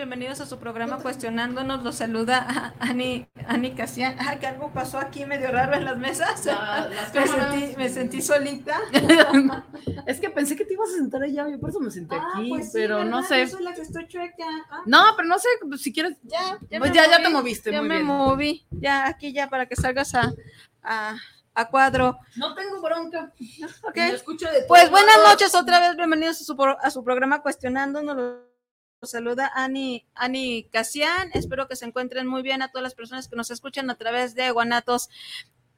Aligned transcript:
bienvenidos 0.00 0.40
a 0.40 0.46
su 0.46 0.58
programa 0.58 0.96
Cuestionándonos. 0.96 1.82
Los 1.84 1.96
saluda 1.96 2.74
Ani, 2.78 3.28
Ani 3.46 3.72
Casian. 3.72 4.16
Ah, 4.18 4.38
que 4.38 4.46
algo 4.46 4.72
pasó 4.72 4.98
aquí 4.98 5.26
medio 5.26 5.50
raro 5.52 5.74
en 5.74 5.84
las 5.84 5.98
mesas. 5.98 6.42
me, 7.76 7.88
sentí, 7.90 8.22
solita. 8.22 8.80
es 10.06 10.18
que 10.18 10.30
pensé 10.30 10.56
que 10.56 10.64
te 10.64 10.72
ibas 10.72 10.88
a 10.88 10.96
sentar 10.96 11.22
allá, 11.22 11.50
yo 11.50 11.60
por 11.60 11.68
eso 11.68 11.80
me 11.80 11.90
senté 11.90 12.16
ah, 12.16 12.32
aquí, 12.32 12.48
pues 12.48 12.70
pero 12.72 13.04
no 13.04 13.22
sé. 13.22 13.40
Yo 13.40 13.48
soy 13.48 13.62
la 13.62 13.74
que 13.74 13.82
estoy 13.82 14.08
chueca. 14.08 14.46
Ah. 14.70 14.80
No, 14.86 15.02
pero 15.16 15.28
no 15.28 15.38
sé, 15.38 15.48
pues, 15.68 15.82
si 15.82 15.92
quieres. 15.92 16.16
Ya, 16.22 16.58
ya, 16.70 16.78
pues 16.78 16.92
ya, 16.92 17.06
ya, 17.06 17.22
te 17.22 17.28
moviste. 17.28 17.70
Ya 17.70 17.82
me 17.82 18.02
moví. 18.02 18.66
Ya, 18.70 19.06
aquí 19.06 19.34
ya 19.34 19.50
para 19.50 19.66
que 19.66 19.76
salgas 19.76 20.14
a, 20.14 20.32
a 20.82 21.16
a 21.52 21.68
cuadro. 21.68 22.16
No 22.36 22.54
tengo 22.54 22.80
bronca. 22.80 23.34
Okay. 23.82 24.16
pues 24.66 24.90
buenas 24.90 25.16
noches 25.26 25.54
otra 25.54 25.78
vez, 25.78 25.94
bienvenidos 25.94 26.40
a 26.40 26.44
su, 26.44 26.56
a 26.80 26.90
su 26.90 27.04
programa 27.04 27.42
Cuestionándonos 27.42 28.49
saluda 29.06 29.50
Ani, 29.54 30.06
Ani 30.14 30.64
Casian. 30.70 31.30
Espero 31.32 31.68
que 31.68 31.76
se 31.76 31.86
encuentren 31.86 32.26
muy 32.26 32.42
bien 32.42 32.60
a 32.62 32.68
todas 32.68 32.82
las 32.82 32.94
personas 32.94 33.28
que 33.28 33.36
nos 33.36 33.50
escuchan 33.50 33.88
a 33.88 33.96
través 33.96 34.34
de 34.34 34.50
Guanatos 34.50 35.08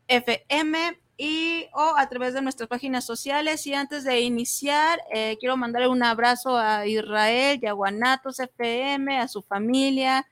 FM 0.08 1.00
y 1.16 1.66
o 1.72 1.94
a 1.96 2.08
través 2.08 2.34
de 2.34 2.42
nuestras 2.42 2.68
páginas 2.68 3.04
sociales. 3.04 3.66
Y 3.66 3.74
antes 3.74 4.02
de 4.02 4.20
iniciar, 4.20 5.00
eh, 5.12 5.36
quiero 5.38 5.56
mandarle 5.56 5.88
un 5.88 6.02
abrazo 6.02 6.56
a 6.58 6.86
Israel 6.86 7.60
y 7.62 7.66
a 7.66 7.72
Guanatos 7.72 8.40
FM, 8.40 9.18
a 9.18 9.28
su 9.28 9.40
familia, 9.42 10.26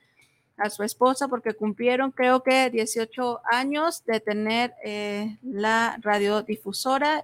a 0.57 0.69
su 0.69 0.83
esposa, 0.83 1.29
porque 1.29 1.53
cumplieron 1.53 2.11
creo 2.11 2.43
que 2.43 2.69
18 2.69 3.41
años 3.51 4.03
de 4.03 4.19
tener 4.19 4.73
eh, 4.83 5.37
la 5.43 5.97
radiodifusora 6.01 7.23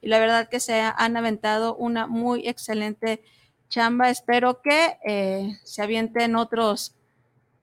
y 0.00 0.08
la 0.08 0.18
verdad 0.18 0.48
que 0.48 0.60
se 0.60 0.80
han 0.80 1.16
aventado 1.16 1.76
una 1.76 2.06
muy 2.06 2.48
excelente 2.48 3.22
chamba. 3.74 4.08
Espero 4.08 4.62
que 4.62 4.98
eh, 5.04 5.58
se 5.64 5.82
avienten 5.82 6.36
otros 6.36 6.94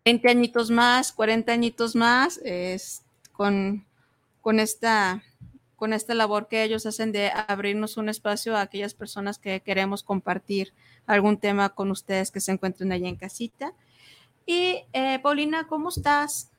20 0.03 0.29
añitos 0.29 0.69
más, 0.69 1.13
40 1.13 1.53
añitos 1.53 1.95
más, 1.95 2.37
es, 2.43 3.03
con, 3.31 3.85
con, 4.41 4.59
esta, 4.59 5.23
con 5.77 5.93
esta 5.93 6.13
labor 6.13 6.49
que 6.49 6.63
ellos 6.63 6.85
hacen 6.85 7.13
de 7.13 7.31
abrirnos 7.47 7.95
un 7.95 8.09
espacio 8.09 8.57
a 8.57 8.61
aquellas 8.61 8.93
personas 8.93 9.37
que 9.37 9.61
queremos 9.61 10.03
compartir 10.03 10.73
algún 11.05 11.37
tema 11.37 11.69
con 11.69 11.91
ustedes 11.91 12.29
que 12.29 12.41
se 12.41 12.51
encuentren 12.51 12.91
allá 12.91 13.07
en 13.07 13.15
casita. 13.15 13.73
Y 14.45 14.83
eh, 14.91 15.19
Paulina, 15.23 15.65
¿cómo 15.67 15.89
estás? 15.89 16.51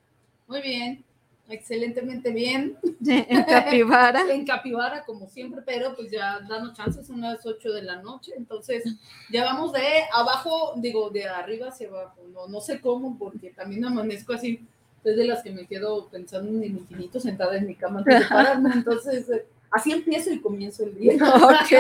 Muy 0.47 0.63
bien 0.63 1.12
excelentemente 1.53 2.33
bien. 2.33 2.77
En 3.05 3.45
Capibara. 3.45 4.23
en 4.33 4.47
Capibara, 4.47 5.05
como 5.05 5.29
siempre, 5.29 5.63
pero 5.65 5.95
pues 5.97 6.11
ya 6.11 6.41
dando 6.49 6.73
chances, 6.73 7.07
son 7.07 7.21
las 7.21 7.45
8 7.45 7.73
de 7.73 7.83
la 7.83 8.01
noche, 8.01 8.33
entonces 8.37 8.85
ya 9.31 9.45
vamos 9.45 9.73
de 9.73 9.81
abajo, 10.13 10.75
digo, 10.77 11.11
de 11.11 11.25
arriba 11.25 11.69
hacia 11.69 11.89
abajo, 11.89 12.21
no, 12.33 12.47
no 12.47 12.61
sé 12.61 12.81
cómo, 12.81 13.19
porque 13.19 13.51
también 13.51 13.85
amanezco 13.85 14.33
así, 14.33 14.65
es 15.05 15.17
de 15.17 15.25
las 15.25 15.43
que 15.43 15.51
me 15.51 15.67
quedo 15.67 16.09
pensando 16.09 16.49
en 16.51 16.63
el 16.63 16.71
infinito 16.71 17.19
sentada 17.19 17.57
en 17.57 17.67
mi 17.67 17.75
cama 17.75 17.99
antes 18.01 18.21
de 18.21 18.27
pararme, 18.29 18.71
entonces 18.73 19.29
eh, 19.29 19.45
así 19.71 19.93
empiezo 19.93 20.31
y 20.31 20.41
comienzo 20.41 20.85
el 20.85 20.97
día. 20.97 21.15
Ok. 21.15 21.73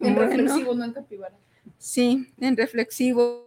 en 0.00 0.16
reflexivo, 0.16 0.74
no 0.74 0.84
en 0.84 0.92
Capibara. 0.92 1.34
Sí, 1.78 2.32
en 2.40 2.56
reflexivo. 2.56 3.45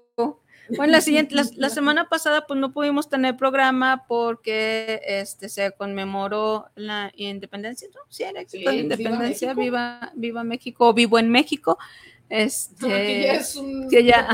Bueno, 0.75 0.93
la 0.93 1.01
siguiente, 1.01 1.35
la, 1.55 1.69
semana 1.69 2.09
pasada 2.09 2.45
pues 2.47 2.59
no 2.59 2.71
pudimos 2.71 3.09
tener 3.09 3.35
programa 3.37 4.05
porque 4.07 5.01
este 5.05 5.49
se 5.49 5.71
conmemoró 5.71 6.69
la 6.75 7.11
independencia, 7.15 7.87
¿no? 7.93 8.01
Sí, 8.09 8.23
era 8.23 8.41
la 8.53 8.73
independencia, 8.73 9.53
viva, 9.53 10.11
viva 10.15 10.43
México, 10.43 10.93
vivo 10.93 11.19
en 11.19 11.29
México. 11.29 11.77
Este, 12.29 12.87
que 12.87 13.23
ya 13.23 13.33
es 13.33 13.55
un 13.55 13.89
que 13.89 14.03
ya, 14.03 14.27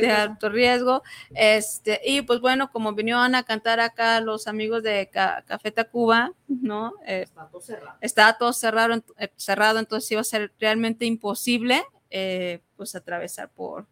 de, 0.00 0.10
alto 0.10 0.48
riesgo. 0.48 1.02
Este, 1.34 2.00
y 2.04 2.22
pues 2.22 2.40
bueno, 2.40 2.70
como 2.70 2.94
vinieron 2.94 3.34
a 3.34 3.42
cantar 3.42 3.80
acá 3.80 4.20
los 4.20 4.46
amigos 4.46 4.82
de 4.82 5.10
Café 5.10 5.70
Tacuba, 5.70 6.32
¿no? 6.48 6.94
Eh, 7.06 7.22
está 7.22 7.48
todo 7.48 7.60
cerrado. 7.60 7.98
Estaba 8.00 8.38
todo 8.38 8.52
cerrado, 8.52 9.04
eh, 9.18 9.28
cerrado, 9.36 9.78
entonces 9.78 10.10
iba 10.10 10.22
a 10.22 10.24
ser 10.24 10.52
realmente 10.58 11.04
imposible 11.04 11.84
eh, 12.10 12.60
pues 12.76 12.94
atravesar 12.94 13.50
por, 13.50 13.86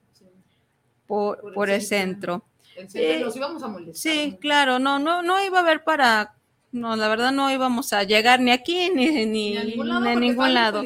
por, 1.06 1.70
el 1.70 1.82
centro. 1.82 2.44
los 2.76 3.36
íbamos 3.36 3.62
a 3.62 3.68
molestar. 3.68 3.94
Sí, 3.94 4.38
claro, 4.40 4.78
no, 4.78 4.98
no, 4.98 5.22
no 5.22 5.44
iba 5.44 5.58
a 5.58 5.62
haber 5.62 5.84
para, 5.84 6.34
no, 6.72 6.96
la 6.96 7.08
verdad 7.08 7.30
no 7.30 7.50
íbamos 7.52 7.92
a 7.92 8.02
llegar 8.02 8.40
ni 8.40 8.50
aquí 8.50 8.90
ni, 8.90 9.26
ni, 9.26 9.56
en 9.56 10.20
ningún 10.20 10.54
lado. 10.54 10.82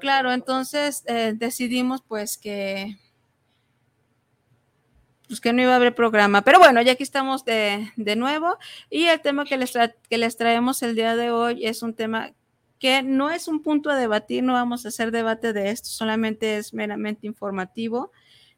Claro, 0.00 0.32
entonces 0.32 1.04
eh, 1.06 1.34
decidimos 1.36 2.02
pues 2.02 2.38
que 2.38 2.96
pues 5.28 5.40
que 5.40 5.52
no 5.52 5.62
iba 5.62 5.74
a 5.74 5.76
haber 5.76 5.94
programa. 5.94 6.42
Pero 6.42 6.58
bueno, 6.58 6.82
ya 6.82 6.92
aquí 6.92 7.04
estamos 7.04 7.44
de, 7.44 7.92
de 7.94 8.16
nuevo 8.16 8.58
y 8.88 9.04
el 9.04 9.20
tema 9.20 9.44
que 9.44 9.56
les, 9.56 9.72
que 10.08 10.18
les 10.18 10.36
traemos 10.36 10.82
el 10.82 10.96
día 10.96 11.14
de 11.14 11.30
hoy 11.30 11.66
es 11.66 11.82
un 11.84 11.94
tema 11.94 12.32
que 12.80 13.02
no 13.02 13.30
es 13.30 13.46
un 13.46 13.62
punto 13.62 13.90
a 13.90 13.96
debatir, 13.96 14.42
no 14.42 14.54
vamos 14.54 14.84
a 14.84 14.88
hacer 14.88 15.12
debate 15.12 15.52
de 15.52 15.70
esto, 15.70 15.88
solamente 15.88 16.56
es 16.56 16.74
meramente 16.74 17.26
informativo. 17.26 18.10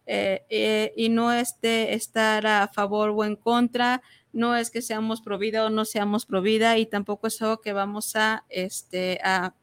Eh, 0.07 0.45
eh, 0.51 0.93
y 0.97 1.09
no 1.11 1.33
es 1.33 1.61
de 1.61 1.95
estar 1.95 2.45
a 2.47 2.67
favor 2.69 3.11
o 3.11 3.25
en 3.25 3.37
contra, 3.37 4.03
no 4.33 4.57
es 4.57 4.71
que 4.71 4.83
seamos 4.83 5.21
pro 5.21 5.39
vida 5.39 5.65
o 5.65 5.71
no 5.71 5.85
seamos 5.85 6.27
pro 6.27 6.43
vida 6.43 6.77
y 6.79 6.87
tampoco 6.87 7.29
es 7.29 7.41
algo 7.41 7.61
que 7.61 7.73
vamos 7.73 8.17
a, 8.17 8.45
este, 8.49 9.21
a, 9.23 9.55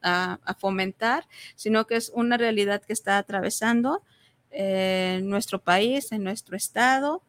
fomentar, 0.60 1.28
sino 1.56 1.88
que 1.88 1.96
es 1.96 2.12
una 2.14 2.38
realidad 2.38 2.82
que 2.82 2.94
está 2.94 3.18
atravesando 3.18 4.04
eh, 4.52 5.20
nuestro 5.24 5.62
país, 5.62 6.12
en 6.12 6.24
nuestro 6.24 6.56
estado. 6.56 7.24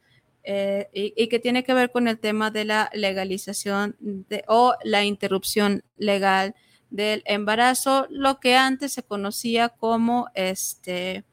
y, 0.93 1.29
que 1.29 1.39
tiene 1.39 1.65
que 1.65 1.75
ver 1.75 1.91
con 1.91 2.09
el 2.09 2.19
tema 2.19 2.51
de 2.51 2.65
la 2.65 2.91
legalización 2.95 3.97
de, 4.01 4.45
o 4.49 4.75
la 4.85 5.05
interrupción 5.05 5.83
legal 5.97 6.55
del 6.91 7.23
embarazo, 7.27 8.07
lo 8.11 8.41
que 8.41 8.57
antes 8.57 8.93
se 8.93 9.03
conocía 9.03 9.69
como 9.71 10.29
este 10.35 11.25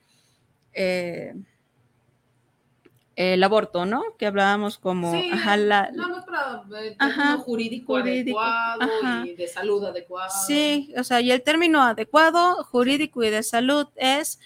el 3.17 3.43
aborto, 3.43 3.87
¿no? 3.87 4.03
Que 4.19 4.27
hablábamos 4.27 4.77
como 4.77 5.11
sí, 5.11 5.31
la, 5.57 5.89
no, 5.91 6.07
no 6.07 6.23
para 6.23 6.63
el 6.79 7.37
jurídico, 7.39 7.97
adecuado 7.97 9.25
y 9.25 9.33
de 9.33 9.47
salud 9.47 9.83
adecuado. 9.85 10.29
Sí, 10.45 10.93
o 10.95 11.03
sea, 11.03 11.19
y 11.19 11.31
el 11.31 11.41
término 11.41 11.81
adecuado, 11.81 12.63
jurídico 12.65 13.23
y 13.23 13.31
de 13.31 13.41
salud 13.41 13.87
es 13.95 14.39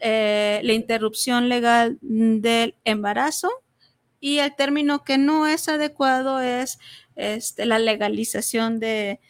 eh, 0.00 0.60
la 0.64 0.72
interrupción 0.72 1.48
legal 1.48 1.98
del 2.00 2.74
embarazo 2.84 3.48
y 4.18 4.38
el 4.38 4.56
término 4.56 5.04
que 5.04 5.16
no 5.16 5.46
es 5.46 5.68
adecuado 5.68 6.40
es 6.40 6.80
este, 7.14 7.64
la 7.64 7.78
legalización 7.78 8.80
de, 8.80 9.20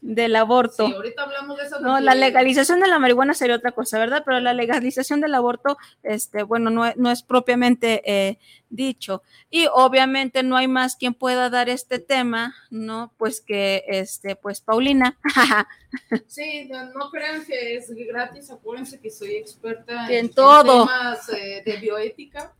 del 0.00 0.36
aborto. 0.36 0.86
Sí, 0.86 0.92
ahorita 0.92 1.22
hablamos 1.24 1.58
de 1.58 1.64
eso. 1.64 1.80
No, 1.80 1.98
la 2.00 2.14
legalización 2.14 2.80
de 2.80 2.86
la 2.86 2.98
marihuana 2.98 3.34
sería 3.34 3.56
otra 3.56 3.72
cosa, 3.72 3.98
¿verdad? 3.98 4.22
Pero 4.24 4.38
la 4.40 4.54
legalización 4.54 5.20
del 5.20 5.34
aborto, 5.34 5.76
este, 6.02 6.44
bueno, 6.44 6.70
no, 6.70 6.92
no 6.96 7.10
es 7.10 7.22
propiamente 7.22 8.02
eh, 8.04 8.38
dicho. 8.70 9.22
Y 9.50 9.66
obviamente 9.72 10.42
no 10.42 10.56
hay 10.56 10.68
más 10.68 10.96
quien 10.96 11.14
pueda 11.14 11.50
dar 11.50 11.68
este 11.68 11.98
tema, 11.98 12.54
¿no? 12.70 13.12
Pues 13.18 13.40
que, 13.40 13.84
este, 13.88 14.36
pues 14.36 14.60
Paulina. 14.60 15.18
sí, 16.26 16.68
no, 16.68 17.10
crean 17.10 17.44
que 17.44 17.76
es 17.76 17.90
gratis, 17.90 18.50
acuérdense 18.50 19.00
que 19.00 19.10
soy 19.10 19.34
experta 19.34 20.12
en, 20.12 20.28
todo. 20.30 20.86
temas 20.86 21.28
eh, 21.30 21.62
de 21.64 21.76
bioética. 21.78 22.54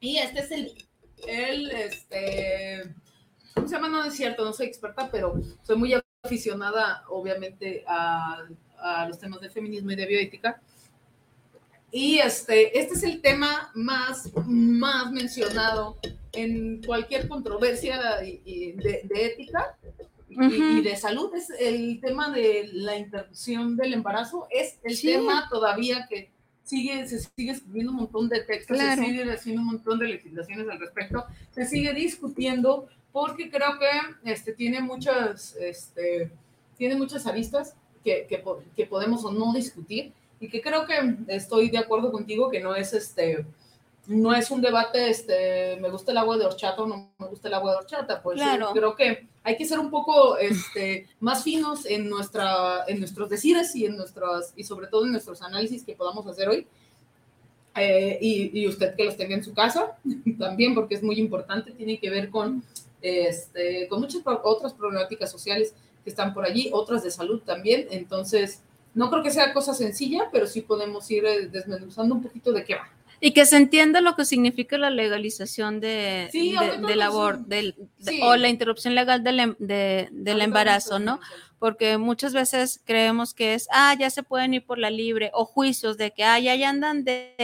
Y 0.00 0.18
este 0.18 0.40
es 0.40 0.50
el, 0.50 0.88
el, 1.28 1.70
este, 1.70 2.82
¿cómo 3.54 3.68
se 3.68 3.74
llama? 3.76 3.88
No 3.88 4.04
es 4.04 4.14
cierto, 4.14 4.44
no 4.44 4.52
soy 4.52 4.66
experta, 4.66 5.08
pero 5.12 5.40
soy 5.62 5.76
muy 5.76 5.94
aficionada, 6.22 7.02
obviamente, 7.08 7.84
a, 7.86 8.46
los 9.08 9.18
temas 9.18 9.40
de 9.40 9.50
feminismo 9.50 9.90
y 9.90 9.96
de 9.96 10.06
bioética. 10.06 10.60
Y 11.90 12.18
este, 12.18 12.78
este 12.78 12.94
es 12.94 13.02
el 13.02 13.20
tema 13.20 13.70
más, 13.74 14.30
más 14.46 15.12
mencionado 15.12 15.98
en 16.32 16.82
cualquier 16.82 17.28
controversia 17.28 18.00
de, 18.20 19.04
ética 19.14 19.76
y, 20.28 20.80
de 20.80 20.96
salud. 20.96 21.32
Es 21.34 21.50
el 21.60 22.00
tema 22.00 22.30
de 22.30 22.70
la 22.72 22.96
interrupción 22.96 23.76
del 23.76 23.94
embarazo, 23.94 24.46
es 24.50 24.78
el 24.82 25.00
tema 25.00 25.48
todavía 25.50 26.06
que 26.08 26.30
sigue, 26.64 27.06
se 27.06 27.20
sigue 27.20 27.52
escribiendo 27.52 27.92
un 27.92 27.98
montón 27.98 28.28
de 28.28 28.40
textos, 28.40 28.78
se 28.78 28.96
sigue 28.96 29.30
haciendo 29.30 29.60
un 29.60 29.68
montón 29.68 29.98
de 29.98 30.08
legislaciones 30.08 30.68
al 30.68 30.80
respecto, 30.80 31.24
se 31.50 31.66
sigue 31.66 31.92
discutiendo 31.92 32.88
porque 33.12 33.50
creo 33.50 33.78
que 33.78 34.30
este, 34.30 34.52
tiene 34.52 34.80
muchas, 34.80 35.54
este, 35.56 36.30
tiene 36.76 36.96
muchas 36.96 37.26
aristas 37.26 37.74
que, 38.02 38.26
que, 38.28 38.42
que 38.74 38.86
podemos 38.86 39.24
o 39.24 39.32
no 39.32 39.52
discutir 39.52 40.12
y 40.40 40.48
que 40.48 40.60
creo 40.60 40.86
que 40.86 41.16
estoy 41.28 41.70
de 41.70 41.78
acuerdo 41.78 42.10
contigo 42.10 42.50
que 42.50 42.60
no 42.60 42.74
es 42.74 42.92
este 42.92 43.46
no 44.06 44.34
es 44.34 44.50
un 44.50 44.60
debate, 44.60 45.10
este, 45.10 45.76
me 45.80 45.88
gusta 45.88 46.10
el 46.10 46.18
agua 46.18 46.36
de 46.36 46.44
horchata 46.44 46.82
o 46.82 46.86
no 46.86 47.12
me 47.18 47.26
gusta 47.28 47.48
el 47.48 47.54
agua 47.54 47.72
de 47.72 47.78
horchata, 47.78 48.22
pues 48.22 48.36
claro. 48.36 48.72
creo 48.72 48.96
que 48.96 49.28
hay 49.44 49.56
que 49.56 49.64
ser 49.64 49.78
un 49.78 49.90
poco 49.90 50.36
este, 50.38 51.06
más 51.20 51.44
finos 51.44 51.86
en, 51.86 52.08
nuestra, 52.08 52.84
en 52.88 52.98
nuestros 52.98 53.28
decires 53.28 53.74
y 53.76 53.86
en 53.86 53.96
nuestras, 53.96 54.52
y 54.56 54.64
sobre 54.64 54.88
todo 54.88 55.04
en 55.04 55.12
nuestros 55.12 55.42
análisis 55.42 55.84
que 55.84 55.94
podamos 55.94 56.26
hacer 56.26 56.48
hoy. 56.48 56.66
Eh, 57.74 58.18
y, 58.20 58.60
y, 58.60 58.68
usted 58.68 58.94
que 58.94 59.04
los 59.04 59.16
tenga 59.16 59.34
en 59.34 59.42
su 59.42 59.54
casa 59.54 59.96
también, 60.38 60.74
porque 60.74 60.94
es 60.94 61.02
muy 61.02 61.18
importante, 61.18 61.70
tiene 61.72 61.98
que 61.98 62.10
ver 62.10 62.28
con, 62.28 62.62
este, 63.02 63.88
con 63.88 64.00
muchas 64.00 64.22
otras 64.24 64.72
problemáticas 64.72 65.30
sociales 65.30 65.74
que 66.04 66.10
están 66.10 66.32
por 66.32 66.44
allí, 66.44 66.70
otras 66.72 67.02
de 67.02 67.10
salud 67.10 67.40
también, 67.44 67.86
entonces 67.90 68.62
no 68.94 69.10
creo 69.10 69.22
que 69.22 69.30
sea 69.30 69.52
cosa 69.52 69.74
sencilla, 69.74 70.28
pero 70.32 70.46
sí 70.46 70.60
podemos 70.60 71.10
ir 71.10 71.24
eh, 71.24 71.48
desmenuzando 71.48 72.14
un 72.14 72.22
poquito 72.22 72.52
de 72.52 72.64
qué 72.64 72.74
va. 72.74 72.90
Y 73.20 73.32
que 73.32 73.46
se 73.46 73.56
entienda 73.56 74.00
lo 74.00 74.16
que 74.16 74.24
significa 74.24 74.76
la 74.78 74.90
legalización 74.90 75.78
de, 75.80 76.28
del 76.32 77.02
aborto 77.02 77.46
o 78.24 78.36
la 78.36 78.48
interrupción 78.48 78.96
legal 78.96 79.22
del, 79.22 79.38
em, 79.38 79.54
del 79.58 80.40
embarazo, 80.42 80.98
¿no? 80.98 81.20
Porque 81.62 81.96
muchas 81.96 82.32
veces 82.32 82.82
creemos 82.84 83.34
que 83.34 83.54
es, 83.54 83.68
ah, 83.70 83.94
ya 83.96 84.10
se 84.10 84.24
pueden 84.24 84.52
ir 84.52 84.66
por 84.66 84.78
la 84.78 84.90
libre, 84.90 85.30
o 85.32 85.44
juicios 85.44 85.96
de 85.96 86.10
que, 86.10 86.24
ah, 86.24 86.40
ya, 86.40 86.54
andan 86.68 87.04
de, 87.04 87.36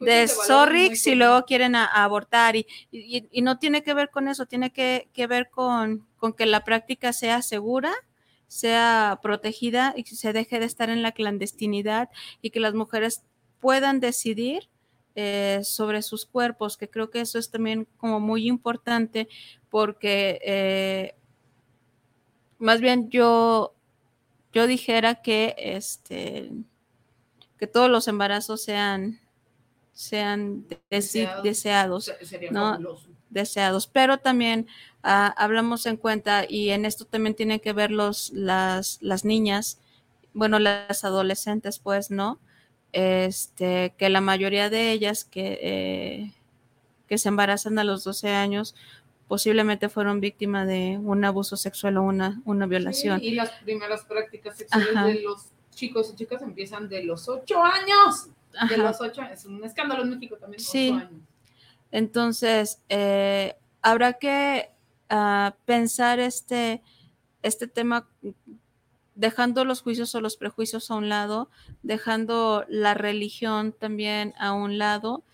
de, 0.00 0.28
Sorrix 0.28 1.04
y 1.08 1.16
luego 1.16 1.44
quieren 1.44 1.74
abortar. 1.74 2.54
Y, 2.54 2.68
y, 2.92 3.42
no 3.42 3.58
tiene 3.58 3.82
que 3.82 3.94
ver 3.94 4.10
con 4.10 4.28
eso, 4.28 4.46
tiene 4.46 4.72
que, 4.72 5.08
que 5.12 5.26
ver 5.26 5.50
con, 5.50 6.06
con 6.18 6.34
que 6.34 6.46
la 6.46 6.62
práctica 6.62 7.12
sea 7.12 7.42
segura 7.42 7.92
sea 8.46 9.18
protegida 9.24 9.92
y 9.96 10.04
que 10.04 10.14
se 10.14 10.32
deje 10.32 10.60
de 10.60 10.66
estar 10.66 10.88
en 10.88 11.02
la 11.02 11.10
clandestinidad 11.10 12.10
y 12.42 12.50
que 12.50 12.60
las 12.60 12.74
mujeres 12.74 13.24
puedan 13.58 13.98
decidir 13.98 14.68
eh, 15.16 15.62
sobre 15.64 16.02
sus 16.02 16.26
cuerpos, 16.26 16.76
que 16.76 16.88
creo 16.88 17.10
que 17.10 17.22
eso 17.22 17.40
es 17.40 17.50
también 17.50 17.88
como 17.96 18.20
muy 18.20 18.46
importante 18.46 19.26
porque 19.68 20.38
eh, 20.44 21.16
más 22.58 22.80
bien 22.80 23.10
yo, 23.10 23.74
yo 24.52 24.66
dijera 24.66 25.16
que 25.16 25.54
este 25.58 26.50
que 27.58 27.66
todos 27.66 27.90
los 27.90 28.06
embarazos 28.08 28.62
sean 28.62 29.20
sean 29.92 30.66
deseados, 30.90 32.12
¿no? 32.50 32.78
deseados, 33.30 33.86
pero 33.86 34.18
también 34.18 34.66
ah, 35.02 35.34
hablamos 35.38 35.86
en 35.86 35.96
cuenta 35.96 36.44
y 36.48 36.70
en 36.70 36.84
esto 36.84 37.06
también 37.06 37.34
tienen 37.34 37.60
que 37.60 37.72
ver 37.72 37.90
los, 37.90 38.30
las, 38.32 38.98
las 39.00 39.24
niñas, 39.24 39.80
bueno, 40.34 40.58
las 40.58 41.02
adolescentes, 41.02 41.78
pues, 41.78 42.10
¿no? 42.10 42.38
este, 42.96 43.94
que 43.98 44.08
la 44.08 44.22
mayoría 44.22 44.70
de 44.70 44.90
ellas 44.90 45.24
que, 45.24 45.58
eh, 45.60 46.32
que 47.06 47.18
se 47.18 47.28
embarazan 47.28 47.78
a 47.78 47.84
los 47.84 48.04
12 48.04 48.30
años 48.30 48.74
posiblemente 49.28 49.88
fueron 49.88 50.20
víctimas 50.20 50.66
de 50.66 50.98
un 51.02 51.24
abuso 51.24 51.56
sexual 51.56 51.96
o 51.98 52.02
una, 52.02 52.40
una 52.44 52.66
violación. 52.66 53.20
y 53.22 53.32
las 53.32 53.50
primeras 53.62 54.04
prácticas 54.04 54.56
sexuales 54.56 55.14
de 55.14 55.22
los 55.22 55.46
chicos 55.74 56.10
y 56.12 56.16
chicas 56.16 56.42
empiezan 56.42 56.88
de 56.88 57.04
los 57.04 57.28
8 57.28 57.62
años. 57.62 58.28
De 58.70 58.78
los 58.78 59.00
8 59.00 59.22
es 59.32 59.44
un 59.44 59.62
escándalo 59.64 60.02
en 60.02 60.10
México 60.10 60.36
también. 60.36 60.60
Sí. 60.60 60.90
Años. 60.90 61.10
Entonces, 61.90 62.80
eh, 62.88 63.54
habrá 63.82 64.14
que 64.14 64.70
uh, 65.10 65.50
pensar 65.64 66.18
este, 66.18 66.82
este 67.42 67.66
tema 67.66 68.08
dejando 69.14 69.64
los 69.64 69.82
juicios 69.82 70.14
o 70.14 70.20
los 70.20 70.36
prejuicios 70.36 70.90
a 70.90 70.94
un 70.94 71.08
lado, 71.08 71.50
dejando 71.82 72.64
la 72.68 72.94
religión 72.94 73.72
también 73.72 74.34
a 74.38 74.52
un 74.52 74.78
lado 74.78 75.24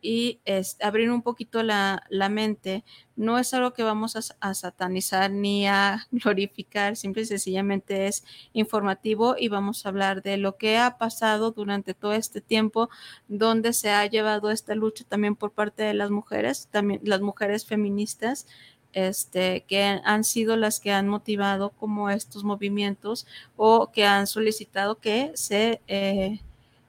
y 0.00 0.40
abrir 0.80 1.10
un 1.10 1.22
poquito 1.22 1.62
la, 1.62 2.02
mente. 2.30 2.84
No 3.16 3.38
es 3.38 3.52
algo 3.54 3.72
que 3.72 3.82
vamos 3.82 4.16
a, 4.16 4.54
satanizar 4.54 5.30
ni 5.30 5.66
a 5.66 6.06
glorificar, 6.10 6.96
simple 6.96 7.22
y 7.22 7.26
sencillamente 7.26 8.06
es 8.06 8.24
informativo 8.52 9.36
y 9.38 9.48
vamos 9.48 9.84
a 9.84 9.88
hablar 9.88 10.22
de 10.22 10.36
lo 10.36 10.56
que 10.56 10.78
ha 10.78 10.98
pasado 10.98 11.50
durante 11.50 11.94
todo 11.94 12.12
este 12.12 12.40
tiempo, 12.40 12.90
donde 13.28 13.72
se 13.72 13.90
ha 13.90 14.06
llevado 14.06 14.50
esta 14.50 14.74
lucha 14.74 15.04
también 15.08 15.36
por 15.36 15.52
parte 15.52 15.82
de 15.82 15.94
las 15.94 16.10
mujeres, 16.10 16.68
también 16.70 17.00
las 17.04 17.20
mujeres 17.20 17.66
feministas 17.66 18.46
este, 18.92 19.64
que 19.68 19.82
han 19.82 20.24
sido 20.24 20.56
las 20.56 20.80
que 20.80 20.92
han 20.92 21.08
motivado 21.08 21.70
como 21.70 22.10
estos 22.10 22.44
movimientos 22.44 23.26
o 23.56 23.90
que 23.92 24.04
han 24.06 24.26
solicitado 24.26 24.98
que 24.98 25.32
se, 25.34 25.80
eh, 25.88 26.40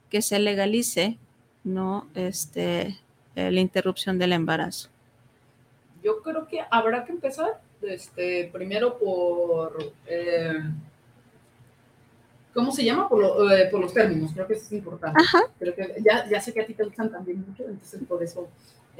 que 0.09 0.21
se 0.21 0.39
legalice 0.39 1.17
¿no? 1.63 2.07
este, 2.15 2.99
eh, 3.35 3.51
la 3.51 3.59
interrupción 3.59 4.17
del 4.17 4.33
embarazo. 4.33 4.89
Yo 6.03 6.21
creo 6.21 6.47
que 6.47 6.61
habrá 6.69 7.03
que 7.05 7.11
empezar 7.11 7.61
este, 7.81 8.49
primero 8.51 8.97
por, 8.97 9.93
eh, 10.05 10.59
¿cómo 12.53 12.71
se 12.71 12.83
llama? 12.83 13.07
Por, 13.09 13.21
por, 13.71 13.79
los 13.81 13.93
términos, 13.93 14.31
creo 14.33 14.47
que 14.47 14.53
eso 14.53 14.65
es 14.65 14.71
importante. 14.73 15.21
que 15.59 15.95
ya, 16.03 16.27
ya 16.29 16.41
sé 16.41 16.53
que 16.53 16.61
a 16.61 16.65
ti 16.65 16.73
te 16.73 16.83
gustan 16.83 17.11
también 17.11 17.45
mucho, 17.47 17.63
entonces 17.63 18.01
por 18.07 18.23
eso 18.23 18.49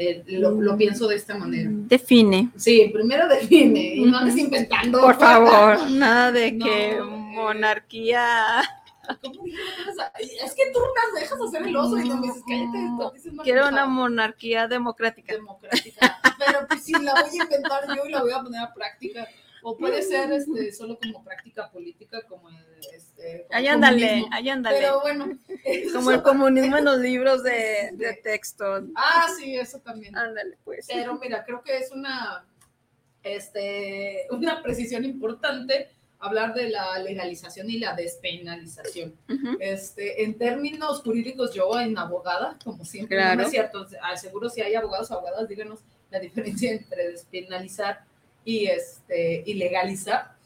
eh, 0.02 0.24
lo, 0.28 0.78
pienso 0.78 1.10
de 1.10 1.18
esta 1.18 1.38
manera. 1.38 1.70
Define. 1.74 2.52
Sí, 2.56 2.90
primero 2.94 3.28
define 3.28 3.96
y 3.96 4.06
no 4.06 4.18
andes 4.18 4.38
inventando. 4.38 5.02
Por 5.02 5.20
favor, 5.20 5.90
nada 5.92 6.32
de 6.32 6.58
que 6.58 7.02
monarquía. 7.02 8.62
Es 10.20 10.54
que 10.54 10.72
tú 10.72 10.80
no 10.80 11.20
dejas 11.20 11.40
hacer 11.42 11.64
el 11.64 11.76
oso 11.76 11.98
y 11.98 12.08
no 12.08 12.18
me 12.18 12.28
dices, 12.28 12.44
cállate. 12.48 13.44
Quiero 13.44 13.68
una 13.68 13.86
monarquía 13.86 14.68
democrática. 14.68 15.33
Democrática. 15.33 16.19
Pero 16.38 16.68
pues 16.68 16.83
sí, 16.83 16.94
la 16.94 17.14
voy 17.14 17.40
a 17.40 17.44
inventar 17.44 17.95
yo 17.95 18.06
y 18.06 18.12
la 18.12 18.22
voy 18.22 18.31
a 18.31 18.42
poner 18.42 18.62
a 18.62 18.74
práctica. 18.74 19.28
O 19.62 19.78
puede 19.78 20.02
ser 20.02 20.31
este, 20.31 20.72
solo 20.72 20.98
como 21.02 21.24
práctica 21.24 21.69
política, 21.69 22.22
como 22.28 22.50
este. 22.94 23.45
Ahí 23.52 23.68
ándale, 23.68 24.26
ahí 24.31 24.50
ándale. 24.50 24.78
Pero 24.80 25.02
bueno. 25.02 25.38
Como 25.94 26.12
el 26.12 26.22
comunismo 26.22 26.78
en 26.78 26.86
los 26.86 26.98
libros 27.00 27.44
de, 27.44 27.90
de 27.94 28.14
texto. 28.24 28.88
Ah, 28.95 29.28
sí, 29.38 29.57
eso 29.57 29.80
también. 29.80 30.16
Ándale, 30.16 30.57
pues. 30.64 30.88
Pero 30.88 31.18
mira, 31.19 31.44
creo 31.44 31.62
que 31.62 31.78
es 31.78 31.92
una, 31.92 32.45
este, 33.24 34.28
una 34.31 34.62
precisión 34.64 35.04
importante 35.04 35.90
hablar 36.19 36.54
de 36.54 36.69
la 36.69 36.99
legalización 36.99 37.69
y 37.69 37.80
la 37.80 37.95
despenalización. 37.95 39.14
este, 39.59 40.23
en 40.23 40.38
términos 40.38 41.02
jurídicos, 41.02 41.54
yo 41.54 41.80
en 41.80 41.97
abogada, 41.97 42.57
como 42.64 42.83
siempre, 42.85 43.18
claro. 43.18 43.42
no 43.42 43.44
es 43.44 43.52
cierto, 43.52 43.88
seguro 44.18 44.49
si 44.49 44.61
hay 44.61 44.76
abogados 44.76 45.09
o 45.11 45.16
abogadas, 45.16 45.47
díganos 45.47 45.80
la 46.11 46.19
diferencia 46.19 46.71
entre 46.73 47.11
despenalizar 47.11 48.04
y, 48.44 48.66
este, 48.66 49.44
y 49.45 49.54
legalizar. 49.54 50.38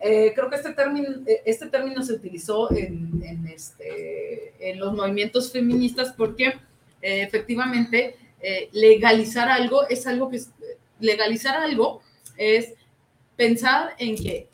Eh, 0.00 0.32
creo 0.34 0.50
que 0.50 0.56
este 0.56 0.72
término, 0.72 1.08
eh, 1.24 1.42
este 1.44 1.66
término 1.68 2.02
se 2.02 2.14
utilizó 2.14 2.72
en, 2.74 3.22
en, 3.24 3.46
este, 3.46 4.54
en 4.58 4.80
los 4.80 4.92
movimientos 4.92 5.52
feministas 5.52 6.12
porque 6.16 6.46
eh, 7.00 7.22
efectivamente 7.22 8.16
legalizar 8.72 9.48
algo 9.48 9.88
es 9.88 10.04
algo 10.08 10.28
que 10.28 10.40
legalizar 10.98 11.58
algo 11.58 12.02
es 12.36 12.74
pensar 13.36 13.94
en 13.98 14.16
que 14.16 14.48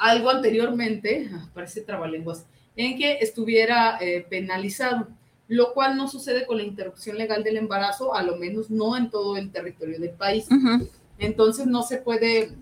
algo 0.00 0.30
anteriormente, 0.30 1.30
ah, 1.34 1.48
parece 1.54 1.82
trabalenguas, 1.82 2.46
en 2.74 2.98
que 2.98 3.18
estuviera 3.20 3.98
penalizado, 4.30 5.08
lo 5.48 5.74
cual 5.74 5.96
no 5.96 6.08
sucede 6.08 6.46
con 6.46 6.56
la 6.56 6.62
interrupción 6.62 7.18
legal 7.18 7.42
del 7.42 7.56
embarazo, 7.56 8.14
a 8.14 8.22
lo 8.22 8.36
menos 8.36 8.70
no 8.70 8.96
en 8.96 9.10
todo 9.10 9.36
el 9.36 9.50
territorio 9.50 9.98
del 9.98 10.10
país. 10.10 10.46
Entonces 11.18 11.66
no 11.66 11.82
se 11.82 11.98
puede, 11.98 12.52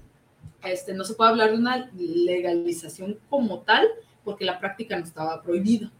este, 0.64 0.94
no 0.94 1.04
se 1.04 1.12
puede 1.14 1.30
hablar 1.30 1.50
de 1.50 1.58
una 1.58 1.90
legalización 1.94 3.18
como 3.28 3.60
tal, 3.60 3.86
porque 4.24 4.46
la 4.46 4.58
práctica 4.58 4.98
no 4.98 5.04
estaba 5.04 5.42
prohibida. 5.42 5.92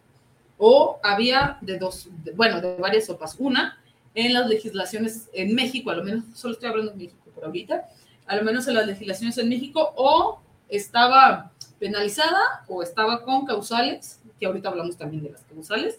O 0.56 0.98
había 1.02 1.58
de 1.60 1.78
dos, 1.78 2.08
bueno, 2.34 2.60
de 2.60 2.76
varias 2.76 3.04
sopas. 3.06 3.36
Una, 3.38 3.78
en 4.14 4.32
las 4.32 4.48
legislaciones 4.48 5.28
en 5.32 5.54
México, 5.54 5.90
a 5.90 5.94
lo 5.94 6.04
menos, 6.04 6.24
solo 6.34 6.54
estoy 6.54 6.70
hablando 6.70 6.92
de 6.92 6.98
México 6.98 7.30
por 7.34 7.44
ahorita, 7.44 7.86
a 8.26 8.36
lo 8.36 8.42
menos 8.42 8.66
en 8.66 8.74
las 8.74 8.86
legislaciones 8.86 9.38
en 9.38 9.48
México, 9.48 9.92
o 9.94 10.40
estaba 10.68 11.52
penalizada 11.78 12.64
o 12.66 12.82
estaba 12.82 13.22
con 13.22 13.46
causales, 13.46 14.20
que 14.38 14.46
ahorita 14.46 14.68
hablamos 14.68 14.96
también 14.96 15.22
de 15.22 15.30
las 15.30 15.42
causales, 15.42 15.98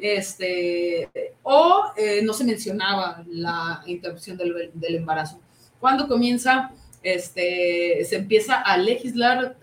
este, 0.00 1.08
o 1.42 1.92
eh, 1.96 2.20
no 2.22 2.32
se 2.32 2.44
mencionaba 2.44 3.24
la 3.28 3.82
interrupción 3.86 4.36
del, 4.36 4.70
del, 4.74 4.94
embarazo. 4.96 5.40
Cuando 5.80 6.06
comienza, 6.06 6.70
este, 7.02 8.04
se 8.04 8.16
empieza 8.16 8.60
a 8.60 8.76
legislar, 8.76 9.56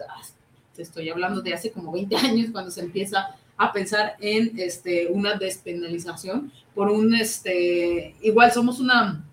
estoy 0.78 1.10
hablando 1.10 1.42
de 1.42 1.54
hace 1.54 1.72
como 1.72 1.92
20 1.92 2.16
años, 2.18 2.52
cuando 2.52 2.72
se 2.72 2.82
empieza 2.82 3.36
a 3.58 3.74
pensar 3.74 4.16
en 4.20 4.60
este, 4.60 5.08
una 5.08 5.36
despenalización 5.36 6.52
por 6.76 6.90
un, 6.90 7.16
este, 7.16 8.16
igual 8.22 8.52
somos 8.52 8.80
una, 8.80 9.26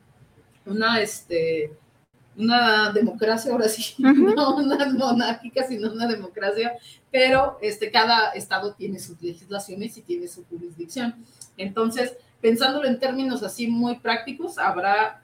una, 0.64 1.00
este, 1.00 1.72
una 2.36 2.92
democracia, 2.92 3.52
ahora 3.52 3.68
sí, 3.68 3.94
no 3.98 4.56
una 4.56 4.86
monárquica, 4.92 5.66
sino 5.66 5.92
una 5.92 6.06
democracia, 6.06 6.74
pero 7.10 7.58
este, 7.62 7.90
cada 7.90 8.30
estado 8.30 8.74
tiene 8.74 8.98
sus 8.98 9.20
legislaciones 9.22 9.96
y 9.96 10.02
tiene 10.02 10.28
su 10.28 10.44
jurisdicción. 10.46 11.14
Entonces, 11.56 12.16
pensándolo 12.40 12.86
en 12.86 12.98
términos 12.98 13.42
así 13.42 13.68
muy 13.68 13.96
prácticos, 13.96 14.58
habrá 14.58 15.22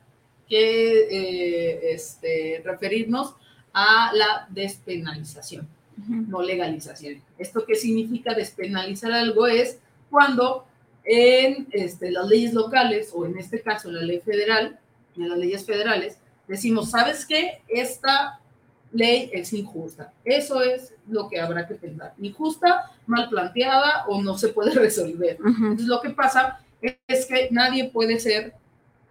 que 0.49 1.07
eh, 1.11 1.93
este, 1.93 2.63
referirnos 2.65 3.35
a 3.73 4.13
la 4.15 4.47
despenalización, 4.51 5.69
no 5.97 6.43
legalización. 6.43 7.23
¿Esto 7.39 7.65
qué 7.67 7.75
significa 7.75 8.35
despenalizar 8.35 9.13
algo? 9.13 9.47
Es 9.47 9.79
cuando 10.11 10.65
en 11.05 11.69
este, 11.73 12.11
las 12.11 12.27
leyes 12.27 12.53
locales, 12.53 13.11
o 13.15 13.27
en 13.27 13.39
este 13.39 13.61
caso 13.63 13.91
la 13.91 14.03
ley 14.03 14.21
federal, 14.21 14.79
en 15.17 15.29
las 15.29 15.39
leyes 15.39 15.65
federales, 15.65 16.19
decimos, 16.51 16.91
¿sabes 16.91 17.25
qué? 17.25 17.63
Esta 17.69 18.41
ley 18.93 19.31
es 19.33 19.53
injusta. 19.53 20.13
Eso 20.25 20.63
es 20.63 20.95
lo 21.09 21.29
que 21.29 21.41
habrá 21.41 21.67
que 21.67 21.77
pensar. 21.77 22.13
Injusta, 22.21 22.91
mal 23.07 23.29
planteada 23.29 24.05
o 24.09 24.21
no 24.21 24.37
se 24.37 24.49
puede 24.49 24.73
resolver. 24.75 25.39
Entonces 25.45 25.87
lo 25.87 26.01
que 26.01 26.11
pasa 26.11 26.61
es 27.07 27.27
que 27.27 27.49
nadie 27.53 27.91
puede 27.91 28.19
ser 28.19 28.55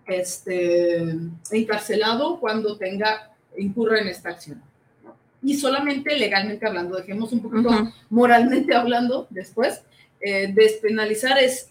este, 0.06 1.16
encarcelado 1.52 2.40
cuando 2.40 2.78
tenga, 2.78 3.32
incurra 3.58 4.02
en 4.02 4.10
esta 4.10 4.30
acción. 4.30 4.62
Y 5.42 5.56
solamente 5.56 6.18
legalmente 6.18 6.68
hablando, 6.68 6.98
dejemos 6.98 7.32
un 7.32 7.42
poquito 7.42 7.70
moralmente 8.10 8.76
hablando 8.76 9.28
después, 9.30 9.82
eh, 10.20 10.52
despenalizar 10.54 11.38
es 11.40 11.70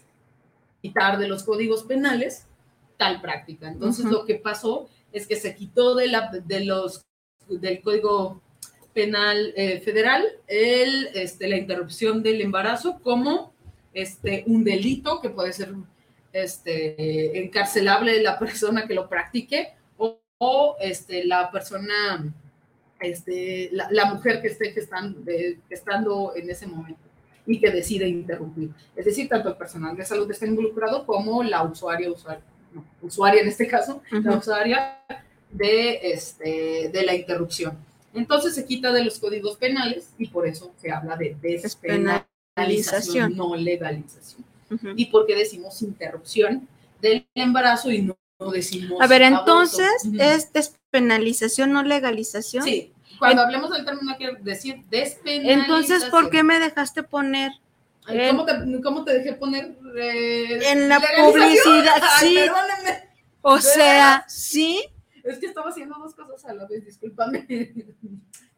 quitar 0.81 1.19
de 1.19 1.27
los 1.27 1.43
códigos 1.43 1.83
penales 1.83 2.47
tal 2.97 3.21
práctica. 3.21 3.67
Entonces 3.67 4.05
lo 4.05 4.25
que 4.25 4.35
pasó 4.35 4.89
es 5.11 5.27
que 5.27 5.35
se 5.35 5.55
quitó 5.55 5.95
de, 5.95 6.07
la, 6.07 6.29
de 6.29 6.65
los, 6.65 7.05
del 7.47 7.81
Código 7.81 8.41
Penal 8.93 9.53
eh, 9.55 9.79
Federal 9.79 10.25
el, 10.47 11.09
este, 11.13 11.47
la 11.47 11.57
interrupción 11.57 12.23
del 12.23 12.41
embarazo 12.41 12.99
como 13.01 13.53
este, 13.93 14.43
un 14.47 14.63
delito 14.63 15.21
que 15.21 15.29
puede 15.29 15.53
ser 15.53 15.73
este, 16.33 17.39
encarcelable 17.43 18.21
la 18.21 18.37
persona 18.37 18.87
que 18.87 18.93
lo 18.93 19.09
practique 19.09 19.73
o, 19.97 20.75
este, 20.79 21.25
la 21.25 21.51
persona, 21.51 22.33
este, 23.01 23.69
la, 23.71 24.05
mujer 24.13 24.41
que 24.41 24.47
esté 24.47 24.71
gestando, 24.71 25.19
estando 25.69 26.33
en 26.35 26.49
ese 26.49 26.65
momento 26.65 27.01
y 27.45 27.59
que 27.59 27.71
decide 27.71 28.07
interrumpir. 28.07 28.69
Es 28.95 29.05
decir, 29.05 29.27
tanto 29.27 29.49
el 29.49 29.55
personal 29.55 29.97
de 29.97 30.05
salud 30.05 30.29
está 30.31 30.45
involucrado 30.45 31.05
como 31.05 31.43
la 31.43 31.63
usuaria, 31.63 32.09
usuario 32.09 32.43
usuaria 33.01 33.41
en 33.41 33.47
este 33.47 33.67
caso, 33.67 34.01
la 34.11 34.37
usuaria 34.37 34.99
de, 35.51 35.99
este, 36.11 36.89
de 36.91 37.03
la 37.03 37.15
interrupción. 37.15 37.77
Entonces 38.13 38.55
se 38.55 38.65
quita 38.65 38.91
de 38.91 39.03
los 39.03 39.19
códigos 39.19 39.57
penales 39.57 40.09
y 40.17 40.27
por 40.27 40.47
eso 40.47 40.71
se 40.77 40.91
habla 40.91 41.15
de 41.15 41.35
despenalización, 41.41 43.35
no 43.35 43.55
legalización. 43.55 44.45
¿Y 44.95 45.05
por 45.07 45.25
qué 45.25 45.35
decimos 45.35 45.81
interrupción 45.81 46.67
del 47.01 47.27
embarazo 47.33 47.91
y 47.91 48.03
no, 48.03 48.17
decimos... 48.51 49.01
A 49.01 49.07
ver, 49.07 49.23
entonces, 49.23 49.89
¿es 50.19 50.53
despenalización, 50.53 51.71
no 51.71 51.83
legalización? 51.83 52.63
Sí, 52.63 52.93
cuando 53.17 53.41
hablemos 53.41 53.71
del 53.71 53.85
término 53.85 54.15
quiero 54.17 54.37
decir 54.41 54.83
despenalización. 54.89 55.61
Entonces, 55.61 56.05
¿por 56.05 56.29
qué 56.29 56.43
me 56.43 56.59
dejaste 56.59 57.03
poner 57.03 57.51
¿Cómo, 58.29 58.45
te, 58.45 58.81
¿Cómo, 58.81 59.03
te, 59.03 59.13
dejé 59.13 59.33
poner? 59.33 59.77
Eh, 59.97 60.59
en 60.71 60.89
la 60.89 60.99
publicidad, 60.99 62.01
sí. 62.19 62.37
o 63.41 63.59
sea, 63.59 64.25
sí. 64.27 64.83
Es 65.23 65.37
que 65.37 65.47
estaba 65.47 65.69
haciendo 65.69 65.97
dos 65.99 66.15
cosas 66.15 66.45
a 66.45 66.53
la 66.53 66.65
vez, 66.65 66.85
discúlpame. 66.85 67.45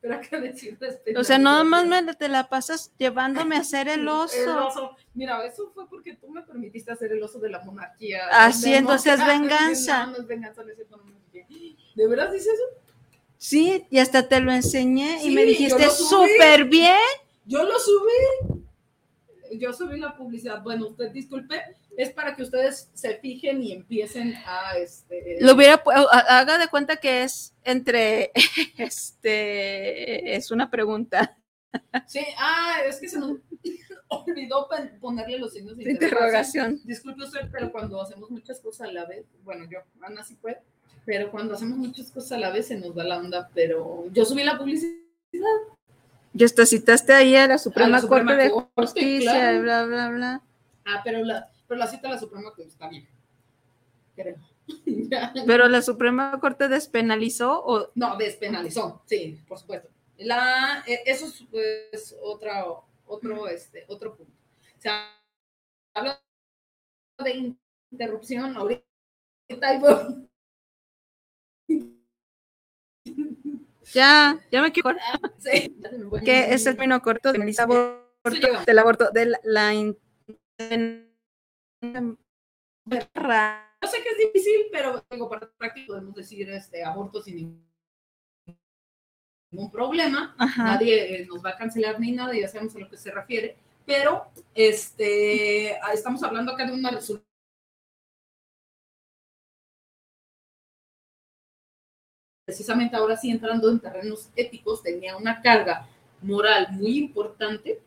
Pero 0.01 0.15
acá 0.15 0.39
decir 0.39 0.79
O 1.15 1.23
sea, 1.23 1.37
nada 1.37 1.63
más 1.63 1.85
me 1.85 2.01
te 2.15 2.27
la 2.27 2.49
pasas 2.49 2.91
llevándome 2.97 3.55
a 3.55 3.59
hacer 3.59 3.87
el 3.87 4.07
oso. 4.07 4.35
El 4.35 4.49
oso. 4.49 4.95
Mira, 5.13 5.45
eso 5.45 5.69
fue 5.75 5.87
porque 5.87 6.15
tú 6.15 6.27
me 6.29 6.41
permitiste 6.41 6.91
hacer 6.91 7.11
el 7.11 7.21
oso 7.21 7.37
de 7.37 7.49
la 7.49 7.63
monarquía. 7.63 8.21
Así, 8.31 8.73
entonces 8.73 9.19
es 9.19 9.25
venganza. 9.25 10.05
No, 10.07 10.13
no 10.13 10.17
es 10.17 10.27
venganza, 10.27 10.63
¿De 10.63 12.07
verdad 12.07 12.31
dices 12.31 12.47
eso? 12.53 12.63
Sí, 13.37 13.85
y 13.91 13.99
hasta 13.99 14.27
te 14.27 14.39
lo 14.39 14.51
enseñé 14.51 15.23
y 15.23 15.31
me 15.31 15.43
dijiste 15.43 15.89
súper 15.89 16.65
bien. 16.65 16.97
Yo 17.45 17.63
lo 17.63 17.77
subí 17.77 18.61
yo 19.57 19.73
subí 19.73 19.99
la 19.99 20.15
publicidad. 20.15 20.61
Bueno, 20.61 20.87
usted 20.87 21.11
disculpe, 21.11 21.61
es 21.97 22.11
para 22.11 22.35
que 22.35 22.43
ustedes 22.43 22.89
se 22.93 23.15
fijen 23.17 23.61
y 23.61 23.73
empiecen 23.73 24.35
a 24.45 24.77
este. 24.77 25.37
Lo 25.41 25.53
hubiera 25.53 25.81
haga 26.29 26.57
de 26.57 26.67
cuenta 26.67 26.97
que 26.97 27.23
es 27.23 27.53
entre 27.63 28.31
este 28.77 30.35
es 30.35 30.51
una 30.51 30.69
pregunta. 30.69 31.37
Sí, 32.05 32.19
ah, 32.37 32.79
es 32.85 32.99
que 32.99 33.07
se 33.07 33.19
nos 33.19 33.37
olvidó 34.09 34.67
ponerle 34.99 35.39
los 35.39 35.53
signos 35.53 35.77
de, 35.77 35.91
interrogación. 35.91 36.81
Disculpe 36.83 37.23
usted, 37.23 37.49
pero 37.51 37.71
cuando 37.71 38.01
hacemos 38.01 38.29
muchas 38.29 38.59
cosas 38.59 38.89
a 38.89 38.91
la 38.91 39.05
vez, 39.05 39.25
bueno, 39.43 39.65
yo, 39.69 39.79
Ana 40.01 40.23
sí 40.23 40.35
puede, 40.35 40.61
pero 41.05 41.31
cuando 41.31 41.53
hacemos 41.53 41.77
muchas 41.77 42.11
cosas 42.11 42.33
a 42.33 42.39
la 42.39 42.51
vez 42.51 42.67
se 42.67 42.77
nos 42.77 42.93
da 42.93 43.03
la 43.03 43.19
onda, 43.19 43.49
pero 43.53 44.05
yo 44.11 44.25
subí 44.25 44.43
la 44.43 44.57
publicidad 44.57 44.99
y 46.33 46.43
hasta 46.43 46.65
citaste 46.65 47.13
ahí 47.13 47.35
a 47.35 47.47
la 47.47 47.57
Suprema, 47.57 48.01
Corte 48.01 48.35
de 48.35 48.49
Justicia, 48.49 49.59
bla, 49.59 49.85
bla, 49.85 50.09
bla. 50.09 50.41
Ah, 50.85 51.01
pero 51.03 51.23
la, 51.23 51.49
pero 51.67 51.79
la 51.79 51.87
cita 51.87 52.07
a 52.07 52.11
la 52.11 52.19
Suprema 52.19 52.45
Corte 52.45 52.63
está 52.63 52.87
bien. 52.87 53.07
Creo. 54.15 54.37
pero 55.45 55.67
la 55.67 55.81
Suprema 55.81 56.39
Corte 56.39 56.67
despenalizó 56.67 57.63
o. 57.65 57.91
No, 57.95 58.15
despenalizó, 58.15 59.01
sí, 59.05 59.39
por 59.47 59.59
supuesto. 59.59 59.89
La, 60.17 60.83
e, 60.87 61.01
eso 61.05 61.25
es 61.25 61.43
pues, 61.49 62.15
otro, 62.21 62.85
otro, 63.05 63.47
este, 63.47 63.85
otro 63.87 64.15
punto. 64.15 64.31
O 64.77 64.81
sea, 64.81 65.09
habla 65.93 66.21
de 67.23 67.55
interrupción 67.91 68.55
ahorita 68.55 68.85
Ya, 73.93 74.39
ya 74.51 74.61
me 74.61 74.71
quiero 74.71 74.97
sí, 75.39 75.77
que 76.25 76.53
es 76.53 76.65
el 76.65 76.75
término 76.75 77.01
corto 77.01 77.31
del 77.33 77.41
aborto, 77.59 78.63
del 78.65 78.79
aborto, 78.79 79.11
de 79.11 79.33
la, 79.43 79.73
Yo 79.73 79.93
sé 83.87 84.03
que 84.03 84.09
es 84.09 84.17
difícil, 84.17 84.67
pero 84.71 85.01
tengo 85.03 85.29
para 85.29 85.51
práctico 85.51 85.93
podemos 85.93 86.15
decir 86.15 86.49
este 86.49 86.83
aborto 86.83 87.21
sin 87.21 87.65
ningún 89.51 89.71
problema. 89.71 90.35
Nadie 90.57 91.21
eh, 91.21 91.25
nos 91.25 91.43
va 91.43 91.51
a 91.51 91.57
cancelar 91.57 91.99
ni 91.99 92.11
nada, 92.11 92.33
ya 92.33 92.47
sabemos 92.47 92.75
a 92.75 92.79
lo 92.79 92.89
que 92.89 92.97
se 92.97 93.11
refiere. 93.11 93.57
Pero 93.85 94.31
este, 94.53 95.77
estamos 95.93 96.23
hablando 96.23 96.53
acá 96.53 96.65
de 96.65 96.73
una 96.73 96.91
resolución 96.91 97.30
precisamente 102.51 102.97
ahora 102.97 103.15
sí 103.15 103.31
entrando 103.31 103.69
en 103.69 103.79
terrenos 103.79 104.27
éticos, 104.35 104.83
tenía 104.83 105.15
una 105.15 105.41
carga 105.41 105.87
moral 106.21 106.67
muy 106.71 106.97
importante 106.97 107.79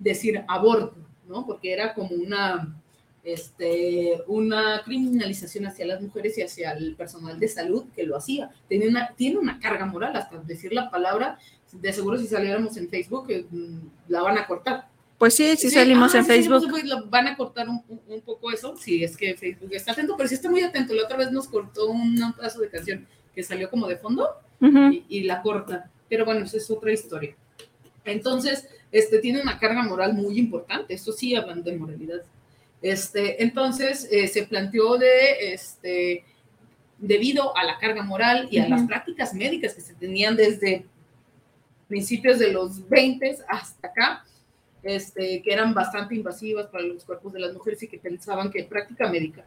decir 0.00 0.42
aborto, 0.48 0.96
¿no? 1.28 1.46
Porque 1.46 1.72
era 1.72 1.94
como 1.94 2.10
una, 2.10 2.76
este, 3.22 4.20
una 4.26 4.82
criminalización 4.84 5.66
hacia 5.66 5.86
las 5.86 6.02
mujeres 6.02 6.36
y 6.38 6.42
hacia 6.42 6.72
el 6.72 6.96
personal 6.96 7.38
de 7.38 7.46
salud 7.46 7.84
que 7.94 8.02
lo 8.02 8.16
hacía. 8.16 8.50
Tiene 8.68 8.88
una, 8.88 9.14
tiene 9.14 9.38
una 9.38 9.60
carga 9.60 9.86
moral, 9.86 10.16
hasta 10.16 10.38
decir 10.38 10.72
la 10.72 10.90
palabra, 10.90 11.38
de 11.70 11.92
seguro 11.92 12.18
si 12.18 12.26
saliéramos 12.26 12.76
en 12.78 12.88
Facebook 12.88 13.26
eh, 13.30 13.46
la 14.08 14.22
van 14.22 14.38
a 14.38 14.46
cortar. 14.48 14.88
Pues 15.18 15.34
sí, 15.34 15.56
sí, 15.56 15.70
salimos 15.70 16.16
en 16.16 16.26
Facebook. 16.26 16.64
van 17.08 17.28
a 17.28 17.36
cortar 17.36 17.68
un, 17.68 17.84
un, 18.08 18.20
poco 18.22 18.50
eso, 18.50 18.76
si 18.76 19.04
es 19.04 19.16
que 19.16 19.36
Facebook 19.36 19.70
está 19.72 19.92
atento, 19.92 20.16
pero 20.16 20.28
sí 20.28 20.34
está 20.34 20.50
muy 20.50 20.62
atento. 20.62 20.94
La 20.94 21.04
otra 21.04 21.16
vez 21.16 21.30
nos 21.30 21.46
cortó 21.46 21.86
un 21.86 22.34
pedazo 22.36 22.60
de 22.60 22.70
canción 22.70 23.06
que 23.34 23.42
salió 23.42 23.70
como 23.70 23.86
de 23.86 23.96
fondo 23.96 24.28
y, 25.08 25.24
la 25.24 25.42
corta. 25.42 25.90
Pero 26.08 26.24
bueno, 26.24 26.44
esa 26.44 26.56
es 26.56 26.70
otra 26.70 26.92
historia. 26.92 27.34
Entonces, 28.04 28.68
este, 28.90 29.18
tiene 29.18 29.40
una 29.40 29.58
carga 29.58 29.82
moral 29.82 30.14
muy 30.14 30.38
importante, 30.38 30.94
eso 30.94 31.12
sí, 31.12 31.34
hablando 31.34 31.70
de 31.70 31.76
moralidad. 31.76 32.22
Este, 32.80 33.42
entonces, 33.42 34.08
eh, 34.10 34.28
se 34.28 34.44
planteó 34.44 34.96
de, 34.96 35.52
este, 35.52 36.24
debido 36.98 37.56
a 37.56 37.64
la 37.64 37.78
carga 37.78 38.02
moral 38.02 38.48
y 38.50 38.58
a 38.58 38.68
las 38.68 38.82
prácticas 38.82 39.34
médicas 39.34 39.74
que 39.74 39.80
se 39.80 39.94
tenían 39.94 40.36
desde 40.36 40.86
principios 41.88 42.38
de 42.38 42.52
los 42.52 42.88
20 42.88 43.38
hasta 43.48 43.88
acá, 43.88 44.24
este, 44.82 45.42
que 45.42 45.52
eran 45.52 45.74
bastante 45.74 46.14
invasivas 46.14 46.66
para 46.66 46.84
los 46.84 47.04
cuerpos 47.04 47.32
de 47.32 47.40
las 47.40 47.52
mujeres 47.52 47.82
y 47.82 47.88
que 47.88 47.98
pensaban 47.98 48.50
que 48.50 48.64
práctica 48.64 49.08
médica, 49.08 49.44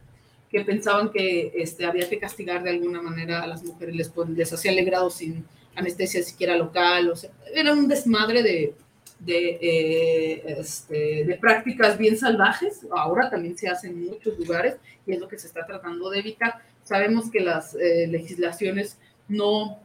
que 0.51 0.62
pensaban 0.65 1.12
que 1.12 1.53
este, 1.55 1.86
había 1.86 2.10
que 2.10 2.20
castigar 2.20 2.63
de 2.63 2.72
alguna 2.72 3.01
manera 3.01 3.41
a 3.41 3.48
las 3.48 3.63
mujeres, 3.63 3.96
les, 3.96 4.12
les 4.29 4.53
hacían 4.53 4.75
legrado 4.75 5.10
sin 5.10 5.46
anestesia 5.75 6.22
siquiera 6.24 6.58
local, 6.58 7.13
era 7.53 7.72
un 7.72 7.88
desmadre 7.88 8.43
de, 8.43 8.75
de, 9.20 9.60
eh, 9.62 10.55
este, 10.60 11.24
de 11.24 11.38
prácticas 11.39 11.98
bien 11.98 12.17
salvajes, 12.17 12.86
ahora 12.91 13.29
también 13.29 13.58
se 13.58 13.70
hace 13.70 13.88
en 13.88 14.05
muchos 14.05 14.38
lugares 14.38 14.75
y 15.05 15.13
es 15.13 15.20
lo 15.20 15.27
que 15.27 15.39
se 15.39 15.48
está 15.48 15.65
tratando 15.65 16.10
de 16.10 16.20
evitar. 16.20 16.55
Sabemos 16.84 17.31
que 17.31 17.39
las 17.39 17.75
eh, 17.75 18.08
legislaciones 18.08 18.98
no 19.27 19.79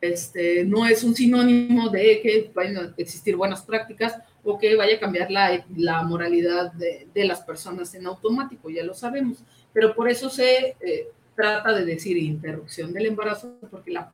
este, 0.00 0.64
no 0.64 0.86
es 0.86 1.02
un 1.02 1.14
sinónimo 1.14 1.88
de 1.88 2.20
que 2.20 2.50
vayan 2.54 2.76
a 2.76 2.94
existir 2.98 3.36
buenas 3.36 3.62
prácticas 3.62 4.14
o 4.44 4.58
que 4.58 4.76
vaya 4.76 4.96
a 4.96 5.00
cambiar 5.00 5.30
la, 5.30 5.64
la 5.76 6.02
moralidad 6.02 6.72
de, 6.72 7.08
de, 7.12 7.24
las 7.24 7.40
personas 7.40 7.94
en 7.94 8.06
automático, 8.06 8.70
ya 8.70 8.84
lo 8.84 8.94
sabemos. 8.94 9.38
Pero 9.72 9.94
por 9.94 10.08
eso 10.08 10.28
se 10.28 10.76
eh, 10.80 11.08
trata 11.34 11.72
de 11.72 11.84
decir 11.84 12.16
interrupción 12.16 12.92
del 12.92 13.06
embarazo, 13.06 13.56
porque 13.70 13.90
la 13.90 14.12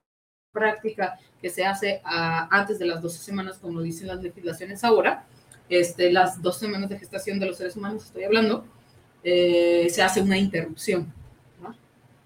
práctica 0.53 1.19
que 1.41 1.51
se 1.51 1.65
hace 1.65 2.01
a, 2.05 2.49
antes 2.57 2.79
de 2.79 2.87
las 2.87 3.03
12 3.03 3.19
semanas, 3.19 3.59
como 3.59 3.83
dicen 3.83 4.07
las 4.09 4.23
legislaciones 4.23 4.85
ahora, 4.85 5.27
este, 5.69 6.13
las 6.13 6.41
dos 6.43 6.59
semanas 6.59 6.91
de 6.91 6.99
gestación 6.99 7.39
de 7.39 7.47
los 7.47 7.57
seres 7.57 7.77
humanos, 7.77 8.07
estoy 8.07 8.25
hablando, 8.25 8.65
eh, 9.23 9.89
se 9.91 10.03
hace 10.03 10.21
una 10.21 10.39
interrupción. 10.39 11.13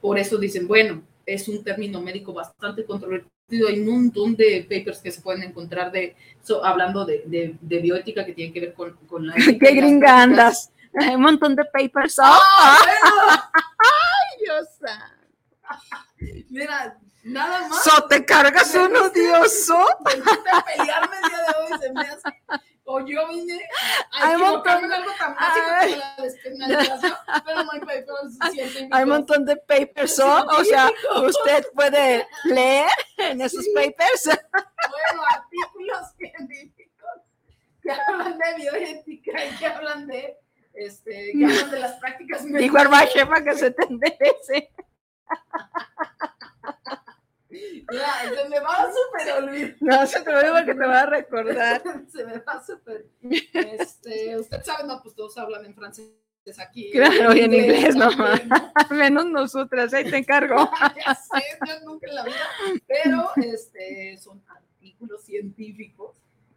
Por 0.00 0.18
eso 0.18 0.36
dicen, 0.36 0.68
bueno, 0.68 1.02
es 1.24 1.48
un 1.48 1.64
término 1.64 2.00
médico 2.00 2.34
bastante 2.34 2.84
controvertido 2.84 3.33
hay 3.50 3.80
un 3.80 3.86
montón 3.86 4.34
de 4.36 4.66
papers 4.68 5.00
que 5.00 5.10
se 5.10 5.20
pueden 5.20 5.42
encontrar 5.42 5.92
de 5.92 6.16
hablando 6.62 7.04
de, 7.04 7.22
de, 7.26 7.56
de, 7.60 7.78
bioética 7.78 8.24
que 8.24 8.32
tienen 8.32 8.52
que 8.52 8.60
ver 8.60 8.74
con, 8.74 8.96
con 9.06 9.26
la 9.26 9.34
qué 9.60 9.72
gringa 9.74 10.22
andas. 10.22 10.70
Hay 10.94 11.14
un 11.14 11.22
montón 11.22 11.56
de 11.56 11.64
papers. 11.64 12.18
¡Ah, 12.22 12.78
ay 12.78 14.44
Dios 14.44 14.68
mira 16.50 16.98
nada 17.24 17.68
más. 17.68 17.82
So 17.82 18.06
te 18.06 18.24
cargas 18.24 18.74
un 18.74 18.96
odioso. 18.96 19.84
pelearme 20.04 21.16
el 21.22 21.28
día 21.28 21.38
de 21.38 21.54
hoy 21.60 21.80
se 21.80 21.92
me 21.92 22.00
hace 22.00 22.42
o 22.84 23.00
yo 23.00 23.28
vine 23.28 23.60
a 24.12 24.28
hay 24.28 24.36
montón, 24.36 24.92
algo 24.92 25.10
tan 25.18 25.34
básico 25.34 25.66
como 25.66 25.96
la 25.96 26.16
despenalización, 26.22 27.14
pero 27.44 27.64
no 27.64 27.72
hay 27.72 27.80
papers 27.80 28.38
Hay 28.90 29.02
un 29.04 29.08
montón 29.08 29.44
de 29.44 29.56
papers, 29.56 30.18
¿o? 30.20 30.46
o 30.46 30.64
sea, 30.64 30.90
usted 31.26 31.66
puede 31.74 32.26
leer 32.44 32.90
en 33.18 33.40
esos 33.40 33.66
papers. 33.74 34.24
Bueno, 34.26 35.22
artículos 35.30 36.12
científicos 36.18 36.84
que 37.82 37.90
hablan 37.90 38.38
de 38.38 38.54
bioética 38.56 39.44
y 39.44 39.56
que 39.56 39.66
hablan 39.66 40.06
de, 40.06 40.38
este, 40.74 41.32
que 41.32 41.44
hablan 41.44 41.70
de 41.70 41.80
las 41.80 41.92
prácticas 41.94 42.42
médicas. 42.44 42.62
Dijo 42.62 42.78
hermana 42.78 43.06
jefa 43.06 43.44
que 43.44 43.54
se 43.54 43.70
te 43.70 43.84
enderece. 43.84 44.70
Ya, 47.92 48.42
se 48.42 48.48
me 48.48 48.60
va 48.60 48.88
súper 49.22 49.42
olvidar. 49.42 49.76
No, 49.80 50.06
se 50.06 50.20
te 50.22 50.30
olvida 50.30 50.64
que 50.64 50.74
te 50.74 50.86
va 50.86 51.00
a 51.00 51.06
recordar. 51.06 51.82
se 52.12 52.24
me 52.24 52.38
va 52.38 52.64
súper. 52.64 53.06
Este, 53.22 54.38
usted 54.38 54.62
sabe, 54.62 54.86
no, 54.86 55.00
pues 55.02 55.14
todos 55.14 55.36
hablan 55.38 55.64
en 55.64 55.74
francés 55.74 56.10
aquí. 56.58 56.90
Claro, 56.92 57.34
y 57.34 57.40
en 57.40 57.54
inglés, 57.54 57.96
no. 57.96 58.08
Menos 58.90 59.26
nosotras, 59.26 59.94
ahí 59.94 60.10
te 60.10 60.18
encargo. 60.18 60.68
ya 61.04 61.14
sé, 61.14 61.42
yo 61.66 61.80
nunca 61.84 62.08
en 62.08 62.14
la 62.14 62.24
vida. 62.24 62.36
Pero 62.86 63.30
este, 63.36 64.18
son 64.18 64.42
artículos 64.48 65.24
científicos, 65.24 66.12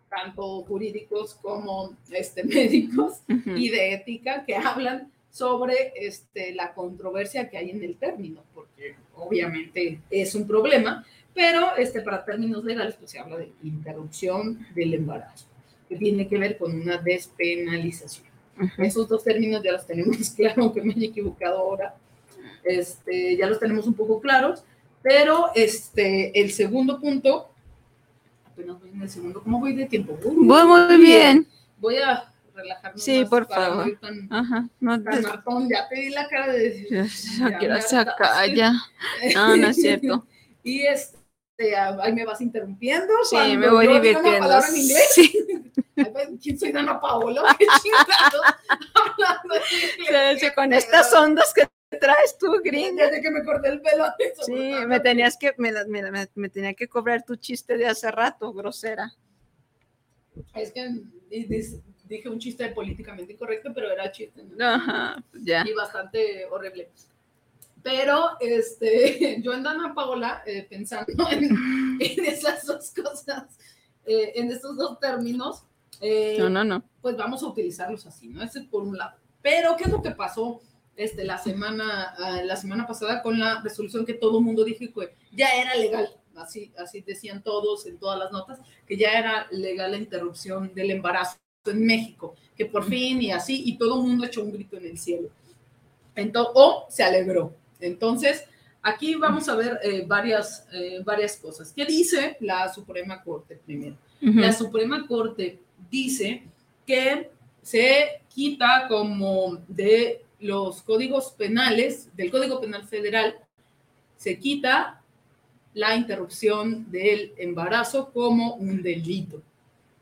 tanto 0.10 0.64
jurídicos 0.64 1.36
como 1.36 1.96
este, 2.12 2.44
médicos 2.44 3.22
y 3.28 3.70
de 3.70 3.94
ética, 3.94 4.44
que 4.46 4.56
hablan 4.56 5.12
sobre 5.38 5.94
este, 5.96 6.56
la 6.56 6.74
controversia 6.74 7.48
que 7.48 7.60
hay 7.60 7.70
en 7.70 7.84
el 7.84 7.96
término, 7.98 8.42
porque 8.56 8.96
obviamente 9.16 10.00
es 10.10 10.34
un 10.34 10.48
problema, 10.48 11.06
pero 11.36 11.76
este, 11.78 12.02
para 12.02 12.26
términos 12.26 12.66
legales 12.66 12.96
pues 12.96 13.12
se 13.12 13.20
habla 13.20 13.38
de 13.38 13.52
interrupción 13.62 14.66
del 14.74 14.96
embarazo, 14.96 15.46
que 15.88 15.96
tiene 15.96 16.28
que 16.28 16.40
ver 16.40 16.58
con 16.58 16.74
una 16.82 16.98
despenalización. 16.98 18.26
Esos 18.80 19.08
dos 19.08 19.24
términos 19.24 19.62
ya 19.64 19.74
los 19.74 19.86
tenemos 19.86 20.18
claro, 20.36 20.64
aunque 20.64 20.82
me 20.82 20.94
haya 20.94 21.06
equivocado 21.06 21.60
ahora, 21.60 21.96
este, 22.64 23.38
ya 23.38 23.46
los 23.46 23.60
tenemos 23.60 23.86
un 23.86 23.94
poco 23.94 24.20
claros, 24.20 24.64
pero 25.04 25.52
este, 25.54 26.42
el 26.42 26.50
segundo 26.52 27.00
punto, 27.00 27.52
apenas 28.44 28.80
voy 28.80 28.90
en 28.90 29.04
el 29.04 29.10
segundo, 29.10 29.44
¿cómo 29.44 29.60
voy 29.60 29.74
de 29.74 29.86
tiempo? 29.86 30.18
Voy 30.24 30.66
muy 30.66 30.98
bien. 30.98 31.46
Voy 31.80 31.98
a 31.98 32.34
relajarnos. 32.58 33.04
Sí, 33.04 33.26
por 33.26 33.48
favor. 33.48 33.98
Tan, 34.02 34.28
Ajá. 34.32 34.68
No 34.80 35.02
te... 35.02 35.22
Ya 35.70 35.88
te 35.88 35.96
di 35.96 36.10
la 36.10 36.28
cara 36.28 36.52
de 36.52 36.60
decir. 36.60 36.88
Ya, 37.52 37.60
ya, 37.60 37.82
se 37.82 37.98
acalla. 37.98 38.74
No, 39.34 39.56
no 39.56 39.68
es 39.68 39.76
cierto. 39.76 40.28
y 40.64 40.82
este, 40.82 41.76
ahí 41.76 42.14
me 42.14 42.26
vas 42.26 42.42
interrumpiendo. 42.42 43.14
Sí, 43.24 43.58
me 43.58 43.70
voy 43.70 43.88
divirtiendo. 43.88 44.52
En 44.52 44.76
inglés. 44.76 45.12
Sí. 45.14 45.48
¿Quién 46.42 46.60
soy 46.60 46.72
Dana 46.72 47.00
Paola? 47.00 47.56
¿Qué 47.58 47.66
Hablando 50.10 50.56
con 50.56 50.74
estas 50.74 51.14
ondas 51.14 51.54
que 51.54 51.68
traes 52.00 52.38
tú, 52.38 52.60
gringa. 52.64 53.06
Desde 53.06 53.22
que 53.22 53.32
me 53.32 53.44
corté 53.44 53.70
el 53.70 53.82
pelo. 53.82 54.06
Sí, 54.46 54.74
me 54.88 55.00
tenías 55.00 55.38
que, 55.38 55.54
me, 55.58 55.72
me, 55.86 56.12
me, 56.12 56.28
me, 56.34 56.50
tenía 56.50 56.74
que 56.74 56.88
cobrar 56.88 57.24
tu 57.24 57.36
chiste 57.36 57.78
de 57.78 57.88
hace 57.88 58.12
rato, 58.12 58.54
grosera. 58.54 59.14
Es 60.54 60.72
que 60.72 61.02
dije 62.08 62.30
un 62.30 62.40
chiste 62.40 62.68
políticamente 62.70 63.34
incorrecto, 63.34 63.72
pero 63.74 63.92
era 63.92 64.12
chiste. 64.12 64.44
Ajá, 64.60 65.24
ya. 65.34 65.64
Y 65.68 65.74
bastante 65.74 66.46
horrible. 66.46 66.90
Pero 67.84 68.38
este, 68.40 69.40
yo 69.42 69.54
en 69.54 69.64
Dana 69.64 69.94
Paola, 69.94 70.44
eh, 70.46 70.66
pensando 70.70 71.30
en, 71.30 71.44
en, 72.00 72.26
esas 72.26 72.66
dos 72.66 72.92
cosas, 72.92 73.46
eh, 74.06 74.34
en 74.36 74.52
estos 74.52 74.76
dos 74.76 75.00
términos, 75.00 75.64
eh, 76.02 76.38
no, 76.40 76.50
no, 76.50 76.64
no. 76.64 76.84
pues 77.02 77.18
vamos 77.18 77.42
a 77.44 77.48
utilizarlos 77.48 78.06
así, 78.06 78.28
¿no? 78.28 78.44
Ese 78.44 78.62
por 78.62 78.84
un 78.84 78.98
lado. 78.98 79.18
Pero, 79.42 79.76
¿qué 79.78 79.86
es 79.86 79.90
lo 79.90 80.02
que 80.02 80.12
pasó 80.12 80.62
este, 80.96 81.24
la, 81.24 81.38
semana, 81.38 82.14
uh, 82.20 82.46
la 82.46 82.56
semana 82.56 82.86
pasada 82.86 83.22
con 83.22 83.40
la 83.40 83.62
resolución 83.62 84.06
que 84.06 84.14
todo 84.14 84.40
el 84.40 84.44
mundo 84.44 84.64
dijo 84.64 84.80
que 84.80 85.16
ya 85.32 85.50
era 85.50 85.76
legal? 85.76 86.10
Así, 86.36 86.72
así 86.78 87.02
decían 87.02 87.42
todos 87.42 87.88
en 87.88 87.98
todas 87.98 88.20
las 88.20 88.32
notas, 88.32 88.60
que 88.86 88.96
ya 88.96 89.18
era 89.18 89.48
legal 89.50 89.92
la 89.92 89.98
interrupción 89.98 90.74
del 90.76 90.92
embarazo 90.92 91.38
en 91.72 91.86
México, 91.86 92.36
que 92.56 92.66
por 92.66 92.86
fin 92.86 93.22
y 93.22 93.32
así, 93.32 93.64
y 93.66 93.78
todo 93.78 94.00
el 94.02 94.08
mundo 94.08 94.26
echó 94.26 94.44
un 94.44 94.52
grito 94.52 94.78
en 94.78 94.86
el 94.86 94.98
cielo. 94.98 95.30
Entonces, 96.16 96.52
o 96.56 96.86
se 96.90 97.04
alegró. 97.04 97.54
Entonces, 97.80 98.44
aquí 98.82 99.16
vamos 99.16 99.48
a 99.50 99.56
ver 99.56 99.80
eh, 99.84 100.04
varias, 100.06 100.68
eh, 100.74 101.02
varias 101.04 101.38
cosas. 101.38 101.72
¿Qué 101.76 101.86
dice 101.86 102.38
la 102.40 102.72
Suprema 102.74 103.22
Corte 103.24 103.60
primero? 103.66 103.96
Uh 104.22 104.28
-huh. 104.28 104.42
La 104.42 104.54
Suprema 104.54 105.06
Corte 105.08 105.60
dice 105.92 106.44
que 106.86 107.30
se 107.62 108.22
quita 108.34 108.86
como 108.88 109.60
de 109.68 110.24
los 110.40 110.82
códigos 110.84 111.32
penales, 111.32 112.10
del 112.16 112.32
Código 112.32 112.62
Penal 112.62 112.88
Federal, 112.88 113.36
se 114.16 114.40
quita 114.40 115.02
la 115.74 115.96
interrupción 115.96 116.90
del 116.92 117.34
embarazo 117.38 118.12
como 118.12 118.56
un 118.56 118.82
delito. 118.82 119.42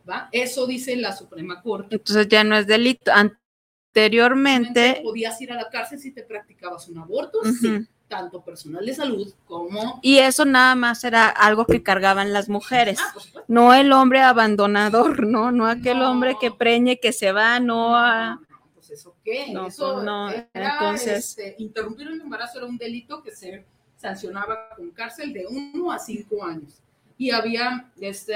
¿Va? 0.07 0.29
Eso 0.31 0.67
dice 0.67 0.95
la 0.95 1.15
Suprema 1.15 1.61
Corte. 1.61 1.95
Entonces 1.95 2.27
ya 2.27 2.43
no 2.43 2.55
es 2.55 2.67
delito. 2.67 3.11
Anteriormente... 3.11 5.01
Podías 5.03 5.39
ir 5.41 5.51
a 5.51 5.55
la 5.55 5.69
cárcel 5.69 5.99
si 5.99 6.11
te 6.11 6.23
practicabas 6.23 6.87
un 6.87 6.97
aborto, 6.97 7.39
uh 7.39 7.45
-huh. 7.45 7.83
sí, 7.83 7.87
tanto 8.07 8.43
personal 8.43 8.85
de 8.85 8.93
salud 8.93 9.33
como... 9.45 9.99
Y 10.01 10.19
eso 10.19 10.45
nada 10.45 10.75
más 10.75 11.03
era 11.03 11.27
algo 11.29 11.65
que 11.65 11.83
cargaban 11.83 12.33
las 12.33 12.49
mujeres, 12.49 12.99
ah, 13.01 13.13
no 13.47 13.73
el 13.73 13.91
hombre 13.91 14.21
abandonador, 14.21 15.25
no, 15.25 15.51
no 15.51 15.67
aquel 15.67 15.99
no. 15.99 16.11
hombre 16.11 16.35
que 16.39 16.51
preñe, 16.51 16.99
que 16.99 17.13
se 17.13 17.31
va, 17.31 17.59
no 17.59 17.95
a... 17.95 18.41
Pues 18.73 18.91
eso 18.91 19.15
qué, 19.23 19.51
no, 19.51 19.67
eso 19.67 20.03
no, 20.03 20.29
era, 20.29 20.73
entonces... 20.73 21.29
Este, 21.29 21.55
interrumpir 21.57 22.07
un 22.09 22.21
embarazo 22.21 22.59
era 22.59 22.67
un 22.67 22.77
delito 22.77 23.23
que 23.23 23.31
se 23.31 23.65
sancionaba 23.97 24.69
con 24.75 24.91
cárcel 24.91 25.33
de 25.33 25.47
uno 25.47 25.91
a 25.91 25.97
cinco 25.97 26.43
años 26.43 26.81
y 27.17 27.31
había 27.31 27.91
este, 27.99 28.35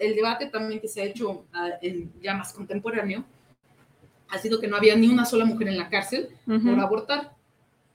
el 0.00 0.14
debate 0.14 0.46
también 0.46 0.80
que 0.80 0.88
se 0.88 1.00
ha 1.00 1.04
hecho 1.04 1.44
en, 1.80 2.12
ya 2.20 2.34
más 2.34 2.52
contemporáneo, 2.52 3.24
ha 4.28 4.38
sido 4.38 4.60
que 4.60 4.68
no 4.68 4.76
había 4.76 4.94
ni 4.96 5.08
una 5.08 5.24
sola 5.24 5.44
mujer 5.46 5.68
en 5.68 5.78
la 5.78 5.88
cárcel 5.88 6.28
uh 6.46 6.52
-huh. 6.52 6.70
por 6.70 6.80
abortar, 6.80 7.32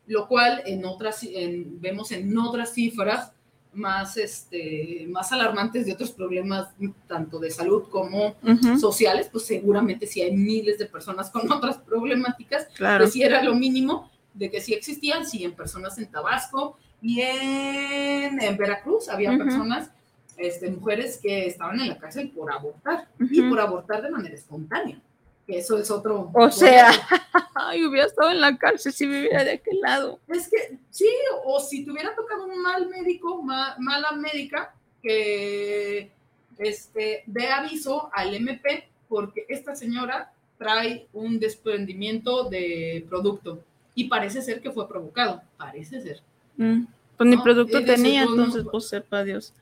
lo 0.08 0.28
cual 0.28 0.64
en 0.66 0.86
otras, 0.86 1.24
en, 1.24 1.80
vemos 1.80 2.12
en 2.12 2.36
otras 2.38 2.74
cifras 2.74 3.32
más, 3.74 4.18
este, 4.18 5.06
más 5.10 5.32
alarmantes 5.32 5.86
de 5.86 5.94
otros 5.94 6.12
problemas, 6.12 6.70
tanto 7.08 7.40
de 7.40 7.52
salud 7.52 7.84
como 7.90 8.30
uh 8.30 8.36
-huh. 8.44 8.80
sociales, 8.80 9.30
pues 9.32 9.46
seguramente 9.46 10.08
si 10.08 10.22
hay 10.22 10.36
miles 10.36 10.80
de 10.80 10.88
personas 10.88 11.30
con 11.30 11.52
otras 11.52 11.78
problemáticas, 11.78 12.68
claro. 12.76 13.04
pues 13.04 13.14
sí 13.14 13.22
era 13.22 13.44
lo 13.44 13.54
mínimo 13.54 14.10
de 14.34 14.50
que 14.50 14.62
sí 14.62 14.74
existían, 14.74 15.28
sí 15.28 15.44
en 15.44 15.54
personas 15.54 15.98
en 16.00 16.08
Tabasco 16.08 16.78
y 17.04 17.22
en, 17.22 18.42
en 18.42 18.58
Veracruz 18.58 19.10
había 19.10 19.32
uh 19.32 19.36
-huh. 19.36 19.44
personas 19.44 19.92
este, 20.38 20.70
mujeres 20.70 21.20
que 21.22 21.48
estaban 21.48 21.80
en 21.80 21.90
la 21.90 21.98
cárcel 21.98 22.30
por 22.30 22.52
abortar 22.52 23.08
y 23.20 23.42
por 23.44 23.60
abortar 23.60 24.02
de 24.02 24.12
manera 24.12 24.36
espontánea. 24.36 25.00
Que 25.46 25.58
eso 25.58 25.78
es 25.78 25.92
otro. 25.92 26.32
O 26.34 26.50
sea, 26.50 26.90
ay, 27.56 27.86
hubiera 27.86 28.08
estado 28.08 28.32
en 28.32 28.40
la 28.40 28.58
cárcel 28.58 28.94
si 28.94 29.06
viviera 29.06 29.44
de 29.44 29.52
aquel 29.52 29.82
lado. 29.82 30.20
Es 30.28 30.48
que 30.50 30.78
sí, 30.90 31.10
o 31.46 31.60
si 31.60 31.84
te 31.84 31.92
hubiera 31.92 32.16
tocado 32.16 32.46
un 32.46 32.62
mal 32.62 32.88
médico, 32.88 33.42
mala 33.42 34.12
médica, 34.14 34.74
que 35.02 36.12
este, 36.58 37.24
dé 37.26 37.48
aviso 37.50 38.10
al 38.14 38.34
MP 38.34 38.88
porque 39.10 39.46
esta 39.50 39.76
señora 39.76 40.32
trae 40.58 41.08
un 41.14 41.40
desprendimiento 41.40 42.50
de 42.50 43.06
producto 43.10 43.60
y 43.96 44.06
parece 44.06 44.42
ser 44.42 44.62
que 44.62 44.72
fue 44.72 44.88
provocado, 44.88 45.42
parece 45.58 46.02
ser. 46.02 46.22
Mm, 46.58 46.86
pues 47.18 47.30
ni 47.30 47.38
producto 47.38 47.84
tenía, 47.84 48.24
entonces, 48.24 48.66
pues 48.72 48.88
sepa 48.88 49.24
Dios. 49.24 49.54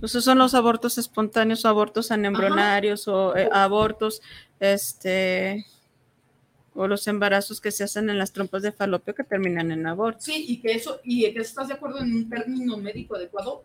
Entonces 0.00 0.24
son 0.24 0.38
los 0.38 0.54
abortos 0.54 0.96
espontáneos, 0.96 1.66
o 1.66 1.68
abortos 1.68 2.10
anembrionarios 2.10 3.06
o 3.06 3.36
eh, 3.36 3.50
abortos, 3.52 4.22
este, 4.58 5.66
o 6.74 6.88
los 6.88 7.06
embarazos 7.06 7.60
que 7.60 7.70
se 7.70 7.84
hacen 7.84 8.08
en 8.08 8.16
las 8.16 8.32
trompas 8.32 8.62
de 8.62 8.72
falopio 8.72 9.14
que 9.14 9.24
terminan 9.24 9.70
en 9.70 9.86
aborto. 9.86 10.20
Sí, 10.22 10.46
y 10.48 10.62
que 10.62 10.72
eso, 10.72 11.00
y 11.04 11.30
que 11.34 11.40
estás 11.40 11.68
de 11.68 11.74
acuerdo 11.74 11.98
en 11.98 12.14
un 12.14 12.30
término 12.30 12.78
médico 12.78 13.16
adecuado, 13.16 13.64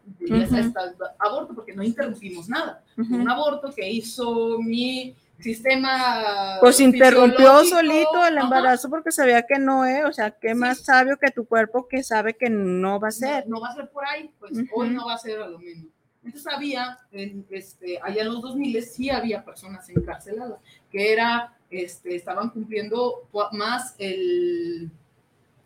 aborto, 1.19 1.55
porque 1.55 1.73
no 1.73 1.83
interrumpimos 1.83 2.49
nada. 2.49 2.83
Un 2.97 3.29
aborto 3.29 3.73
que 3.73 3.89
hizo 3.89 4.59
mi 4.59 5.15
sistema. 5.39 6.57
Pues 6.59 6.81
interrumpió 6.81 7.63
solito 7.63 8.25
el 8.27 8.39
embarazo 8.39 8.89
porque 8.89 9.13
sabía 9.13 9.43
que 9.43 9.57
no 9.57 9.85
es, 9.85 10.03
o 10.03 10.11
sea, 10.11 10.31
qué 10.31 10.53
más 10.53 10.79
sabio 10.79 11.15
que 11.15 11.31
tu 11.31 11.45
cuerpo 11.45 11.87
que 11.87 12.03
sabe 12.03 12.33
que 12.33 12.49
no 12.49 12.99
va 12.99 13.07
a 13.07 13.11
ser. 13.11 13.47
No, 13.47 13.61
va 13.61 13.69
a 13.69 13.75
ser 13.75 13.89
por 13.89 14.05
ahí, 14.05 14.29
pues 14.37 14.51
hoy 14.73 14.89
no 14.89 15.05
va 15.05 15.13
a 15.13 15.17
ser 15.17 15.41
a 15.41 15.47
lo 15.47 15.59
menos. 15.59 15.94
Entonces 16.25 16.51
había, 16.51 16.97
en, 17.11 17.45
este, 17.51 17.99
allá 18.01 18.23
en 18.23 18.33
los 18.33 18.41
2000 18.41 18.83
sí 18.83 19.11
había 19.11 19.45
personas 19.45 19.87
encarceladas, 19.89 20.59
que 20.91 21.13
era, 21.13 21.55
este, 21.69 22.15
estaban 22.15 22.49
cumpliendo 22.49 23.29
más 23.51 23.93
el, 23.99 24.89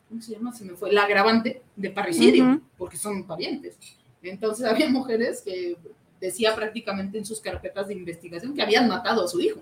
¿cómo 0.10 0.22
se 0.22 0.34
llama? 0.34 0.52
Se 0.52 0.66
me 0.66 0.74
fue, 0.74 0.90
el 0.90 0.98
agravante 0.98 1.62
de 1.78 1.90
parricidio, 1.92 2.62
porque 2.78 2.98
son 2.98 3.26
parientes. 3.26 3.78
Entonces 4.22 4.66
había 4.66 4.90
mujeres 4.90 5.42
que 5.42 5.78
decía 6.20 6.54
prácticamente 6.56 7.18
en 7.18 7.26
sus 7.26 7.40
carpetas 7.40 7.88
de 7.88 7.94
investigación 7.94 8.54
que 8.54 8.62
habían 8.62 8.90
matado 8.90 9.24
a 9.24 9.28
su 9.30 9.40
hijo, 9.40 9.62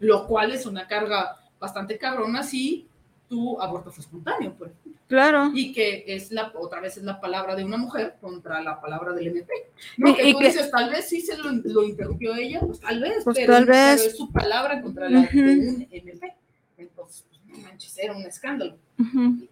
lo 0.00 0.26
cual 0.26 0.52
es 0.52 0.66
una 0.66 0.86
carga 0.86 1.36
bastante 1.58 1.96
cabrona 1.96 2.42
si 2.42 2.86
tu 3.28 3.60
aborto 3.60 3.90
fue 3.90 4.02
espontáneo, 4.02 4.54
por 4.54 4.68
ejemplo. 4.68 4.92
Claro. 5.08 5.50
Y 5.54 5.72
que 5.72 6.04
es 6.06 6.32
la, 6.32 6.52
otra 6.54 6.80
vez 6.80 6.96
es 6.96 7.04
la 7.04 7.20
palabra 7.20 7.54
de 7.54 7.64
una 7.64 7.76
mujer 7.76 8.16
contra 8.20 8.60
la 8.60 8.80
palabra 8.80 9.12
del 9.12 9.28
MP. 9.28 9.52
No, 9.96 10.14
que 10.14 10.32
tú 10.32 10.38
dices, 10.40 10.70
tal 10.70 10.90
vez 10.90 11.08
sí 11.08 11.20
se 11.20 11.36
lo, 11.36 11.84
interrumpió 11.84 12.34
ella, 12.34 12.60
pues 12.60 12.80
tal 12.80 13.00
vez, 13.00 13.22
pues 13.24 13.36
pero, 13.36 13.54
tal 13.54 13.66
vez. 13.66 14.06
es 14.06 14.16
su 14.16 14.32
palabra 14.32 14.80
contra 14.82 15.08
la 15.08 15.22
de 15.22 15.40
un 15.40 15.86
MP. 15.90 16.34
Entonces, 16.76 17.24
pues, 17.28 17.62
manches, 17.62 17.96
era 17.98 18.16
un 18.16 18.22
escándalo. 18.22 18.78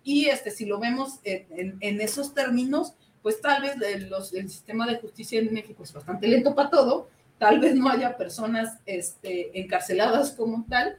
Y 0.02 0.26
este, 0.26 0.50
si 0.50 0.64
lo 0.64 0.78
vemos 0.80 1.20
en, 1.22 1.76
en, 1.80 2.00
esos 2.00 2.34
términos, 2.34 2.94
pues 3.22 3.40
tal 3.40 3.62
vez 3.62 3.76
el, 3.80 4.08
los, 4.08 4.32
el 4.34 4.48
sistema 4.50 4.87
de 4.87 4.96
justicia 4.96 5.38
en 5.38 5.52
México 5.52 5.82
es 5.82 5.92
bastante 5.92 6.26
lento 6.26 6.54
para 6.54 6.70
todo, 6.70 7.08
tal 7.38 7.60
vez 7.60 7.74
no 7.74 7.88
haya 7.88 8.16
personas 8.16 8.78
este, 8.86 9.58
encarceladas 9.58 10.32
como 10.32 10.64
tal, 10.68 10.96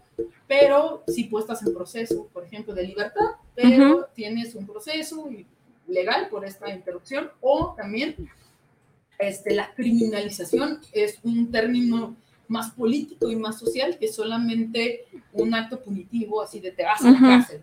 pero 0.47 1.03
sí 1.07 1.25
puestas 1.25 1.65
en 1.65 1.73
proceso, 1.73 2.27
por 2.33 2.45
ejemplo, 2.45 2.73
de 2.73 2.83
libertad, 2.83 3.31
pero 3.55 4.07
tienes 4.13 4.55
un 4.55 4.65
proceso 4.65 5.29
legal 5.87 6.29
por 6.29 6.45
esta 6.45 6.69
interrupción 6.73 7.31
o 7.41 7.73
también 7.75 8.15
este, 9.17 9.53
la 9.55 9.73
criminalización 9.73 10.81
es 10.91 11.19
un 11.23 11.51
término 11.51 12.15
más 12.47 12.71
político 12.71 13.31
y 13.31 13.35
más 13.35 13.57
social 13.57 13.97
que 13.97 14.07
solamente 14.07 15.05
un 15.33 15.53
acto 15.53 15.81
punitivo, 15.81 16.41
así 16.41 16.59
de 16.59 16.71
te 16.71 16.83
vas 16.83 17.03
a 17.03 17.11
la 17.11 17.19
cárcel. 17.19 17.61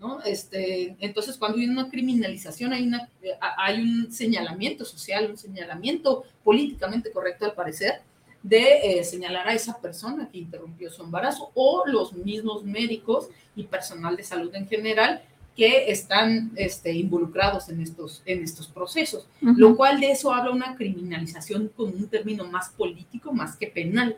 ¿no? 0.00 0.22
Este, 0.22 0.96
entonces, 0.98 1.36
cuando 1.36 1.58
hay 1.58 1.68
una 1.68 1.88
criminalización, 1.88 2.72
hay, 2.72 2.86
una, 2.86 3.08
hay 3.40 3.80
un 3.80 4.12
señalamiento 4.12 4.84
social, 4.84 5.30
un 5.30 5.38
señalamiento 5.38 6.24
políticamente 6.44 7.10
correcto 7.12 7.44
al 7.44 7.54
parecer, 7.54 8.02
de 8.48 8.98
eh, 9.00 9.04
señalar 9.04 9.48
a 9.48 9.54
esa 9.54 9.76
persona 9.80 10.28
que 10.30 10.38
interrumpió 10.38 10.90
su 10.90 11.02
embarazo 11.02 11.50
o 11.54 11.82
los 11.86 12.12
mismos 12.12 12.62
médicos 12.64 13.28
y 13.56 13.64
personal 13.64 14.16
de 14.16 14.22
salud 14.22 14.54
en 14.54 14.68
general 14.68 15.22
que 15.56 15.90
están 15.90 16.52
este, 16.54 16.92
involucrados 16.92 17.68
en 17.70 17.80
estos, 17.80 18.22
en 18.26 18.44
estos 18.44 18.68
procesos, 18.68 19.26
lo 19.40 19.74
cual 19.74 19.98
de 20.00 20.10
eso 20.12 20.32
habla 20.32 20.50
una 20.50 20.76
criminalización 20.76 21.72
con 21.74 21.88
un 21.88 22.08
término 22.08 22.44
más 22.44 22.68
político 22.68 23.32
más 23.32 23.56
que 23.56 23.66
penal. 23.66 24.16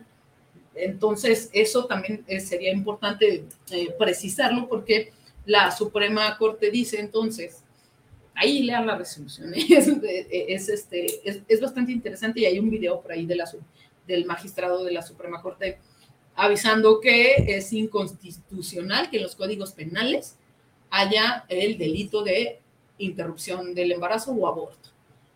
Entonces, 0.74 1.48
eso 1.52 1.86
también 1.86 2.24
eh, 2.26 2.40
sería 2.40 2.72
importante 2.72 3.44
eh, 3.70 3.94
precisarlo 3.96 4.68
porque 4.68 5.12
la 5.46 5.70
Suprema 5.70 6.36
Corte 6.38 6.72
dice 6.72 6.98
entonces, 6.98 7.62
ahí 8.34 8.64
lean 8.64 8.86
la 8.86 8.98
resolución, 8.98 9.54
es, 9.56 9.88
es, 10.30 10.68
este, 10.68 11.28
es, 11.28 11.40
es, 11.46 11.60
bastante 11.60 11.92
interesante 11.92 12.40
y 12.40 12.46
hay 12.46 12.58
un 12.58 12.68
video 12.68 13.00
por 13.00 13.12
ahí 13.12 13.26
de 13.26 13.36
la, 13.36 13.46
del 14.08 14.26
magistrado 14.26 14.82
de 14.82 14.90
la 14.90 15.02
Suprema 15.02 15.40
Corte 15.40 15.78
avisando 16.34 17.00
que 17.00 17.34
es 17.48 17.72
inconstitucional 17.72 19.10
que 19.10 19.18
en 19.18 19.24
los 19.24 19.36
códigos 19.36 19.72
penales 19.72 20.36
haya 20.88 21.44
el 21.48 21.76
delito 21.76 22.22
de 22.22 22.60
interrupción 22.98 23.74
del 23.74 23.92
embarazo 23.92 24.32
o 24.32 24.46
aborto. 24.46 24.88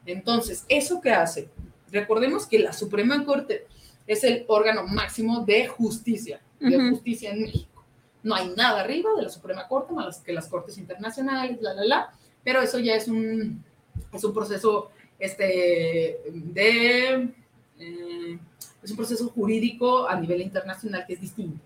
Entonces, 0.06 0.64
¿eso 0.68 1.00
qué 1.00 1.10
hace? 1.10 1.48
Recordemos 1.90 2.46
que 2.46 2.60
la 2.60 2.72
Suprema 2.72 3.24
Corte 3.24 3.66
es 4.06 4.24
el 4.24 4.44
órgano 4.46 4.86
máximo 4.86 5.44
de 5.44 5.66
justicia, 5.66 6.40
de 6.60 6.90
justicia 6.90 7.30
en 7.32 7.42
México. 7.42 7.84
No 8.22 8.36
hay 8.36 8.52
nada 8.56 8.80
arriba 8.80 9.10
de 9.16 9.22
la 9.22 9.28
Suprema 9.28 9.66
Corte 9.66 9.92
más 9.92 10.20
que 10.20 10.32
las 10.32 10.48
cortes 10.48 10.78
internacionales, 10.78 11.58
la, 11.60 11.74
la, 11.74 11.84
la, 11.84 12.12
pero 12.44 12.62
eso 12.62 12.78
ya 12.78 12.94
es 12.94 13.08
un, 13.08 13.64
es 14.12 14.22
un 14.22 14.32
proceso 14.32 14.90
este, 15.18 16.20
de... 16.32 17.28
Eh, 17.78 18.38
es 18.82 18.90
un 18.90 18.96
proceso 18.96 19.28
jurídico 19.28 20.08
a 20.08 20.18
nivel 20.18 20.40
internacional 20.40 21.04
que 21.06 21.14
es 21.14 21.20
distinto. 21.20 21.58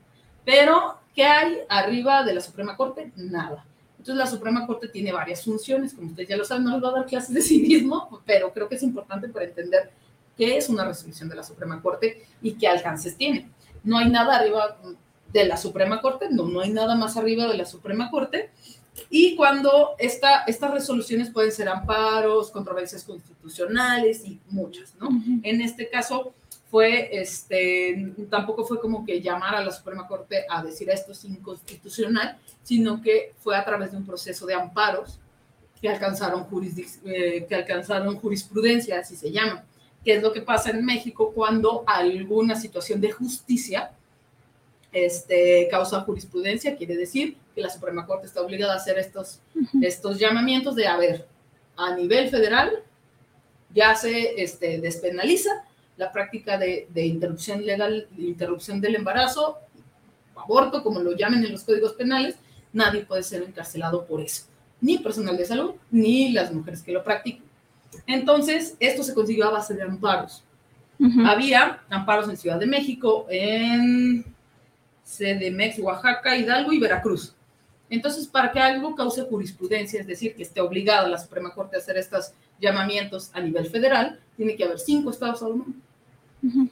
Pero, 0.45 0.99
¿qué 1.15 1.25
hay 1.25 1.59
arriba 1.69 2.23
de 2.23 2.35
la 2.35 2.41
Suprema 2.41 2.77
Corte? 2.77 3.13
Nada. 3.17 3.65
Entonces, 3.99 4.17
la 4.17 4.27
Suprema 4.27 4.67
Corte 4.67 4.89
tiene 4.89 5.11
varias 5.13 5.45
funciones, 5.45 5.93
como 5.93 6.09
ustedes 6.09 6.29
ya 6.29 6.37
lo 6.37 6.45
saben, 6.45 6.65
no 6.65 6.73
les 6.73 6.81
voy 6.81 6.91
a 6.91 7.01
dar 7.01 7.07
clases 7.07 7.35
de 7.35 7.43
civismo, 7.43 8.23
pero 8.25 8.53
creo 8.53 8.69
que 8.69 8.77
es 8.77 8.83
importante 8.83 9.29
para 9.29 9.47
entender 9.47 9.91
qué 10.37 10.57
es 10.57 10.69
una 10.69 10.85
resolución 10.85 11.29
de 11.29 11.35
la 11.35 11.43
Suprema 11.43 11.83
Corte 11.83 12.25
y 12.43 12.53
qué 12.53 12.69
alcances 12.69 13.17
tiene. 13.17 13.51
No 13.83 13.99
hay 13.99 14.09
nada 14.09 14.37
arriba 14.37 14.77
de 15.33 15.45
la 15.47 15.57
Suprema 15.57 16.01
Corte, 16.01 16.29
no, 16.31 16.45
no 16.45 16.61
hay 16.61 16.71
nada 16.71 16.95
más 16.95 17.17
arriba 17.17 17.49
de 17.49 17.57
la 17.57 17.65
Suprema 17.65 18.11
Corte. 18.11 18.51
Y 19.11 19.37
cuando 19.37 19.91
esta, 19.99 20.45
estas 20.45 20.71
resoluciones 20.71 21.31
pueden 21.31 21.53
ser 21.53 21.69
amparos, 21.69 22.51
controversias 22.51 23.05
constitucionales 23.05 24.25
y 24.25 24.41
muchas, 24.49 24.95
¿no? 25.01 25.09
En 25.43 25.61
este 25.61 25.91
caso, 25.91 26.33
fue, 26.71 27.09
este, 27.13 28.13
tampoco 28.29 28.65
fue 28.65 28.81
como 28.81 29.05
que 29.05 29.21
llamar 29.21 29.55
a 29.55 29.65
la 29.65 29.71
Suprema 29.71 30.07
Corte 30.07 30.45
a 30.49 30.63
decir 30.65 30.91
esto 30.91 31.13
es 31.13 31.25
inconstitucional, 31.25 32.39
sino 32.63 33.01
que 33.01 33.35
fue 33.39 33.57
a 33.57 33.65
través 33.65 33.93
de 33.93 33.99
un 33.99 34.07
proceso 34.07 34.47
de 34.47 34.55
amparos 34.55 35.21
que 35.81 35.89
alcanzaron, 35.89 36.47
eh, 37.05 37.47
que 37.49 37.55
alcanzaron 37.55 38.17
jurisprudencia, 38.17 38.99
así 38.99 39.17
se 39.17 39.31
llama, 39.31 39.65
que 40.05 40.15
es 40.15 40.23
lo 40.23 40.33
que 40.33 40.43
pasa 40.43 40.71
en 40.71 40.85
México 40.85 41.33
cuando 41.35 41.85
alguna 41.87 42.57
situación 42.57 43.01
de 43.01 43.13
justicia 43.13 43.93
este, 44.93 45.69
causa 45.71 46.01
jurisprudencia, 46.01 46.77
quiere 46.77 46.97
decir 46.97 47.37
que 47.55 47.61
la 47.61 47.71
Suprema 47.71 48.07
Corte 48.07 48.27
está 48.27 48.41
obligada 48.41 48.73
a 48.73 48.77
hacer 48.77 48.99
estos, 48.99 49.41
estos 49.83 50.19
llamamientos 50.19 50.75
de, 50.75 50.87
a 50.87 50.97
ver, 50.97 51.27
a 51.77 51.95
nivel 51.95 52.29
federal 52.29 52.83
ya 53.75 53.95
se 53.95 54.43
este, 54.43 54.81
despenaliza 54.81 55.66
la 55.97 56.13
práctica 56.13 56.59
de, 56.59 56.89
interrupción 56.95 57.65
legal, 57.65 58.09
interrupción 58.19 58.81
del 58.81 58.97
embarazo, 58.97 59.59
aborto, 60.35 60.83
como 60.83 61.01
lo 61.01 61.17
llamen 61.17 61.45
en 61.45 61.53
los 61.53 61.65
códigos 61.65 61.95
penales, 61.95 62.37
nadie 62.73 63.05
puede 63.05 63.23
ser 63.23 63.43
encarcelado 63.43 64.05
por 64.05 64.21
eso, 64.21 64.45
ni 64.81 64.99
personal 64.99 65.37
de 65.37 65.47
salud, 65.47 65.75
ni 65.91 66.33
las 66.33 66.53
mujeres 66.53 66.83
que 66.83 66.93
lo 66.93 67.03
practican. 67.03 67.45
Entonces, 68.07 68.77
esto 68.79 69.03
se 69.03 69.15
consiguió 69.15 69.47
a 69.47 69.53
base 69.53 69.75
de 69.75 69.83
amparos. 69.83 70.43
Había 71.27 71.83
amparos 71.91 72.29
en 72.29 72.39
Ciudad 72.39 72.59
de 72.59 72.67
México, 72.67 73.27
en 73.29 74.25
CDMX, 75.05 75.79
Oaxaca, 75.81 76.37
Hidalgo 76.37 76.73
y 76.73 76.79
Veracruz. 76.79 77.35
Entonces, 77.89 78.27
para 78.27 78.51
que 78.51 78.59
algo 78.59 78.97
cause 78.97 79.23
jurisprudencia, 79.23 80.01
es 80.01 80.07
decir, 80.07 80.35
que 80.35 80.43
esté 80.43 80.61
obligada 80.61 81.07
la 81.07 81.19
Suprema 81.19 81.55
Corte 81.55 81.77
a 81.77 81.79
hacer 81.79 81.97
estos 81.97 82.33
llamamientos 82.61 83.31
a 83.33 83.41
nivel 83.41 83.67
federal, 83.67 84.19
tiene 84.37 84.57
que 84.57 84.65
haber 84.65 84.79
cinco 84.79 85.11
estados 85.11 85.43
al 85.43 85.53
menos. 85.53 85.86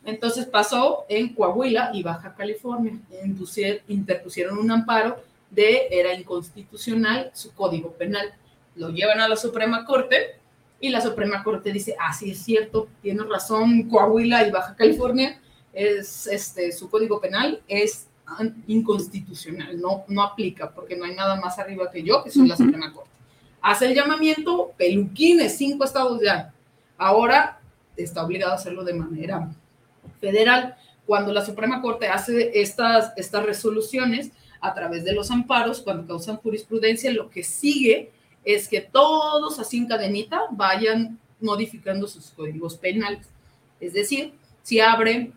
Entonces 0.05 0.47
pasó 0.47 1.05
en 1.09 1.35
Coahuila 1.35 1.91
y 1.95 2.03
Baja 2.03 2.35
California. 2.35 2.99
Interpusieron 3.89 4.59
un 4.59 4.71
amparo 4.71 5.17
de 5.51 5.89
era 5.91 6.15
inconstitucional 6.15 7.31
su 7.35 7.53
código 7.53 7.93
penal. 7.93 8.35
Lo 8.77 8.91
llevan 8.91 9.21
a 9.21 9.29
la 9.29 9.37
Suprema 9.37 9.85
Corte 9.85 10.37
y 10.81 10.91
la 10.91 11.01
Suprema 11.01 11.43
Corte 11.43 11.73
dice, 11.73 11.97
ah, 11.99 12.13
sí 12.13 12.33
es 12.33 12.43
cierto, 12.43 12.89
tiene 13.01 13.23
razón, 13.25 13.85
Coahuila 13.85 14.47
y 14.47 14.51
Baja 14.51 14.75
California, 14.77 15.41
es, 15.73 16.27
este, 16.27 16.73
su 16.73 16.91
código 16.91 17.21
penal 17.21 17.63
es 17.69 18.09
inconstitucional, 18.67 19.81
no, 19.81 20.05
no 20.09 20.23
aplica 20.23 20.71
porque 20.71 20.97
no 20.97 21.05
hay 21.05 21.15
nada 21.15 21.37
más 21.41 21.59
arriba 21.59 21.91
que 21.91 22.03
yo, 22.03 22.23
que 22.23 22.31
soy 22.31 22.49
la 22.49 22.57
Suprema 22.57 22.93
Corte. 22.93 23.11
Hace 23.63 23.87
el 23.87 23.95
llamamiento, 23.95 24.73
peluquines, 24.77 25.57
cinco 25.57 25.85
estados 25.85 26.21
ya. 26.23 26.53
Ahora 26.99 27.61
está 27.97 28.23
obligado 28.25 28.53
a 28.53 28.57
hacerlo 28.57 28.85
de 28.85 28.95
manera 28.95 29.49
federal. 30.25 30.77
Cuando 31.07 31.33
la 31.33 31.45
Suprema 31.45 31.83
Corte 31.83 32.09
hace 32.09 32.51
estas, 32.55 33.13
estas 33.17 33.45
resoluciones 33.45 34.31
a 34.61 34.73
través 34.73 35.05
de 35.05 35.13
los 35.13 35.31
amparos, 35.31 35.83
cuando 35.83 36.07
causan 36.07 36.39
jurisprudencia, 36.39 37.13
lo 37.13 37.29
que 37.29 37.43
sigue 37.43 38.11
es 38.45 38.69
que 38.69 38.81
todos 38.81 39.59
así 39.59 39.77
en 39.77 39.87
cadenita 39.87 40.41
vayan 40.51 41.19
modificando 41.41 42.07
sus 42.07 42.31
códigos 42.31 42.77
penales. 42.77 43.27
Es 43.81 43.93
decir, 43.93 44.33
si 44.63 44.81
abre 44.81 45.33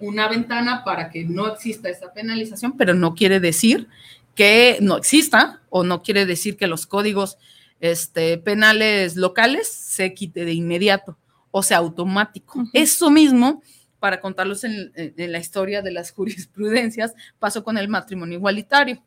una 0.00 0.28
ventana 0.28 0.82
para 0.84 1.10
que 1.10 1.24
no 1.24 1.46
exista 1.46 1.88
esa 1.88 2.12
penalización, 2.12 2.76
pero 2.76 2.94
no 2.94 3.14
quiere 3.14 3.38
decir 3.38 3.86
que 4.34 4.78
no 4.80 4.96
exista 4.96 5.60
o 5.70 5.84
no 5.84 6.02
quiere 6.02 6.26
decir 6.26 6.56
que 6.56 6.66
los 6.66 6.86
códigos 6.86 7.38
este, 7.78 8.38
penales 8.38 9.14
locales 9.16 9.68
se 9.68 10.14
quite 10.14 10.44
de 10.44 10.54
inmediato 10.54 11.16
o 11.52 11.62
sea 11.62 11.76
automático. 11.76 12.64
Eso 12.72 13.10
mismo, 13.10 13.62
para 14.02 14.20
contarlos 14.20 14.64
en, 14.64 14.92
la 15.16 15.38
historia 15.38 15.80
de 15.80 15.92
las 15.92 16.10
jurisprudencias, 16.16 17.14
pasó 17.38 17.62
con 17.62 17.78
el 17.78 17.86
matrimonio 17.86 18.36
igualitario 18.36 19.00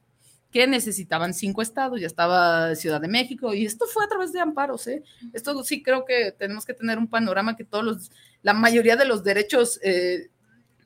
que 0.53 0.67
necesitaban 0.67 1.33
cinco 1.33 1.61
estados, 1.61 1.99
ya 1.99 2.07
estaba 2.07 2.73
Ciudad 2.75 3.01
de 3.01 3.09
México, 3.09 3.53
y 3.53 3.65
esto 3.65 3.87
fue 3.87 4.05
a 4.05 4.07
través 4.07 4.31
de 4.31 4.39
amparos, 4.39 4.87
¿eh? 4.87 5.03
Esto 5.33 5.61
sí 5.65 5.83
creo 5.83 6.05
que 6.05 6.31
tenemos 6.31 6.65
que 6.65 6.73
tener 6.73 6.97
un 6.97 7.09
panorama 7.09 7.57
que 7.57 7.65
todos 7.65 7.83
los, 7.83 8.11
la 8.41 8.53
mayoría 8.53 8.95
de 8.95 9.03
los 9.03 9.21
derechos 9.21 9.81
eh, 9.83 10.29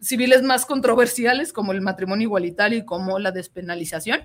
civiles 0.02 0.42
más 0.42 0.66
controversiales, 0.66 1.54
como 1.54 1.72
el 1.72 1.82
matrimonio 1.82 2.26
igualitario 2.26 2.80
y 2.80 2.86
como 2.86 3.20
la 3.20 3.32
despenalización, 3.32 4.22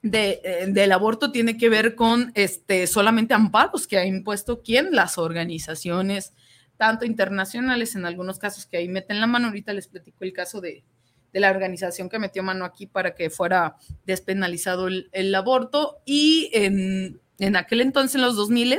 de, 0.00 0.40
eh, 0.44 0.64
del 0.66 0.92
aborto 0.92 1.30
tiene 1.30 1.58
que 1.58 1.68
ver 1.68 1.94
con 1.94 2.32
este, 2.34 2.86
solamente 2.86 3.34
amparos 3.34 3.86
que 3.86 3.98
ha 3.98 4.06
impuesto 4.06 4.62
quién, 4.62 4.92
las 4.92 5.18
organizaciones, 5.18 6.32
tanto 6.76 7.04
internacionales, 7.04 7.94
en 7.94 8.04
algunos 8.04 8.38
casos 8.38 8.66
que 8.66 8.76
ahí 8.76 8.88
meten 8.88 9.20
la 9.20 9.26
mano. 9.26 9.48
Ahorita 9.48 9.72
les 9.72 9.88
platico 9.88 10.24
el 10.24 10.32
caso 10.32 10.60
de, 10.60 10.84
de 11.32 11.40
la 11.40 11.50
organización 11.50 12.08
que 12.08 12.18
metió 12.18 12.42
mano 12.42 12.64
aquí 12.64 12.86
para 12.86 13.14
que 13.14 13.30
fuera 13.30 13.76
despenalizado 14.04 14.88
el, 14.88 15.34
aborto. 15.34 15.98
Y 16.04 16.50
en, 16.52 17.20
en, 17.38 17.56
aquel 17.56 17.80
entonces, 17.80 18.16
en 18.16 18.22
los 18.22 18.36
2000, 18.36 18.78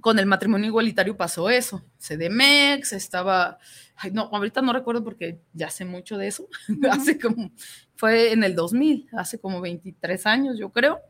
con 0.00 0.18
el 0.18 0.26
matrimonio 0.26 0.68
igualitario 0.68 1.16
pasó 1.16 1.50
eso. 1.50 1.84
CDMEX 1.98 2.92
estaba, 2.92 3.58
ay, 3.96 4.10
no, 4.12 4.30
ahorita 4.32 4.62
no 4.62 4.72
recuerdo 4.72 5.04
porque 5.04 5.40
ya 5.52 5.70
sé 5.70 5.84
mucho 5.84 6.16
de 6.16 6.28
eso. 6.28 6.48
hace 6.90 7.18
como, 7.18 7.52
fue 7.96 8.32
en 8.32 8.44
el 8.44 8.54
2000, 8.54 9.08
hace 9.12 9.38
como 9.38 9.60
23 9.60 10.26
años, 10.26 10.58
yo 10.58 10.70
creo. 10.70 11.00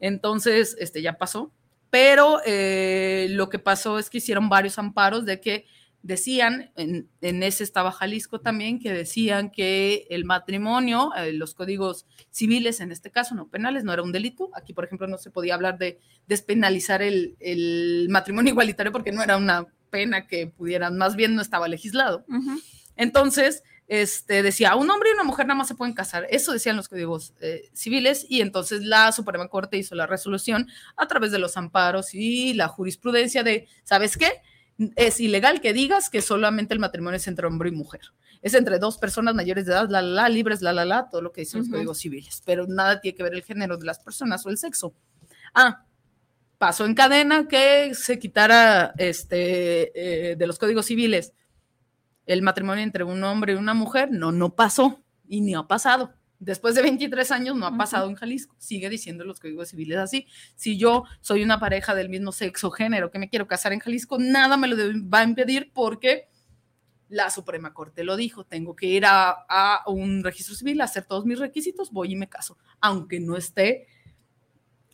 Entonces, 0.00 0.76
este 0.78 1.00
ya 1.02 1.16
pasó. 1.16 1.52
Pero 1.94 2.40
eh, 2.44 3.28
lo 3.30 3.48
que 3.48 3.60
pasó 3.60 4.00
es 4.00 4.10
que 4.10 4.18
hicieron 4.18 4.48
varios 4.48 4.80
amparos 4.80 5.24
de 5.24 5.40
que 5.40 5.64
decían, 6.02 6.72
en, 6.74 7.08
ese 7.20 7.62
estaba 7.62 7.92
Jalisco 7.92 8.40
también, 8.40 8.80
que 8.80 8.92
decían 8.92 9.48
que 9.52 10.04
el 10.10 10.24
matrimonio, 10.24 11.12
eh, 11.16 11.32
los 11.32 11.54
códigos 11.54 12.08
civiles, 12.32 12.80
en 12.80 12.90
este 12.90 13.12
caso 13.12 13.36
no 13.36 13.46
penales, 13.46 13.84
no 13.84 13.92
era 13.92 14.02
un 14.02 14.10
delito. 14.10 14.50
Aquí, 14.56 14.72
por 14.72 14.86
ejemplo, 14.86 15.06
no 15.06 15.18
se 15.18 15.30
podía 15.30 15.54
hablar 15.54 15.78
de 15.78 16.00
despenalizar 16.26 17.00
el, 17.00 17.36
el 17.38 18.08
matrimonio 18.10 18.50
igualitario 18.54 18.90
porque 18.90 19.12
no 19.12 19.22
era 19.22 19.36
una 19.36 19.64
pena 19.90 20.26
que 20.26 20.48
pudieran, 20.48 20.98
más 20.98 21.14
bien 21.14 21.36
no 21.36 21.42
estaba 21.42 21.68
legislado. 21.68 22.26
Entonces, 22.96 23.62
este, 23.86 24.42
decía, 24.42 24.76
un 24.76 24.90
hombre 24.90 25.10
y 25.10 25.14
una 25.14 25.24
mujer 25.24 25.46
nada 25.46 25.58
más 25.58 25.68
se 25.68 25.74
pueden 25.74 25.94
casar. 25.94 26.26
Eso 26.30 26.52
decían 26.52 26.76
los 26.76 26.88
códigos 26.88 27.34
eh, 27.40 27.70
civiles 27.72 28.26
y 28.28 28.40
entonces 28.40 28.82
la 28.82 29.12
Suprema 29.12 29.48
Corte 29.48 29.76
hizo 29.76 29.94
la 29.94 30.06
resolución 30.06 30.68
a 30.96 31.06
través 31.06 31.32
de 31.32 31.38
los 31.38 31.56
amparos 31.56 32.14
y 32.14 32.54
la 32.54 32.68
jurisprudencia 32.68 33.42
de, 33.42 33.68
¿sabes 33.84 34.16
qué? 34.16 34.32
es 34.96 35.20
ilegal 35.20 35.60
que 35.60 35.72
digas 35.72 36.10
que 36.10 36.20
solamente 36.20 36.74
el 36.74 36.80
matrimonio 36.80 37.16
es 37.16 37.28
entre 37.28 37.46
hombre 37.46 37.68
y 37.68 37.72
mujer. 37.72 38.00
Es 38.42 38.54
entre 38.54 38.78
dos 38.78 38.98
personas 38.98 39.34
mayores 39.34 39.66
de 39.66 39.72
edad, 39.72 39.88
la, 39.88 40.02
la, 40.02 40.28
libres, 40.28 40.60
la, 40.62 40.72
la, 40.72 40.84
la, 40.84 41.08
todo 41.08 41.22
lo 41.22 41.32
que 41.32 41.42
dicen 41.42 41.60
los 41.60 41.70
códigos 41.70 41.98
civiles, 41.98 42.42
pero 42.44 42.66
nada 42.66 43.00
tiene 43.00 43.16
que 43.16 43.22
ver 43.22 43.34
el 43.34 43.42
género 43.42 43.76
de 43.76 43.86
las 43.86 44.00
personas 44.00 44.44
o 44.44 44.50
el 44.50 44.58
sexo. 44.58 44.94
Ah, 45.54 45.84
pasó 46.58 46.84
en 46.84 46.94
cadena 46.94 47.46
que 47.48 47.94
se 47.94 48.18
quitara 48.18 48.92
este, 48.98 50.30
eh, 50.32 50.36
de 50.36 50.46
los 50.46 50.58
códigos 50.58 50.86
civiles 50.86 51.32
el 52.26 52.42
matrimonio 52.42 52.82
entre 52.82 53.04
un 53.04 53.22
hombre 53.24 53.54
y 53.54 53.56
una 53.56 53.74
mujer. 53.74 54.10
No, 54.10 54.32
no 54.32 54.54
pasó 54.54 55.02
y 55.28 55.40
ni 55.40 55.54
ha 55.54 55.62
pasado 55.62 56.14
después 56.44 56.74
de 56.74 56.82
23 56.82 57.30
años 57.30 57.56
no 57.56 57.66
ha 57.66 57.76
pasado 57.76 58.08
en 58.08 58.16
Jalisco, 58.16 58.54
sigue 58.58 58.88
diciendo 58.88 59.24
los 59.24 59.40
códigos 59.40 59.68
civiles 59.68 59.98
así. 59.98 60.26
Si 60.54 60.76
yo 60.76 61.04
soy 61.20 61.42
una 61.42 61.58
pareja 61.58 61.94
del 61.94 62.08
mismo 62.08 62.32
sexo 62.32 62.70
género 62.70 63.10
que 63.10 63.18
me 63.18 63.28
quiero 63.28 63.46
casar 63.46 63.72
en 63.72 63.80
Jalisco, 63.80 64.18
nada 64.18 64.56
me 64.56 64.68
lo 64.68 64.76
va 65.10 65.20
a 65.20 65.24
impedir 65.24 65.72
porque 65.72 66.28
la 67.08 67.30
Suprema 67.30 67.72
Corte 67.72 68.04
lo 68.04 68.16
dijo, 68.16 68.44
tengo 68.44 68.74
que 68.74 68.86
ir 68.86 69.04
a, 69.06 69.82
un 69.86 70.24
registro 70.24 70.54
civil, 70.54 70.80
hacer 70.80 71.04
todos 71.04 71.24
mis 71.24 71.38
requisitos, 71.38 71.92
voy 71.92 72.12
y 72.12 72.16
me 72.16 72.28
caso, 72.28 72.58
aunque 72.80 73.20
no 73.20 73.36
esté 73.36 73.86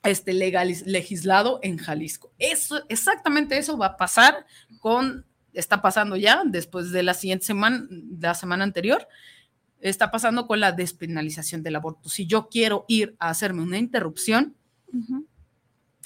este, 0.03 0.33
legal, 0.33 0.73
legislado 0.87 1.61
en 1.63 1.79
Jalisco. 1.79 2.33
Eso, 2.39 2.83
exactamente 2.89 3.57
eso 3.59 3.79
va 3.79 3.87
a 3.87 3.97
pasar 3.97 4.47
con, 4.81 5.27
está 5.53 5.83
pasando 5.83 6.17
ya 6.17 6.43
después 6.45 6.91
de 6.91 7.03
la 7.03 7.15
siguiente 7.15 7.47
semana, 7.47 7.87
la 8.19 8.35
semana 8.35 8.65
anterior, 8.65 9.07
está 9.81 10.11
pasando 10.11 10.47
con 10.47 10.61
la 10.61 10.73
despenalización 10.73 11.63
del 11.63 11.77
aborto. 11.77 12.09
Si 12.09 12.27
yo 12.27 12.49
quiero 12.49 12.85
ir 12.89 13.17
a 13.19 13.31
hacerme 13.31 13.63
una 13.63 13.79
interrupción 13.79 14.55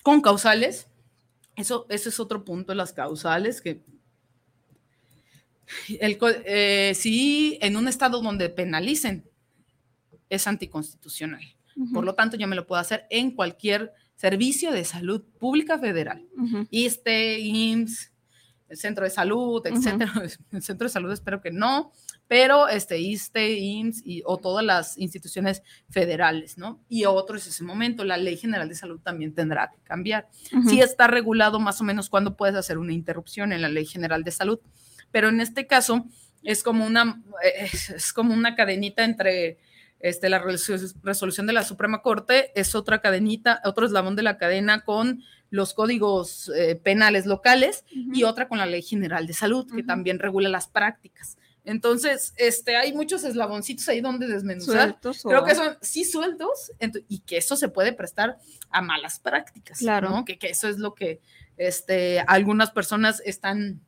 con 0.03 0.21
causales, 0.21 0.89
eso, 1.57 1.87
ese 1.89 2.09
es 2.09 2.21
otro 2.21 2.45
punto 2.45 2.73
de 2.73 2.77
las 2.77 2.93
causales 2.93 3.61
que 3.61 3.81
el, 6.01 6.19
eh, 6.45 6.93
si 6.95 7.59
en 7.61 7.77
un 7.77 7.89
estado 7.89 8.21
donde 8.21 8.49
penalicen 8.49 9.25
es 10.29 10.47
anticonstitucional. 10.47 11.43
Por 11.93 12.05
lo 12.05 12.15
tanto, 12.15 12.37
yo 12.37 12.47
me 12.47 12.55
lo 12.55 12.67
puedo 12.67 12.81
hacer 12.81 13.07
en 13.11 13.33
cualquier 13.33 13.93
servicio 14.15 14.71
de 14.71 14.85
salud 14.85 15.23
pública 15.41 15.79
federal. 15.79 16.25
ISTE, 16.71 17.41
IMSS, 17.41 18.13
el 18.69 18.77
centro 18.77 19.05
de 19.05 19.11
salud, 19.11 19.65
etcétera. 19.67 20.13
El 20.53 20.63
centro 20.63 20.87
de 20.87 20.93
salud 20.93 21.13
espero 21.13 21.41
que 21.41 21.51
no, 21.51 21.93
pero 22.27 22.69
este 22.69 22.99
ISTE, 22.99 23.59
IMSS 23.59 24.03
y, 24.05 24.23
o 24.25 24.39
todas 24.39 24.65
las 24.65 24.99
instituciones 24.99 25.63
federales, 25.91 26.57
¿no? 26.57 26.83
Y 26.89 27.05
otro 27.05 27.37
es 27.37 27.47
ese 27.47 27.63
momento, 27.65 28.05
la 28.05 28.17
Ley 28.17 28.37
General 28.37 28.69
de 28.69 28.75
Salud 28.75 29.01
también 29.01 29.35
tendrá 29.35 29.71
que 29.71 29.81
cambiar. 29.83 30.29
Sí 30.69 30.81
está 30.81 31.07
regulado 31.07 31.61
más 31.61 31.81
o 31.81 31.85
menos 31.85 32.09
cuándo 32.09 32.37
puedes 32.37 32.57
hacer 32.57 32.79
una 32.79 32.93
interrupción 32.93 33.53
en 33.53 33.63
la 33.63 33.69
Ley 33.69 33.87
General 33.87 34.25
de 34.25 34.31
Salud, 34.31 34.59
pero 35.11 35.29
en 35.29 35.41
este 35.41 35.67
caso 35.67 36.07
es 36.43 36.63
como 36.63 36.87
una, 36.87 37.23
es, 37.43 38.13
como 38.13 38.35
una 38.35 38.55
cadenita 38.55 39.05
entre 39.05 39.59
este, 40.01 40.29
la 40.29 40.39
resolución 40.39 41.47
de 41.47 41.53
la 41.53 41.65
Suprema 41.65 42.03
Corte, 42.03 42.53
es 42.55 42.75
otra 42.75 43.01
cadenita, 43.01 43.61
otro 43.65 43.87
eslabón 43.87 44.17
de 44.17 44.23
la 44.23 44.37
cadena 44.39 44.85
con 44.85 45.23
los 45.55 45.73
códigos 45.73 46.51
eh, 46.57 46.75
penales 46.75 47.27
locales 47.27 47.85
y 47.93 48.25
otra 48.25 48.49
con 48.49 48.59
la 48.59 48.67
Ley 48.67 48.83
General 48.83 49.25
de 49.25 49.35
Salud, 49.35 49.71
que 49.73 49.85
también 49.85 50.19
regula 50.19 50.49
las 50.49 50.67
prácticas. 50.67 51.39
Entonces, 51.63 52.35
este, 52.39 52.75
hay 52.75 52.93
muchos 52.93 53.23
eslaboncitos 53.23 53.89
ahí 53.89 54.01
donde 54.01 54.27
desmenuzar. 54.27 54.99
Creo 55.01 55.45
que 55.45 55.55
son 55.55 55.79
sí 55.81 56.05
sueltos 56.05 56.73
y 57.09 57.21
que 57.21 57.37
eso 57.37 57.55
se 57.55 57.69
puede 57.69 57.93
prestar 57.93 58.37
a 58.71 58.83
malas 58.83 59.21
prácticas. 59.21 59.79
Claro. 59.79 60.25
Que, 60.27 60.41
que, 60.41 60.49
eso 60.49 60.67
es 60.67 60.79
lo 60.79 60.93
que 60.93 61.21
este, 61.57 62.19
algunas 62.27 62.73
personas 62.73 63.23
están 63.25 63.81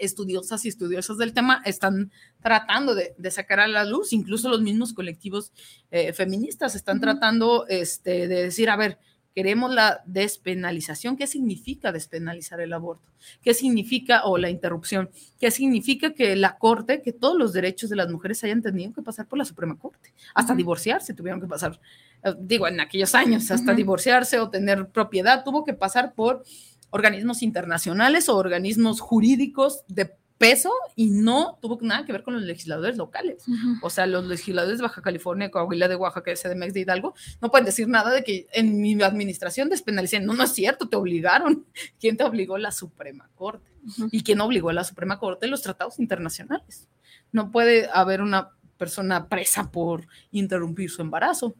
estudiosas 0.00 0.64
y 0.64 0.68
estudiosas 0.68 1.16
del 1.16 1.32
tema 1.32 1.62
están 1.64 2.10
tratando 2.42 2.96
de, 2.96 3.14
sacar 3.30 3.60
a 3.60 3.68
la 3.68 3.84
luz, 3.84 4.12
incluso 4.12 4.48
los 4.48 4.62
mismos 4.62 4.92
colectivos 4.92 5.52
eh, 5.92 6.12
feministas 6.12 6.74
están 6.74 7.00
tratando 7.00 7.66
este, 7.68 8.26
de 8.26 8.42
decir, 8.42 8.68
a 8.68 8.76
ver, 8.76 8.98
Queremos 9.34 9.74
la 9.74 10.02
despenalización. 10.06 11.16
¿Qué 11.16 11.26
significa 11.26 11.90
despenalizar 11.90 12.60
el 12.60 12.72
aborto? 12.72 13.10
¿Qué 13.42 13.52
significa, 13.52 14.24
o 14.24 14.38
la 14.38 14.48
interrupción? 14.48 15.10
¿Qué 15.40 15.50
significa 15.50 16.14
que 16.14 16.36
la 16.36 16.56
Corte, 16.56 17.02
que 17.02 17.12
todos 17.12 17.36
los 17.36 17.52
derechos 17.52 17.90
de 17.90 17.96
las 17.96 18.08
mujeres 18.08 18.44
hayan 18.44 18.62
tenido 18.62 18.92
que 18.92 19.02
pasar 19.02 19.26
por 19.26 19.38
la 19.38 19.44
Suprema 19.44 19.76
Corte? 19.76 20.14
Hasta 20.34 20.54
divorciarse 20.54 21.14
tuvieron 21.14 21.40
que 21.40 21.48
pasar, 21.48 21.80
eh, 22.22 22.34
digo, 22.38 22.68
en 22.68 22.78
aquellos 22.78 23.14
años, 23.16 23.50
hasta 23.50 23.74
divorciarse 23.74 24.38
o 24.38 24.50
tener 24.50 24.88
propiedad, 24.88 25.42
tuvo 25.42 25.64
que 25.64 25.74
pasar 25.74 26.14
por 26.14 26.44
organismos 26.90 27.42
internacionales 27.42 28.28
o 28.28 28.36
organismos 28.36 29.00
jurídicos 29.00 29.82
de 29.88 30.14
peso 30.38 30.72
y 30.96 31.10
no 31.10 31.58
tuvo 31.62 31.78
nada 31.80 32.04
que 32.04 32.12
ver 32.12 32.22
con 32.22 32.34
los 32.34 32.42
legisladores 32.42 32.96
locales. 32.96 33.44
O 33.82 33.90
sea, 33.90 34.06
los 34.06 34.24
legisladores 34.24 34.78
de 34.78 34.82
Baja 34.82 35.02
California, 35.02 35.50
Coahuila, 35.50 35.88
de 35.88 35.96
Oaxaca, 35.96 36.32
CDMX, 36.34 36.74
de 36.74 36.80
Hidalgo, 36.80 37.14
no 37.40 37.50
pueden 37.50 37.64
decir 37.64 37.88
nada 37.88 38.12
de 38.12 38.24
que 38.24 38.46
en 38.52 38.80
mi 38.80 39.00
administración 39.02 39.68
despenalicen. 39.68 40.26
No, 40.26 40.34
no 40.34 40.44
es 40.44 40.50
cierto, 40.52 40.88
te 40.88 40.96
obligaron. 40.96 41.66
¿Quién 42.00 42.16
te 42.16 42.24
obligó? 42.24 42.58
La 42.58 42.72
Suprema 42.72 43.30
Corte. 43.34 43.70
¿Y 44.10 44.22
quién 44.22 44.40
obligó 44.40 44.70
a 44.70 44.72
la 44.72 44.84
Suprema 44.84 45.18
Corte? 45.18 45.46
Los 45.46 45.62
tratados 45.62 45.98
internacionales. 45.98 46.88
No 47.32 47.50
puede 47.50 47.88
haber 47.92 48.22
una 48.22 48.50
persona 48.76 49.28
presa 49.28 49.70
por 49.70 50.06
interrumpir 50.30 50.90
su 50.90 51.02
embarazo. 51.02 51.54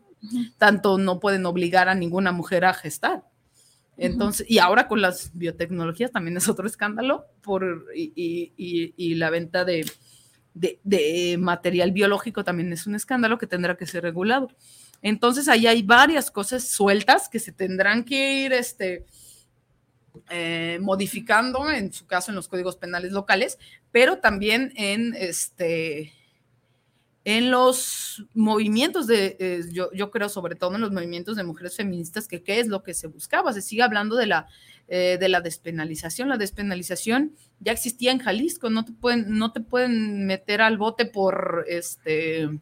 Tanto 0.57 0.97
no 0.97 1.21
pueden 1.21 1.45
obligar 1.45 1.89
a 1.89 1.95
ninguna 1.95 2.33
mujer 2.33 2.65
a 2.65 2.73
gestar. 2.73 3.25
Entonces, 3.97 4.47
y 4.49 4.59
ahora 4.59 4.89
con 4.89 5.01
las 5.01 5.31
biotecnologías 5.35 6.11
también 6.11 6.37
es 6.37 6.49
otro 6.49 6.67
escándalo 6.67 7.27
por, 7.43 7.87
y, 7.95 9.15
la 9.15 9.31
venta 9.31 9.65
de, 9.65 9.85
material 11.39 11.93
biológico 11.93 12.45
también 12.45 12.73
es 12.73 12.87
un 12.87 12.95
escándalo 12.95 13.39
que 13.39 13.47
tendrá 13.47 13.77
que 13.77 13.87
ser 13.87 14.03
regulado. 14.03 14.49
Entonces, 15.03 15.49
ahí 15.49 15.67
hay 15.67 15.83
varias 15.83 16.31
cosas 16.31 16.67
sueltas 16.67 17.29
que 17.29 17.39
se 17.39 17.53
tendrán 17.53 18.05
que 18.05 18.45
ir 18.45 18.53
este, 18.53 19.05
eh, 20.31 20.79
modificando, 20.81 21.71
en 21.71 21.93
su 21.93 22.07
caso, 22.07 22.31
en 22.31 22.37
los 22.37 22.49
códigos 22.49 22.77
penales 22.77 23.13
locales, 23.13 23.59
pero 23.93 24.19
también 24.19 24.73
en 24.77 25.15
este 25.15 26.13
en 27.25 27.51
los 27.51 28.27
movimientos 28.35 29.07
de, 29.07 29.37
eh, 29.41 29.63
yo, 29.71 30.11
creo 30.11 30.29
sobre 30.29 30.57
todo 30.57 30.75
en 30.75 30.83
los 30.83 30.93
movimientos 30.93 31.37
de 31.37 31.45
mujeres 31.45 31.75
feministas, 31.75 32.29
que 32.29 32.43
qué 32.43 32.61
es 32.61 32.69
lo 32.69 32.83
que 32.83 32.93
se 32.93 33.07
buscaba. 33.07 33.53
Se 33.55 33.63
sigue 33.63 33.83
hablando 33.83 34.17
de 34.17 34.27
la, 34.27 34.47
eh, 34.89 35.17
de 35.19 35.29
la 35.31 35.41
despenalización. 35.41 36.29
La 36.29 36.37
despenalización 36.37 37.35
ya 37.61 37.73
existía 37.73 38.13
en 38.13 38.19
Jalisco, 38.19 38.69
no 38.69 38.85
te 38.85 38.93
pueden, 38.93 39.39
no 39.39 39.53
te 39.53 39.61
pueden 39.61 40.27
meter 40.27 40.61
al 40.61 40.77
bote 40.77 41.07
por, 41.07 41.65
este, 41.67 42.61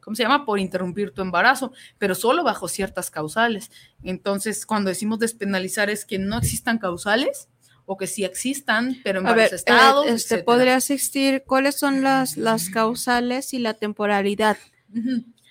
¿cómo 0.00 0.16
se 0.16 0.24
llama? 0.24 0.44
Por 0.44 0.58
interrumpir 0.58 1.12
tu 1.12 1.22
embarazo, 1.22 1.72
pero 1.98 2.16
solo 2.16 2.42
bajo 2.42 2.66
ciertas 2.66 3.12
causales. 3.12 3.70
Entonces, 4.02 4.66
cuando 4.66 4.88
decimos 4.88 5.20
despenalizar 5.20 5.88
es 5.88 6.04
que 6.04 6.18
no 6.18 6.36
existan 6.38 6.78
causales 6.78 7.48
o 7.92 7.96
que 7.96 8.06
sí 8.06 8.22
existan, 8.22 8.98
pero 9.02 9.18
en 9.18 9.24
varios 9.24 9.50
eh, 9.50 9.56
estados. 9.56 10.06
este, 10.06 10.44
podría 10.44 10.76
existir, 10.76 11.42
¿cuáles 11.44 11.76
son 11.76 12.04
las, 12.04 12.36
las 12.36 12.70
causales 12.70 13.52
y 13.52 13.58
la 13.58 13.74
temporalidad? 13.74 14.58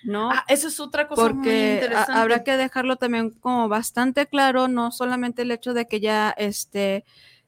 ¿No? 0.05 0.31
Ah, 0.31 0.45
eso 0.47 0.69
es 0.69 0.79
otra 0.79 1.09
cosa 1.09 1.21
Porque 1.21 1.49
muy 1.49 1.73
interesante. 1.73 2.13
habrá 2.13 2.43
que 2.45 2.55
dejarlo 2.55 2.95
también 2.95 3.31
como 3.31 3.67
bastante 3.67 4.25
claro, 4.25 4.69
no 4.69 4.93
solamente 4.93 5.41
el 5.41 5.51
hecho 5.51 5.73
de 5.73 5.89
que 5.89 5.99
ya 5.99 6.33
este 6.37 7.03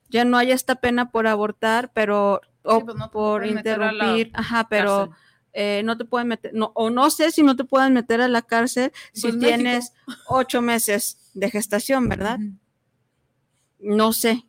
ya 0.10 0.26
no 0.26 0.38
haya 0.38 0.54
esta 0.54 0.76
pena 0.76 1.10
por 1.10 1.26
abortar, 1.26 1.94
pero 1.94 2.42
o 2.64 2.86
pues 2.86 2.98
por 3.14 3.46
interrumpir, 3.46 4.30
ajá, 4.34 4.68
pero 4.70 5.12
eh, 5.54 5.84
no 5.86 5.98
te 5.98 6.04
pueden 6.04 6.28
meter, 6.28 6.54
no, 6.54 6.74
o 6.76 6.90
no 6.90 7.10
sé 7.12 7.32
si 7.32 7.44
no 7.44 7.56
te 7.56 7.64
pueden 7.64 7.94
meter 7.94 8.20
a 8.20 8.28
la 8.28 8.42
cárcel 8.42 8.92
si 9.14 9.30
pues 9.30 9.40
tienes 9.40 9.94
ocho 10.28 10.62
meses 10.62 11.32
de 11.34 11.50
gestación, 11.50 12.10
¿verdad? 12.10 12.40
No 13.80 14.12
sé, 14.12 14.46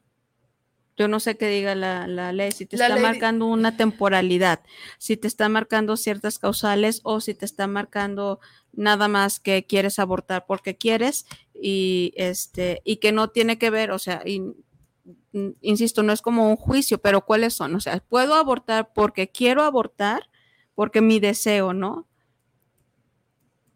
yo 0.97 1.09
no 1.09 1.21
sé 1.21 1.37
qué 1.37 1.49
diga 1.49 1.75
la, 1.75 2.33
ley, 2.33 2.53
si 2.53 2.67
te 2.67 2.77
está 2.77 2.97
marcando 2.97 3.47
una 3.47 3.77
temporalidad, 3.77 4.61
si 4.99 5.17
te 5.17 5.27
está 5.27 5.49
marcando 5.49 5.97
ciertas 5.97 6.39
causales 6.39 7.01
o 7.03 7.21
si 7.21 7.35
te 7.35 7.45
está 7.45 7.67
marcando 7.67 8.41
nada 8.73 9.09
más 9.09 9.41
que 9.41 9.65
quieres 9.65 9.99
abortar 9.99 10.45
porque 10.47 10.77
quieres 10.77 11.27
y 11.55 12.13
este 12.17 12.83
y 12.85 12.97
que 12.97 13.13
no 13.13 13.29
tiene 13.29 13.59
que 13.59 13.71
ver, 13.71 13.91
o 13.91 13.99
sea, 13.99 14.23
insisto, 15.61 16.03
no 16.03 16.13
es 16.13 16.21
como 16.21 16.49
un 16.49 16.57
juicio, 16.57 16.99
pero 16.99 17.25
¿cuáles 17.25 17.55
son? 17.55 17.75
O 17.75 17.81
sea, 17.81 18.01
puedo 18.01 18.35
abortar 18.35 18.93
porque 18.93 19.31
quiero 19.31 19.63
abortar, 19.63 20.29
porque 20.75 21.01
mi 21.01 21.21
deseo, 21.21 21.73
¿no? 21.73 22.07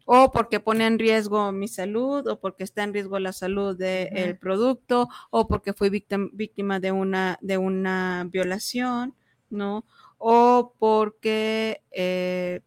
O 0.09 0.31
porque 0.31 0.61
pone 0.61 0.87
en 0.87 0.99
riesgo 0.99 1.51
mi 1.51 1.67
salud, 1.67 2.25
o 2.27 2.39
porque 2.39 2.63
está 2.63 2.83
en 2.83 2.93
riesgo 2.93 3.19
la 3.19 3.33
salud 3.33 3.77
del 3.77 4.37
producto, 4.37 5.09
o 5.31 5.49
porque 5.49 5.73
fui 5.73 5.89
víctima, 5.89 6.79
de, 6.79 6.93
una, 6.93 7.37
de 7.41 7.57
una 7.57 8.25
violación, 8.31 9.15
¿no? 9.49 9.85
O 10.17 10.73
porque 10.79 11.83
eh, 11.91 12.61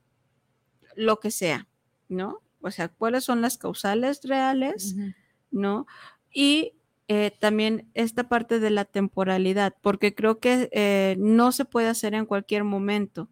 lo 0.96 1.18
que 1.18 1.30
sea, 1.30 1.66
¿no? 2.10 2.42
O 2.60 2.70
sea, 2.70 2.88
cuáles 2.88 3.24
son 3.24 3.40
las 3.40 3.56
causales 3.56 4.20
reales, 4.24 4.94
¿no? 5.50 5.86
Y 6.30 6.74
eh, 7.08 7.30
también 7.40 7.90
esta 7.94 8.28
parte 8.28 8.60
de 8.60 8.68
la 8.68 8.84
temporalidad, 8.84 9.74
porque 9.80 10.14
creo 10.14 10.40
que 10.40 10.68
eh, 10.72 11.16
no 11.18 11.52
se 11.52 11.64
puede 11.64 11.88
hacer 11.88 12.12
en 12.12 12.26
cualquier 12.26 12.64
momento, 12.64 13.30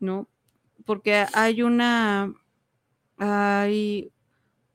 ¿no? 0.00 0.30
Porque 0.86 1.26
hay 1.34 1.60
una, 1.60 2.32
hay 3.18 4.10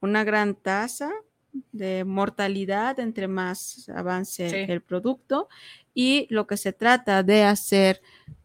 una 0.01 0.23
gran 0.23 0.56
tasa 0.56 1.12
de 1.71 2.03
mortalidad 2.03 2.99
entre 2.99 3.27
más 3.27 3.89
avance 3.95 4.63
el 4.63 4.82
producto 4.82 5.47
y 5.93 6.27
lo 6.29 6.47
que 6.47 6.58
se 6.58 6.73
trata 6.73 7.23
de 7.23 7.43
hacer 7.43 8.01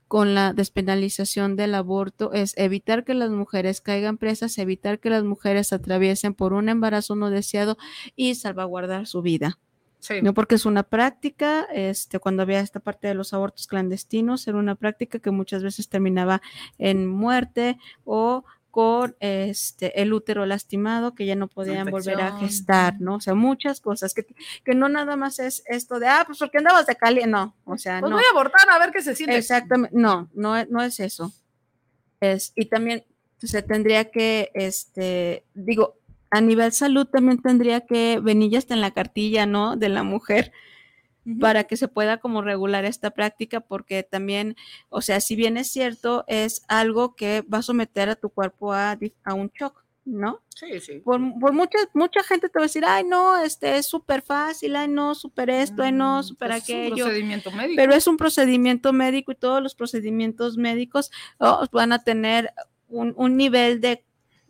con 0.09 0.35
la 0.35 0.55
despenalización 0.55 1.55
del 1.55 1.75
aborto 1.75 2.33
es 2.33 2.57
evitar 2.57 3.05
que 3.05 3.15
las 3.15 3.31
mujeres 3.31 3.81
caigan 3.83 4.17
presas, 4.17 4.57
evitar 4.59 5.01
que 5.01 5.11
las 5.11 5.23
mujeres 5.23 5.73
atraviesen 5.73 6.33
por 6.35 6.55
un 6.55 6.71
embarazo 6.71 7.15
no 7.15 7.31
deseado 7.31 7.77
y 8.17 8.35
salvaguardar 8.35 9.07
su 9.07 9.21
vida. 9.21 9.59
No 10.23 10.33
porque 10.33 10.55
es 10.55 10.65
una 10.65 10.85
práctica, 10.85 11.67
este, 11.73 12.21
cuando 12.21 12.43
había 12.43 12.61
esta 12.61 12.81
parte 12.81 13.09
de 13.09 13.15
los 13.15 13.35
abortos 13.35 13.67
clandestinos, 13.67 14.47
era 14.47 14.57
una 14.57 14.77
práctica 14.77 15.19
que 15.19 15.31
muchas 15.33 15.63
veces 15.63 15.89
terminaba 15.89 16.41
en 16.79 17.07
muerte 17.07 17.79
o 18.05 18.45
con 18.79 19.17
este, 19.19 20.01
el 20.01 20.13
útero 20.13 20.47
lastimado, 20.47 21.17
que 21.17 21.27
ya 21.27 21.35
no 21.35 21.49
podían 21.49 21.91
volver 21.91 22.21
a 22.21 22.39
gestar, 22.39 23.01
¿no? 23.01 23.17
O 23.17 23.21
sea, 23.21 23.35
muchas 23.35 23.81
cosas, 23.81 24.15
que, 24.15 24.25
que 24.65 24.77
no 24.77 24.89
nada 24.89 25.17
más 25.17 25.41
es 25.41 25.65
esto 25.67 25.99
de, 25.99 26.07
ah, 26.07 26.23
pues 26.25 26.39
porque 26.39 26.59
andabas 26.59 26.87
de 26.87 26.95
cali, 26.95 27.25
no, 27.27 27.57
o 27.65 27.77
sea, 27.77 27.99
pues 27.99 28.09
no. 28.09 28.15
voy 28.15 28.25
a 28.25 28.31
abortar 28.31 28.71
a 28.71 28.79
ver 28.79 28.93
qué 28.93 29.03
se 29.03 29.17
siente. 29.17 29.37
Exactamente, 29.37 29.97
no, 29.99 30.31
no, 30.33 30.65
no 30.67 30.81
es 30.81 31.01
eso. 31.01 31.33
Es, 32.21 32.53
y 32.55 32.67
también 32.67 33.03
se 33.43 33.63
tendría 33.63 34.13
que, 34.13 34.53
este, 34.55 35.43
digo, 35.55 35.97
a 36.31 36.41
nivel 36.41 36.71
salud 36.71 37.09
también 37.09 37.43
tendría 37.43 37.81
que 37.81 38.21
venir 38.23 38.53
ya 38.53 38.59
hasta 38.59 38.75
en 38.75 38.81
la 38.81 38.93
cartilla, 38.93 39.45
¿no? 39.45 39.75
De 39.75 39.89
la 39.89 40.05
mujer, 40.05 40.53
para 41.41 41.65
que 41.65 41.77
se 41.77 41.89
pueda 41.89 42.19
como 42.19 42.43
regular 42.43 42.85
esta 42.85 43.11
práctica, 43.11 43.61
porque 43.61 44.03
también, 44.03 44.57
o 44.89 45.03
sea, 45.03 45.21
si 45.21 45.37
bien 45.37 45.57
es 45.57 45.71
cierto, 45.71 46.25
es 46.27 46.63
algo 46.69 47.15
que 47.15 47.43
va 47.43 47.59
a 47.59 47.63
someter 47.63 48.09
a 48.09 48.17
tu 48.17 48.31
cuerpo 48.31 48.73
a, 48.73 48.99
a 49.25 49.35
un 49.35 49.51
shock. 49.55 49.85
¿no? 50.09 50.43
Sí, 50.55 50.81
sí. 50.81 51.01
Por, 51.01 51.21
por, 51.39 51.53
mucha, 51.53 51.79
mucha 51.93 52.23
gente 52.23 52.49
te 52.49 52.59
va 52.59 52.65
a 52.65 52.67
decir, 52.67 52.85
ay, 52.85 53.05
no, 53.05 53.43
este 53.43 53.77
es 53.77 53.87
súper 53.87 54.23
fácil, 54.23 54.75
ay, 54.75 54.89
no, 54.89 55.15
súper 55.15 55.51
esto, 55.51 55.83
ay, 55.83 55.93
no, 55.93 56.21
mm, 56.21 56.23
súper 56.23 56.53
aquello. 56.53 56.95
Es 56.95 57.01
un 57.03 57.07
procedimiento 57.07 57.51
médico. 57.51 57.75
Pero 57.77 57.95
es 57.95 58.07
un 58.07 58.17
procedimiento 58.17 58.93
médico 58.93 59.33
y 59.33 59.37
todos 59.37 59.63
los 59.63 59.75
procedimientos 59.75 60.57
médicos 60.57 61.11
oh, 61.39 61.67
van 61.73 61.93
a 61.93 62.03
tener 62.03 62.53
un, 62.89 63.13
un 63.17 63.37
nivel 63.37 63.81
de, 63.81 64.05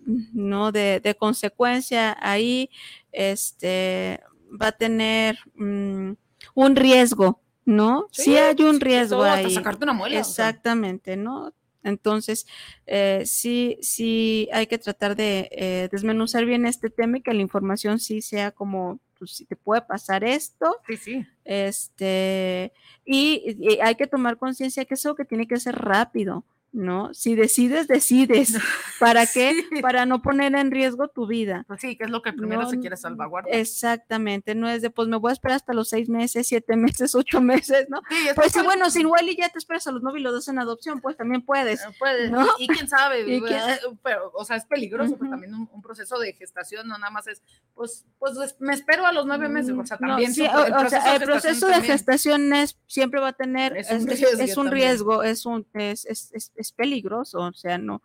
¿no? 0.06 0.72
De, 0.72 1.00
de, 1.00 1.14
consecuencia 1.16 2.16
ahí, 2.20 2.70
este, 3.12 4.20
va 4.60 4.68
a 4.68 4.72
tener... 4.72 5.38
Mm, 5.54 6.12
un 6.58 6.74
riesgo, 6.74 7.40
¿no? 7.64 8.08
Sí, 8.10 8.36
hay 8.36 8.60
un 8.64 8.80
riesgo 8.80 9.22
ahí. 9.22 9.54
sacarte 9.54 9.84
una 9.84 9.92
muela. 9.92 10.18
Exactamente, 10.18 11.16
¿no? 11.16 11.54
Entonces, 11.84 12.46
eh, 12.84 13.22
sí, 13.26 13.78
sí 13.80 14.48
hay 14.52 14.66
que 14.66 14.76
tratar 14.76 15.14
de 15.14 15.48
eh, 15.52 15.88
desmenuzar 15.92 16.44
bien 16.44 16.66
este 16.66 16.90
tema 16.90 17.18
y 17.18 17.22
que 17.22 17.32
la 17.32 17.42
información 17.42 18.00
sí 18.00 18.20
sea 18.22 18.50
como, 18.50 18.98
pues 19.20 19.36
si 19.36 19.44
te 19.44 19.54
puede 19.54 19.82
pasar 19.82 20.24
esto. 20.24 20.78
Sí, 20.88 20.96
sí. 20.96 21.26
Este, 21.44 22.72
y, 23.04 23.56
y 23.60 23.78
hay 23.80 23.94
que 23.94 24.08
tomar 24.08 24.36
conciencia 24.36 24.84
que 24.84 24.94
eso 24.94 25.14
que 25.14 25.24
tiene 25.24 25.46
que 25.46 25.60
ser 25.60 25.76
rápido. 25.76 26.44
¿No? 26.72 27.12
Si 27.14 27.34
decides, 27.34 27.88
decides. 27.88 28.56
¿Para 28.98 29.26
qué? 29.32 29.54
Para 29.80 30.06
no 30.06 30.22
poner 30.22 30.54
en 30.54 30.70
riesgo 30.70 31.08
tu 31.08 31.26
vida. 31.26 31.64
Pues 31.66 31.80
sí, 31.80 31.96
que 31.96 32.04
es 32.04 32.10
lo 32.10 32.22
que 32.22 32.32
primero 32.32 32.68
se 32.68 32.78
quiere 32.78 32.96
salvaguardar. 32.96 33.54
Exactamente, 33.54 34.54
no 34.54 34.68
es 34.68 34.82
de, 34.82 34.90
pues 34.90 35.08
me 35.08 35.16
voy 35.16 35.30
a 35.30 35.32
esperar 35.32 35.56
hasta 35.56 35.72
los 35.72 35.88
seis 35.88 36.08
meses, 36.08 36.46
siete 36.46 36.76
meses, 36.76 37.14
ocho 37.14 37.40
meses, 37.40 37.86
¿no? 37.88 38.02
pues 38.34 38.52
sí, 38.52 38.60
bueno, 38.62 38.90
si 38.90 39.00
igual 39.00 39.28
y 39.28 39.36
ya 39.36 39.48
te 39.48 39.58
esperas 39.58 39.86
a 39.86 39.92
los 39.92 40.02
novios 40.02 40.20
y 40.20 40.22
los 40.24 40.34
das 40.34 40.48
en 40.48 40.58
adopción, 40.58 41.00
pues 41.00 41.16
también 41.16 41.42
puedes. 41.42 41.80
Eh, 41.80 41.88
puedes, 41.98 42.30
¿no? 42.30 42.46
y, 42.58 42.66
quién 42.66 42.88
sabe, 42.88 43.24
pero, 44.02 44.30
o 44.34 44.44
sea, 44.44 44.56
es 44.56 44.64
peligroso, 44.64 45.16
pero 45.18 45.30
también 45.30 45.54
un, 45.54 45.68
proceso 45.82 46.18
de 46.18 46.34
gestación 46.34 46.86
no 46.86 46.98
nada 46.98 47.10
más 47.10 47.26
es, 47.28 47.42
pues, 47.74 48.04
pues 48.18 48.56
me 48.58 48.74
espero 48.74 49.06
a 49.06 49.12
los 49.12 49.24
nueve 49.24 49.48
meses, 49.48 49.74
o 49.78 49.86
sea, 49.86 49.96
también. 49.96 50.34
sí, 50.34 50.44
o, 50.46 50.88
sea, 50.88 51.16
el 51.16 51.22
proceso 51.22 51.68
de 51.68 51.80
gestación 51.80 52.52
es, 52.52 52.78
siempre 52.86 53.20
va 53.20 53.28
a 53.28 53.32
tener, 53.32 53.76
es 53.76 53.90
un 53.90 54.06
riesgo, 54.06 54.42
es, 54.42 54.56
un 54.56 54.70
riesgo, 54.70 55.22
es 55.22 55.46
un, 55.46 55.66
es, 55.72 56.04
es 56.04 56.52
es 56.58 56.72
peligroso, 56.72 57.38
o 57.38 57.52
sea, 57.52 57.78
no, 57.78 58.02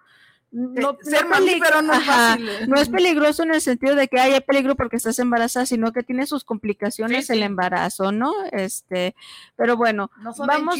no, 0.53 0.95
ser 1.01 1.25
mamífero 1.25 1.81
no 1.81 1.93
es 1.93 2.05
fácil. 2.05 2.47
¿eh? 2.47 2.67
No 2.67 2.75
es 2.79 2.87
peligroso 2.87 3.41
en 3.41 3.55
el 3.55 3.61
sentido 3.61 3.95
de 3.95 4.07
que 4.07 4.19
haya 4.19 4.39
peligro 4.39 4.75
porque 4.75 4.97
estás 4.97 5.17
embarazada, 5.17 5.65
sino 5.65 5.91
que 5.91 6.03
tiene 6.03 6.27
sus 6.27 6.43
complicaciones 6.43 7.31
el 7.31 7.41
embarazo, 7.41 8.11
¿no? 8.11 8.31
Este, 8.51 9.15
pero 9.55 9.77
bueno, 9.77 10.11
vamos, 10.45 10.77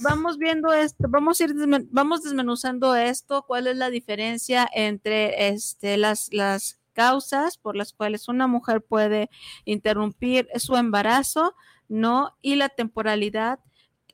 vamos 0.00 0.36
viendo 0.36 0.72
esto, 0.72 1.06
vamos 1.08 1.40
a 1.40 1.44
ir 1.44 1.54
vamos 1.90 2.24
desmenuzando 2.24 2.96
esto, 2.96 3.44
cuál 3.46 3.68
es 3.68 3.76
la 3.76 3.88
diferencia 3.88 4.68
entre 4.74 5.48
este 5.48 5.96
las 5.96 6.32
las 6.32 6.80
causas 6.92 7.56
por 7.56 7.76
las 7.76 7.92
cuales 7.92 8.28
una 8.28 8.48
mujer 8.48 8.82
puede 8.82 9.30
interrumpir 9.64 10.48
su 10.56 10.76
embarazo, 10.76 11.54
¿no? 11.88 12.36
Y 12.42 12.56
la 12.56 12.68
temporalidad 12.68 13.60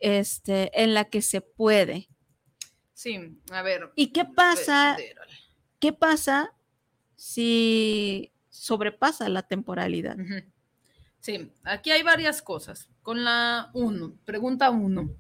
este, 0.01 0.82
en 0.82 0.92
la 0.92 1.05
que 1.05 1.22
se 1.22 1.40
puede. 1.40 2.10
Sí, 3.01 3.18
a 3.51 3.62
ver. 3.62 3.90
¿Y 3.94 4.09
qué 4.09 4.26
pasa? 4.26 4.94
¿Qué 5.78 5.90
pasa 5.94 6.53
si 7.16 8.30
sobrepasa 8.51 9.26
la 9.30 9.40
temporalidad? 9.40 10.18
Sí, 11.18 11.51
aquí 11.64 11.92
hay 11.92 12.03
varias 12.03 12.42
cosas. 12.42 12.90
Con 13.01 13.24
la 13.24 13.70
uno, 13.72 14.18
pregunta 14.26 14.68
uno, 14.68 15.14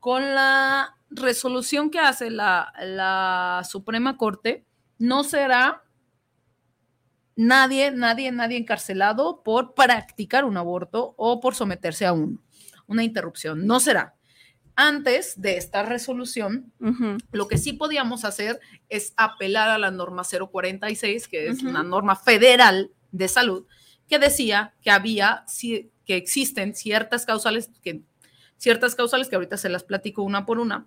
con 0.00 0.34
la 0.34 0.96
resolución 1.10 1.90
que 1.90 1.98
hace 1.98 2.30
la, 2.30 2.72
la 2.80 3.60
Suprema 3.68 4.16
Corte, 4.16 4.64
no 4.96 5.22
será 5.22 5.84
nadie, 7.34 7.90
nadie, 7.90 8.32
nadie 8.32 8.56
encarcelado 8.56 9.42
por 9.42 9.74
practicar 9.74 10.46
un 10.46 10.56
aborto 10.56 11.12
o 11.18 11.38
por 11.38 11.54
someterse 11.54 12.06
a 12.06 12.14
un, 12.14 12.42
una 12.86 13.04
interrupción. 13.04 13.66
No 13.66 13.78
será. 13.78 14.14
Antes 14.78 15.40
de 15.40 15.56
esta 15.56 15.82
resolución, 15.82 16.70
lo 17.32 17.48
que 17.48 17.56
sí 17.56 17.72
podíamos 17.72 18.26
hacer 18.26 18.60
es 18.90 19.14
apelar 19.16 19.70
a 19.70 19.78
la 19.78 19.90
norma 19.90 20.22
046, 20.22 21.28
que 21.28 21.48
es 21.48 21.62
una 21.62 21.82
norma 21.82 22.14
federal 22.14 22.90
de 23.10 23.26
salud, 23.28 23.66
que 24.06 24.18
decía 24.18 24.74
que 24.82 24.90
había, 24.90 25.46
que 26.04 26.16
existen 26.16 26.74
ciertas 26.74 27.24
causales, 27.24 27.70
que, 27.82 28.02
ciertas 28.58 28.94
causales 28.94 29.28
que 29.28 29.36
ahorita 29.36 29.56
se 29.56 29.70
las 29.70 29.82
platico 29.82 30.22
una 30.22 30.44
por 30.44 30.58
una, 30.58 30.86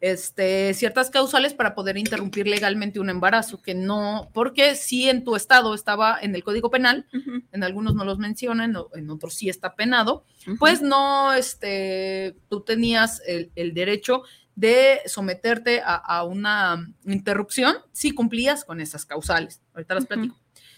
este, 0.00 0.72
ciertas 0.72 1.10
causales 1.10 1.52
para 1.52 1.74
poder 1.74 1.98
interrumpir 1.98 2.48
legalmente 2.48 3.00
un 3.00 3.10
embarazo, 3.10 3.60
que 3.60 3.74
no, 3.74 4.30
porque 4.32 4.74
si 4.74 5.10
en 5.10 5.24
tu 5.24 5.36
estado 5.36 5.74
estaba 5.74 6.18
en 6.20 6.34
el 6.34 6.42
Código 6.42 6.70
Penal, 6.70 7.06
en 7.52 7.62
algunos 7.62 7.94
no 7.94 8.04
los 8.04 8.18
mencionan, 8.18 8.74
en 8.94 9.10
otros 9.10 9.34
sí 9.34 9.50
está 9.50 9.74
penado, 9.74 10.24
pues 10.58 10.80
no, 10.80 11.34
este, 11.34 12.36
tú 12.48 12.62
tenías 12.62 13.20
el, 13.26 13.74
derecho 13.74 14.22
de 14.54 15.00
someterte 15.06 15.82
a, 15.84 16.24
una 16.24 16.92
interrupción 17.04 17.76
si 17.92 18.12
cumplías 18.12 18.64
con 18.64 18.80
esas 18.80 19.04
causales. 19.04 19.60
Ahorita 19.74 19.94
las 19.94 20.06
platico. 20.06 20.36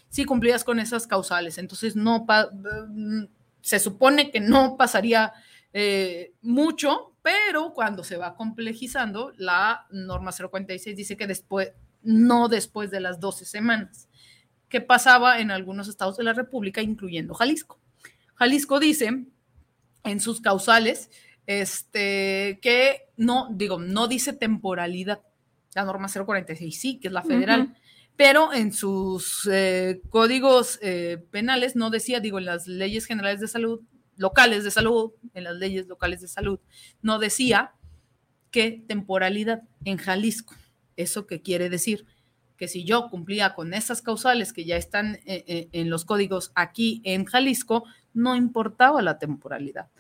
Si 0.09 0.25
cumplías 0.25 0.63
con 0.63 0.79
esas 0.79 1.07
causales, 1.07 1.59
entonces 1.59 1.97
no, 1.97 2.27
mm, 2.27 3.25
se 3.61 3.79
supone 3.79 4.31
que 4.31 4.41
no 4.41 4.77
pasaría 4.77 5.33
eh, 5.73 6.35
mucho, 6.43 7.12
pero 7.23 7.73
cuando 7.73 8.03
se 8.05 8.17
va 8.17 8.35
complejizando, 8.35 9.33
la 9.37 9.87
norma 9.91 10.33
046 10.33 10.97
dice 10.97 11.17
que 11.17 11.27
después, 11.27 11.73
no 12.03 12.49
después 12.49 12.91
de 12.91 13.01
las 13.01 13.21
12 13.21 13.45
semanas, 13.45 14.09
que 14.69 14.81
pasaba 14.81 15.39
en 15.39 15.51
algunos 15.51 15.89
estados 15.89 16.17
de 16.17 16.25
la 16.25 16.33
República, 16.33 16.83
incluyendo 16.83 17.35
Jalisco. 17.35 17.79
Jalisco 18.35 18.81
dice 18.81 19.27
en 20.05 20.21
sus 20.21 20.41
causales 20.41 21.11
este, 21.47 22.59
que 22.61 23.09
no, 23.17 23.49
digo, 23.53 23.79
no 23.79 24.09
dice 24.09 24.33
temporalidad. 24.33 25.21
La 25.75 25.85
norma 25.85 26.09
046 26.09 26.81
sí, 26.81 26.99
que 26.99 27.09
es 27.09 27.15
la 27.15 27.23
federal, 27.23 27.75
pero 28.17 28.53
en 28.53 28.73
sus 28.73 29.49
eh, 29.51 30.03
códigos 30.11 30.79
eh, 30.83 31.25
penales 31.31 31.77
no 31.77 31.89
decía, 31.91 32.21
digo, 32.21 32.39
en 32.39 32.45
las 32.45 32.67
leyes 32.67 33.07
generales 33.07 33.41
de 33.41 33.49
salud 33.49 33.81
locales 34.23 34.65
de 34.65 34.71
salud, 34.71 35.11
en 35.35 35.45
las 35.45 35.57
leyes 35.57 35.89
locales 35.89 36.21
de 36.21 36.29
salud, 36.29 36.61
no 37.03 37.19
decía 37.19 37.75
qué 38.51 38.83
temporalidad 38.87 39.65
en 39.85 39.99
Jalisco. 39.99 40.55
¿Eso 40.97 41.27
qué 41.27 41.43
quiere 41.43 41.69
decir? 41.69 42.07
Que 42.57 42.69
si 42.69 42.85
yo 42.85 43.11
cumplía 43.11 43.55
con 43.55 43.75
esas 43.75 44.01
causales 44.01 44.53
que 44.53 44.65
ya 44.65 44.77
están 44.77 45.17
eh, 45.27 45.45
eh, 45.47 45.69
en, 45.73 45.91
los 45.91 46.05
códigos 46.05 46.53
aquí 46.55 47.03
en 47.05 47.25
Jalisco, 47.25 47.85
no 48.15 48.37
importaba 48.37 49.03
la 49.03 49.19
temporalidad. 49.19 49.91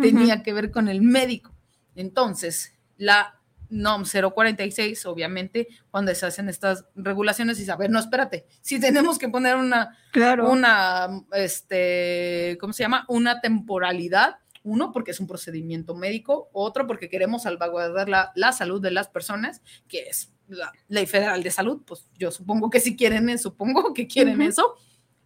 Tenía 0.00 0.42
que 0.42 0.52
ver 0.52 0.70
con 0.70 0.88
el 0.88 1.00
médico. 1.00 1.52
Entonces, 1.94 2.74
la 2.96 3.39
NOM 3.70 4.04
046, 4.04 5.06
obviamente, 5.06 5.68
cuando 5.90 6.14
se 6.14 6.26
hacen 6.26 6.48
estas 6.48 6.84
regulaciones 6.94 7.58
y 7.60 7.64
saber, 7.64 7.90
no, 7.90 7.98
espérate, 7.98 8.46
si 8.60 8.80
tenemos 8.80 9.18
que 9.18 9.28
poner 9.28 9.56
una, 9.56 9.96
claro. 10.12 10.50
una, 10.50 11.22
este, 11.32 12.58
¿cómo 12.60 12.72
se 12.72 12.82
llama? 12.82 13.04
Una 13.08 13.40
temporalidad, 13.40 14.36
uno, 14.62 14.92
porque 14.92 15.12
es 15.12 15.20
un 15.20 15.26
procedimiento 15.26 15.94
médico, 15.94 16.50
otro, 16.52 16.86
porque 16.86 17.08
queremos 17.08 17.44
salvaguardar 17.44 18.08
la, 18.08 18.32
la 18.34 18.52
salud 18.52 18.80
de 18.82 18.90
las 18.90 19.08
personas, 19.08 19.62
que 19.88 20.08
es 20.08 20.32
la 20.48 20.72
ley 20.88 21.06
federal 21.06 21.42
de 21.42 21.50
salud, 21.50 21.82
pues 21.86 22.08
yo 22.18 22.30
supongo 22.30 22.70
que 22.70 22.80
si 22.80 22.96
quieren, 22.96 23.38
supongo 23.38 23.94
que 23.94 24.06
quieren 24.06 24.42
eso, 24.42 24.74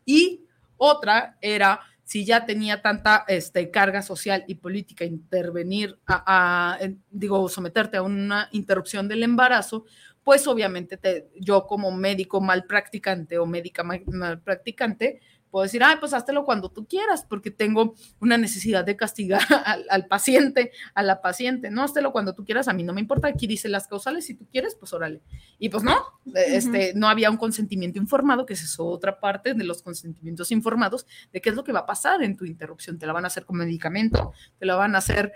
y 0.05 0.45
otra 0.77 1.39
era 1.41 1.81
si 2.05 2.25
ya 2.25 2.45
tenía 2.47 2.83
tanta 2.83 3.25
este, 3.29 3.71
carga 3.71 4.03
social 4.03 4.45
y 4.47 4.57
política 4.57 5.05
intervenir 5.05 5.99
a, 6.07 6.79
digo, 7.11 7.49
someterte 7.49 7.97
a 7.97 8.03
una 8.03 8.49
interrupción 8.53 9.09
del 9.09 9.23
embarazo, 9.23 9.85
pues 10.23 10.47
obviamente 10.47 10.97
te, 10.97 11.29
yo 11.39 11.67
como 11.67 11.91
médico 11.91 12.41
mal 12.41 12.65
practicante 12.65 13.39
o 13.39 13.47
médica 13.47 13.85
mal, 13.85 14.41
practicante, 14.43 15.21
puedo 15.55 15.63
decir, 15.63 15.85
ay, 15.85 15.99
pues 16.01 16.13
háztelo 16.13 16.45
cuando 16.45 16.69
tú 16.69 16.85
quieras, 16.85 17.25
porque 17.29 17.53
tengo 17.53 17.95
una 18.19 18.37
necesidad 18.37 18.85
de 18.85 18.97
castigar 18.97 19.41
al, 19.89 20.07
paciente, 20.09 20.73
a 20.97 21.03
la 21.05 21.23
paciente, 21.23 21.71
no, 21.71 21.85
háztelo 21.85 22.11
cuando 22.11 22.35
tú 22.35 22.45
quieras, 22.45 22.67
a 22.67 22.73
mí 22.73 22.83
no 22.83 22.93
me 22.93 23.01
importa, 23.01 23.29
aquí 23.29 23.47
dice 23.47 23.69
las 23.69 23.87
causales, 23.87 24.27
si 24.27 24.35
tú 24.35 24.49
quieres, 24.51 24.75
pues 24.75 24.93
órale. 24.93 25.23
Y 25.61 25.69
pues 25.69 25.85
no, 25.85 25.95
este, 26.35 26.93
no 26.97 27.09
había 27.09 27.31
un 27.31 27.37
consentimiento 27.37 28.01
informado, 28.01 28.47
que 28.47 28.55
es 28.55 28.81
otra 28.81 29.21
parte 29.21 29.55
de 29.55 29.63
los 29.63 29.81
consentimientos 29.81 30.51
informados, 30.51 31.07
de 31.33 31.41
qué 31.41 31.51
es 31.51 31.55
lo 31.55 31.63
que 31.63 31.71
va 31.71 31.81
a 31.81 31.87
pasar 31.87 32.25
en 32.25 32.37
tu 32.37 32.45
interrupción, 32.45 32.99
te 32.99 33.07
la 33.07 33.13
van 33.13 33.23
a 33.23 33.29
hacer 33.29 33.47
con 33.47 33.57
medicamento, 33.57 34.33
te 34.59 34.67
la 34.67 34.75
van 34.75 34.97
a 34.97 34.99
hacer 34.99 35.35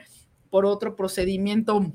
por 0.50 0.66
otro 0.66 0.96
procedimiento 0.96 1.92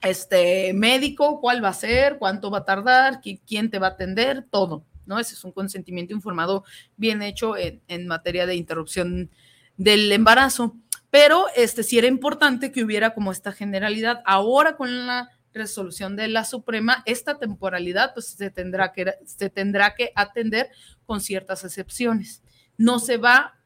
este, 0.00 0.72
médico, 0.74 1.40
cuál 1.40 1.62
va 1.62 1.68
a 1.68 1.74
ser, 1.74 2.18
cuánto 2.18 2.50
va 2.50 2.58
a 2.58 2.64
tardar, 2.64 3.20
quién 3.46 3.70
te 3.70 3.78
va 3.78 3.86
a 3.86 3.90
atender, 3.90 4.48
todo. 4.50 4.84
¿No? 5.06 5.18
Ese 5.18 5.34
es 5.34 5.44
un 5.44 5.52
consentimiento 5.52 6.12
informado 6.12 6.64
bien 6.96 7.22
hecho 7.22 7.54
en, 7.56 8.06
materia 8.06 8.46
de 8.46 8.56
interrupción 8.56 9.30
del 9.76 10.10
embarazo. 10.12 10.76
Pero 11.10 11.46
este 11.56 11.82
sí 11.82 11.98
era 11.98 12.06
importante 12.06 12.72
que 12.72 12.84
hubiera 12.84 13.14
como 13.14 13.32
esta 13.32 13.52
generalidad. 13.52 14.22
Ahora 14.24 14.76
con 14.76 15.06
la 15.06 15.30
resolución 15.52 16.16
de 16.16 16.28
la 16.28 16.44
Suprema, 16.44 17.02
esta 17.04 17.38
temporalidad 17.38 18.14
pues 18.14 18.26
se 18.26 18.50
tendrá 18.50 18.92
que, 18.92 19.14
se 19.26 19.50
tendrá 19.50 19.94
que 19.94 20.12
atender 20.14 20.70
con 21.04 21.20
ciertas 21.20 21.64
excepciones. 21.64 22.42
No 22.78 22.98
se 22.98 23.18
va 23.18 23.58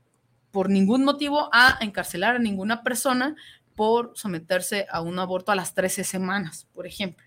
por 0.50 0.70
ningún 0.70 1.04
motivo 1.04 1.48
a 1.52 1.78
encarcelar 1.80 2.36
a 2.36 2.40
ninguna 2.40 2.82
persona 2.82 3.36
por 3.76 4.12
someterse 4.14 4.86
a 4.90 5.02
un 5.02 5.18
aborto 5.18 5.52
a 5.52 5.54
las 5.54 5.74
13 5.74 6.02
semanas, 6.02 6.66
por 6.72 6.86
ejemplo 6.86 7.26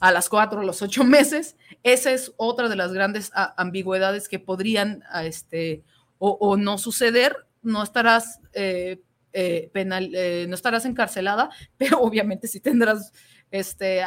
a 0.00 0.12
las 0.12 0.28
cuatro, 0.28 0.60
a 0.60 0.64
los 0.64 0.82
ocho 0.82 1.04
meses. 1.04 1.56
Esa 1.82 2.12
es 2.12 2.32
otra 2.36 2.68
de 2.68 2.76
las 2.76 2.92
grandes 2.92 3.30
ambigüedades 3.56 4.28
que 4.28 4.38
podrían 4.38 5.02
este, 5.22 5.82
o, 6.18 6.56
no 6.56 6.78
suceder. 6.78 7.36
No 7.62 7.82
estarás, 7.82 8.40
eh, 8.52 9.00
eh, 9.32 9.70
penal, 9.72 10.10
eh, 10.14 10.46
no 10.48 10.54
estarás 10.54 10.84
encarcelada, 10.84 11.50
pero 11.78 12.00
obviamente 12.00 12.48
sí 12.48 12.60
tendrás, 12.60 13.12
este, 13.50 14.04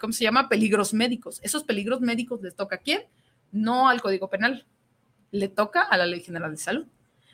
¿cómo 0.00 0.12
se 0.12 0.24
llama? 0.24 0.48
Peligros 0.48 0.92
médicos. 0.92 1.40
Esos 1.42 1.64
peligros 1.64 2.00
médicos 2.00 2.42
les 2.42 2.54
toca 2.54 2.76
a 2.76 2.80
quién? 2.80 3.02
No 3.52 3.88
al 3.88 4.02
Código 4.02 4.28
Penal, 4.28 4.66
le 5.30 5.48
toca 5.48 5.82
a 5.82 5.96
la 5.96 6.06
Ley 6.06 6.20
General 6.20 6.50
de 6.50 6.58
Salud. 6.58 6.86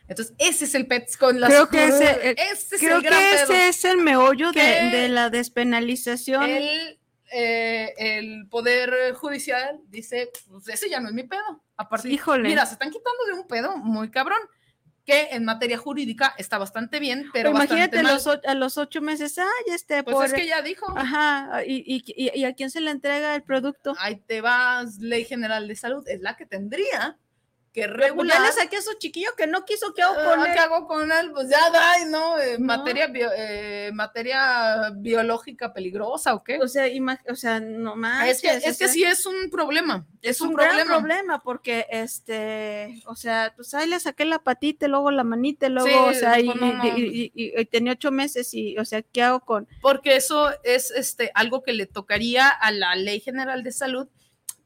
Entonces, 0.09 0.35
ese 0.39 0.67
es 0.67 0.75
el 0.75 0.87
PETS 0.87 1.17
con 1.17 1.41
las... 1.41 1.49
Creo 1.49 1.69
que 1.69 1.85
ese, 1.87 2.37
creo 2.79 3.01
que 3.01 3.35
ese 3.35 3.69
es 3.69 3.85
el 3.85 3.99
meollo 3.99 4.53
de, 4.53 4.61
de, 4.61 5.09
la 5.09 5.31
despenalización. 5.31 6.43
El, 6.43 6.99
eh, 7.33 7.95
el 7.97 8.49
Poder 8.49 9.15
Judicial 9.15 9.81
dice, 9.89 10.31
pues 10.49 10.69
ese 10.69 10.91
ya 10.91 11.01
no 11.01 11.09
es 11.09 11.15
mi 11.15 11.25
pedo. 11.25 11.63
Aparte, 11.77 12.09
Híjole. 12.09 12.49
mira, 12.49 12.67
se 12.67 12.75
están 12.75 12.91
quitando 12.91 13.25
de 13.27 13.33
un 13.33 13.47
pedo 13.47 13.77
muy 13.77 14.11
cabrón, 14.11 14.39
que 15.05 15.29
en 15.33 15.45
materia 15.45 15.79
jurídica 15.79 16.35
está 16.39 16.59
bastante 16.59 17.01
bien, 17.01 17.29
pero, 17.33 17.51
imagínate 17.51 17.99
a 17.99 18.03
los, 18.03 18.27
a 18.27 18.55
los 18.55 18.79
ocho 18.79 19.01
meses, 19.01 19.37
ay, 19.39 19.75
este, 19.75 20.05
pues 20.05 20.33
es 20.33 20.39
que 20.39 20.47
ya 20.47 20.63
dijo. 20.63 20.87
Ajá, 20.97 21.63
y, 21.67 21.83
y, 21.85 22.05
y, 22.17 22.45
a 22.45 22.53
quién 22.55 22.71
se 22.71 22.81
le 22.81 22.91
entrega 22.91 23.35
el 23.35 23.43
producto? 23.43 23.95
Ahí 23.99 24.17
te 24.17 24.41
vas, 24.41 24.99
Ley 24.99 25.25
General 25.25 25.67
de 25.67 25.75
Salud, 25.75 26.07
es 26.07 26.21
la 26.21 26.37
que 26.37 26.47
tendría 26.47 27.19
que 27.73 27.87
regular. 27.87 28.39
Ya 28.39 28.47
le 28.47 28.53
saqué 28.53 28.77
a 28.77 28.83
su 28.83 28.93
chiquillo 28.95 29.31
que 29.37 29.47
no 29.47 29.65
quiso, 29.65 29.95
¿qué 29.95 30.03
hago 30.03 30.15
con 30.15 30.41
él? 30.41 30.53
¿Qué 30.53 30.59
hago 30.59 30.87
con 30.87 31.11
él? 31.11 31.31
Pues 31.33 31.49
ya 31.49 31.71
da, 31.71 32.05
¿no? 32.07 32.39
Eh, 32.39 32.59
materia, 32.59 33.11
eh, 33.15 33.91
materia 33.95 34.91
biológica 34.95 35.73
peligrosa, 35.73 36.35
¿o 36.35 36.45
qué? 36.45 36.59
O 36.59 36.69
sea, 36.69 36.87
o 37.29 37.35
sea 37.35 37.61
no 37.61 37.97
más. 37.97 38.29
Es 38.29 38.43
que, 38.43 38.49
es 38.51 38.79
que 38.79 38.89
sí 38.89 39.03
es 39.03 39.25
un 39.25 39.49
problema. 39.51 40.07
Es, 40.21 40.41
un, 40.41 40.53
problema. 40.53 40.99
problema 40.99 41.43
porque, 41.43 41.87
este, 41.91 43.03
o 43.07 43.17
sea, 43.17 43.53
pues 43.57 43.73
ahí 43.75 43.89
le 43.89 43.99
saqué 43.99 44.25
la 44.25 44.39
patita, 44.39 44.87
luego 44.87 45.11
la 45.11 45.25
manita, 45.25 45.69
luego, 45.69 46.05
o 46.05 46.15
sea, 46.15 46.39
y, 46.39 47.67
tenía 47.67 47.93
ocho 47.93 48.13
meses 48.13 48.53
y, 48.55 48.79
o 48.79 48.85
sea, 48.85 49.03
¿qué 49.03 49.23
hago 49.23 49.41
con? 49.41 49.67
Porque 49.81 50.15
eso 50.17 50.51
es, 50.63 50.91
este, 50.91 51.31
algo 51.35 51.63
que 51.63 51.73
le 51.73 51.87
tocaría 51.87 52.49
a 52.49 52.71
la 52.71 52.95
Ley 52.95 53.21
General 53.21 53.63
de 53.63 53.73
Salud 53.73 54.09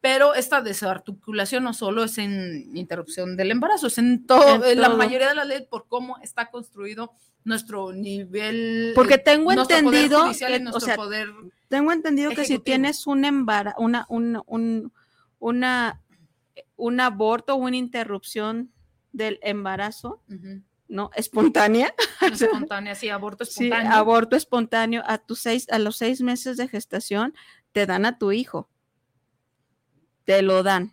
pero 0.01 0.35
esta 0.35 0.61
desarticulación 0.61 1.65
no 1.65 1.73
solo 1.73 2.05
es 2.05 2.19
en 2.19 2.77
interrupción 2.77 3.37
del 3.37 3.51
embarazo, 3.51 3.87
es 3.87 3.99
en 3.99 4.27
todo, 4.27 4.65
en 4.65 4.81
la 4.81 4.89
mayoría 4.91 5.29
de 5.29 5.35
la 5.35 5.45
ley 5.45 5.67
por 5.69 5.87
cómo 5.89 6.19
está 6.23 6.51
construido 6.51 7.13
nuestro 7.45 7.93
nivel. 7.93 8.93
Porque 8.95 9.19
tengo 9.19 9.53
entendido, 9.53 10.27
o 10.27 10.81
sea, 10.81 10.97
tengo 11.69 11.93
entendido 11.93 12.31
que 12.33 12.45
si 12.45 12.59
tienes 12.59 13.07
un 13.07 13.25
embarazo, 13.25 13.77
una, 13.81 14.07
un, 14.09 14.43
un, 14.47 14.93
una, 15.39 16.03
un 16.77 17.01
aborto 17.01 17.55
o 17.55 17.57
una 17.57 17.77
interrupción 17.77 18.73
del 19.13 19.39
embarazo, 19.43 20.23
¿no? 20.89 21.11
Espontánea. 21.15 21.95
Espontánea, 22.21 22.95
sí, 22.95 23.09
aborto 23.09 23.45
espontáneo. 23.45 23.91
Sí, 23.91 23.97
aborto 23.97 24.37
espontáneo 24.37 25.03
a 25.07 25.19
tus 25.19 25.41
seis, 25.41 25.67
a 25.71 25.79
los 25.79 25.97
seis 25.97 26.21
meses 26.21 26.57
de 26.57 26.69
gestación, 26.69 27.35
te 27.73 27.87
dan 27.87 28.05
a 28.05 28.19
tu 28.19 28.33
hijo 28.33 28.69
te 30.27 30.43
lo 30.43 30.63
dan. 30.63 30.93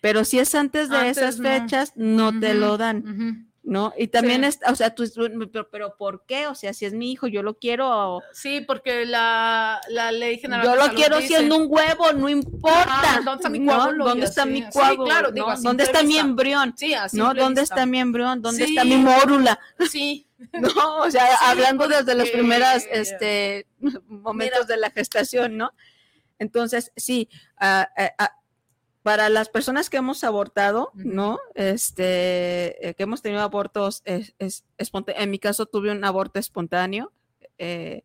Pero 0.00 0.24
si 0.24 0.38
es 0.38 0.54
antes 0.54 0.88
de 0.88 1.10
esas 1.10 1.38
fechas, 1.38 1.92
no 1.94 2.38
te 2.40 2.54
lo 2.54 2.76
dan. 2.76 3.44
¿No? 3.64 3.92
Y 3.98 4.06
también 4.06 4.44
es, 4.44 4.60
o 4.66 4.74
sea, 4.74 4.94
tú, 4.94 5.04
pero, 5.70 5.94
¿por 5.98 6.24
qué? 6.24 6.46
O 6.46 6.54
sea, 6.54 6.72
si 6.72 6.86
es 6.86 6.94
mi 6.94 7.12
hijo, 7.12 7.26
yo 7.26 7.42
lo 7.42 7.58
quiero. 7.58 8.22
Sí, 8.32 8.62
porque 8.62 9.04
la, 9.04 9.78
ley 10.12 10.38
general. 10.38 10.64
Yo 10.64 10.74
lo 10.74 10.94
quiero 10.94 11.20
siendo 11.20 11.56
un 11.56 11.66
huevo, 11.68 12.12
no 12.14 12.30
importa. 12.30 13.20
¿Dónde 13.22 13.34
está 13.36 13.50
mi 13.50 13.66
coágulo? 13.66 14.04
¿Dónde 14.06 14.24
está 14.24 14.46
mi 14.46 14.62
coágulo? 14.70 15.04
claro, 15.04 15.32
digo, 15.32 15.52
¿Dónde 15.60 15.84
está 15.84 16.02
mi 16.02 16.16
embrión? 16.16 16.72
Sí, 16.78 16.94
así 16.94 17.18
¿No? 17.18 17.34
¿Dónde 17.34 17.60
está 17.60 17.84
mi 17.84 18.00
embrión? 18.00 18.40
¿Dónde 18.40 18.64
está 18.64 18.84
mi 18.84 18.96
mórula? 18.96 19.58
Sí. 19.90 20.24
No, 20.52 20.98
o 20.98 21.10
sea, 21.10 21.26
hablando 21.48 21.88
desde 21.88 22.14
los 22.14 22.30
primeros 22.30 22.84
este, 22.92 23.66
momentos 24.06 24.68
de 24.68 24.76
la 24.76 24.88
gestación, 24.90 25.56
¿no? 25.56 25.72
Entonces, 26.38 26.92
sí, 26.96 27.28
ah, 27.58 27.88
eh, 27.96 28.12
ah, 28.18 28.37
para 29.02 29.28
las 29.28 29.48
personas 29.48 29.90
que 29.90 29.96
hemos 29.98 30.24
abortado, 30.24 30.90
¿no? 30.94 31.38
Este, 31.54 32.88
eh, 32.88 32.94
que 32.94 33.02
hemos 33.04 33.22
tenido 33.22 33.42
abortos, 33.42 34.02
es, 34.04 34.34
en 34.78 35.30
mi 35.30 35.38
caso 35.38 35.66
tuve 35.66 35.90
un 35.90 36.04
aborto 36.04 36.38
espontáneo. 36.38 37.12
Eh, 37.58 38.02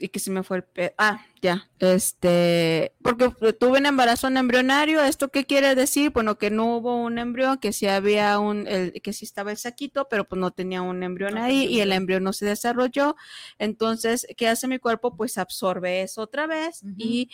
y 0.00 0.08
que 0.08 0.18
se 0.18 0.30
me 0.30 0.42
fue 0.42 0.64
el 0.74 0.92
ah 0.98 1.24
ya 1.42 1.68
este 1.78 2.92
porque 3.02 3.30
tuve 3.52 3.78
un 3.78 3.86
embarazo 3.86 4.28
en 4.28 4.36
embrionario 4.36 5.02
esto 5.02 5.28
qué 5.28 5.44
quiere 5.44 5.74
decir 5.74 6.10
bueno 6.10 6.38
que 6.38 6.50
no 6.50 6.76
hubo 6.76 6.96
un 6.96 7.18
embrión 7.18 7.58
que 7.58 7.72
sí 7.72 7.86
había 7.86 8.38
un 8.38 8.66
el, 8.66 8.92
que 9.02 9.12
sí 9.12 9.24
estaba 9.24 9.50
el 9.50 9.56
saquito 9.56 10.08
pero 10.08 10.24
pues 10.24 10.40
no 10.40 10.50
tenía 10.50 10.82
un 10.82 11.02
embrión 11.02 11.38
ahí 11.38 11.66
y 11.66 11.80
el 11.80 11.92
embrión 11.92 12.24
no 12.24 12.32
se 12.32 12.46
desarrolló. 12.46 13.16
Entonces 13.58 14.26
qué 14.36 14.48
hace 14.48 14.68
mi 14.68 14.78
cuerpo 14.78 15.16
pues 15.16 15.38
absorbe 15.38 16.02
eso 16.02 16.22
otra 16.22 16.46
vez 16.46 16.82
y 16.96 17.30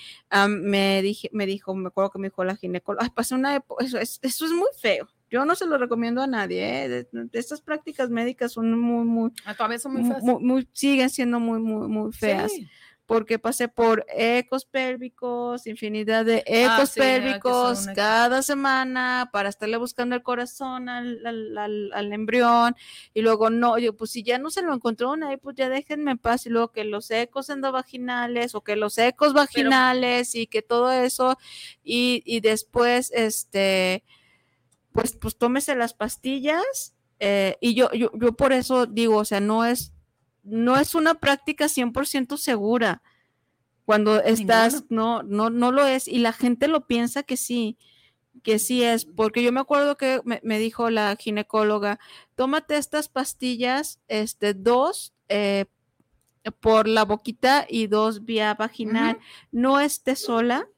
me 0.48 1.02
dije 1.02 1.30
me 1.32 1.46
dijo 1.46 1.74
me 1.74 1.88
acuerdo 1.88 2.10
que 2.10 2.18
me 2.18 2.28
dijo 2.28 2.44
la 2.44 2.56
ginecóloga 2.56 3.04
ay 3.04 3.10
pasé 3.10 3.34
una 3.34 3.62
eso 3.80 3.98
es, 3.98 4.18
eso 4.22 4.44
es 4.44 4.52
muy 4.52 4.68
feo 4.80 5.08
yo 5.30 5.44
no 5.44 5.54
se 5.54 5.66
lo 5.66 5.78
recomiendo 5.78 6.22
a 6.22 6.26
nadie. 6.26 6.86
¿eh? 6.86 7.06
estas 7.32 7.60
prácticas 7.60 8.10
médicas 8.10 8.52
son 8.52 8.78
muy, 8.78 9.04
muy. 9.04 9.32
A 9.44 9.78
son 9.78 9.94
muy 9.94 10.04
feas. 10.04 10.22
Muy, 10.22 10.68
siguen 10.72 11.10
siendo 11.10 11.40
muy, 11.40 11.58
muy, 11.58 11.88
muy 11.88 12.12
feas. 12.12 12.52
Porque 13.06 13.38
pasé 13.38 13.68
por 13.68 14.04
ecos 14.08 14.64
pélvicos, 14.64 15.68
infinidad 15.68 16.24
de 16.24 16.38
ah, 16.38 16.74
ecos 16.74 16.90
pélvicos 16.90 17.86
cada 17.94 18.42
semana 18.42 19.30
para 19.32 19.48
estarle 19.48 19.76
buscando 19.76 20.16
el 20.16 20.24
corazón 20.24 20.88
al, 20.88 21.24
al, 21.24 22.12
embrión. 22.12 22.74
Y 23.14 23.22
luego, 23.22 23.48
no, 23.48 23.78
yo, 23.78 23.96
pues 23.96 24.10
si 24.10 24.24
ya 24.24 24.38
no 24.38 24.50
se 24.50 24.62
lo 24.62 24.74
encontró 24.74 25.14
ahí, 25.24 25.36
pues 25.36 25.54
ya 25.54 25.68
déjenme 25.68 26.10
en 26.12 26.18
paz. 26.18 26.46
Y 26.46 26.50
luego 26.50 26.72
que 26.72 26.82
los 26.82 27.08
ecos 27.12 27.48
endovaginales 27.48 28.56
o 28.56 28.62
que 28.62 28.74
los 28.74 28.98
ecos 28.98 29.34
vaginales 29.34 30.34
y 30.34 30.48
que 30.48 30.62
todo 30.62 30.90
eso. 30.90 31.38
Y, 31.84 32.24
y 32.26 32.40
después, 32.40 33.12
este 33.14 34.02
pues, 34.96 35.14
pues 35.14 35.36
tómese 35.36 35.76
las 35.76 35.94
pastillas. 35.94 36.94
Eh, 37.20 37.56
y 37.60 37.74
yo, 37.74 37.92
yo, 37.92 38.10
yo 38.14 38.32
por 38.32 38.52
eso 38.52 38.86
digo, 38.86 39.18
o 39.18 39.24
sea, 39.24 39.40
no 39.40 39.64
es, 39.64 39.92
no 40.42 40.76
es 40.76 40.94
una 40.94 41.14
práctica 41.14 41.66
100% 41.66 42.36
segura. 42.38 43.02
Cuando 43.84 44.20
estás, 44.22 44.84
no, 44.88 45.22
no, 45.22 45.50
no 45.50 45.70
lo 45.70 45.86
es. 45.86 46.08
Y 46.08 46.18
la 46.18 46.32
gente 46.32 46.66
lo 46.66 46.86
piensa 46.86 47.22
que 47.22 47.36
sí, 47.36 47.78
que 48.42 48.58
sí 48.58 48.82
es. 48.82 49.04
Porque 49.04 49.42
yo 49.42 49.52
me 49.52 49.60
acuerdo 49.60 49.96
que 49.96 50.20
me, 50.24 50.58
dijo 50.58 50.90
la 50.90 51.14
ginecóloga, 51.16 52.00
tómate 52.34 52.78
estas 52.78 53.08
pastillas, 53.08 54.00
este, 54.08 54.54
dos 54.54 55.14
eh, 55.28 55.66
por 56.60 56.88
la 56.88 57.04
boquita 57.04 57.66
y 57.68 57.86
dos 57.86 58.24
vía 58.24 58.54
vaginal. 58.54 59.18
No 59.52 59.78
esté 59.78 60.16
sola 60.16 60.68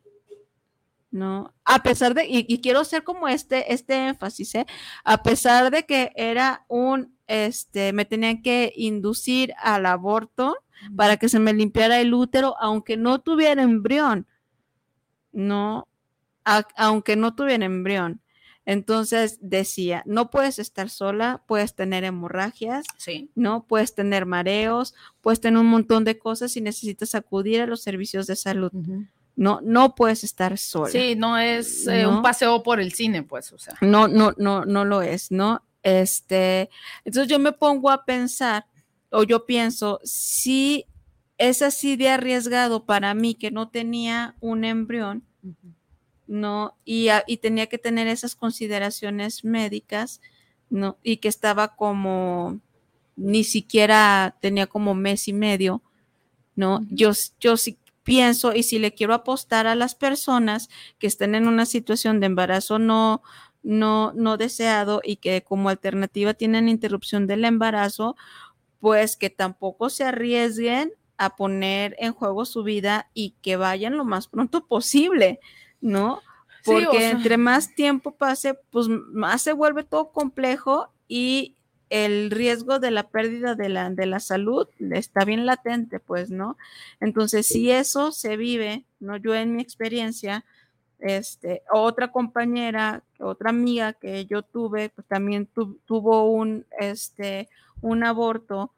¿no? 1.11 1.55
A 1.65 1.83
pesar 1.83 2.15
de, 2.15 2.27
y, 2.27 2.61
quiero 2.61 2.81
hacer 2.81 3.05
como 3.05 3.29
este, 3.29 3.73
este 3.73 4.09
énfasis, 4.09 4.55
¿eh? 4.55 4.67
A 5.05 5.23
pesar 5.23 5.71
de 5.71 5.85
que 5.85 6.13
era 6.17 6.65
un, 6.69 7.17
este, 7.27 7.93
me 7.93 8.05
tenían 8.05 8.43
que 8.43 8.73
inducir 8.77 9.55
al 9.59 9.87
aborto 9.87 10.57
para 10.97 11.17
que 11.17 11.29
se 11.29 11.39
me 11.39 11.53
limpiara 11.53 12.01
el 12.01 12.15
útero, 12.15 12.57
aunque 12.61 12.97
no 12.97 13.21
tuviera 13.21 13.63
embrión, 13.63 14.27
¿no? 15.33 15.89
aunque 16.77 17.17
no 17.17 17.35
tuviera 17.35 17.67
embrión. 17.67 18.23
Entonces 18.65 19.39
decía, 19.41 20.03
no 20.05 20.31
puedes 20.31 20.59
estar 20.59 20.91
sola, 20.91 21.43
puedes 21.47 21.75
tener 21.75 22.05
hemorragias, 22.05 22.85
sí. 22.99 23.31
¿no? 23.35 23.67
Puedes 23.67 23.95
tener 23.95 24.27
mareos, 24.27 24.95
puedes 25.23 25.41
tener 25.41 25.59
un 25.59 25.69
montón 25.69 26.05
de 26.05 26.19
cosas 26.19 26.55
y 26.57 26.61
necesitas 26.61 27.15
acudir 27.15 27.63
a 27.63 27.67
los 27.67 27.83
servicios 27.83 28.27
de 28.27 28.37
salud. 28.37 28.71
No, 29.39 29.61
no 29.62 29.95
puedes 29.95 30.24
estar 30.24 30.59
sola. 30.59 30.91
Sí, 30.91 31.14
no 31.14 31.39
es 31.39 31.86
eh, 31.86 32.09
un 32.09 32.22
paseo 32.22 32.61
por 32.64 32.80
el 32.80 32.93
cine, 32.93 33.22
pues, 33.22 33.53
o 33.53 33.59
sea. 33.59 33.76
No, 33.80 34.09
no, 34.09 34.34
no, 34.36 34.64
no 34.64 34.84
lo 34.84 35.01
es, 35.01 35.30
¿no? 35.30 35.62
Este, 35.84 36.68
entonces 37.05 37.30
yo 37.30 37.39
me 37.39 37.53
pongo 37.53 37.89
a 37.93 38.05
pensar, 38.05 38.66
o 39.11 39.22
yo 39.22 39.47
pienso, 39.47 40.01
si 40.03 40.86
es 41.39 41.62
así 41.62 41.95
de 41.95 42.09
arriesgado 42.09 42.84
para 42.84 43.14
mí 43.14 43.36
que 43.36 43.53
no 43.53 43.68
tenía 43.68 44.34
un 44.41 44.64
embrión, 44.64 45.22
¿no? 46.26 46.76
Y, 46.84 47.07
y, 47.28 47.36
tenía 47.36 47.68
que 47.68 47.78
tener 47.78 48.09
esas 48.09 48.34
consideraciones 48.34 49.45
médicas, 49.45 50.20
¿no? 50.68 50.99
Y 51.05 51.18
que 51.18 51.28
estaba 51.28 51.76
como, 51.76 52.59
ni 53.14 53.45
siquiera 53.45 54.36
tenía 54.41 54.66
como 54.66 54.97
mes 54.97 55.28
y 55.28 55.32
medio, 55.32 55.80
¿no? 56.57 56.84
Yo, 56.91 57.12
yo 57.39 57.57
sí 57.57 57.78
pienso 58.09 58.55
y 58.55 58.63
si 58.63 58.79
le 58.79 58.95
quiero 58.95 59.13
apostar 59.13 59.67
a 59.67 59.75
las 59.75 59.95
personas 59.95 60.71
que 60.99 61.07
estén 61.07 61.35
en 61.35 61.47
una 61.47 61.67
situación 61.67 62.21
de 62.21 62.27
embarazo 62.27 62.79
no, 62.79 63.23
no, 63.63 64.13
no 64.15 64.39
deseado 64.39 65.03
y 65.05 65.17
que 65.17 65.43
como 65.43 65.69
alternativa 65.69 66.33
tienen 66.33 66.69
interrupción 66.69 67.27
del 67.27 67.45
embarazo, 67.45 68.17
pues 68.81 69.17
que 69.17 69.29
tampoco 69.29 69.91
se 69.91 70.05
arriesguen 70.05 70.93
a 71.19 71.37
poner 71.37 71.97
en 71.99 72.15
juego 72.15 72.47
su 72.47 72.63
vida 72.63 73.11
y 73.13 73.35
que 73.43 73.57
vayan 73.57 73.97
lo 73.97 74.07
más 74.07 74.29
pronto 74.29 74.67
posible, 74.67 75.39
¿no? 75.83 76.23
Porque 76.65 77.11
entre 77.11 77.37
más 77.37 77.75
tiempo 77.75 78.17
pase, 78.17 78.55
pues 78.71 78.89
más 78.89 79.43
se 79.43 79.53
vuelve 79.53 79.85
todo 79.85 80.13
complejo 80.13 80.93
y 81.09 81.58
el 81.91 82.30
riesgo 82.30 82.78
de 82.78 82.91
la 82.91 83.09
pérdida 83.09 83.55
de 83.55 83.68
la, 83.68 83.91
de 83.91 84.07
la 84.07 84.20
salud 84.20 84.68
está 84.78 85.24
bien 85.24 85.47
latente, 85.47 86.01
pues, 86.01 86.30
¿no? 86.30 86.57
Entonces, 87.01 87.47
si 87.47 87.70
eso 87.70 88.12
se 88.12 88.36
vive, 88.36 88.84
¿no? 89.01 89.16
Yo 89.16 89.34
en 89.34 89.57
mi 89.57 89.62
experiencia, 89.62 90.45
este, 90.99 91.62
otra 91.72 92.11
compañera, 92.11 93.03
otra 93.18 93.51
amiga 93.51 93.93
que 93.93 94.26
yo 94.26 94.43
tuve, 94.43 94.91
pues 94.91 95.07
también 95.07 95.49
tuvo 95.86 96.30
un, 96.30 96.66
este, 96.78 97.49
un 97.80 98.05
aborto 98.05 98.72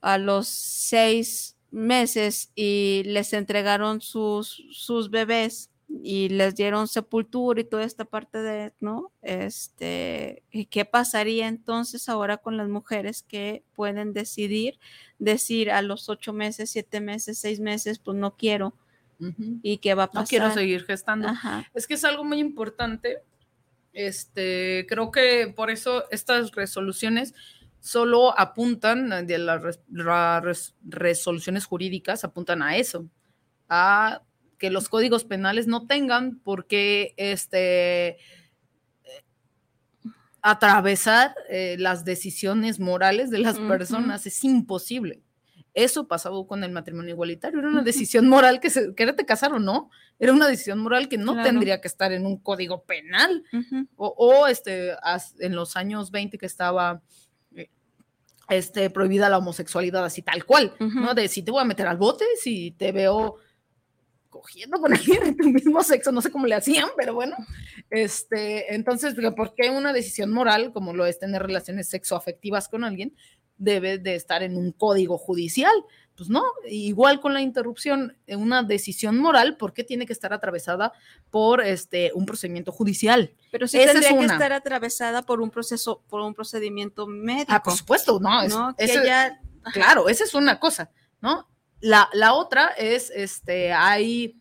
a 0.00 0.18
los 0.18 0.48
seis 0.48 1.56
meses 1.70 2.50
y 2.54 3.02
les 3.04 3.32
entregaron 3.32 4.00
sus, 4.00 4.64
sus 4.72 5.10
bebés 5.10 5.70
y 5.88 6.28
les 6.28 6.54
dieron 6.54 6.86
sepultura 6.86 7.60
y 7.60 7.64
toda 7.64 7.84
esta 7.84 8.04
parte 8.04 8.38
de, 8.38 8.72
¿no? 8.80 9.10
Este, 9.22 10.42
¿y 10.50 10.66
qué 10.66 10.84
pasaría 10.84 11.48
entonces 11.48 12.08
ahora 12.08 12.36
con 12.36 12.56
las 12.56 12.68
mujeres 12.68 13.22
que 13.22 13.62
pueden 13.74 14.12
decidir, 14.12 14.78
decir 15.18 15.70
a 15.70 15.82
los 15.82 16.08
ocho 16.08 16.32
meses, 16.32 16.70
siete 16.70 17.00
meses, 17.00 17.38
seis 17.38 17.58
meses, 17.58 17.98
pues 17.98 18.16
no 18.16 18.36
quiero, 18.36 18.74
y 19.62 19.78
qué 19.78 19.94
va 19.94 20.04
a 20.04 20.06
pasar. 20.06 20.22
No 20.22 20.28
quiero 20.28 20.50
seguir 20.52 20.84
gestando. 20.84 21.28
Es 21.74 21.86
que 21.86 21.94
es 21.94 22.04
algo 22.04 22.22
muy 22.24 22.38
importante. 22.38 23.22
Este, 23.92 24.86
creo 24.88 25.10
que 25.10 25.52
por 25.56 25.70
eso 25.70 26.04
estas 26.10 26.52
resoluciones 26.52 27.34
solo 27.80 28.38
apuntan, 28.38 29.26
de 29.26 29.38
las 29.38 29.82
resoluciones 30.84 31.64
jurídicas 31.64 32.22
apuntan 32.22 32.62
a 32.62 32.76
eso, 32.76 33.06
a 33.68 34.22
que 34.58 34.70
los 34.70 34.88
códigos 34.88 35.24
penales 35.24 35.66
no 35.66 35.86
tengan 35.86 36.38
por 36.40 36.66
qué 36.66 37.14
este, 37.16 38.18
atravesar 40.42 41.34
eh, 41.48 41.76
las 41.78 42.04
decisiones 42.04 42.80
morales 42.80 43.30
de 43.30 43.38
las 43.38 43.58
personas. 43.58 44.26
Es 44.26 44.44
imposible. 44.44 45.22
Eso 45.74 46.08
pasaba 46.08 46.36
con 46.46 46.64
el 46.64 46.72
matrimonio 46.72 47.10
igualitario. 47.10 47.58
Era 47.58 47.68
una 47.68 47.82
decisión 47.82 48.28
moral 48.28 48.58
que 48.58 48.70
se 48.70 48.94
quererte 48.94 49.26
casar 49.26 49.52
o 49.52 49.60
no. 49.60 49.90
Era 50.18 50.32
una 50.32 50.48
decisión 50.48 50.78
moral 50.78 51.08
que 51.08 51.18
no 51.18 51.40
tendría 51.42 51.80
que 51.80 51.88
estar 51.88 52.12
en 52.12 52.26
un 52.26 52.38
código 52.38 52.82
penal. 52.84 53.44
o, 53.96 54.46
este, 54.46 54.92
en 55.38 55.54
los 55.54 55.76
años 55.76 56.10
20 56.10 56.38
que 56.38 56.46
estaba 56.46 57.02
eh, 57.54 57.70
este, 58.48 58.90
prohibida 58.90 59.28
la 59.28 59.38
homosexualidad 59.38 60.04
así 60.04 60.22
tal 60.22 60.44
cual, 60.44 60.72
¿no? 60.80 61.14
De 61.14 61.28
si 61.28 61.42
te 61.42 61.50
voy 61.50 61.60
a 61.60 61.66
meter 61.66 61.86
al 61.86 61.96
bote, 61.96 62.24
si 62.40 62.72
te 62.72 62.90
veo 62.90 63.36
cogiendo 64.28 64.78
con 64.80 64.92
alguien 64.92 65.24
de 65.24 65.32
tu 65.32 65.48
mismo 65.48 65.82
sexo, 65.82 66.12
no 66.12 66.22
sé 66.22 66.30
cómo 66.30 66.46
le 66.46 66.54
hacían, 66.54 66.88
pero 66.96 67.14
bueno, 67.14 67.36
este, 67.90 68.74
entonces, 68.74 69.14
¿por 69.36 69.54
qué 69.54 69.70
una 69.70 69.92
decisión 69.92 70.30
moral, 70.30 70.72
como 70.72 70.92
lo 70.92 71.06
es 71.06 71.18
tener 71.18 71.42
relaciones 71.42 71.88
sexoafectivas 71.88 72.68
con 72.68 72.84
alguien, 72.84 73.14
debe 73.56 73.98
de 73.98 74.14
estar 74.14 74.42
en 74.42 74.56
un 74.56 74.72
código 74.72 75.18
judicial? 75.18 75.72
Pues 76.16 76.28
no, 76.28 76.42
igual 76.68 77.20
con 77.20 77.32
la 77.32 77.40
interrupción, 77.40 78.16
una 78.26 78.64
decisión 78.64 79.18
moral, 79.18 79.56
¿por 79.56 79.72
qué 79.72 79.84
tiene 79.84 80.04
que 80.04 80.12
estar 80.12 80.32
atravesada 80.32 80.92
por 81.30 81.60
este, 81.60 82.10
un 82.12 82.26
procedimiento 82.26 82.72
judicial? 82.72 83.32
Pero 83.52 83.68
sí 83.68 83.78
tendría 83.78 84.18
que 84.18 84.24
estar 84.24 84.52
atravesada 84.52 85.22
por 85.22 85.40
un 85.40 85.50
proceso, 85.50 86.02
por 86.08 86.20
un 86.20 86.34
procedimiento 86.34 87.06
médico. 87.06 87.52
Ah, 87.52 87.62
por 87.62 87.74
supuesto, 87.74 88.18
no, 88.18 88.74
claro, 89.72 90.08
esa 90.08 90.24
es 90.24 90.34
una 90.34 90.58
cosa, 90.58 90.90
¿no? 91.20 91.48
La, 91.80 92.34
otra 92.34 92.68
es, 92.68 93.10
este, 93.10 93.72
hay 93.72 94.40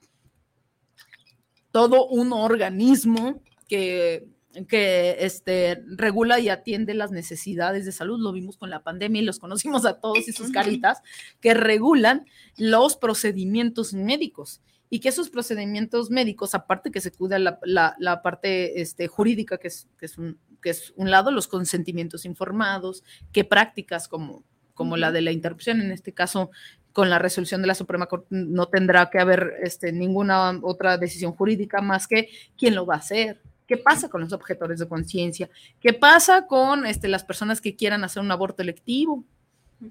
todo 1.72 2.08
un 2.08 2.34
organismo 2.34 3.42
que, 3.68 4.28
que 4.68 5.18
este, 5.20 5.84
regula 5.86 6.40
y 6.40 6.50
atiende 6.50 6.96
las 6.96 7.12
necesidades 7.12 7.86
de 7.86 7.92
salud. 7.92 8.20
Lo 8.20 8.32
vimos 8.32 8.58
con 8.58 8.70
la 8.70 8.82
pandemia 8.82 9.22
y 9.22 9.26
los 9.26 9.40
conocimos 9.40 9.86
a 9.86 10.00
todos 10.00 10.28
y 10.28 10.32
sus 10.32 10.52
caritas, 10.52 11.02
que 11.40 11.54
regulan 11.54 12.26
los 12.58 12.98
procedimientos 12.98 13.94
médicos. 13.94 14.62
Y 14.90 15.02
que 15.02 15.10
esos 15.10 15.30
procedimientos 15.30 16.10
médicos, 16.10 16.56
aparte 16.56 16.92
que 16.92 17.02
se 17.02 17.12
cuida 17.12 17.38
la, 17.40 17.60
la, 17.66 18.22
parte 18.22 18.82
este, 18.82 19.08
jurídica, 19.08 19.58
que 19.58 19.68
es, 19.68 19.90
que, 20.00 20.06
es 20.06 20.18
un, 20.18 20.40
que 20.62 20.70
es 20.70 20.94
un 20.96 21.12
lado, 21.12 21.30
los 21.30 21.50
consentimientos 21.50 22.24
informados, 22.24 23.04
qué 23.34 23.44
prácticas 23.44 24.08
como, 24.08 24.46
como 24.78 24.96
la 24.96 25.12
de 25.12 25.22
la 25.22 25.34
interrupción, 25.34 25.82
en 25.82 25.92
este 25.92 26.14
caso 26.14 26.52
con 26.98 27.12
la 27.12 27.20
resolución 27.20 27.62
de 27.62 27.68
la 27.68 27.76
Suprema 27.76 28.08
Corte 28.08 28.26
no 28.32 28.70
tendrá 28.70 29.12
que 29.12 29.20
haber 29.20 29.54
este, 29.62 29.92
ninguna 29.92 30.60
otra 30.64 30.98
decisión 30.98 31.32
jurídica 31.32 31.80
más 31.80 32.08
que 32.08 32.30
quién 32.58 32.74
lo 32.74 32.88
va 32.88 32.96
a 32.96 32.98
hacer. 32.98 33.40
¿Qué 33.68 33.78
pasa 33.78 34.10
con 34.10 34.22
los 34.22 34.34
objetores 34.34 34.80
de 34.80 34.88
conciencia? 34.88 35.48
¿Qué 35.80 35.94
pasa 35.94 36.48
con 36.48 36.88
este, 36.88 37.08
las 37.08 37.24
personas 37.24 37.62
que 37.62 37.76
quieran 37.76 38.04
hacer 38.04 38.24
un 38.24 38.32
aborto 38.32 38.64
electivo? 38.64 39.24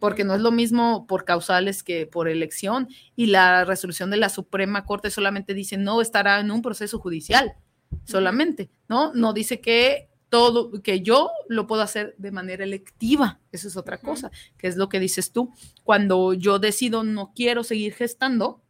Porque 0.01 0.25
no 0.25 0.35
es 0.35 0.41
lo 0.41 0.51
mismo 0.51 1.07
por 1.07 1.25
causales 1.25 1.85
que 1.85 2.09
por 2.09 2.27
elección. 2.27 2.89
Y 3.15 3.27
la 3.27 3.65
resolución 3.65 4.11
de 4.11 4.17
la 4.17 4.29
Suprema 4.29 4.85
Corte 4.85 5.11
solamente 5.11 5.55
dice 5.55 5.77
no 5.77 6.01
estará 6.01 6.41
en 6.41 6.51
un 6.51 6.61
proceso 6.61 6.99
judicial, 6.99 7.55
solamente, 8.03 8.69
¿no? 8.89 9.15
No 9.15 9.33
dice 9.33 9.61
que 9.61 10.09
todo, 10.29 10.83
que 10.83 11.03
yo 11.03 11.31
lo 11.49 11.67
puedo 11.67 11.83
hacer 11.83 12.15
de 12.19 12.31
manera 12.31 12.65
electiva. 12.65 13.41
Eso 13.53 13.69
es 13.69 13.77
otra 13.77 13.99
cosa, 13.99 14.31
que 14.59 14.67
es 14.67 14.77
lo 14.77 14.89
que 14.89 15.01
dices 15.01 15.33
tú. 15.33 15.53
Cuando 15.85 16.35
yo 16.35 16.59
decido 16.59 17.05
no 17.05 17.33
quiero 17.35 17.65
seguir 17.65 17.95
gestando, 17.95 18.63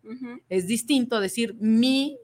es 0.49 0.67
distinto 0.67 1.17
a 1.17 1.21
decir 1.21 1.55
mi 1.59 2.19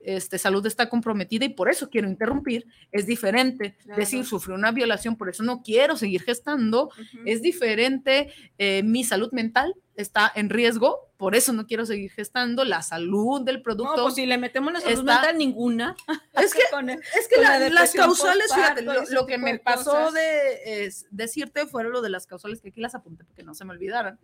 este, 0.00 0.38
salud 0.38 0.64
está 0.66 0.88
comprometida 0.88 1.44
y 1.44 1.50
por 1.50 1.68
eso 1.68 1.90
quiero 1.90 2.08
interrumpir, 2.08 2.66
es 2.92 3.06
diferente. 3.06 3.76
Decir, 3.96 4.24
sufrí 4.24 4.54
una 4.54 4.72
violación, 4.72 5.16
por 5.16 5.28
eso 5.28 5.42
no 5.42 5.62
quiero 5.62 5.96
seguir 5.96 6.22
gestando, 6.22 6.90
es 7.26 7.42
diferente. 7.42 8.32
Eh, 8.56 8.82
mi 8.84 9.04
salud 9.04 9.30
mental 9.32 9.74
está 9.98 10.30
en 10.36 10.48
riesgo, 10.48 11.10
por 11.16 11.34
eso 11.34 11.52
no 11.52 11.66
quiero 11.66 11.84
seguir 11.84 12.12
gestando. 12.12 12.64
La 12.64 12.82
salud 12.82 13.42
del 13.42 13.62
producto. 13.62 13.96
No, 13.96 14.02
pues 14.04 14.14
si 14.14 14.26
le 14.26 14.38
metemos 14.38 14.72
la 14.72 14.80
salud 14.80 15.02
mental, 15.02 15.36
ninguna. 15.36 15.96
Es 16.38 16.54
que, 16.54 16.60
es 16.62 17.28
que 17.28 17.70
las 17.70 17.92
causales, 17.92 18.54
fíjate, 18.54 18.82
lo, 18.82 19.26
que 19.26 19.38
me 19.38 19.58
pasó 19.58 20.12
de 20.12 20.88
decirte 21.10 21.66
fueron 21.66 21.92
lo 21.92 22.00
de 22.00 22.10
las 22.10 22.28
causales, 22.28 22.60
que 22.60 22.68
aquí 22.68 22.80
las 22.80 22.94
apunté 22.94 23.24
porque 23.24 23.42
no 23.42 23.54
se 23.54 23.64
me 23.64 23.72
olvidaran. 23.72 24.20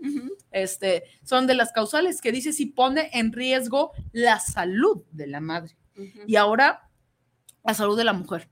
este, 0.53 1.03
son 1.25 1.49
de 1.49 1.55
las 1.55 1.73
causales 1.73 2.21
que 2.21 2.31
dice 2.31 2.53
si 2.53 2.67
pone 2.67 3.11
en 3.13 3.33
riesgo 3.33 3.91
la 4.13 4.39
salud 4.39 5.03
de 5.11 5.27
la 5.27 5.41
madre. 5.41 5.77
Y 6.29 6.37
ahora, 6.37 6.89
la 7.65 7.75
salud 7.75 7.99
de 7.99 8.05
la 8.05 8.13
mujer. 8.13 8.49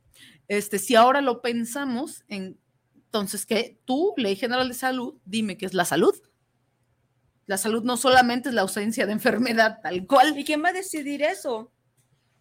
Este, 0.49 0.81
si 0.81 0.97
ahora 0.97 1.20
lo 1.20 1.41
pensamos 1.41 2.25
en, 2.27 2.59
entonces, 3.05 3.47
que 3.47 3.79
tú, 3.85 4.12
Ley 4.16 4.35
General 4.35 4.66
de 4.66 4.75
Salud, 4.75 5.14
dime 5.25 5.57
qué 5.57 5.66
es 5.66 5.75
la 5.75 5.85
salud 5.85 6.14
la 7.53 7.59
salud 7.59 7.83
no 7.83 7.99
solamente 7.99 8.49
es 8.49 8.55
la 8.55 8.63
ausencia 8.63 9.05
de 9.05 9.13
enfermedad 9.13 9.81
tal 9.83 10.07
cual. 10.07 10.39
¿Y 10.39 10.43
quién 10.43 10.65
va 10.65 10.71
a 10.71 10.73
decidir 10.73 11.23
eso? 11.23 11.71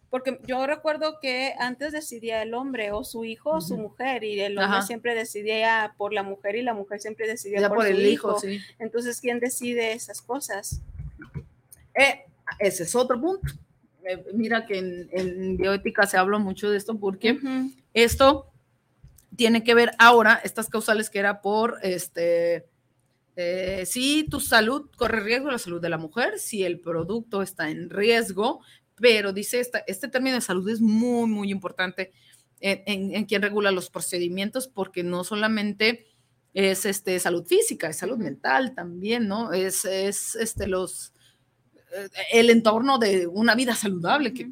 Porque 0.08 0.40
yo 0.46 0.66
recuerdo 0.66 1.18
que 1.20 1.52
antes 1.58 1.92
decidía 1.92 2.40
el 2.42 2.54
hombre 2.54 2.92
o 2.92 3.04
su 3.04 3.26
hijo 3.26 3.50
o 3.50 3.60
su 3.60 3.76
mujer 3.76 4.24
y 4.24 4.40
el 4.40 4.56
hombre 4.56 4.80
siempre 4.80 5.14
decidía 5.14 5.94
por 5.98 6.14
la 6.14 6.22
mujer 6.22 6.56
y 6.56 6.62
la 6.62 6.72
mujer 6.72 6.98
siempre 6.98 7.26
decidía 7.26 7.68
por, 7.68 7.86
el 7.86 8.06
hijo. 8.06 8.38
Entonces, 8.78 9.20
¿quién 9.20 9.38
decide 9.38 9.92
esas 9.92 10.22
cosas? 10.22 10.80
Eh, 11.94 12.24
ese 12.58 12.84
es 12.84 12.94
otro 12.94 13.20
punto. 13.20 13.52
Eh, 14.06 14.24
mira 14.32 14.64
que 14.64 14.78
en, 14.78 15.58
bioética 15.58 16.06
se 16.06 16.16
habla 16.16 16.38
mucho 16.38 16.70
de 16.70 16.78
esto 16.78 16.98
porque 16.98 17.38
esto 17.92 18.46
tiene 19.36 19.62
que 19.62 19.74
ver 19.74 19.90
ahora, 19.98 20.40
estas 20.42 20.70
causales 20.70 21.10
que 21.10 21.18
era 21.18 21.42
por 21.42 21.80
este 21.82 22.71
eh, 23.36 23.84
si 23.86 24.24
tu 24.24 24.40
salud 24.40 24.90
corre 24.96 25.20
riesgo, 25.20 25.50
la 25.50 25.58
salud 25.58 25.80
de 25.80 25.88
la 25.88 25.98
mujer, 25.98 26.38
si 26.38 26.64
el 26.64 26.80
producto 26.80 27.42
está 27.42 27.70
en 27.70 27.90
riesgo, 27.90 28.60
pero 28.96 29.32
dice 29.32 29.60
esta, 29.60 29.82
este 29.86 30.08
término 30.08 30.36
de 30.36 30.42
salud 30.42 30.68
es 30.68 30.80
muy, 30.80 31.28
muy 31.28 31.50
importante 31.50 32.12
en, 32.62 33.24
quien 33.24 33.42
regula 33.42 33.72
los 33.72 33.90
procedimientos, 33.90 34.68
porque 34.68 35.02
no 35.02 35.24
solamente 35.24 36.06
es 36.54 36.84
este, 36.84 37.18
salud 37.18 37.44
física, 37.44 37.88
es 37.88 37.96
salud 37.96 38.18
mental 38.18 38.74
también, 38.74 39.26
¿no? 39.26 39.52
Es, 39.52 39.84
es 39.84 40.36
este, 40.36 40.66
los, 40.66 41.12
eh, 41.92 42.08
el 42.32 42.50
entorno 42.50 42.98
de 42.98 43.26
una 43.26 43.54
vida 43.54 43.74
saludable, 43.74 44.32
que 44.32 44.48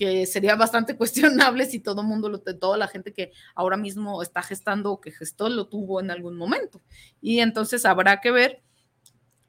que 0.00 0.24
sería 0.24 0.56
bastante 0.56 0.96
cuestionable 0.96 1.66
si 1.66 1.78
todo 1.78 2.00
el 2.00 2.06
mundo, 2.06 2.30
lo, 2.30 2.38
toda 2.40 2.78
la 2.78 2.88
gente 2.88 3.12
que 3.12 3.32
ahora 3.54 3.76
mismo 3.76 4.22
está 4.22 4.42
gestando 4.42 4.92
o 4.92 5.00
que 5.00 5.12
gestó 5.12 5.50
lo 5.50 5.68
tuvo 5.68 6.00
en 6.00 6.10
algún 6.10 6.38
momento. 6.38 6.80
Y 7.20 7.40
entonces 7.40 7.84
habrá 7.84 8.18
que 8.18 8.30
ver 8.30 8.62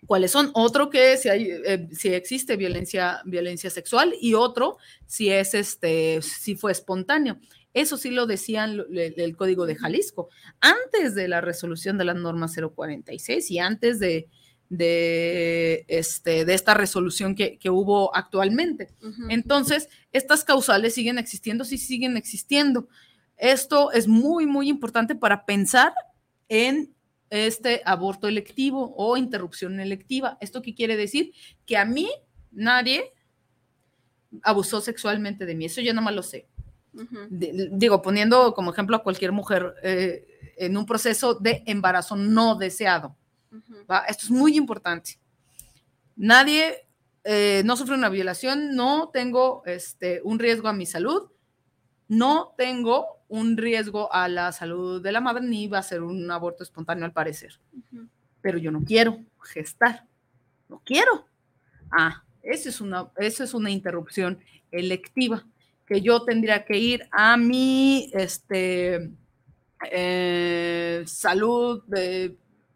cuáles 0.06 0.32
son. 0.32 0.52
Otro 0.54 0.90
que 0.90 1.16
si, 1.16 1.30
hay, 1.30 1.50
eh, 1.50 1.88
si 1.94 2.10
existe 2.10 2.58
violencia, 2.58 3.22
violencia 3.24 3.70
sexual 3.70 4.14
y 4.20 4.34
otro 4.34 4.78
si 5.06 5.30
es 5.30 5.54
este, 5.54 6.22
si 6.22 6.58
fue 6.58 6.74
espontáneo. 6.74 7.40
Eso 7.74 7.96
sí 7.96 8.10
lo 8.10 8.26
decían 8.26 8.84
el, 8.94 9.38
Código 9.38 9.66
de 9.66 9.78
Jalisco. 9.78 10.28
Antes 10.60 11.16
de 11.16 11.30
la 11.30 11.40
resolución 11.40 11.98
de 11.98 12.04
la 12.04 12.14
norma 12.14 12.50
046 12.50 13.50
y 13.52 13.60
antes 13.60 14.00
de, 14.00 14.28
de, 14.72 15.84
este, 15.90 16.46
de 16.46 16.54
esta 16.54 16.74
resolución 16.74 17.36
que, 17.36 17.60
hubo 17.70 18.16
actualmente. 18.16 18.88
Entonces, 19.28 19.90
estas 20.14 20.46
causales 20.46 20.94
siguen 20.94 21.18
existiendo, 21.18 21.66
sí 21.66 21.78
siguen 21.78 22.16
existiendo. 22.16 22.88
Esto 23.36 23.92
es 23.92 24.08
muy, 24.08 24.46
muy 24.46 24.70
importante 24.70 25.14
para 25.14 25.46
pensar 25.46 25.94
en 26.48 26.96
este 27.30 27.82
aborto 27.86 28.30
electivo 28.30 28.94
o 28.96 29.18
interrupción 29.18 29.78
electiva. 29.82 30.38
¿Esto 30.40 30.62
qué 30.62 30.74
quiere 30.74 30.96
decir? 30.96 31.34
Que 31.66 31.76
a 31.76 31.84
mí 31.84 32.10
nadie 32.52 33.12
abusó 34.42 34.80
sexualmente 34.80 35.46
de 35.46 35.54
mí, 35.54 35.66
eso 35.66 35.82
yo 35.82 35.94
no 35.94 36.02
más 36.02 36.16
lo 36.16 36.24
sé. 36.24 36.48
digo, 37.30 38.02
poniendo 38.02 38.54
como 38.54 38.72
ejemplo 38.72 38.96
a 38.96 39.04
cualquier 39.04 39.34
mujer 39.34 39.76
eh, 39.84 40.26
en 40.56 40.78
un 40.78 40.86
proceso 40.86 41.34
de 41.34 41.62
embarazo 41.66 42.16
no 42.16 42.56
deseado. 42.56 43.18
Esto 44.08 44.26
es 44.26 44.32
muy 44.32 44.58
importante. 44.58 45.20
Nadie, 46.16 46.88
eh, 47.24 47.62
no 47.66 47.76
sufre 47.76 47.96
una 47.96 48.10
violación, 48.10 48.76
no 48.76 49.10
tengo 49.10 49.64
este, 49.66 50.22
un 50.24 50.40
riesgo 50.40 50.68
a 50.68 50.74
mi 50.74 50.86
salud, 50.86 51.30
no 52.08 52.54
tengo 52.58 53.22
un 53.28 53.58
riesgo 53.58 54.12
a 54.14 54.28
la 54.28 54.52
salud 54.52 55.02
de 55.02 55.12
la 55.12 55.22
madre, 55.22 55.44
ni 55.46 55.68
va 55.68 55.80
a 55.80 55.84
ser 55.84 56.02
un 56.02 56.30
aborto 56.30 56.64
espontáneo 56.64 57.06
al 57.06 57.14
parecer. 57.14 57.60
Pero 58.42 58.58
yo 58.58 58.72
no 58.72 58.84
quiero 58.84 59.20
gestar, 59.42 60.06
no 60.68 60.82
quiero. 60.84 61.26
Ah, 61.92 62.24
Esa 62.44 62.70
es 62.70 62.82
una, 62.82 63.10
esa 63.18 63.44
es 63.44 63.54
una 63.54 63.70
interrupción 63.70 64.40
electiva, 64.72 65.46
que 65.86 66.02
yo 66.02 66.24
tendría 66.24 66.66
que 66.66 66.78
ir 66.78 67.08
a 67.12 67.38
mi 67.38 68.10
este, 68.14 69.12
eh, 69.92 71.04
salud 71.06 71.84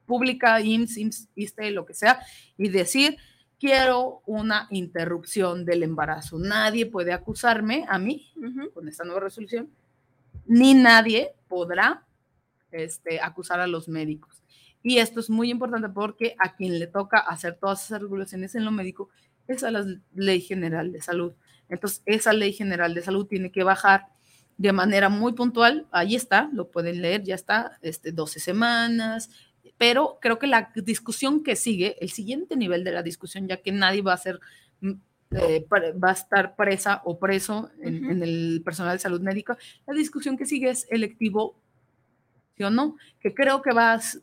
pública, 0.06 0.62
IMSS, 0.62 0.97
IMSS, 0.97 1.30
ISTE, 1.36 1.72
lo 1.72 1.86
que 1.86 1.93
sea, 1.93 2.20
y 2.58 2.70
decir, 2.70 3.18
quiero 3.60 4.22
una 4.26 4.68
interrupción 4.72 5.66
del 5.66 5.84
embarazo. 5.84 6.38
Nadie 6.39 6.86
puede 6.86 7.14
acusarme 7.14 7.86
a 7.88 7.97
mí 7.99 8.32
con 8.74 8.88
esta 8.88 9.03
nueva 9.03 9.22
resolución, 9.22 9.70
ni 10.45 10.74
nadie 10.74 11.34
podrá 11.47 12.06
este, 12.72 13.20
acusar 13.20 13.60
a 13.60 13.68
los 13.68 13.88
médicos. 13.88 14.43
Y 14.84 14.99
esto 14.99 15.20
es 15.20 15.30
muy 15.30 15.49
importante 15.49 15.89
porque 15.89 16.36
a 16.38 16.56
quien 16.56 16.78
le 16.78 16.88
toca 16.88 17.18
hacer 17.18 17.56
todas 17.56 17.84
esas 17.84 18.01
regulaciones 18.01 18.53
en 18.53 18.66
lo 18.66 18.72
médico 18.72 19.10
es 19.47 19.64
a 19.64 19.72
la 19.72 19.86
Ley 20.14 20.41
General 20.41 20.91
de 20.91 21.01
Salud. 21.01 21.34
Entonces, 21.70 22.03
esa 22.06 22.34
Ley 22.34 22.53
General 22.53 22.93
de 22.93 23.01
Salud 23.01 23.26
tiene 23.26 23.51
que 23.51 23.64
bajar 23.64 24.08
de 24.58 24.72
manera 24.74 25.10
muy 25.10 25.34
puntual. 25.34 25.88
Ahí 25.91 26.16
está, 26.16 26.49
lo 26.53 26.70
pueden 26.70 27.01
leer, 27.01 27.24
ya 27.24 27.36
está, 27.36 27.78
este, 27.82 28.12
12 28.12 28.39
semanas. 28.39 29.30
Pero 29.78 30.20
creo 30.22 30.40
que 30.40 30.48
la 30.48 30.72
discusión 30.76 31.44
que 31.44 31.56
sigue, 31.56 31.98
el 32.00 32.10
siguiente 32.10 32.56
nivel 32.56 32.84
de 32.84 32.92
la 32.92 33.04
discusión, 33.04 33.48
ya 33.48 33.58
que 33.58 33.72
nadie 33.72 34.02
va 34.02 34.14
a 34.14 34.18
ser 34.18 34.40
mm, 34.82 34.92
eh, 35.32 35.66
va 35.72 36.10
a 36.10 36.14
estar 36.14 36.56
presa 36.56 37.02
o 37.04 37.20
preso 37.20 37.70
en, 37.82 38.06
en, 38.10 38.24
el 38.24 38.62
personal 38.64 38.94
de 38.94 39.00
salud 39.00 39.22
médica. 39.22 39.58
La 39.86 39.94
discusión 39.94 40.38
que 40.38 40.46
sigue 40.46 40.70
es 40.70 40.88
electivo 40.90 41.58
¿sí 42.56 42.64
o 42.64 42.70
no? 42.70 42.98
Que 43.20 43.34
creo 43.34 43.62
que 43.62 43.74
vas, 43.74 44.22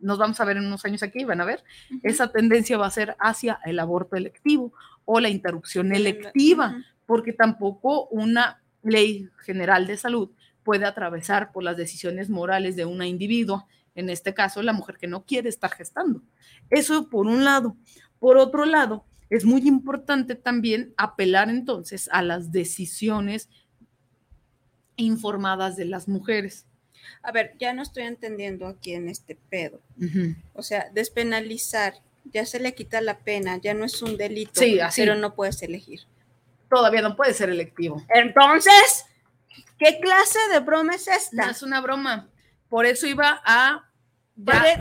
nos 0.00 0.18
vamos 0.18 0.40
a 0.40 0.44
ver 0.44 0.56
en 0.56 0.66
unos 0.66 0.84
años 0.84 1.02
aquí, 1.02 1.24
van 1.24 1.40
a 1.40 1.44
ver, 1.44 1.64
esa 2.02 2.30
tendencia 2.30 2.78
va 2.78 2.86
a 2.86 2.90
ser 2.90 3.16
hacia 3.18 3.60
el 3.64 3.78
aborto 3.78 4.16
electivo 4.16 4.72
o 5.04 5.20
la 5.20 5.28
interrupción 5.28 5.94
electiva, 5.94 6.76
porque 7.06 7.32
tampoco 7.32 8.06
una 8.08 8.62
ley 8.82 9.28
general 9.44 9.86
de 9.86 9.96
salud 9.96 10.30
puede 10.62 10.84
atravesar 10.84 11.52
por 11.52 11.64
las 11.64 11.76
decisiones 11.76 12.28
morales 12.28 12.76
de 12.76 12.84
una 12.84 13.06
individua, 13.06 13.66
en 13.94 14.10
este 14.10 14.34
caso 14.34 14.62
la 14.62 14.72
mujer 14.72 14.96
que 14.98 15.06
no 15.06 15.24
quiere 15.24 15.48
estar 15.48 15.70
gestando. 15.70 16.22
Eso 16.70 17.08
por 17.08 17.26
un 17.26 17.44
lado. 17.44 17.76
Por 18.18 18.36
otro 18.36 18.64
lado, 18.64 19.04
es 19.30 19.44
muy 19.44 19.66
importante 19.66 20.34
también 20.34 20.92
apelar 20.96 21.48
entonces 21.50 22.08
a 22.12 22.22
las 22.22 22.52
decisiones 22.52 23.48
informadas 24.96 25.76
de 25.76 25.84
las 25.84 26.08
mujeres. 26.08 26.66
A 27.22 27.32
ver, 27.32 27.54
ya 27.58 27.72
no 27.72 27.82
estoy 27.82 28.04
entendiendo 28.04 28.66
aquí 28.66 28.92
en 28.92 29.08
este 29.08 29.36
pedo. 29.36 29.80
O 30.52 30.62
sea, 30.62 30.90
despenalizar, 30.92 31.94
ya 32.24 32.44
se 32.44 32.60
le 32.60 32.74
quita 32.74 33.00
la 33.00 33.18
pena, 33.18 33.58
ya 33.58 33.74
no 33.74 33.84
es 33.84 34.02
un 34.02 34.16
delito, 34.16 34.60
sí, 34.60 34.80
así. 34.80 35.02
pero 35.02 35.14
no 35.14 35.34
puedes 35.34 35.62
elegir. 35.62 36.00
Todavía 36.68 37.02
no 37.02 37.16
puede 37.16 37.34
ser 37.34 37.50
electivo. 37.50 38.04
Entonces, 38.14 39.06
¿qué 39.78 39.98
clase 40.00 40.38
de 40.52 40.60
broma 40.60 40.94
es 40.94 41.08
esta? 41.08 41.46
No 41.46 41.50
es 41.50 41.62
una 41.62 41.80
broma. 41.80 42.29
Por 42.70 42.86
eso 42.86 43.06
iba 43.06 43.42
a 43.44 43.90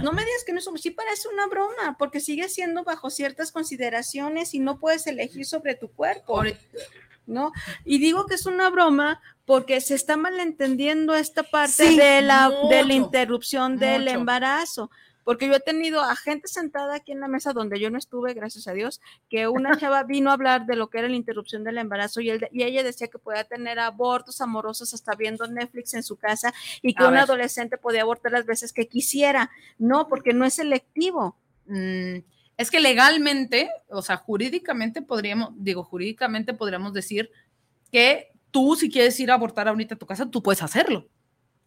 no 0.02 0.14
me 0.14 0.24
digas 0.24 0.44
que 0.46 0.54
no 0.54 0.60
es, 0.60 0.70
sí 0.82 0.92
parece 0.92 1.28
una 1.28 1.48
broma, 1.48 1.98
porque 1.98 2.20
sigue 2.20 2.48
siendo 2.48 2.84
bajo 2.84 3.10
ciertas 3.10 3.52
consideraciones 3.52 4.54
y 4.54 4.60
no 4.60 4.80
puedes 4.80 5.06
elegir 5.08 5.46
sobre 5.46 5.76
tu 5.76 5.92
cuerpo. 5.92 6.44
¿no? 7.26 7.52
Y 7.86 8.00
digo 8.00 8.26
que 8.26 8.36
es 8.36 8.46
una 8.46 8.70
broma 8.70 9.22
porque 9.46 9.82
se 9.82 9.96
está 9.96 10.18
malentendiendo 10.18 11.14
esta 11.14 11.44
parte 11.44 11.96
de, 11.96 12.22
la, 12.22 12.52
de 12.70 12.84
la 12.84 12.94
interrupción 12.94 13.78
del 13.78 14.08
embarazo. 14.08 14.90
Porque 15.24 15.48
yo 15.48 15.54
he 15.54 15.60
tenido 15.60 16.02
a 16.02 16.16
gente 16.16 16.48
sentada 16.48 16.96
aquí 16.96 17.12
en 17.12 17.20
la 17.20 17.28
mesa 17.28 17.54
donde 17.54 17.80
yo 17.80 17.90
no 17.90 17.98
estuve, 17.98 18.34
gracias 18.34 18.68
a 18.68 18.74
Dios, 18.74 19.02
que 19.30 19.48
una 19.48 19.72
chava 19.80 20.04
vino 20.04 20.30
a 20.30 20.34
hablar 20.34 20.66
de 20.66 20.76
lo 20.76 20.90
que 20.90 21.00
era 21.00 21.10
la 21.10 21.16
interrupción 21.16 21.64
del 21.64 21.78
embarazo 21.78 22.22
y, 22.22 22.32
y 22.52 22.64
ella 22.64 22.84
decía 22.84 23.08
que 23.08 23.20
podía 23.20 23.44
tener 23.44 23.80
abortos 23.80 24.42
amorosos 24.42 24.94
hasta 24.94 25.16
viendo 25.16 25.48
Netflix 25.48 25.94
en 25.94 26.04
su 26.04 26.16
casa 26.16 26.54
y 26.82 26.94
que 26.94 27.04
un 27.04 27.18
adolescente 27.18 27.78
podía 27.78 28.02
abortar 28.02 28.32
las 28.32 28.46
veces 28.46 28.74
que 28.74 28.88
quisiera. 28.88 29.52
No, 29.78 30.08
porque 30.08 30.34
no 30.34 30.46
es 30.46 30.56
selectivo. 30.56 31.36
Mm, 31.66 32.20
es 32.58 32.72
que 32.72 32.80
legalmente, 32.80 33.70
o 33.88 34.02
sea, 34.02 34.18
jurídicamente 34.18 35.02
podríamos, 35.02 35.52
digo, 35.56 35.84
jurídicamente 35.84 36.54
podríamos 36.54 36.94
decir 36.94 37.32
que 37.92 38.32
tú 38.52 38.76
si 38.76 38.90
quieres 38.90 39.20
ir 39.20 39.32
a 39.32 39.36
abortar 39.36 39.68
ahorita 39.68 39.96
a 39.96 39.98
tu 39.98 40.06
casa, 40.06 40.30
tú 40.30 40.44
puedes 40.44 40.62
hacerlo, 40.62 41.08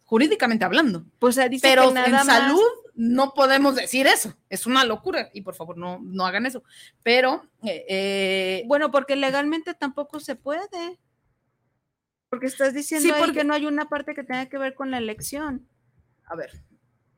jurídicamente 0.03 0.65
hablando. 0.65 1.03
Pues 1.19 1.35
dice 1.49 1.67
Pero 1.67 1.87
que 1.87 1.93
nada 1.95 2.19
en 2.19 2.25
salud 2.25 2.61
no 2.95 3.33
podemos 3.33 3.75
decir 3.75 4.07
eso, 4.07 4.35
es 4.49 4.65
una 4.65 4.85
locura 4.85 5.29
y 5.33 5.41
por 5.41 5.55
favor 5.55 5.77
no, 5.77 5.99
no 6.01 6.25
hagan 6.25 6.45
eso. 6.45 6.63
Pero, 7.01 7.49
eh, 7.63 7.85
eh, 7.89 8.63
bueno, 8.67 8.91
porque 8.91 9.15
legalmente 9.15 9.73
tampoco 9.73 10.19
se 10.19 10.35
puede. 10.35 10.99
Porque 12.29 12.47
estás 12.47 12.73
diciendo 12.73 13.07
sí, 13.07 13.13
porque, 13.19 13.39
que 13.39 13.43
no 13.43 13.53
hay 13.53 13.65
una 13.65 13.89
parte 13.89 14.13
que 14.15 14.23
tenga 14.23 14.47
que 14.47 14.57
ver 14.57 14.73
con 14.75 14.91
la 14.91 14.97
elección. 14.97 15.67
A 16.25 16.35
ver, 16.35 16.63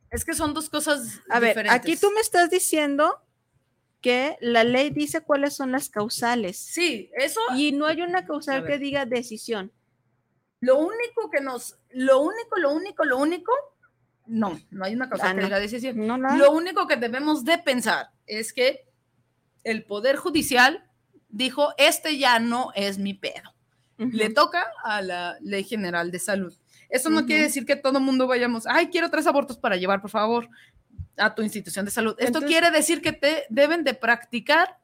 es 0.10 0.26
que 0.26 0.34
son 0.34 0.54
dos 0.54 0.70
cosas 0.70 1.22
a 1.30 1.40
ver, 1.40 1.70
aquí 1.70 1.96
tú 1.98 2.10
me 2.12 2.22
estás 2.22 2.50
diciendo 2.50 3.22
que 4.02 4.38
la 4.40 4.64
ley 4.64 4.92
dice 4.92 5.22
cuáles 5.22 5.56
son 5.56 5.72
las 5.72 5.90
causales. 5.90 6.58
Sí, 6.58 7.10
eso. 7.18 7.40
Y 7.56 7.72
no 7.72 7.86
hay 7.86 8.02
una 8.02 8.26
causal 8.26 8.66
que 8.66 8.78
diga 8.78 9.06
decisión. 9.06 9.72
Lo 10.60 10.78
único 10.78 11.30
que 11.32 11.42
nos, 11.42 11.78
lo 11.90 12.22
único, 12.22 12.58
lo 12.58 12.72
único, 12.72 13.04
lo 13.04 13.18
único, 13.18 13.52
no, 14.28 14.60
no 14.72 14.86
hay 14.86 14.94
una 14.94 15.10
causal 15.10 15.32
ah, 15.32 15.36
que 15.36 15.44
diga 15.46 15.60
decisión. 15.60 16.08
No, 16.08 16.18
no. 16.18 16.36
Lo 16.38 16.52
único 16.52 16.88
que 16.88 16.98
debemos 16.98 17.44
de 17.44 17.58
pensar 17.58 18.10
es 18.26 18.54
que 18.54 18.86
el 19.64 19.86
Poder 19.86 20.16
Judicial 20.16 20.90
dijo, 21.30 21.74
este 21.78 22.18
ya 22.18 22.40
no 22.40 22.72
es 22.76 22.98
mi 22.98 23.14
pedo. 23.14 23.54
Le 23.98 24.30
toca 24.30 24.66
a 24.84 25.02
la 25.02 25.38
Ley 25.40 25.64
General 25.64 26.12
de 26.12 26.20
Salud. 26.20 26.54
Eso 26.90 27.10
no 27.10 27.26
quiere 27.26 27.44
decir 27.44 27.66
que 27.66 27.78
todo 27.78 28.00
mundo 28.02 28.28
vayamos, 28.28 28.68
ay, 28.68 28.88
quiero 28.88 29.10
tres 29.10 29.26
abortos 29.26 29.58
para 29.58 29.78
llevar, 29.78 30.02
por 30.02 30.12
favor 30.12 30.50
a 31.18 31.34
tu 31.34 31.42
institución 31.42 31.86
de 31.86 31.92
salud. 31.92 32.16
Esto 32.20 32.42
quiere 32.42 32.72
decir 32.72 33.02
que 33.02 33.14
te 33.14 33.46
deben 33.50 33.84
de 33.84 33.94
practicar 33.94 34.80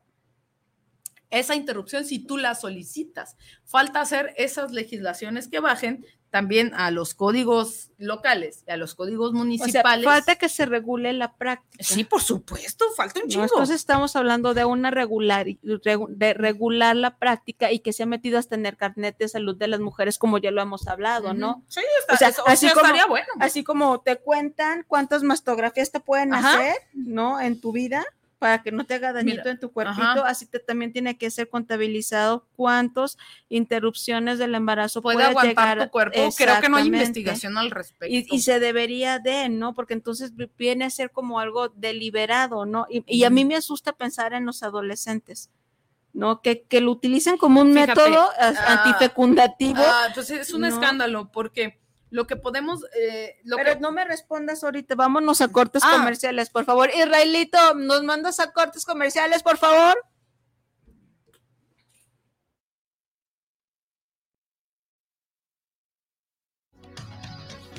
esa 1.29 1.55
interrupción 1.55 2.05
si 2.05 2.19
tú 2.19 2.37
la 2.37 2.55
solicitas. 2.55 3.37
Falta 3.65 4.01
hacer 4.01 4.33
esas 4.37 4.71
legislaciones 4.71 5.47
que 5.47 5.59
bajen 5.59 6.05
también 6.32 6.73
a 6.73 6.91
los 6.91 7.13
códigos 7.13 7.91
locales 7.97 8.63
y 8.65 8.71
a 8.71 8.77
los 8.77 8.95
códigos 8.95 9.34
municipales. 9.34 10.05
falta 10.05 10.36
que 10.38 10.47
se 10.47 10.65
regule 10.65 11.11
la 11.11 11.36
práctica. 11.36 11.84
Sí, 11.84 12.05
por 12.05 12.21
supuesto, 12.21 12.86
falta 12.95 13.19
un 13.21 13.27
chingo. 13.27 13.43
entonces 13.43 13.75
estamos 13.75 14.15
hablando 14.15 14.53
de 14.53 14.63
una 14.63 14.91
regular, 14.91 15.45
de 15.45 16.34
regular 16.34 16.95
la 16.95 17.17
práctica 17.17 17.71
y 17.71 17.79
que 17.79 17.91
se 17.91 18.03
ha 18.03 18.05
metido 18.05 18.39
hasta 18.39 18.55
en 18.55 18.65
el 18.65 18.77
carnet 18.77 19.17
de 19.17 19.27
salud 19.27 19.57
de 19.57 19.67
las 19.67 19.82
mujeres, 19.82 20.17
como 20.17 20.38
ya 20.38 20.51
lo 20.51 20.61
hemos 20.61 20.88
hablado, 20.88 21.34
¿no? 21.34 21.63
Sí, 21.67 21.82
está, 21.99 22.13
o 22.13 22.17
sea, 22.17 22.29
eso, 22.29 22.47
así 22.47 22.67
como, 22.69 22.79
estaría 22.79 23.05
bueno. 23.07 23.27
Así 23.39 23.63
como 23.65 23.99
te 23.99 24.15
cuentan 24.15 24.86
cuántas 24.88 25.23
mastografías 25.23 25.91
te 25.91 25.99
pueden 25.99 26.34
hacer, 26.34 26.75
¿no? 26.93 27.41
En 27.41 27.59
tu 27.59 27.73
vida 27.73 28.05
para 28.41 28.63
que 28.63 28.71
no 28.71 28.85
te 28.85 28.95
haga 28.95 29.13
dañito 29.13 29.49
en 29.49 29.59
tu 29.59 29.71
cuerpito, 29.71 30.25
así 30.25 30.47
te 30.47 30.57
también 30.57 30.91
tiene 30.91 31.15
que 31.15 31.29
ser 31.29 31.47
contabilizado 31.47 32.47
cuántos 32.55 33.19
interrupciones 33.49 34.39
del 34.39 34.55
embarazo 34.55 35.03
puede, 35.03 35.21
aguantar 35.21 35.83
tu 35.83 35.91
cuerpo. 35.91 36.17
Creo 36.35 36.59
que 36.59 36.67
no 36.67 36.77
hay 36.77 36.87
investigación 36.87 37.59
al 37.59 37.69
respecto. 37.69 38.07
Y, 38.11 38.41
se 38.41 38.59
debería 38.59 39.19
de, 39.19 39.47
¿no? 39.47 39.75
Porque 39.75 39.93
entonces 39.93 40.33
viene 40.57 40.85
a 40.85 40.89
ser 40.89 41.11
como 41.11 41.39
algo 41.39 41.69
deliberado, 41.69 42.65
¿no? 42.65 42.87
Y, 42.89 43.25
a 43.25 43.29
mí 43.29 43.45
me 43.45 43.55
asusta 43.55 43.93
pensar 43.93 44.33
en 44.33 44.47
los 44.47 44.63
adolescentes. 44.63 45.51
¿no? 46.13 46.41
Que, 46.41 46.63
que 46.63 46.81
lo 46.81 46.91
utilicen 46.91 47.37
como 47.37 47.61
un 47.61 47.71
método 47.73 48.27
ah, 48.39 48.53
antifecundativo. 48.67 49.83
Ah, 49.85 50.07
pues 50.15 50.31
es 50.31 50.51
un 50.51 50.65
escándalo, 50.65 51.31
porque 51.31 51.79
lo 52.12 52.28
que 52.28 52.36
podemos... 52.36 52.84
Eh, 52.93 53.39
lo 53.43 53.55
Pero 53.55 53.80
no 53.80 53.91
me 53.91 54.05
respondas 54.05 54.64
ahorita, 54.64 54.95
vámonos 54.95 55.41
a 55.41 55.47
cortes 55.47 55.82
ah. 55.84 55.93
comerciales, 55.97 56.49
por 56.49 56.66
favor. 56.66 56.91
Israelito, 56.93 57.74
¿nos 57.74 58.03
mandas 58.03 58.39
a 58.39 58.51
cortes 58.51 58.86
comerciales, 58.86 59.41
por 59.41 59.57
favor? 59.57 59.97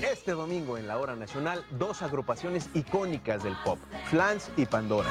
Este 0.02 0.32
domingo 0.32 0.78
en 0.78 0.88
la 0.88 0.98
hora 0.98 1.14
nacional, 1.14 1.64
dos 1.70 2.02
agrupaciones 2.02 2.68
icónicas 2.74 3.44
del 3.44 3.54
pop, 3.64 3.78
Flans 4.10 4.50
y 4.56 4.66
Pandora. 4.66 5.10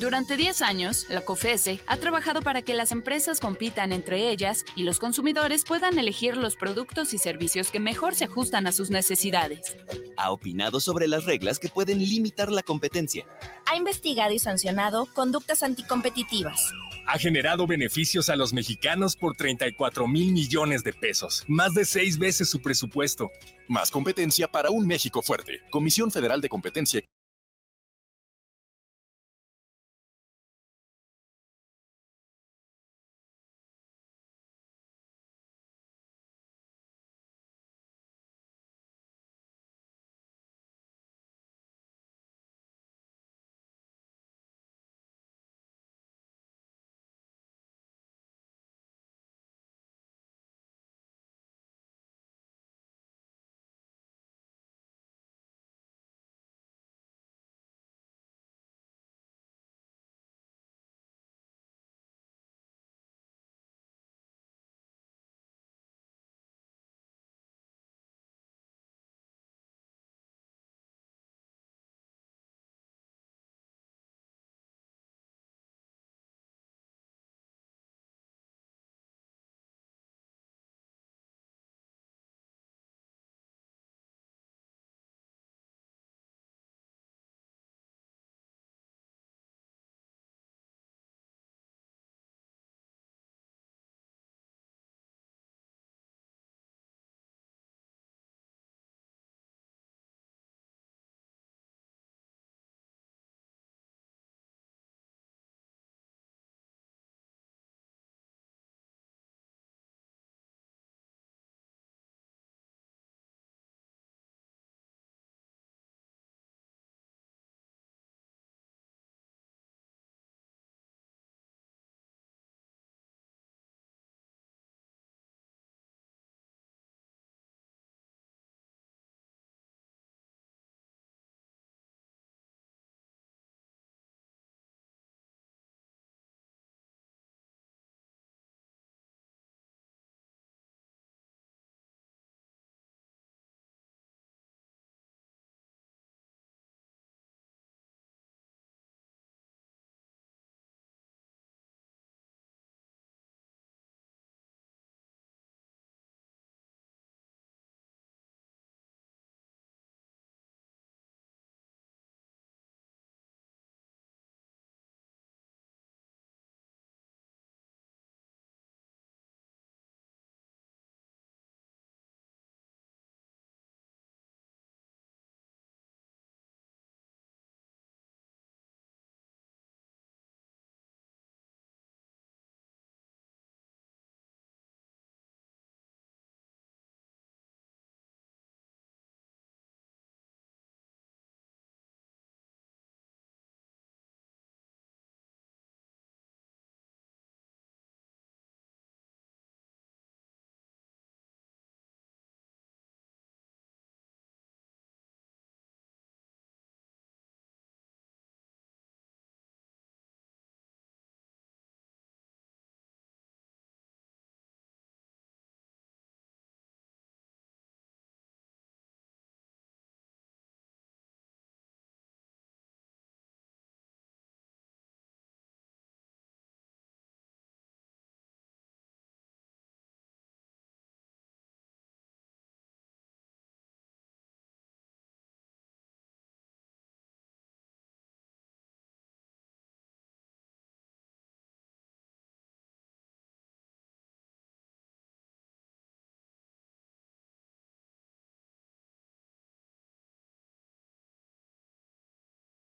Durante 0.00 0.36
10 0.36 0.60
años, 0.62 1.06
la 1.08 1.20
COFESE 1.20 1.78
ha 1.86 1.96
trabajado 1.98 2.42
para 2.42 2.62
que 2.62 2.74
las 2.74 2.90
empresas 2.90 3.38
compitan 3.38 3.92
entre 3.92 4.28
ellas 4.28 4.64
y 4.74 4.82
los 4.82 4.98
consumidores 4.98 5.64
puedan 5.64 5.96
elegir 5.98 6.36
los 6.36 6.56
productos 6.56 7.14
y 7.14 7.18
servicios 7.18 7.70
que 7.70 7.78
mejor 7.78 8.16
se 8.16 8.24
ajustan 8.24 8.66
a 8.66 8.72
sus 8.72 8.90
necesidades. 8.90 9.76
Ha 10.16 10.32
opinado 10.32 10.80
sobre 10.80 11.06
las 11.06 11.26
reglas 11.26 11.60
que 11.60 11.68
pueden 11.68 12.00
limitar 12.00 12.50
la 12.50 12.62
competencia. 12.64 13.24
Ha 13.70 13.76
investigado 13.76 14.34
y 14.34 14.40
sancionado 14.40 15.06
conductas 15.14 15.62
anticompetitivas. 15.62 16.72
Ha 17.06 17.18
generado 17.18 17.66
beneficios 17.66 18.28
a 18.30 18.36
los 18.36 18.52
mexicanos 18.52 19.14
por 19.14 19.36
34 19.36 20.08
mil 20.08 20.32
millones 20.32 20.82
de 20.82 20.92
pesos, 20.92 21.44
más 21.46 21.72
de 21.72 21.84
seis 21.84 22.18
veces 22.18 22.50
su 22.50 22.60
presupuesto. 22.60 23.30
Más 23.68 23.92
competencia 23.92 24.48
para 24.48 24.70
un 24.70 24.86
México 24.88 25.22
fuerte. 25.22 25.60
Comisión 25.70 26.10
Federal 26.10 26.40
de 26.40 26.48
Competencia 26.48 27.00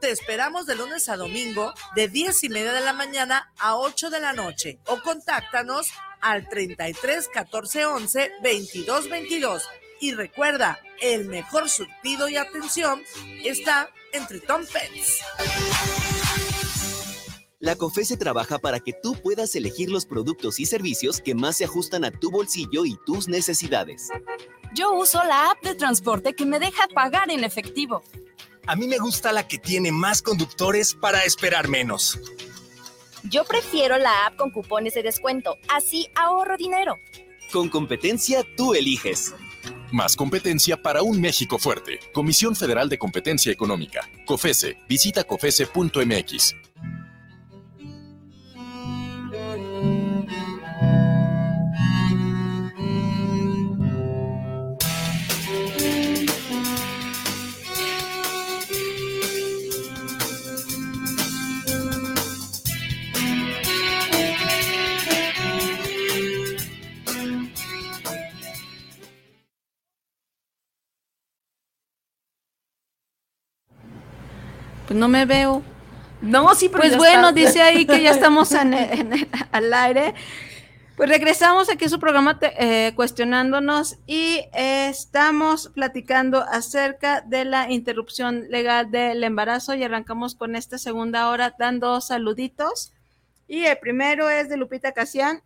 Te 0.00 0.10
esperamos 0.10 0.64
de 0.64 0.76
lunes 0.76 1.10
a 1.10 1.18
domingo 1.18 1.74
de 1.94 2.08
10 2.08 2.44
y 2.44 2.48
media 2.48 2.72
de 2.72 2.80
la 2.80 2.94
mañana 2.94 3.52
a 3.58 3.76
8 3.76 4.08
de 4.08 4.18
la 4.18 4.32
noche 4.32 4.78
o 4.86 5.02
contáctanos 5.02 5.88
al 6.22 6.48
33 6.48 7.28
14 7.28 7.84
11 7.84 8.32
22 8.42 9.10
22. 9.10 9.62
Y 10.00 10.14
recuerda, 10.14 10.80
el 11.02 11.26
mejor 11.26 11.68
surtido 11.68 12.30
y 12.30 12.38
atención 12.38 13.02
está 13.44 13.90
en 14.14 14.26
Tritón 14.26 14.66
Pets. 14.72 15.20
La 17.58 17.76
COFESE 17.76 18.16
trabaja 18.16 18.58
para 18.58 18.80
que 18.80 18.94
tú 18.94 19.20
puedas 19.20 19.54
elegir 19.54 19.90
los 19.90 20.06
productos 20.06 20.60
y 20.60 20.64
servicios 20.64 21.20
que 21.20 21.34
más 21.34 21.58
se 21.58 21.66
ajustan 21.66 22.06
a 22.06 22.10
tu 22.10 22.30
bolsillo 22.30 22.86
y 22.86 22.96
tus 23.04 23.28
necesidades. 23.28 24.08
Yo 24.72 24.94
uso 24.94 25.22
la 25.24 25.50
app 25.50 25.62
de 25.62 25.74
transporte 25.74 26.32
que 26.32 26.46
me 26.46 26.58
deja 26.58 26.88
pagar 26.88 27.30
en 27.30 27.44
efectivo. 27.44 28.02
A 28.66 28.76
mí 28.76 28.86
me 28.86 28.98
gusta 28.98 29.32
la 29.32 29.48
que 29.48 29.58
tiene 29.58 29.92
más 29.92 30.22
conductores 30.22 30.94
para 30.94 31.24
esperar 31.24 31.68
menos. 31.68 32.18
Yo 33.24 33.44
prefiero 33.44 33.98
la 33.98 34.26
app 34.26 34.36
con 34.36 34.50
cupones 34.50 34.94
de 34.94 35.02
descuento, 35.02 35.58
así 35.68 36.08
ahorro 36.14 36.56
dinero. 36.56 36.98
Con 37.52 37.68
competencia 37.68 38.44
tú 38.56 38.74
eliges. 38.74 39.34
Más 39.92 40.14
competencia 40.14 40.80
para 40.80 41.02
un 41.02 41.20
México 41.20 41.58
fuerte. 41.58 41.98
Comisión 42.12 42.54
Federal 42.54 42.88
de 42.88 42.98
Competencia 42.98 43.50
Económica. 43.50 44.08
COFESE. 44.24 44.78
Visita 44.88 45.24
COFESE.mx. 45.24 46.54
Pues 74.90 74.98
no 74.98 75.06
me 75.06 75.24
veo. 75.24 75.62
No, 76.20 76.52
sí, 76.56 76.68
pero 76.68 76.80
Pues 76.82 76.96
bueno, 76.96 77.28
está. 77.28 77.32
dice 77.40 77.62
ahí 77.62 77.86
que 77.86 78.02
ya 78.02 78.10
estamos 78.10 78.50
en- 78.54 78.74
en- 78.74 79.28
al 79.52 79.72
aire. 79.72 80.14
Pues 80.96 81.08
regresamos 81.08 81.70
aquí 81.70 81.84
a 81.84 81.88
su 81.88 82.00
programa 82.00 82.40
te- 82.40 82.88
eh, 82.88 82.92
cuestionándonos 82.96 83.98
y 84.08 84.40
eh, 84.52 84.88
estamos 84.88 85.68
platicando 85.72 86.42
acerca 86.42 87.20
de 87.20 87.44
la 87.44 87.70
interrupción 87.70 88.46
legal 88.50 88.90
del 88.90 89.22
embarazo 89.22 89.76
y 89.76 89.84
arrancamos 89.84 90.34
con 90.34 90.56
esta 90.56 90.76
segunda 90.76 91.28
hora 91.28 91.54
dando 91.56 92.00
saluditos. 92.00 92.92
Y 93.46 93.66
el 93.66 93.78
primero 93.78 94.28
es 94.28 94.48
de 94.48 94.56
Lupita 94.56 94.90
Casián, 94.90 95.44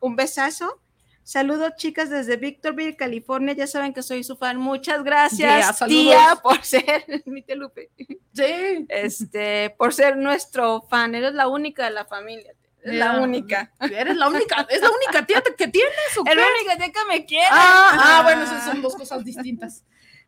un 0.00 0.16
besazo. 0.16 0.80
Saludos 1.26 1.72
chicas 1.76 2.08
desde 2.08 2.36
Victorville, 2.36 2.94
California. 2.94 3.52
Ya 3.52 3.66
saben 3.66 3.92
que 3.92 4.00
soy 4.00 4.22
su 4.22 4.36
fan. 4.36 4.58
Muchas 4.58 5.02
gracias, 5.02 5.80
Yeah, 5.80 5.88
tía, 5.88 6.36
por 6.42 6.62
ser, 6.62 7.04
mi 7.24 7.44
Lupe. 7.48 7.90
Sí. 8.32 8.86
Este, 8.88 9.74
por 9.76 9.92
ser 9.92 10.16
nuestro 10.16 10.82
fan. 10.88 11.16
Eres 11.16 11.34
la 11.34 11.48
única 11.48 11.86
de 11.86 11.90
la 11.90 12.04
familia. 12.04 12.52
Es 12.80 12.94
la 12.94 13.18
única. 13.18 13.72
Eres 13.80 14.16
la 14.16 14.28
única, 14.28 14.68
es 14.70 14.80
la 14.80 14.88
única 14.88 15.26
tía 15.26 15.42
que 15.42 15.66
tienes 15.66 16.16
o 16.16 16.20
Es 16.24 16.32
qué? 16.32 16.36
la 16.36 16.46
única 16.46 16.76
tía 16.76 16.92
que 16.92 17.04
me 17.08 17.26
quiere. 17.26 17.48
Ah, 17.50 17.90
ah, 17.92 18.20
bueno, 18.22 18.44
esas 18.44 18.64
son 18.64 18.80
dos 18.80 18.94
cosas 18.94 19.24
distintas. 19.24 19.82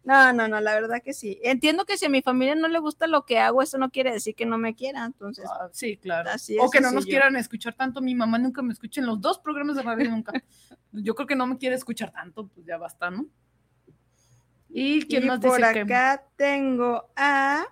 No, 0.08 0.32
no, 0.32 0.48
no, 0.48 0.58
la 0.62 0.72
verdad 0.74 1.02
que 1.04 1.12
sí. 1.12 1.38
Entiendo 1.42 1.84
que 1.84 1.98
si 1.98 2.06
a 2.06 2.08
mi 2.08 2.22
familia 2.22 2.54
no 2.54 2.66
le 2.68 2.78
gusta 2.78 3.06
lo 3.06 3.26
que 3.26 3.38
hago, 3.38 3.60
eso 3.60 3.76
no 3.76 3.90
quiere 3.90 4.10
decir 4.10 4.34
que 4.34 4.46
no 4.46 4.56
me 4.56 4.74
quiera. 4.74 5.04
Entonces, 5.04 5.44
Ah, 5.52 5.68
sí, 5.70 5.98
claro. 5.98 6.30
así 6.30 6.56
es. 6.56 6.62
o 6.64 6.70
que 6.70 6.80
no 6.80 6.90
nos 6.90 7.04
yo. 7.04 7.10
quieran 7.10 7.36
escuchar 7.36 7.74
tanto. 7.74 8.00
Mi 8.00 8.14
mamá 8.14 8.38
nunca 8.38 8.62
me 8.62 8.72
escucha 8.72 9.02
en 9.02 9.06
los 9.06 9.20
dos 9.20 9.38
programas 9.38 9.76
de 9.76 9.82
radio, 9.82 10.08
nunca. 10.10 10.32
Yo 10.92 11.14
creo 11.14 11.26
que 11.26 11.36
no 11.36 11.46
me 11.46 11.58
quiere 11.58 11.74
escuchar 11.76 12.10
tanto, 12.10 12.48
pues 12.48 12.64
ya 12.64 12.78
basta, 12.78 13.10
¿no? 13.10 13.26
¿Y 14.70 15.02
quién 15.06 15.24
Y 15.24 15.26
más 15.26 15.40
por 15.40 15.58
dice 15.58 15.72
que? 15.74 15.80
acá 15.80 16.24
tengo 16.36 17.10
a 17.14 17.66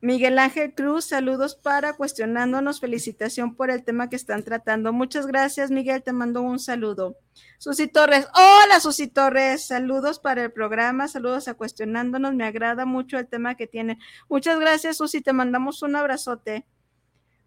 Miguel 0.00 0.38
Ángel 0.38 0.74
Cruz, 0.74 1.06
saludos 1.06 1.56
para 1.56 1.94
cuestionándonos, 1.94 2.78
felicitación 2.78 3.56
por 3.56 3.68
el 3.70 3.82
tema 3.82 4.08
que 4.08 4.14
están 4.14 4.44
tratando. 4.44 4.92
Muchas 4.92 5.26
gracias, 5.26 5.72
Miguel, 5.72 6.04
te 6.04 6.12
mando 6.12 6.40
un 6.40 6.60
saludo. 6.60 7.16
Susi 7.58 7.88
Torres, 7.88 8.28
hola 8.32 8.78
Susi 8.78 9.08
Torres, 9.08 9.66
saludos 9.66 10.20
para 10.20 10.44
el 10.44 10.52
programa, 10.52 11.08
saludos 11.08 11.48
a 11.48 11.54
cuestionándonos, 11.54 12.32
me 12.34 12.44
agrada 12.44 12.86
mucho 12.86 13.18
el 13.18 13.26
tema 13.26 13.56
que 13.56 13.66
tienen. 13.66 13.98
Muchas 14.28 14.60
gracias, 14.60 14.98
Susi, 14.98 15.20
te 15.20 15.32
mandamos 15.32 15.82
un 15.82 15.96
abrazote. 15.96 16.64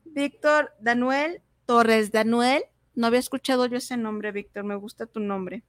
Víctor 0.04 0.74
Danuel 0.82 1.42
Torres, 1.66 2.12
Danuel, 2.12 2.64
no 2.96 3.08
había 3.08 3.20
escuchado 3.20 3.66
yo 3.68 3.78
ese 3.78 3.96
nombre, 3.96 4.34
Víctor, 4.34 4.66
me 4.66 4.76
gusta 4.76 5.06
tu 5.06 5.22
nombre. 5.22 5.64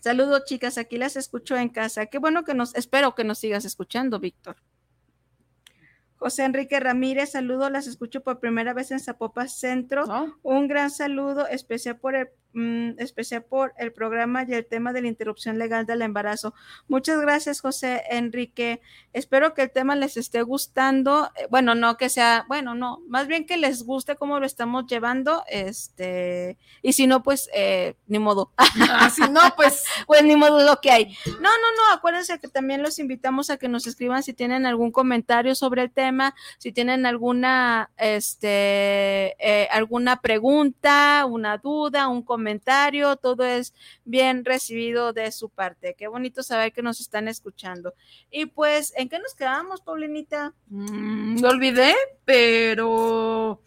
Saludos, 0.00 0.44
chicas, 0.44 0.78
aquí 0.78 0.98
las 0.98 1.16
escucho 1.16 1.56
en 1.56 1.68
casa. 1.68 2.06
Qué 2.06 2.18
bueno 2.18 2.44
que 2.44 2.54
nos, 2.54 2.76
espero 2.76 3.16
que 3.16 3.24
nos 3.24 3.38
sigas 3.38 3.64
escuchando, 3.64 4.20
Víctor. 4.20 4.56
José 6.26 6.42
Enrique 6.42 6.80
Ramírez, 6.80 7.30
saludos, 7.30 7.70
las 7.70 7.86
escucho 7.86 8.20
por 8.24 8.40
primera 8.40 8.74
vez 8.74 8.90
en 8.90 8.98
Zapopan 8.98 9.48
Centro. 9.48 10.02
Un 10.42 10.66
gran 10.66 10.90
saludo 10.90 11.46
especial 11.46 12.00
por 12.00 12.16
el 12.16 12.30
mm, 12.52 12.98
especial 12.98 13.44
por 13.44 13.74
el 13.78 13.92
programa 13.92 14.44
y 14.48 14.52
el 14.52 14.66
tema 14.66 14.92
de 14.92 15.02
la 15.02 15.06
interrupción 15.06 15.56
legal 15.56 15.86
del 15.86 16.02
embarazo. 16.02 16.52
Muchas 16.88 17.20
gracias, 17.20 17.60
José 17.60 18.02
Enrique. 18.10 18.80
Espero 19.12 19.54
que 19.54 19.62
el 19.62 19.70
tema 19.70 19.94
les 19.94 20.16
esté 20.16 20.42
gustando. 20.42 21.30
Eh, 21.36 21.46
Bueno, 21.48 21.76
no 21.76 21.96
que 21.96 22.08
sea, 22.08 22.44
bueno, 22.48 22.74
no, 22.74 22.98
más 23.06 23.28
bien 23.28 23.46
que 23.46 23.56
les 23.56 23.84
guste 23.84 24.16
cómo 24.16 24.40
lo 24.40 24.46
estamos 24.46 24.86
llevando. 24.88 25.44
Este, 25.46 26.58
y 26.82 26.94
si 26.94 27.06
no, 27.06 27.22
pues 27.22 27.48
eh, 27.54 27.94
ni 28.08 28.18
modo. 28.18 28.50
si 29.14 29.22
no, 29.30 29.40
pues, 29.54 29.84
pues 30.08 30.24
ni 30.24 30.34
modo 30.34 30.64
lo 30.64 30.80
que 30.80 30.90
hay. 30.90 31.16
No, 31.26 31.50
no, 31.50 31.70
no, 31.76 31.94
acuérdense 31.94 32.40
que 32.40 32.48
también 32.48 32.82
los 32.82 32.98
invitamos 32.98 33.48
a 33.48 33.58
que 33.58 33.68
nos 33.68 33.86
escriban 33.86 34.24
si 34.24 34.32
tienen 34.32 34.66
algún 34.66 34.90
comentario 34.90 35.54
sobre 35.54 35.82
el 35.82 35.92
tema, 35.92 36.15
si 36.58 36.72
tienen 36.72 37.06
alguna, 37.06 37.90
este, 37.96 39.36
eh, 39.38 39.68
alguna 39.70 40.20
pregunta, 40.20 41.24
una 41.26 41.58
duda, 41.58 42.08
un 42.08 42.22
comentario, 42.22 43.16
todo 43.16 43.44
es 43.44 43.74
bien 44.04 44.44
recibido 44.44 45.12
de 45.12 45.30
su 45.32 45.48
parte. 45.48 45.94
Qué 45.96 46.08
bonito 46.08 46.42
saber 46.42 46.72
que 46.72 46.82
nos 46.82 47.00
están 47.00 47.28
escuchando. 47.28 47.94
Y 48.30 48.46
pues, 48.46 48.92
¿en 48.96 49.08
qué 49.08 49.18
nos 49.18 49.34
quedamos, 49.34 49.80
Paulinita? 49.80 50.52
Mm, 50.68 51.40
lo 51.40 51.48
olvidé, 51.48 51.94
pero. 52.24 53.62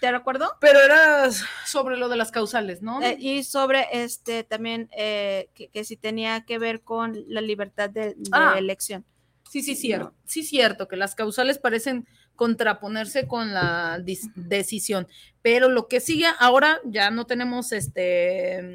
¿Te 0.00 0.10
recuerdo? 0.10 0.56
Pero 0.60 0.80
era 0.80 1.30
sobre 1.66 1.98
lo 1.98 2.08
de 2.08 2.16
las 2.16 2.30
causales, 2.30 2.80
¿no? 2.80 3.02
Eh, 3.02 3.16
y 3.18 3.44
sobre 3.44 3.86
este 3.92 4.44
también 4.44 4.88
eh, 4.96 5.50
que, 5.54 5.68
que 5.68 5.84
si 5.84 5.98
tenía 5.98 6.46
que 6.46 6.58
ver 6.58 6.80
con 6.80 7.22
la 7.28 7.42
libertad 7.42 7.90
de, 7.90 8.14
de 8.14 8.30
Ah. 8.32 8.54
elección. 8.56 9.04
Sí, 9.50 9.62
sí, 9.62 9.74
cierto. 9.74 10.14
Sí, 10.24 10.44
cierto, 10.44 10.86
que 10.86 10.94
las 10.94 11.16
causales 11.16 11.58
parecen 11.58 12.06
contraponerse 12.36 13.26
con 13.26 13.52
la 13.52 14.00
decisión. 14.36 15.08
Pero 15.42 15.68
lo 15.68 15.88
que 15.88 15.98
sigue 15.98 16.26
ahora 16.38 16.78
ya 16.84 17.10
no 17.10 17.26
tenemos 17.26 17.72
este, 17.72 18.74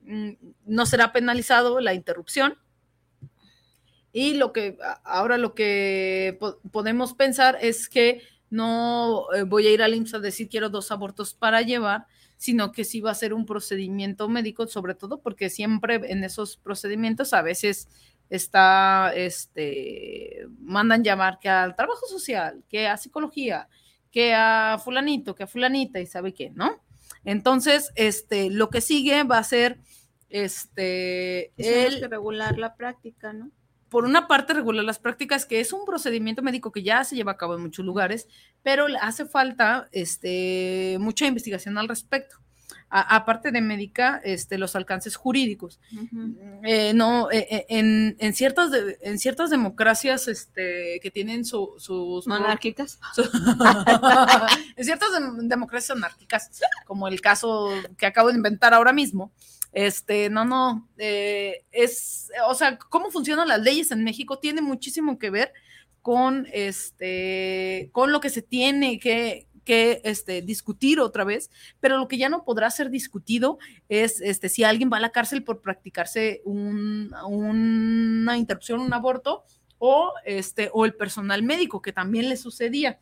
mm, 0.00 0.30
no 0.66 0.84
será 0.86 1.12
penalizado 1.12 1.78
la 1.78 1.94
interrupción. 1.94 2.58
Y 4.12 4.34
lo 4.34 4.52
que 4.52 4.76
ahora 5.04 5.38
lo 5.38 5.54
que 5.54 6.36
po- 6.40 6.58
podemos 6.72 7.14
pensar 7.14 7.56
es 7.60 7.88
que 7.88 8.22
no 8.50 9.26
eh, 9.32 9.44
voy 9.44 9.68
a 9.68 9.72
ir 9.72 9.80
al 9.80 9.94
IMSS 9.94 10.14
a 10.14 10.18
decir 10.18 10.48
quiero 10.48 10.70
dos 10.70 10.90
abortos 10.90 11.34
para 11.34 11.62
llevar, 11.62 12.06
sino 12.36 12.72
que 12.72 12.82
sí 12.82 13.00
va 13.00 13.12
a 13.12 13.14
ser 13.14 13.32
un 13.32 13.46
procedimiento 13.46 14.28
médico, 14.28 14.66
sobre 14.66 14.96
todo 14.96 15.20
porque 15.20 15.50
siempre 15.50 16.00
en 16.10 16.24
esos 16.24 16.56
procedimientos 16.56 17.32
a 17.32 17.42
veces 17.42 17.86
está, 18.30 19.12
este, 19.14 20.46
mandan 20.60 21.04
llamar 21.04 21.38
que 21.38 21.48
al 21.48 21.76
trabajo 21.76 22.06
social, 22.06 22.64
que 22.68 22.88
a 22.88 22.96
psicología, 22.96 23.68
que 24.10 24.32
a 24.34 24.80
fulanito, 24.82 25.34
que 25.34 25.42
a 25.42 25.46
fulanita 25.46 26.00
y 26.00 26.06
sabe 26.06 26.32
qué, 26.32 26.50
¿no? 26.50 26.80
Entonces, 27.24 27.92
este, 27.96 28.48
lo 28.48 28.70
que 28.70 28.80
sigue 28.80 29.24
va 29.24 29.38
a 29.38 29.44
ser, 29.44 29.78
este, 30.30 31.52
el, 31.56 32.00
que 32.00 32.08
regular 32.08 32.56
la 32.56 32.76
práctica, 32.76 33.32
¿no? 33.32 33.50
por 33.90 34.04
una 34.04 34.28
parte, 34.28 34.54
regular 34.54 34.84
las 34.84 35.00
prácticas, 35.00 35.44
que 35.44 35.60
es 35.60 35.72
un 35.72 35.84
procedimiento 35.84 36.42
médico 36.42 36.70
que 36.70 36.82
ya 36.82 37.02
se 37.04 37.16
lleva 37.16 37.32
a 37.32 37.36
cabo 37.36 37.56
en 37.56 37.62
muchos 37.62 37.84
lugares, 37.84 38.28
pero 38.62 38.86
hace 39.02 39.26
falta 39.26 39.88
este, 39.90 40.96
mucha 41.00 41.26
investigación 41.26 41.76
al 41.76 41.88
respecto. 41.88 42.36
Aparte 42.90 43.52
de 43.52 43.60
médica, 43.60 44.20
este, 44.24 44.58
los 44.58 44.74
alcances 44.74 45.16
jurídicos. 45.16 45.80
Eh, 46.64 46.92
no, 46.92 47.30
eh, 47.30 47.46
eh, 47.50 47.66
en, 47.68 48.16
en, 48.18 48.34
ciertas 48.34 48.70
en 49.00 49.18
ciertas 49.18 49.48
democracias 49.48 50.28
este, 50.28 50.98
que 51.00 51.10
tienen 51.10 51.44
sus... 51.44 51.88
Monárquicas. 52.26 52.98
en 54.76 54.84
ciertas 54.84 55.08
democracias 55.42 55.96
anárquicas, 55.96 56.50
como 56.84 57.06
el 57.08 57.20
caso 57.20 57.70
que 57.96 58.06
acabo 58.06 58.28
de 58.28 58.36
inventar 58.36 58.74
ahora 58.74 58.92
mismo, 58.92 59.32
este, 59.72 60.30
no, 60.30 60.44
no, 60.44 60.88
eh, 60.98 61.64
es, 61.70 62.30
o 62.48 62.54
sea, 62.54 62.76
cómo 62.76 63.10
funcionan 63.10 63.48
las 63.48 63.60
leyes 63.60 63.92
en 63.92 64.02
México 64.02 64.38
tiene 64.38 64.62
muchísimo 64.62 65.18
que 65.18 65.30
ver 65.30 65.52
con, 66.02 66.48
este, 66.52 67.90
con 67.92 68.10
lo 68.10 68.20
que 68.20 68.30
se 68.30 68.42
tiene 68.42 68.98
que, 68.98 69.46
que 69.70 70.00
este, 70.02 70.42
discutir 70.42 70.98
otra 70.98 71.22
vez, 71.22 71.48
pero 71.78 71.96
lo 71.96 72.08
que 72.08 72.18
ya 72.18 72.28
no 72.28 72.42
podrá 72.42 72.68
ser 72.72 72.90
discutido 72.90 73.60
es 73.88 74.20
este, 74.20 74.48
si 74.48 74.64
alguien 74.64 74.90
va 74.92 74.96
a 74.96 75.00
la 75.00 75.12
cárcel 75.12 75.44
por 75.44 75.60
practicarse 75.60 76.42
un, 76.44 77.14
una 77.24 78.36
interrupción, 78.36 78.80
un 78.80 78.92
aborto, 78.92 79.44
o, 79.78 80.12
este, 80.24 80.70
o 80.72 80.84
el 80.86 80.96
personal 80.96 81.44
médico, 81.44 81.80
que 81.82 81.92
también 81.92 82.28
le 82.28 82.36
sucedía. 82.36 82.98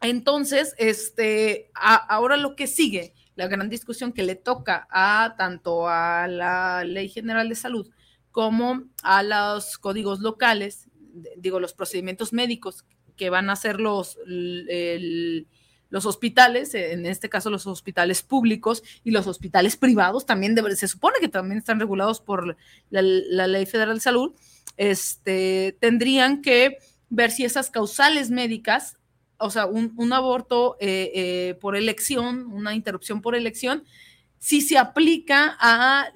Entonces, 0.00 0.74
este, 0.78 1.70
ahora 1.74 2.36
lo 2.36 2.56
que 2.56 2.66
sigue 2.66 3.14
la 3.36 3.46
gran 3.46 3.68
discusión 3.68 4.12
que 4.12 4.24
le 4.24 4.34
toca 4.34 4.88
a 4.90 5.36
tanto 5.38 5.88
a 5.88 6.26
la 6.26 6.82
Ley 6.82 7.08
General 7.08 7.48
de 7.48 7.54
Salud 7.54 7.88
como 8.32 8.82
a 9.04 9.22
los 9.22 9.78
códigos 9.78 10.18
locales, 10.18 10.88
digo, 11.36 11.60
los 11.60 11.72
procedimientos 11.72 12.32
médicos 12.32 12.84
que 13.16 13.30
van 13.30 13.50
a 13.50 13.54
hacer 13.54 13.80
los, 13.80 14.18
los 15.90 16.06
hospitales, 16.06 16.74
en 16.74 17.06
este 17.06 17.28
caso 17.28 17.50
los 17.50 17.66
hospitales 17.66 18.22
públicos 18.22 18.82
y 19.04 19.10
los 19.10 19.26
hospitales 19.26 19.76
privados, 19.76 20.26
también 20.26 20.56
se 20.76 20.88
supone 20.88 21.16
que 21.20 21.28
también 21.28 21.58
están 21.58 21.80
regulados 21.80 22.20
por 22.20 22.56
la, 22.90 23.46
Ley 23.46 23.66
Federal 23.66 23.96
de 23.96 24.00
Salud, 24.00 24.32
este, 24.76 25.76
tendrían 25.80 26.40
que 26.42 26.78
ver 27.10 27.30
si 27.30 27.44
esas 27.44 27.70
causales 27.70 28.30
médicas 28.30 28.96
o 29.42 29.50
sea, 29.50 29.66
un, 29.66 30.12
aborto 30.12 30.76
eh, 30.80 31.10
eh, 31.14 31.54
por 31.60 31.74
elección, 31.76 32.46
una 32.46 32.74
interrupción 32.74 33.20
por 33.20 33.34
elección, 33.34 33.84
si 34.42 34.60
se 34.60 34.76
aplica 34.76 35.56
a, 35.60 36.08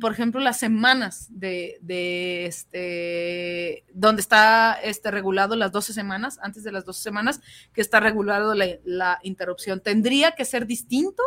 por 0.00 0.12
ejemplo, 0.12 0.40
las 0.40 0.58
semanas 0.58 1.26
de, 1.28 2.46
este, 2.46 3.84
donde 3.92 4.22
está 4.22 4.72
este, 4.82 5.10
regulado 5.10 5.54
las 5.54 5.70
12 5.70 5.92
semanas, 5.92 6.38
antes 6.40 6.64
de 6.64 6.72
las 6.72 6.86
12 6.86 7.02
semanas, 7.02 7.42
que 7.74 7.82
está 7.82 8.00
regulado 8.00 8.54
la, 8.54 9.18
interrupción. 9.22 9.80
¿Tendría 9.80 10.32
que 10.32 10.46
ser 10.46 10.66
distinto? 10.66 11.22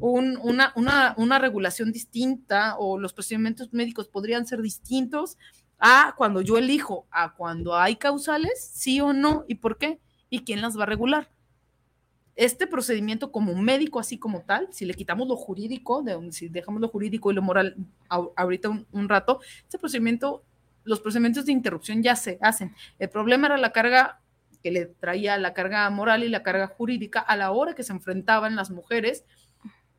una, 0.00 0.72
una, 1.16 1.38
regulación 1.38 1.92
distinta 1.92 2.78
o 2.78 2.98
los 2.98 3.12
procedimientos 3.12 3.70
médicos 3.74 4.08
podrían 4.08 4.46
ser 4.46 4.62
distintos 4.62 5.36
a 5.78 6.14
cuando 6.16 6.40
yo 6.40 6.56
elijo, 6.56 7.08
a 7.10 7.34
cuando 7.34 7.76
hay 7.76 7.96
causales, 7.96 8.70
sí 8.72 9.02
o 9.02 9.12
no, 9.12 9.44
y 9.48 9.56
por 9.56 9.76
qué 9.76 10.00
y 10.30 10.44
quién 10.44 10.62
las 10.62 10.78
va 10.78 10.84
a 10.84 10.86
regular. 10.86 11.28
Este 12.40 12.66
procedimiento 12.66 13.30
como 13.30 13.54
médico, 13.54 14.00
así 14.00 14.18
como 14.18 14.40
tal, 14.40 14.68
si 14.72 14.86
le 14.86 14.94
quitamos 14.94 15.28
lo 15.28 15.36
jurídico, 15.36 16.02
de, 16.02 16.32
si 16.32 16.48
dejamos 16.48 16.80
lo 16.80 16.88
jurídico 16.88 17.30
y 17.30 17.34
lo 17.34 17.42
moral 17.42 17.76
ahorita 18.08 18.70
un, 18.70 19.08
rato, 19.10 19.40
este 19.62 19.78
procedimiento, 19.78 20.42
los 20.84 21.00
procedimientos 21.00 21.44
de 21.44 21.52
interrupción 21.52 22.02
ya 22.02 22.16
se 22.16 22.38
hacen. 22.40 22.74
El 22.98 23.10
problema 23.10 23.48
era 23.48 23.58
la 23.58 23.72
carga 23.72 24.22
que 24.62 24.70
le 24.70 24.86
traía 24.86 25.36
la 25.36 25.52
carga 25.52 25.90
moral 25.90 26.24
y 26.24 26.30
la 26.30 26.42
carga 26.42 26.66
jurídica 26.66 27.20
a 27.20 27.36
la 27.36 27.50
hora 27.50 27.74
que 27.74 27.82
se 27.82 27.92
enfrentaban 27.92 28.56
las 28.56 28.70
mujeres 28.70 29.26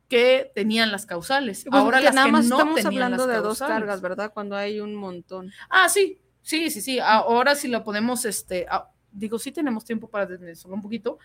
que 0.08 0.50
tenían 0.52 0.90
las 0.90 1.06
causales. 1.06 1.64
Pues 1.70 1.80
Ahora 1.80 2.00
las 2.00 2.12
nada 2.12 2.26
más 2.26 2.46
estamos 2.46 2.84
hablando 2.84 3.28
de 3.28 3.36
dos 3.36 3.60
cargas, 3.60 4.00
¿verdad? 4.00 4.32
Cuando 4.34 4.56
hay 4.56 4.80
un 4.80 4.96
montón. 4.96 5.52
Ah, 5.70 5.88
sí, 5.88 6.18
sí, 6.42 6.70
sí, 6.70 6.80
sí. 6.80 6.98
Ahora 6.98 7.54
sí 7.54 7.68
lo 7.68 7.84
podemos, 7.84 8.24
este, 8.24 8.66
digo, 9.12 9.38
sí 9.38 9.52
tenemos 9.52 9.84
tiempo 9.84 10.08
para 10.08 10.26
desmenuzarlo 10.26 10.74
un 10.74 10.82
poquito, 10.82 11.18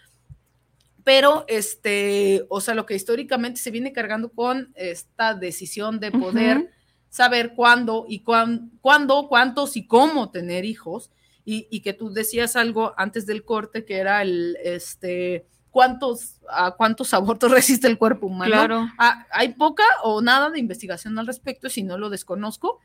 pero 1.07 1.45
este, 1.47 2.45
o 2.49 2.59
sea, 2.59 2.75
lo 2.75 2.85
que 2.85 2.93
históricamente 2.93 3.61
se 3.61 3.71
viene 3.71 3.93
cargando 3.93 4.29
con 4.29 4.73
esta 4.75 5.33
decisión 5.33 6.01
de 6.01 6.11
poder 6.11 6.69
saber 7.07 7.53
cuándo 7.55 8.05
y 8.09 8.23
cuándo, 8.23 9.29
cuántos 9.29 9.77
y 9.77 9.87
cómo 9.87 10.31
tener 10.31 10.65
hijos, 10.65 11.09
y, 11.45 11.65
y, 11.71 11.79
que 11.79 11.93
tú 11.93 12.11
decías 12.11 12.57
algo 12.57 12.93
antes 12.97 13.25
del 13.25 13.45
corte 13.45 13.85
que 13.85 13.99
era 13.99 14.21
el, 14.21 14.57
este, 14.61 15.47
cuántos, 15.77 16.39
a 16.49 16.71
cuántos 16.71 17.13
abortos 17.13 17.51
resiste 17.51 17.85
el 17.85 17.99
cuerpo 17.99 18.25
humano. 18.25 18.51
Claro. 18.51 18.87
Hay 19.29 19.53
poca 19.53 19.83
o 20.01 20.23
nada 20.23 20.49
de 20.49 20.57
investigación 20.57 21.19
al 21.19 21.27
respecto, 21.27 21.69
si 21.69 21.83
no 21.83 21.99
lo 21.99 22.09
desconozco, 22.09 22.79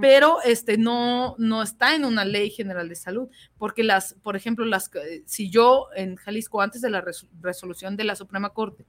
pero 0.00 0.38
este 0.42 0.78
no, 0.78 1.34
no 1.36 1.62
está 1.62 1.94
en 1.94 2.06
una 2.06 2.24
ley 2.24 2.48
general 2.48 2.88
de 2.88 2.94
salud, 2.94 3.28
porque 3.58 3.84
las, 3.84 4.14
por 4.22 4.34
ejemplo, 4.34 4.64
las, 4.64 4.90
si 5.26 5.50
yo 5.50 5.88
en 5.94 6.16
Jalisco, 6.16 6.62
antes 6.62 6.80
de 6.80 6.88
la 6.88 7.04
resolución 7.42 7.98
de 7.98 8.04
la 8.04 8.16
Suprema 8.16 8.48
Corte, 8.54 8.86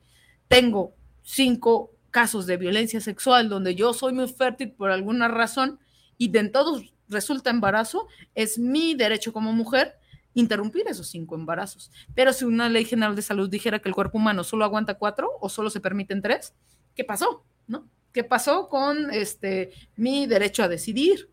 tengo 0.47 0.93
cinco 1.21 1.91
casos 2.11 2.45
de 2.45 2.55
violencia 2.55 3.01
sexual 3.01 3.49
donde 3.49 3.75
yo 3.75 3.93
soy 3.93 4.13
muy 4.13 4.29
fértil 4.29 4.71
por 4.71 4.89
alguna 4.89 5.27
razón 5.27 5.81
y 6.17 6.29
de 6.29 6.39
en 6.39 6.51
todos 6.53 6.93
resulta 7.09 7.49
embarazo, 7.49 8.07
es 8.35 8.57
mi 8.57 8.95
derecho 8.95 9.33
como 9.33 9.51
mujer 9.51 9.98
interrumpir 10.39 10.87
esos 10.87 11.07
cinco 11.07 11.35
embarazos. 11.35 11.91
Pero 12.15 12.33
si 12.33 12.45
una 12.45 12.69
ley 12.69 12.85
general 12.85 13.15
de 13.15 13.21
salud 13.21 13.49
dijera 13.49 13.79
que 13.79 13.89
el 13.89 13.95
cuerpo 13.95 14.17
humano 14.17 14.43
solo 14.43 14.65
aguanta 14.65 14.95
cuatro 14.95 15.29
o 15.39 15.49
solo 15.49 15.69
se 15.69 15.79
permiten 15.79 16.21
tres, 16.21 16.53
¿qué 16.95 17.03
pasó? 17.03 17.43
¿No? 17.67 17.87
¿Qué 18.11 18.23
pasó 18.23 18.67
con 18.67 19.11
este 19.13 19.71
mi 19.95 20.25
derecho 20.25 20.63
a 20.63 20.67
decidir 20.67 21.29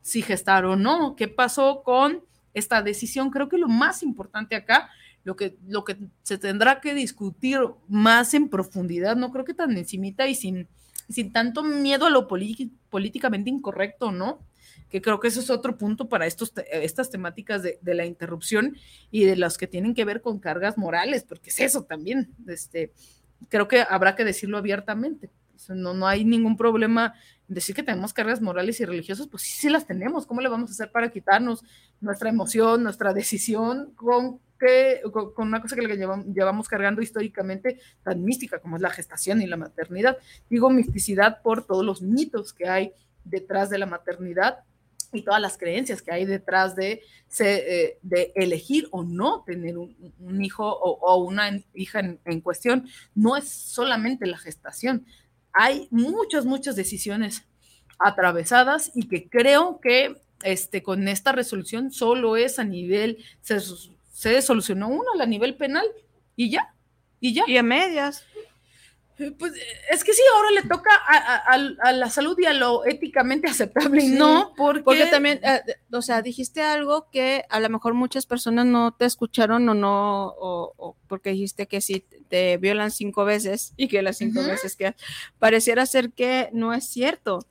si 0.00 0.22
gestar 0.22 0.64
o 0.64 0.76
no? 0.76 1.14
¿Qué 1.16 1.28
pasó 1.28 1.82
con 1.82 2.24
esta 2.54 2.82
decisión? 2.82 3.30
Creo 3.30 3.48
que 3.48 3.58
lo 3.58 3.68
más 3.68 4.02
importante 4.02 4.56
acá, 4.56 4.88
lo 5.24 5.36
que, 5.36 5.58
lo 5.66 5.84
que 5.84 5.98
se 6.22 6.38
tendrá 6.38 6.80
que 6.80 6.94
discutir 6.94 7.58
más 7.88 8.32
en 8.32 8.48
profundidad, 8.48 9.16
no 9.16 9.30
creo 9.30 9.44
que 9.44 9.54
tan 9.54 9.76
encimita 9.76 10.26
y 10.28 10.34
sin, 10.34 10.68
sin 11.08 11.32
tanto 11.32 11.62
miedo 11.62 12.06
a 12.06 12.10
lo 12.10 12.28
políticamente 12.28 13.50
incorrecto, 13.50 14.12
¿no? 14.12 14.40
Que 14.90 15.02
creo 15.02 15.20
que 15.20 15.28
eso 15.28 15.40
es 15.40 15.50
otro 15.50 15.76
punto 15.76 16.08
para 16.08 16.26
estos, 16.26 16.52
estas 16.70 17.10
temáticas 17.10 17.62
de, 17.62 17.78
la 17.82 18.06
interrupción 18.06 18.76
y 19.10 19.24
de 19.24 19.36
las 19.36 19.58
que 19.58 19.66
tienen 19.66 19.94
que 19.94 20.04
ver 20.04 20.20
con 20.22 20.38
cargas 20.38 20.78
morales, 20.78 21.24
porque 21.24 21.50
es 21.50 21.60
eso 21.60 21.84
también. 21.84 22.32
Este, 22.46 22.92
creo 23.48 23.68
que 23.68 23.84
habrá 23.88 24.14
que 24.14 24.24
decirlo 24.24 24.58
abiertamente. 24.58 25.30
No, 25.68 25.94
no 25.94 26.06
hay 26.06 26.24
ningún 26.24 26.56
problema 26.56 27.14
en 27.48 27.54
decir 27.54 27.74
que 27.74 27.82
tenemos 27.82 28.12
cargas 28.12 28.40
morales 28.40 28.78
y 28.80 28.84
religiosas, 28.84 29.26
pues 29.26 29.42
sí, 29.42 29.52
sí 29.52 29.70
las 29.70 29.86
tenemos. 29.86 30.26
¿Cómo 30.26 30.40
le 30.40 30.48
vamos 30.48 30.70
a 30.70 30.72
hacer 30.72 30.92
para 30.92 31.10
quitarnos 31.10 31.64
nuestra 32.00 32.28
emoción, 32.28 32.82
nuestra 32.82 33.12
decisión 33.14 33.92
con, 33.96 34.38
que, 34.60 35.00
con, 35.12 35.48
una 35.48 35.62
cosa 35.62 35.74
que 35.74 35.82
le 35.82 35.96
llevamos, 35.96 36.26
llevamos 36.26 36.68
cargando 36.68 37.02
históricamente 37.02 37.80
tan 38.02 38.22
mística 38.22 38.58
como 38.58 38.76
es 38.76 38.82
la 38.82 38.90
gestación 38.90 39.40
y 39.42 39.46
la 39.46 39.56
maternidad? 39.56 40.18
Digo 40.50 40.70
misticidad 40.70 41.40
por 41.42 41.66
todos 41.66 41.84
los 41.84 42.02
mitos 42.02 42.52
que 42.52 42.68
hay 42.68 42.92
detrás 43.24 43.70
de 43.70 43.78
la 43.78 43.86
maternidad 43.86 44.60
y 45.16 45.22
todas 45.22 45.40
las 45.40 45.58
creencias 45.58 46.02
que 46.02 46.12
hay 46.12 46.24
detrás 46.24 46.76
de, 46.76 47.02
eh, 47.40 47.98
de 48.02 48.32
elegir 48.34 48.88
o 48.90 49.02
no 49.02 49.42
tener 49.44 49.76
un, 49.78 50.44
hijo 50.44 50.66
o, 50.66 51.16
una 51.24 51.60
hija 51.74 52.00
en, 52.24 52.40
cuestión. 52.40 52.88
No 53.14 53.36
es 53.36 53.48
solamente 53.48 54.26
la 54.26 54.38
gestación, 54.38 55.06
hay 55.52 55.88
muchas, 55.90 56.44
muchas 56.44 56.76
decisiones 56.76 57.44
atravesadas 57.98 58.92
y 58.94 59.08
que 59.08 59.28
creo 59.28 59.80
que 59.80 60.20
este, 60.42 60.82
con 60.82 61.08
esta 61.08 61.32
resolución 61.32 61.90
solo 61.90 62.36
es 62.36 62.58
a 62.58 62.64
nivel, 62.64 63.24
se, 63.40 63.58
se 64.12 64.42
solucionó 64.42 64.88
uno 64.88 65.06
a 65.18 65.26
nivel 65.26 65.56
penal 65.56 65.86
y 66.36 66.50
ya, 66.50 66.74
y 67.20 67.32
ya. 67.32 67.44
Y 67.46 67.56
a 67.56 67.62
medias. 67.62 68.24
Pues 69.16 69.54
es 69.90 70.04
que 70.04 70.12
sí, 70.12 70.20
ahora 70.34 70.50
le 70.50 70.62
toca 70.62 70.90
a, 70.94 71.92
la 71.92 72.10
salud 72.10 72.38
y 72.38 72.44
a 72.44 72.52
lo 72.52 72.84
éticamente 72.84 73.48
aceptable 73.50 74.04
y 74.04 74.08
no, 74.08 74.52
porque... 74.56 75.06
también, 75.06 75.40
eh, 75.42 75.62
o 75.90 76.02
sea, 76.02 76.20
dijiste 76.20 76.60
algo 76.60 77.08
que 77.10 77.44
a 77.48 77.60
lo 77.60 77.70
mejor 77.70 77.94
muchas 77.94 78.26
personas 78.26 78.66
no 78.66 78.92
te 78.92 79.06
escucharon 79.06 79.66
o 79.70 79.74
no, 79.74 80.34
o, 80.38 80.96
porque 81.08 81.30
dijiste 81.30 81.66
que 81.66 81.80
si 81.80 82.00
te 82.28 82.58
violan 82.58 82.90
cinco 82.90 83.24
veces 83.24 83.72
y 83.78 83.88
que 83.88 84.02
las 84.02 84.18
cinco 84.18 84.42
veces 84.42 84.76
que 84.76 84.94
pareciera 85.38 85.86
ser 85.86 86.12
que 86.12 86.50
no 86.52 86.74
es 86.74 86.86
cierto. 86.86 87.46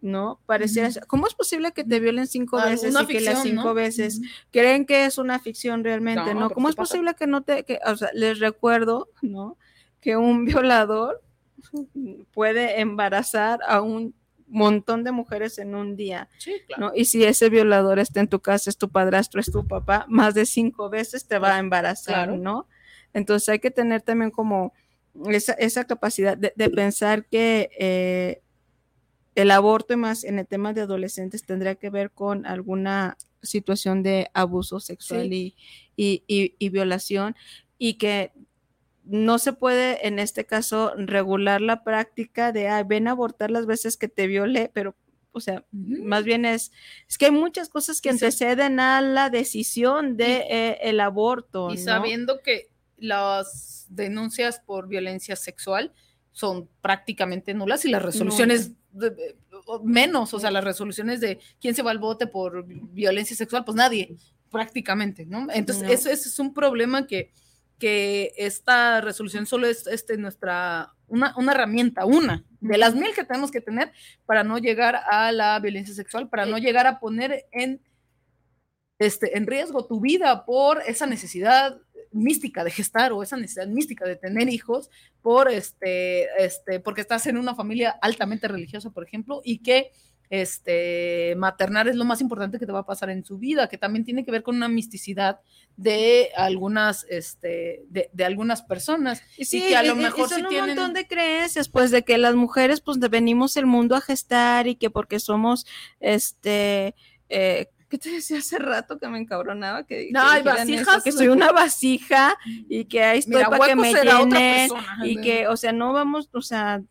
¿no? 0.00 0.40
Pareciera, 0.46 0.90
¿cómo 1.08 1.26
es 1.26 1.34
posible 1.34 1.72
que 1.72 1.82
te 1.82 1.98
violen 1.98 2.28
cinco 2.28 2.56
veces 2.62 2.94
y 2.94 3.06
que 3.06 3.20
las 3.20 3.42
cinco 3.42 3.74
veces 3.74 4.20
creen 4.52 4.86
que 4.86 5.06
es 5.06 5.18
una 5.18 5.40
ficción 5.40 5.82
realmente, 5.82 6.34
¿no? 6.34 6.50
¿Cómo 6.50 6.68
es 6.68 6.76
posible 6.76 7.14
que 7.14 7.26
no 7.26 7.42
te, 7.42 7.64
que, 7.64 7.80
o 7.84 7.96
sea, 7.96 8.08
les 8.14 8.38
recuerdo, 8.38 9.08
¿no? 9.22 9.56
Que 10.00 10.16
un 10.16 10.44
violador 10.44 11.22
puede 12.32 12.80
embarazar 12.80 13.60
a 13.66 13.80
un 13.82 14.14
montón 14.46 15.04
de 15.04 15.12
mujeres 15.12 15.58
en 15.58 15.74
un 15.74 15.96
día. 15.96 16.28
Sí, 16.38 16.54
claro. 16.66 16.86
¿no? 16.88 16.92
Y 16.94 17.04
si 17.04 17.24
ese 17.24 17.50
violador 17.50 17.98
está 17.98 18.20
en 18.20 18.28
tu 18.28 18.40
casa, 18.40 18.70
es 18.70 18.78
tu 18.78 18.88
padrastro, 18.88 19.40
es 19.40 19.50
tu 19.52 19.66
papá, 19.66 20.06
más 20.08 20.34
de 20.34 20.46
cinco 20.46 20.88
veces 20.88 21.26
te 21.26 21.38
va 21.38 21.56
a 21.56 21.58
embarazar, 21.58 22.14
Claro. 22.28 22.36
¿no? 22.38 22.66
Entonces 23.12 23.48
hay 23.50 23.58
que 23.58 23.70
tener 23.70 24.00
también 24.02 24.30
como 24.30 24.72
esa, 25.28 25.52
esa 25.54 25.84
capacidad 25.84 26.36
de, 26.36 26.52
de 26.56 26.70
pensar 26.70 27.26
que 27.26 27.68
eh, 27.78 28.40
el 29.34 29.50
aborto 29.50 29.94
y 29.94 29.96
más 29.96 30.24
en 30.24 30.38
el 30.38 30.46
tema 30.46 30.72
de 30.72 30.82
adolescentes 30.82 31.44
tendría 31.44 31.74
que 31.74 31.90
ver 31.90 32.10
con 32.10 32.46
alguna 32.46 33.16
situación 33.42 34.02
de 34.02 34.30
abuso 34.34 34.80
sexual 34.80 35.32
y, 35.32 35.54
y- 35.96 36.22
y- 36.26 36.54
y 36.58 36.68
violación 36.70 37.36
y 37.78 37.94
que 37.94 38.32
no 39.08 39.38
se 39.38 39.52
puede 39.52 40.06
en 40.06 40.18
este 40.18 40.44
caso 40.44 40.92
regular 40.96 41.60
la 41.60 41.82
práctica 41.82 42.52
de 42.52 42.68
"Ay, 42.68 42.84
ven 42.86 43.08
a 43.08 43.12
abortar 43.12 43.50
las 43.50 43.66
veces 43.66 43.96
que 43.96 44.08
te 44.08 44.26
viole, 44.26 44.70
pero 44.74 44.94
o 45.32 45.40
sea, 45.40 45.64
más 45.72 46.24
bien 46.24 46.44
es, 46.44 46.72
es 47.08 47.16
que 47.18 47.26
hay 47.26 47.30
muchas 47.30 47.68
cosas 47.68 48.00
que 48.00 48.10
anteceden 48.10 48.80
a 48.80 49.00
la 49.00 49.30
decisión 49.30 50.16
de 50.16 50.44
eh, 50.50 50.78
el 50.82 50.98
aborto. 51.00 51.70
Y 51.72 51.76
¿no? 51.76 51.82
sabiendo 51.82 52.40
que 52.42 52.68
las 52.96 53.86
denuncias 53.88 54.58
por 54.60 54.88
violencia 54.88 55.36
sexual 55.36 55.92
son 56.32 56.68
prácticamente 56.80 57.54
nulas 57.54 57.84
y 57.84 57.88
las 57.90 58.02
resoluciones 58.02 58.72
de- 58.90 59.36
menos, 59.84 60.34
o 60.34 60.40
sea, 60.40 60.50
las 60.50 60.64
resoluciones 60.64 61.20
de 61.20 61.38
quién 61.60 61.74
se 61.74 61.82
va 61.82 61.90
al 61.92 61.98
bote 61.98 62.26
por 62.26 62.64
violencia 62.66 63.36
sexual, 63.36 63.64
pues 63.64 63.76
nadie, 63.76 64.16
prácticamente, 64.50 65.26
¿no? 65.26 65.46
Entonces, 65.52 65.84
No. 65.84 65.90
eso, 65.90 66.10
es 66.10 66.38
un 66.38 66.52
problema 66.54 67.06
que, 67.06 67.30
que 67.78 68.32
esta 68.36 69.00
resolución 69.00 69.46
solo 69.46 69.66
es 69.66 69.86
este, 69.86 70.16
nuestra, 70.16 70.92
una, 71.06 71.34
una 71.36 71.52
herramienta, 71.52 72.04
una 72.04 72.44
de 72.60 72.78
las 72.78 72.94
mil 72.94 73.14
que 73.14 73.24
tenemos 73.24 73.50
que 73.50 73.60
tener 73.60 73.92
para 74.26 74.44
no 74.44 74.58
llegar 74.58 74.96
a 75.10 75.32
la 75.32 75.58
violencia 75.60 75.94
sexual, 75.94 76.28
para 76.28 76.46
no 76.46 76.58
llegar 76.58 76.86
a 76.86 76.98
poner 76.98 77.46
en 77.52 77.80
este, 78.98 79.36
en 79.36 79.46
riesgo 79.46 79.86
tu 79.86 80.00
vida 80.00 80.44
por 80.44 80.82
esa 80.86 81.06
necesidad 81.06 81.80
mística 82.10 82.64
de 82.64 82.70
gestar 82.70 83.12
o 83.12 83.22
esa 83.22 83.36
necesidad 83.36 83.68
mística 83.68 84.04
de 84.06 84.16
tener 84.16 84.48
hijos 84.48 84.90
por 85.22 85.50
este, 85.50 86.24
este, 86.42 86.80
porque 86.80 87.02
estás 87.02 87.26
en 87.26 87.36
una 87.36 87.54
familia 87.54 87.90
altamente 88.00 88.48
religiosa, 88.48 88.90
por 88.90 89.04
ejemplo, 89.04 89.40
y 89.44 89.58
que 89.58 89.92
este, 90.30 91.34
maternar 91.36 91.88
es 91.88 91.96
lo 91.96 92.04
más 92.04 92.20
importante 92.20 92.58
que 92.58 92.66
te 92.66 92.72
va 92.72 92.80
a 92.80 92.86
pasar 92.86 93.10
en 93.10 93.24
su 93.24 93.38
vida, 93.38 93.68
que 93.68 93.78
también 93.78 94.04
tiene 94.04 94.24
que 94.24 94.30
ver 94.30 94.42
con 94.42 94.56
una 94.56 94.68
misticidad 94.68 95.40
de 95.78 96.30
algunas, 96.36 97.06
este, 97.08 97.84
de, 97.88 98.10
de 98.12 98.24
algunas 98.24 98.62
personas 98.62 99.22
y, 99.36 99.44
Sí, 99.44 99.60
que 99.68 99.76
a 99.76 99.84
lo 99.84 99.94
y- 99.94 99.98
y- 99.98 100.00
y 100.00 100.02
mejor 100.02 100.28
son 100.28 100.38
sí 100.38 100.42
un 100.42 100.48
tienen 100.50 100.76
montón 100.76 100.92
de 100.92 101.06
creencias, 101.06 101.68
pues 101.68 101.92
de 101.92 102.02
que 102.02 102.18
las 102.18 102.34
mujeres 102.34 102.80
pues 102.80 102.98
venimos 102.98 103.56
el 103.56 103.64
mundo 103.66 103.94
a 103.94 104.00
gestar 104.00 104.66
y 104.66 104.74
que 104.74 104.90
porque 104.90 105.20
somos, 105.20 105.66
este, 106.00 106.96
eh, 107.28 107.68
¿qué 107.88 107.96
te 107.96 108.10
decía 108.10 108.38
hace 108.38 108.58
rato 108.58 108.98
que 108.98 109.06
me 109.08 109.18
encabronaba? 109.18 109.84
Que, 109.86 110.08
que 110.08 110.12
dijeran 110.38 110.68
eso, 110.68 110.84
vasijas. 110.84 111.04
que 111.04 111.12
soy 111.12 111.28
una 111.28 111.52
vasija 111.52 112.36
y 112.68 112.86
que 112.86 113.04
ahí 113.04 113.20
estoy 113.20 113.36
Mira, 113.36 113.48
para 113.48 113.66
que 113.68 113.76
me 113.76 113.92
persona. 114.68 115.06
y 115.06 115.20
que, 115.20 115.46
o 115.46 115.56
sea, 115.56 115.70
no 115.72 115.92
vamos, 115.92 116.28
o 116.32 116.42
sea, 116.42 116.82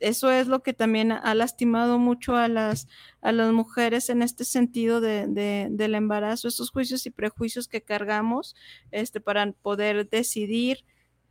eso 0.00 0.30
es 0.30 0.46
lo 0.48 0.62
que 0.62 0.72
también 0.74 1.12
ha 1.12 1.34
lastimado 1.34 1.98
mucho 1.98 2.36
a 2.36 2.48
las, 2.48 2.88
a 3.22 3.32
las 3.32 3.52
mujeres 3.52 4.10
en 4.10 4.22
este 4.22 4.44
sentido 4.44 5.00
de, 5.00 5.26
de- 5.28 5.68
del 5.70 5.94
embarazo, 5.94 6.48
estos 6.48 6.70
juicios 6.70 7.06
y 7.06 7.10
prejuicios 7.10 7.68
que 7.68 7.82
cargamos 7.82 8.54
este, 8.90 9.20
para 9.20 9.50
poder 9.52 10.08
decidir 10.08 10.84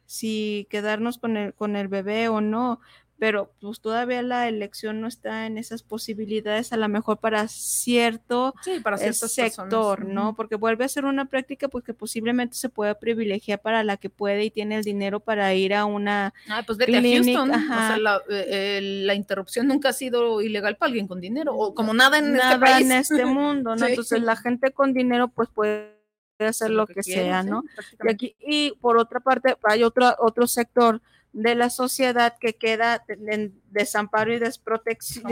si 0.06 0.68
quedarnos 0.69 1.18
con 1.18 1.38
el, 1.38 1.53
con 1.53 1.76
el 1.76 1.88
bebé 1.88 2.27
o 2.30 2.41
no. 2.41 2.80
Pero 3.24 3.54
pues 3.62 3.80
todavía 3.80 4.22
la 4.22 4.50
elección 4.50 5.00
no 5.00 5.08
está 5.08 5.45
en 5.45 5.58
esas 5.58 5.82
posibilidades, 5.82 6.74
a 6.74 6.76
lo 6.76 6.90
mejor 6.90 7.20
para 7.20 7.48
cierto 7.48 8.54
Sí, 8.62 8.82
para 8.82 8.98
eh, 8.98 9.14
sector, 9.14 10.00
personas, 10.00 10.14
¿no? 10.14 10.36
Porque 10.36 10.58
vuelve 10.58 10.84
a 10.84 10.90
ser 10.90 11.06
una 11.06 11.24
práctica 11.24 11.70
pues 11.70 11.86
que 11.86 11.94
posiblemente 11.94 12.58
se 12.58 12.68
puede 12.68 12.95
privilegiar 12.95 13.62
para 13.62 13.82
la 13.86 13.95
que 13.95 14.10
puede 14.10 14.44
y 14.44 14.52
tiene 14.52 14.76
el 14.76 14.84
dinero 14.84 15.22
para 15.22 15.54
ir 15.54 15.74
a 15.74 15.86
una 15.86 16.34
Ah, 16.50 16.64
pues 16.68 16.78
vete 16.78 16.91
clínica, 17.00 17.44
a 17.44 17.45
Houston. 17.45 17.52
O 17.52 17.88
sea, 17.88 17.98
la, 17.98 18.22
eh, 18.30 18.82
la 19.06 19.16
interrupción 19.16 19.70
nunca 19.70 19.88
ha 19.88 19.94
sido 19.94 20.41
ilegal 20.41 20.76
para 20.76 20.88
alguien 20.88 21.08
con 21.08 21.22
dinero, 21.22 21.56
o 21.56 21.74
como 21.74 21.94
nada 21.94 22.18
en 22.18 22.34
nada 22.34 22.56
este 22.56 22.60
país. 22.60 22.86
en 22.86 22.91
este 22.91 23.26
mundo, 23.26 23.78
¿no? 23.78 23.86
Sí. 23.86 23.91
Entonces 23.91 24.22
la 24.22 24.36
gente 24.36 24.74
con 24.74 24.91
dinero 24.91 25.30
pues 25.30 25.48
puede 25.48 25.94
hacer 26.40 26.72
lo, 26.72 26.88
que, 26.88 26.95
quiere, 26.95 27.24
sea, 27.30 27.41
¿no? 27.41 27.64
Y, 28.04 28.10
aquí, 28.10 28.36
y 28.41 28.74
por 28.82 28.98
otra 28.98 29.22
parte 29.22 29.56
hay 29.64 29.84
otro, 29.84 30.14
otro 30.20 30.45
sector 30.45 31.02
de 31.34 31.56
la 31.56 31.70
sociedad 31.70 32.36
que 32.40 32.54
queda 32.54 33.04
en 33.08 33.60
desamparo 33.72 34.32
y 34.34 34.40
desprotección 34.40 35.26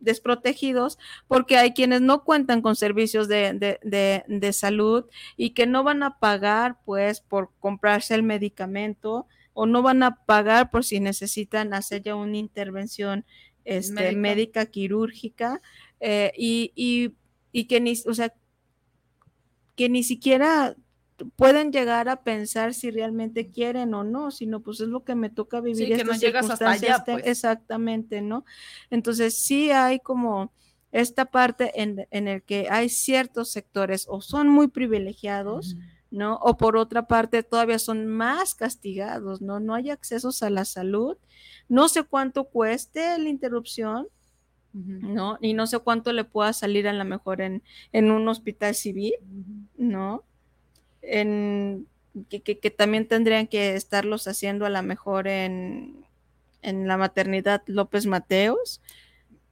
desprotegidos 0.00 0.98
porque 1.28 1.56
hay 1.56 1.72
quienes 1.72 2.00
no 2.02 2.24
cuentan 2.24 2.60
con 2.60 2.76
servicios 2.76 3.26
de, 3.28 3.54
de- 3.54 3.78
de- 3.82 4.24
de 4.28 4.52
salud 4.52 5.06
y 5.36 5.50
que 5.50 5.66
no 5.66 5.82
van 5.82 6.02
a 6.02 6.18
pagar 6.18 6.78
pues 6.84 7.20
por 7.20 7.50
comprarse 7.58 8.14
el 8.14 8.22
medicamento 8.22 9.26
o 9.54 9.64
no 9.66 9.80
van 9.82 10.02
a 10.02 10.16
pagar 10.26 10.70
por 10.70 10.84
si 10.84 11.00
necesitan 11.00 11.72
hacer 11.72 12.02
ya 12.02 12.16
una 12.16 12.36
intervención 12.36 13.24
este, 13.64 13.94
Médica. 13.94 14.18
médica 14.20 14.66
quirúrgica 14.66 15.62
eh, 16.00 16.32
y, 16.36 16.72
y- 16.74 17.12
y 17.52 17.64
que 17.66 17.80
ni, 17.80 17.94
o 18.06 18.12
sea, 18.12 18.34
que 19.76 19.88
ni 19.88 20.02
siquiera 20.02 20.76
pueden 21.36 21.72
llegar 21.72 22.08
a 22.08 22.22
pensar 22.22 22.74
si 22.74 22.90
realmente 22.90 23.50
quieren 23.50 23.94
o 23.94 24.04
no, 24.04 24.30
sino 24.30 24.60
pues 24.60 24.80
es 24.80 24.88
lo 24.88 25.04
que 25.04 25.14
me 25.14 25.30
toca 25.30 25.60
vivir. 25.60 25.88
Sí, 25.88 25.94
que 25.94 26.04
no 26.04 26.14
llegas 26.14 26.50
hasta 26.50 26.70
allá, 26.70 27.04
pues. 27.04 27.26
Exactamente, 27.26 28.20
¿no? 28.20 28.44
Entonces 28.90 29.38
sí 29.38 29.70
hay 29.70 30.00
como 30.00 30.52
esta 30.92 31.24
parte 31.26 31.82
en, 31.82 32.06
en 32.10 32.28
el 32.28 32.42
que 32.42 32.68
hay 32.70 32.88
ciertos 32.88 33.50
sectores 33.50 34.06
o 34.08 34.20
son 34.20 34.48
muy 34.48 34.68
privilegiados, 34.68 35.76
¿no? 36.10 36.36
O 36.36 36.56
por 36.56 36.76
otra 36.76 37.08
parte 37.08 37.42
todavía 37.42 37.78
son 37.80 38.06
más 38.06 38.54
castigados, 38.54 39.40
¿no? 39.40 39.58
No 39.58 39.74
hay 39.74 39.90
accesos 39.90 40.42
a 40.42 40.50
la 40.50 40.64
salud, 40.64 41.16
no 41.68 41.88
sé 41.88 42.04
cuánto 42.04 42.44
cueste 42.44 43.18
la 43.18 43.28
interrupción, 43.28 44.06
¿no? 44.72 45.38
Y 45.40 45.54
no 45.54 45.66
sé 45.66 45.78
cuánto 45.78 46.12
le 46.12 46.24
pueda 46.24 46.52
salir 46.52 46.86
a 46.88 46.92
lo 46.92 47.04
mejor 47.04 47.40
en, 47.40 47.62
en 47.92 48.10
un 48.10 48.26
hospital 48.28 48.74
civil, 48.74 49.14
¿no? 49.76 50.24
En, 51.06 51.86
que, 52.28 52.40
que- 52.42 52.58
que 52.58 52.70
también 52.70 53.08
tendrían 53.08 53.46
que 53.48 53.74
estarlos 53.76 54.26
haciendo 54.28 54.66
a 54.66 54.70
lo 54.70 54.82
mejor 54.82 55.26
en, 55.28 56.04
en 56.62 56.86
la 56.88 56.96
maternidad 56.96 57.62
López 57.66 58.06
Mateos. 58.06 58.80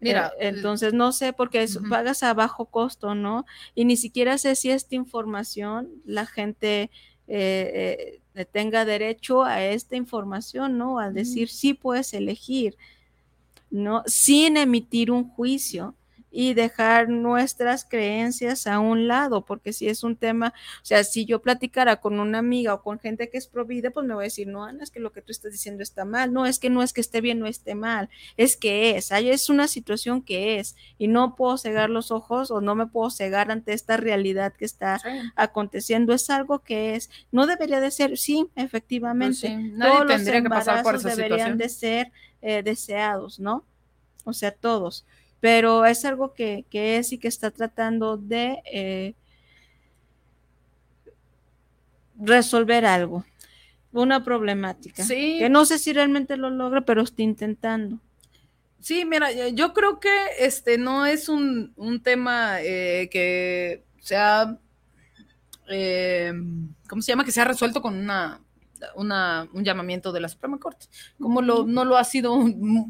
Mira, 0.01 0.33
Eh, 0.39 0.49
entonces 0.49 0.93
no 0.95 1.13
sé, 1.13 1.33
porque 1.33 1.63
es- 1.63 1.79
pagas 1.91 2.23
a 2.23 2.35
bajo 2.35 2.67
costo, 2.67 3.15
¿no? 3.15 3.45
Y 3.75 3.85
ni 3.85 3.97
siquiera 3.97 4.39
sé 4.39 4.57
si 4.57 4.71
esta 4.71 4.95
información 4.97 5.89
la 6.05 6.27
gente 6.27 6.91
eh, 7.29 8.21
eh, 8.35 8.45
tenga 8.47 8.85
derecho 8.85 9.45
a 9.45 9.63
esta 9.65 9.97
información, 9.97 10.77
¿no? 10.79 10.99
Al 10.99 11.15
decir 11.15 11.49
sí 11.49 11.73
puedes 11.75 12.13
elegir, 12.15 12.77
¿no? 13.71 14.03
Sin 14.07 14.57
emitir 14.57 15.11
un 15.11 15.29
juicio 15.29 15.95
y 16.33 16.55
dejar 16.55 17.11
nuestras 17.11 17.85
creencias 17.85 18.67
a 18.67 18.81
un 18.81 19.07
lado, 19.07 19.45
porque 19.45 19.73
si 19.75 19.89
es 19.89 20.03
un 20.03 20.17
tema, 20.17 20.55
o 20.83 20.85
sea, 20.85 21.05
si 21.05 21.27
yo 21.27 21.43
platicara 21.43 21.97
con 22.01 22.19
una 22.19 22.39
amiga 22.39 22.73
o 22.73 22.83
con 22.83 22.99
gente 22.99 23.29
que 23.29 23.37
es 23.37 23.47
provida, 23.47 23.91
pues 23.91 24.07
me 24.07 24.15
voy 24.15 24.25
a 24.25 24.25
decir, 24.25 24.49
no, 24.49 24.65
Ana, 24.65 24.83
es 24.83 24.91
que 24.91 24.99
lo 24.99 25.13
que 25.13 25.21
tú 25.21 25.31
estás 25.31 25.53
diciendo 25.53 25.83
está 25.83 26.07
mal, 26.07 26.33
no, 26.33 26.47
es 26.47 26.59
que 26.59 26.71
no 26.71 26.83
es 26.83 26.95
que 26.95 27.03
esté 27.03 27.21
bien 27.21 27.43
o 27.43 27.47
esté 27.47 27.75
mal, 27.75 28.09
es 28.39 28.57
que 28.57 28.97
es, 28.97 29.13
es 29.13 29.51
una 29.51 29.69
situación 29.69 30.23
que 30.23 30.59
es, 30.59 30.75
y 30.97 31.09
no 31.09 31.37
puedo 31.37 31.59
cegar 31.59 31.91
los 31.91 32.11
ojos 32.11 32.51
o 32.51 32.61
no 32.63 32.75
me 32.75 32.87
puedo 32.87 33.11
cegar 33.11 33.51
ante 33.51 33.75
esta 33.75 33.99
realidad 33.99 34.55
que 34.55 34.65
está 34.65 35.01
aconteciendo, 35.37 36.15
es 36.15 36.31
algo 36.31 36.61
que 36.61 36.95
es, 36.95 37.11
no 37.31 37.47
debería 37.47 37.81
de 37.81 37.91
ser, 37.91 38.17
sí, 38.17 38.49
efectivamente, 38.57 39.23
Pues 39.23 39.39
sí, 39.41 39.55
nadie 39.75 39.93
todos 39.93 40.07
los 40.07 40.17
tendría 40.17 40.43
que 40.43 40.49
pasar 40.49 40.83
por 40.83 40.95
embarazos 40.95 41.13
esa 41.13 41.17
deberían 41.17 41.53
situación. 41.53 41.59
de 41.59 41.69
ser 41.69 42.13
eh, 42.41 42.63
deseados, 42.63 43.39
¿no? 43.39 43.65
O 44.25 44.33
sea, 44.33 44.53
todos. 44.53 45.05
Pero 45.43 45.85
es 45.85 46.05
algo 46.07 46.33
que, 46.33 46.65
que 46.71 46.97
es 46.99 47.13
y 47.13 47.19
que 47.19 47.27
está 47.29 47.51
tratando 47.51 48.17
de 48.17 48.63
eh, 48.65 49.15
resolver 52.19 52.85
algo, 52.87 53.25
una 53.93 54.25
problemática. 54.25 55.03
Sí. 55.03 55.37
Que 55.41 55.49
no 55.49 55.65
sé 55.65 55.79
si 55.79 55.93
realmente 55.93 56.37
lo 56.37 56.51
logra, 56.51 56.83
pero 56.83 57.03
está 57.03 57.23
intentando. 57.23 57.99
Sí, 58.81 59.05
mira, 59.05 59.31
yo- 59.51 59.73
creo 59.73 60.01
que 60.01 60.11
este 60.39 60.79
no 60.79 61.07
es 61.07 61.29
un, 61.29 61.73
un 61.77 62.01
tema 62.03 62.61
eh, 62.63 63.09
que 63.13 63.83
sea, 64.01 64.59
eh, 65.69 66.33
¿cómo 66.89 67.03
se 67.03 67.13
llama? 67.13 67.25
Que 67.25 67.33
sea 67.33 67.45
resuelto 67.45 67.81
con 67.83 67.97
una, 67.97 68.41
una- 68.97 69.49
un 69.53 69.65
llamamiento 69.65 70.13
de 70.13 70.21
la 70.21 70.29
Suprema 70.29 70.59
Corte, 70.59 70.87
como 71.21 71.41
lo, 71.43 71.65
no 71.67 71.85
lo 71.85 71.97
ha 71.97 72.05
sido 72.05 72.39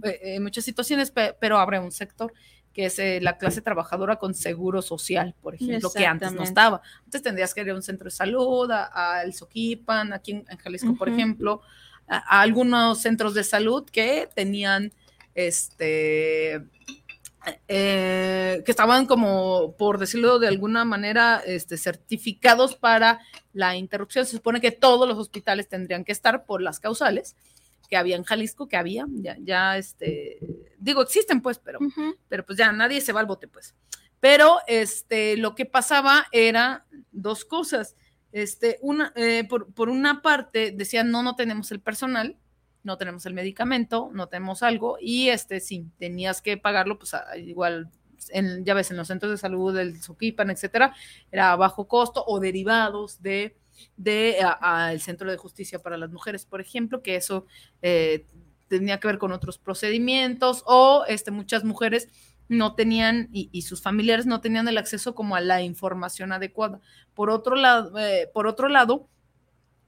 eh, 0.05 0.21
en 0.37 0.43
muchas 0.43 0.65
situaciones, 0.65 1.11
pe- 1.11 1.35
pero 1.41 1.59
abre 1.59 1.79
un 1.79 1.93
sector 1.93 2.33
que 2.73 2.87
es 2.87 2.99
eh, 2.99 3.19
la 3.21 3.37
clase 3.37 3.61
trabajadora 3.61 4.17
con 4.17 4.35
seguro 4.35 4.81
social, 4.81 5.35
por 5.43 5.55
ejemplo, 5.55 5.91
que 5.99 6.07
antes 6.07 6.29
no 6.33 6.39
estaba. 6.45 6.81
Antes 7.05 7.23
tendrías 7.23 7.53
que 7.53 7.61
ir 7.61 7.71
a 7.71 7.75
un 7.75 7.83
centro 7.83 8.07
de 8.07 8.11
salud, 8.11 8.71
a- 8.71 9.19
al 9.19 9.35
Soquipan, 9.35 10.13
aquí 10.15 10.31
en, 10.33 10.45
en 10.49 10.57
Jalisco, 10.57 10.97
por 10.97 11.09
ejemplo, 11.11 11.61
a, 12.09 12.17
a 12.17 12.41
algunos 12.41 12.99
centros 13.03 13.35
de 13.35 13.45
salud 13.45 13.85
que 13.91 14.29
tenían 14.35 14.91
este, 15.35 16.65
eh, 17.69 18.63
que 18.65 18.71
estaban 18.71 19.07
como, 19.07 19.75
por 19.77 19.99
decirlo 19.99 20.39
de 20.39 20.49
alguna 20.49 20.85
manera, 20.85 21.43
este, 21.45 21.77
certificados 21.77 22.77
para 22.77 23.21
la 23.53 23.77
interrupción. 23.77 24.27
Se 24.27 24.37
supone 24.37 24.61
que 24.61 24.71
todos 24.71 25.09
los 25.09 25.19
hospitales 25.19 25.69
tendrían 25.69 26.05
que 26.05 26.13
estar 26.13 26.45
por 26.45 26.63
las 26.63 26.81
causales 26.81 27.37
que 27.89 27.97
había 27.97 28.17
en 28.17 28.25
Jalisco, 28.25 28.69
que 28.69 28.77
había, 28.77 29.07
ya, 29.11 29.37
ya 29.41 29.77
este, 29.77 30.39
digo, 30.79 31.03
existen 31.03 31.43
pues, 31.43 31.59
pero, 31.59 31.79
pero 32.29 32.47
pues 32.47 32.57
ya 32.57 32.73
nadie 32.73 33.01
se 33.01 33.13
va 33.13 33.21
al 33.21 33.27
bote 33.27 33.49
pues. 33.49 33.75
Pero 34.19 34.61
este, 34.67 35.37
lo 35.37 35.55
que 35.55 35.67
pasaba 35.67 36.27
era 36.33 36.87
dos 37.11 37.45
cosas. 37.45 37.97
Este, 38.31 38.79
una, 38.81 39.13
eh, 39.15 39.45
por, 39.49 39.75
por 39.75 39.91
una 39.91 40.23
parte 40.23 40.71
decían, 40.71 41.11
no, 41.11 41.23
no 41.23 41.37
tenemos 41.37 41.71
el 41.71 41.81
personal, 41.81 42.39
no 42.85 42.99
tenemos 42.99 43.27
el 43.27 43.35
medicamento, 43.35 44.11
no 44.13 44.29
tenemos 44.29 44.63
algo, 44.63 44.97
y 45.01 45.29
este 45.29 45.61
sí, 45.61 45.87
tenías 45.99 46.43
que 46.43 46.57
pagarlo, 46.57 46.99
pues 46.99 47.15
igual, 47.37 47.91
en, 48.31 48.65
ya 48.65 48.75
ves, 48.75 48.91
en 48.91 48.97
los 48.97 49.09
centros 49.09 49.31
de 49.31 49.39
salud 49.39 49.75
del 49.75 50.01
Soquipan, 50.03 50.51
etcétera, 50.51 50.95
era 51.31 51.53
a 51.53 51.57
bajo 51.57 51.87
costo 51.87 52.25
o 52.27 52.41
derivados 52.41 53.23
de 53.23 53.57
de 53.97 54.39
al 54.61 55.01
Centro 55.01 55.31
de 55.31 55.37
Justicia 55.37 55.81
para 55.81 55.97
las 55.97 56.11
Mujeres, 56.11 56.45
por 56.45 56.61
ejemplo, 56.61 57.03
que 57.03 57.17
eso 57.17 57.47
eh, 57.81 58.27
tenía 58.69 59.01
que 59.01 59.09
ver 59.09 59.19
con 59.19 59.33
otros 59.33 59.59
procedimientos 59.59 60.63
o 60.67 61.05
este, 61.09 61.31
muchas 61.31 61.65
mujeres 61.65 62.09
no 62.49 62.75
tenían 62.75 63.29
y, 63.33 63.63
sus 63.63 63.81
familiares 63.81 64.27
no 64.27 64.41
tenían 64.41 64.69
el 64.69 64.77
acceso 64.77 65.15
como 65.15 65.37
a 65.37 65.41
la 65.41 65.63
información 65.63 66.33
adecuada. 66.33 66.81
Por 67.15 67.31
otro 67.31 67.57
lado, 67.57 67.99
eh, 67.99 68.31
por 68.33 68.47
otro 68.47 68.69
lado 68.69 69.09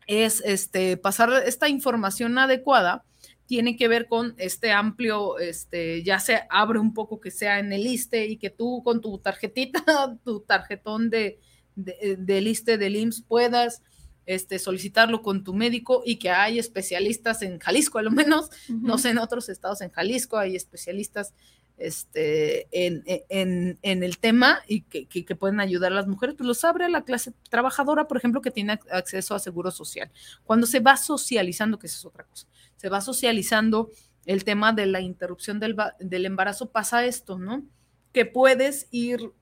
es 0.06 0.42
este, 0.44 0.96
pasar 0.96 1.30
esta 1.46 1.68
información 1.68 2.38
adecuada 2.38 3.04
tiene 3.46 3.76
que 3.76 3.88
ver 3.88 4.08
con 4.08 4.34
este 4.38 4.72
amplio, 4.72 5.38
este, 5.38 6.02
ya 6.02 6.18
se 6.18 6.42
abre 6.48 6.78
un 6.78 6.94
poco 6.94 7.20
que 7.20 7.30
sea 7.30 7.58
en 7.58 7.72
el 7.72 7.86
ISTE 7.86 8.26
y 8.26 8.36
que 8.38 8.50
tú 8.50 8.82
con 8.82 9.00
tu 9.00 9.18
tarjetita, 9.18 9.84
tu 10.24 10.40
tarjetón 10.40 11.10
de, 11.10 11.38
de, 11.76 12.16
del 12.18 12.48
ISTE, 12.48 12.78
del 12.78 12.96
IMSS, 12.96 13.22
puedas 13.22 13.82
este, 14.26 14.58
solicitarlo 14.58 15.20
con 15.20 15.44
tu 15.44 15.52
médico 15.52 16.02
y 16.04 16.16
que 16.16 16.30
hay 16.30 16.58
especialistas 16.58 17.42
en 17.42 17.58
Jalisco, 17.58 17.98
a 17.98 18.02
lo 18.02 18.10
menos, 18.10 18.48
no 18.68 18.96
sé, 18.96 19.10
en 19.10 19.18
otros 19.18 19.48
estados 19.50 19.82
en 19.82 19.90
Jalisco 19.90 20.38
hay 20.38 20.56
especialistas 20.56 21.34
este, 21.76 22.68
en, 22.70 23.02
en, 23.06 23.78
en, 23.82 24.02
el 24.02 24.18
tema 24.18 24.60
y 24.68 24.82
que, 24.82 25.06
que, 25.06 25.36
pueden 25.36 25.60
ayudar 25.60 25.92
a 25.92 25.96
las 25.96 26.06
mujeres, 26.06 26.36
pues 26.36 26.46
los 26.46 26.64
abre 26.64 26.84
a 26.84 26.88
la 26.88 27.04
clase 27.04 27.32
trabajadora, 27.50 28.06
por 28.06 28.16
ejemplo, 28.16 28.40
que 28.40 28.50
tiene 28.50 28.78
acceso 28.90 29.34
a 29.34 29.38
seguro 29.38 29.70
social. 29.70 30.10
Cuando 30.44 30.66
se 30.66 30.80
va 30.80 30.96
socializando, 30.96 31.78
que 31.78 31.88
esa 31.88 31.98
es 31.98 32.04
otra 32.04 32.24
cosa, 32.24 32.46
se 32.76 32.88
va 32.88 33.00
socializando 33.00 33.90
el 34.24 34.44
tema 34.44 34.72
de 34.72 34.86
la 34.86 35.00
interrupción 35.00 35.58
del, 35.58 35.76
del 35.98 36.26
embarazo, 36.26 36.70
pasa 36.70 37.04
esto, 37.04 37.38
¿no? 37.38 37.64
Que 38.12 38.24
puedes 38.24 38.86
ir 38.90 39.32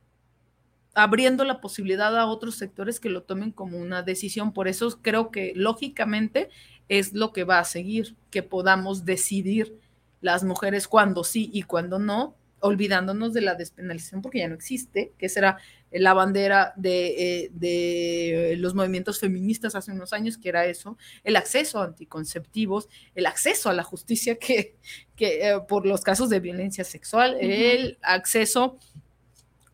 abriendo 0.94 1.44
la 1.44 1.60
posibilidad 1.60 2.16
a 2.18 2.26
otros 2.26 2.56
sectores 2.56 3.00
que 3.00 3.08
lo 3.08 3.22
tomen 3.22 3.50
como 3.50 3.78
una 3.78 4.02
decisión. 4.02 4.52
Por 4.52 4.68
eso 4.68 5.00
creo 5.02 5.30
que 5.30 5.52
lógicamente 5.54 6.50
es 6.88 7.12
lo 7.12 7.32
que 7.32 7.44
va 7.44 7.58
a 7.58 7.64
seguir, 7.64 8.16
que 8.30 8.42
podamos 8.42 9.04
decidir 9.04 9.78
las 10.22 10.44
mujeres 10.44 10.88
cuándo 10.88 11.24
sí 11.24 11.50
y 11.52 11.64
cuándo 11.64 11.98
no, 11.98 12.36
olvidándonos 12.62 13.32
de 13.34 13.40
la 13.42 13.54
despenalización 13.56 14.22
porque 14.22 14.38
ya 14.38 14.48
no 14.48 14.54
existe, 14.54 15.12
que 15.18 15.28
será 15.28 15.58
la 15.90 16.14
bandera 16.14 16.72
de, 16.76 17.08
eh, 17.42 17.50
de, 17.52 18.54
los 18.56 18.74
movimientos 18.74 19.18
feministas 19.18 19.74
hace 19.74 19.90
unos 19.90 20.12
años, 20.12 20.38
que 20.38 20.48
era 20.48 20.64
eso, 20.64 20.96
el 21.24 21.36
acceso 21.36 21.80
a 21.80 21.84
anticonceptivos, 21.84 22.88
el 23.14 23.26
acceso 23.26 23.68
a 23.68 23.74
la 23.74 23.82
justicia 23.82 24.38
que, 24.38 24.76
que 25.16 25.48
eh, 25.48 25.60
por 25.68 25.86
los 25.86 26.02
casos 26.02 26.30
de 26.30 26.40
violencia 26.40 26.84
sexual, 26.84 27.36
el 27.40 27.98
acceso 28.00 28.78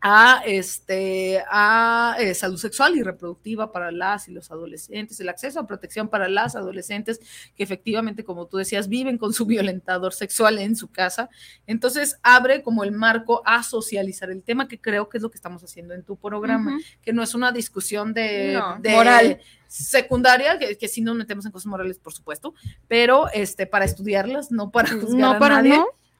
a, 0.01 0.41
este, 0.45 1.43
a 1.49 2.15
eh, 2.19 2.33
salud 2.33 2.57
sexual 2.57 2.95
y 2.95 3.03
reproductiva 3.03 3.71
para 3.71 3.91
las 3.91 4.27
y 4.29 4.31
los 4.31 4.49
adolescentes, 4.49 5.19
el 5.19 5.29
acceso 5.29 5.59
a 5.59 5.67
protección 5.67 6.07
para 6.07 6.29
las 6.29 6.55
adolescentes 6.55 7.19
que 7.55 7.63
efectivamente, 7.63 8.23
como 8.23 8.47
tú 8.47 8.57
decías, 8.57 8.87
viven 8.87 9.17
con 9.17 9.33
su 9.33 9.45
violentador 9.45 10.13
sexual 10.13 10.57
en 10.59 10.75
su 10.75 10.89
casa. 10.89 11.29
Entonces, 11.67 12.17
abre 12.23 12.63
como 12.63 12.83
el 12.83 12.91
marco 12.91 13.41
a 13.45 13.63
socializar 13.63 14.31
el 14.31 14.43
tema, 14.43 14.67
que 14.67 14.79
creo 14.79 15.09
que 15.09 15.17
es 15.17 15.23
lo 15.23 15.29
que 15.29 15.37
estamos 15.37 15.63
haciendo 15.63 15.93
en 15.93 16.03
tu 16.03 16.15
programa, 16.15 16.79
que 17.01 17.11
no 17.11 17.21
es 17.21 17.33
una 17.35 17.51
discusión 17.51 18.13
de, 18.13 18.61
moral. 18.83 19.39
secundaria, 19.67 20.57
que, 20.57 20.77
que 20.77 20.87
sí 20.87 21.01
nos 21.01 21.15
metemos 21.15 21.45
en 21.45 21.51
cosas 21.51 21.67
morales, 21.67 21.99
por 21.99 22.13
supuesto, 22.13 22.53
pero 22.87 23.29
este, 23.33 23.65
para 23.65 23.85
estudiarlas, 23.85 24.51
no 24.51 24.71
para 24.71 24.89
juzgar 24.89 25.43
a 25.43 25.49
nadie 25.49 25.79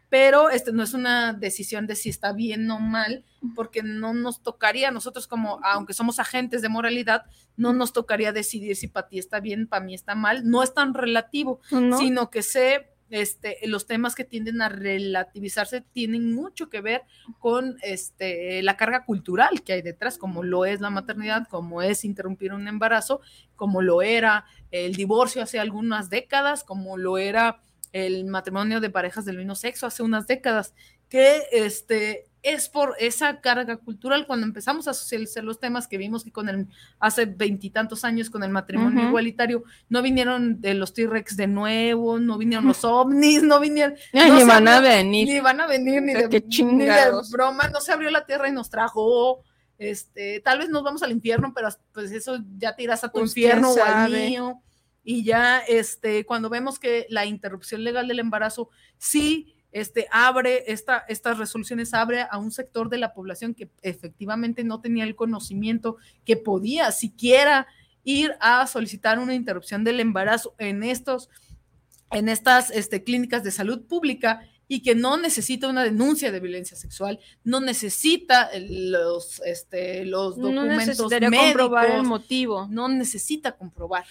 pero 0.10 0.50
este 0.50 0.72
no 0.74 0.84
es 0.84 0.94
una 0.94 1.34
decisión 1.34 1.86
de 1.86 1.96
si 1.96 2.10
está 2.10 2.34
bien 2.34 2.70
o 2.72 2.80
mal, 2.80 3.24
porque 3.56 3.84
no 3.84 4.14
nos 4.14 4.42
tocaría, 4.42 4.92
nosotros 4.92 5.28
como, 5.28 5.60
aunque 5.64 5.94
somos 5.94 6.20
agentes 6.20 6.62
de 6.62 6.70
moralidad, 6.70 7.26
no 7.56 7.74
nos 7.74 7.94
tocaría 7.94 8.34
decidir 8.34 8.76
si 8.76 8.88
para 8.88 9.08
ti 9.08 9.20
está 9.20 9.40
bien, 9.40 9.68
para 9.68 9.86
mí 9.86 9.94
está 9.94 10.16
mal, 10.16 10.50
no 10.50 10.64
es 10.64 10.74
tan 10.74 10.94
relativo, 10.94 11.62
sino 11.98 12.30
que 12.32 12.42
sé, 12.42 12.90
este, 13.12 13.58
los 13.66 13.88
temas 13.88 14.14
que 14.14 14.24
tienden 14.24 14.62
a 14.62 14.70
relativizarse 14.70 15.82
tienen 15.82 16.34
mucho 16.34 16.70
que 16.70 16.82
ver 16.82 17.04
con 17.40 17.78
este, 17.82 18.62
la 18.62 18.78
carga 18.78 19.04
cultural 19.04 19.64
que 19.64 19.74
hay 19.74 19.82
detrás, 19.82 20.18
como 20.18 20.44
lo 20.44 20.66
es 20.66 20.80
la 20.80 20.90
maternidad, 20.90 21.48
como 21.48 21.82
es 21.82 22.06
interrumpir 22.06 22.54
un 22.54 22.68
embarazo, 22.68 23.22
como 23.56 23.82
lo 23.82 24.02
era 24.02 24.46
el 24.72 24.96
divorcio 24.96 25.42
hace 25.42 25.60
algunas 25.60 26.10
décadas, 26.10 26.64
como 26.64 26.98
lo 26.98 27.18
era 27.18 27.62
el 27.92 28.26
matrimonio 28.26 28.80
de 28.80 28.90
parejas 28.90 29.26
del 29.26 29.38
mismo 29.38 29.56
sexo 29.56 29.88
hace 29.88 30.04
unas 30.04 30.28
décadas, 30.28 30.74
que 31.10 31.44
este, 31.52 32.28
es 32.44 32.70
por 32.70 32.96
esa 33.00 33.42
carga 33.42 33.78
cultural 33.78 34.26
cuando 34.28 34.46
empezamos 34.46 34.88
a 34.88 34.94
socializar 34.94 35.44
los 35.44 35.60
temas 35.60 35.88
que 35.88 35.98
vimos 35.98 36.24
que 36.24 36.32
con 36.32 36.48
el 36.48 36.68
hace 37.00 37.26
veintitantos 37.26 38.06
años 38.06 38.30
con 38.30 38.44
el 38.44 38.50
matrimonio 38.50 39.08
igualitario 39.08 39.64
no 39.90 40.02
vinieron 40.02 40.62
de 40.62 40.76
los 40.76 40.94
T-Rex 40.94 41.36
de 41.36 41.48
nuevo, 41.48 42.20
no 42.20 42.38
vinieron 42.38 42.68
los 42.68 42.86
ovnis, 42.86 43.44
no 43.44 43.60
vinieron 43.60 43.96
ni 44.14 44.44
van 44.44 44.68
a 44.68 44.80
venir, 44.80 45.28
ni 45.28 45.40
van 45.40 45.60
a 45.60 45.68
venir 45.68 46.02
ni, 46.02 46.14
de, 46.14 46.28
ni 46.64 46.86
de 46.86 47.12
broma, 47.32 47.70
no 47.70 47.82
se 47.82 47.92
abrió 47.92 48.10
la 48.10 48.26
tierra 48.26 48.48
y 48.48 48.52
nos 48.52 48.70
trajo 48.70 49.44
este, 49.80 50.42
tal 50.42 50.60
vez 50.60 50.70
nos 50.70 50.84
vamos 50.84 51.02
al 51.04 51.12
infierno, 51.12 51.54
pero 51.56 51.70
pues 51.94 52.12
eso 52.12 52.38
ya 52.58 52.76
tiras 52.76 53.04
a 53.06 53.08
tu 53.08 53.20
pues, 53.20 53.32
infierno 53.32 53.72
o 53.72 53.84
al 53.84 54.12
mío 54.12 54.62
y 55.04 55.24
ya 55.24 55.60
este, 55.60 56.26
cuando 56.26 56.50
vemos 56.50 56.80
que 56.80 57.06
la 57.10 57.26
interrupción 57.26 57.84
legal 57.84 58.08
del 58.08 58.20
embarazo 58.20 58.70
sí 58.98 59.56
este, 59.72 60.08
abre, 60.12 60.72
esta, 60.72 61.06
estas 61.08 61.38
resoluciones 61.38 61.94
abre 61.94 62.26
a 62.30 62.38
un 62.38 62.52
sector 62.52 62.90
de 62.90 62.98
la 62.98 63.14
población 63.14 63.54
que 63.54 63.70
efectivamente 63.82 64.64
no 64.64 64.82
tenía 64.82 65.04
el 65.04 65.16
conocimiento, 65.16 65.98
que 66.26 66.38
podía 66.38 66.92
siquiera 66.92 67.68
ir 68.04 68.36
a 68.40 68.66
solicitar 68.66 69.20
una 69.20 69.36
interrupción 69.36 69.84
del 69.84 70.00
embarazo 70.00 70.56
en, 70.58 70.84
estos, 70.84 71.30
en 72.12 72.30
estas 72.30 72.72
este, 72.72 73.04
clínicas 73.04 73.44
de 73.44 73.52
salud 73.52 73.86
pública 73.86 74.42
y 74.68 74.82
que 74.82 74.96
no 74.96 75.18
necesita 75.18 75.68
una 75.68 75.84
denuncia 75.84 76.32
de 76.32 76.40
violencia 76.40 76.78
sexual, 76.78 77.20
no 77.44 77.60
necesita 77.60 78.50
los, 78.60 79.42
este, 79.42 80.06
los 80.06 80.38
documentos 80.38 81.12
no 81.12 81.30
médicos, 81.30 81.44
comprobar 81.44 81.92
el 81.92 82.04
motivo, 82.04 82.68
no 82.70 82.88
necesita 82.88 83.58
comprobar. 83.58 84.06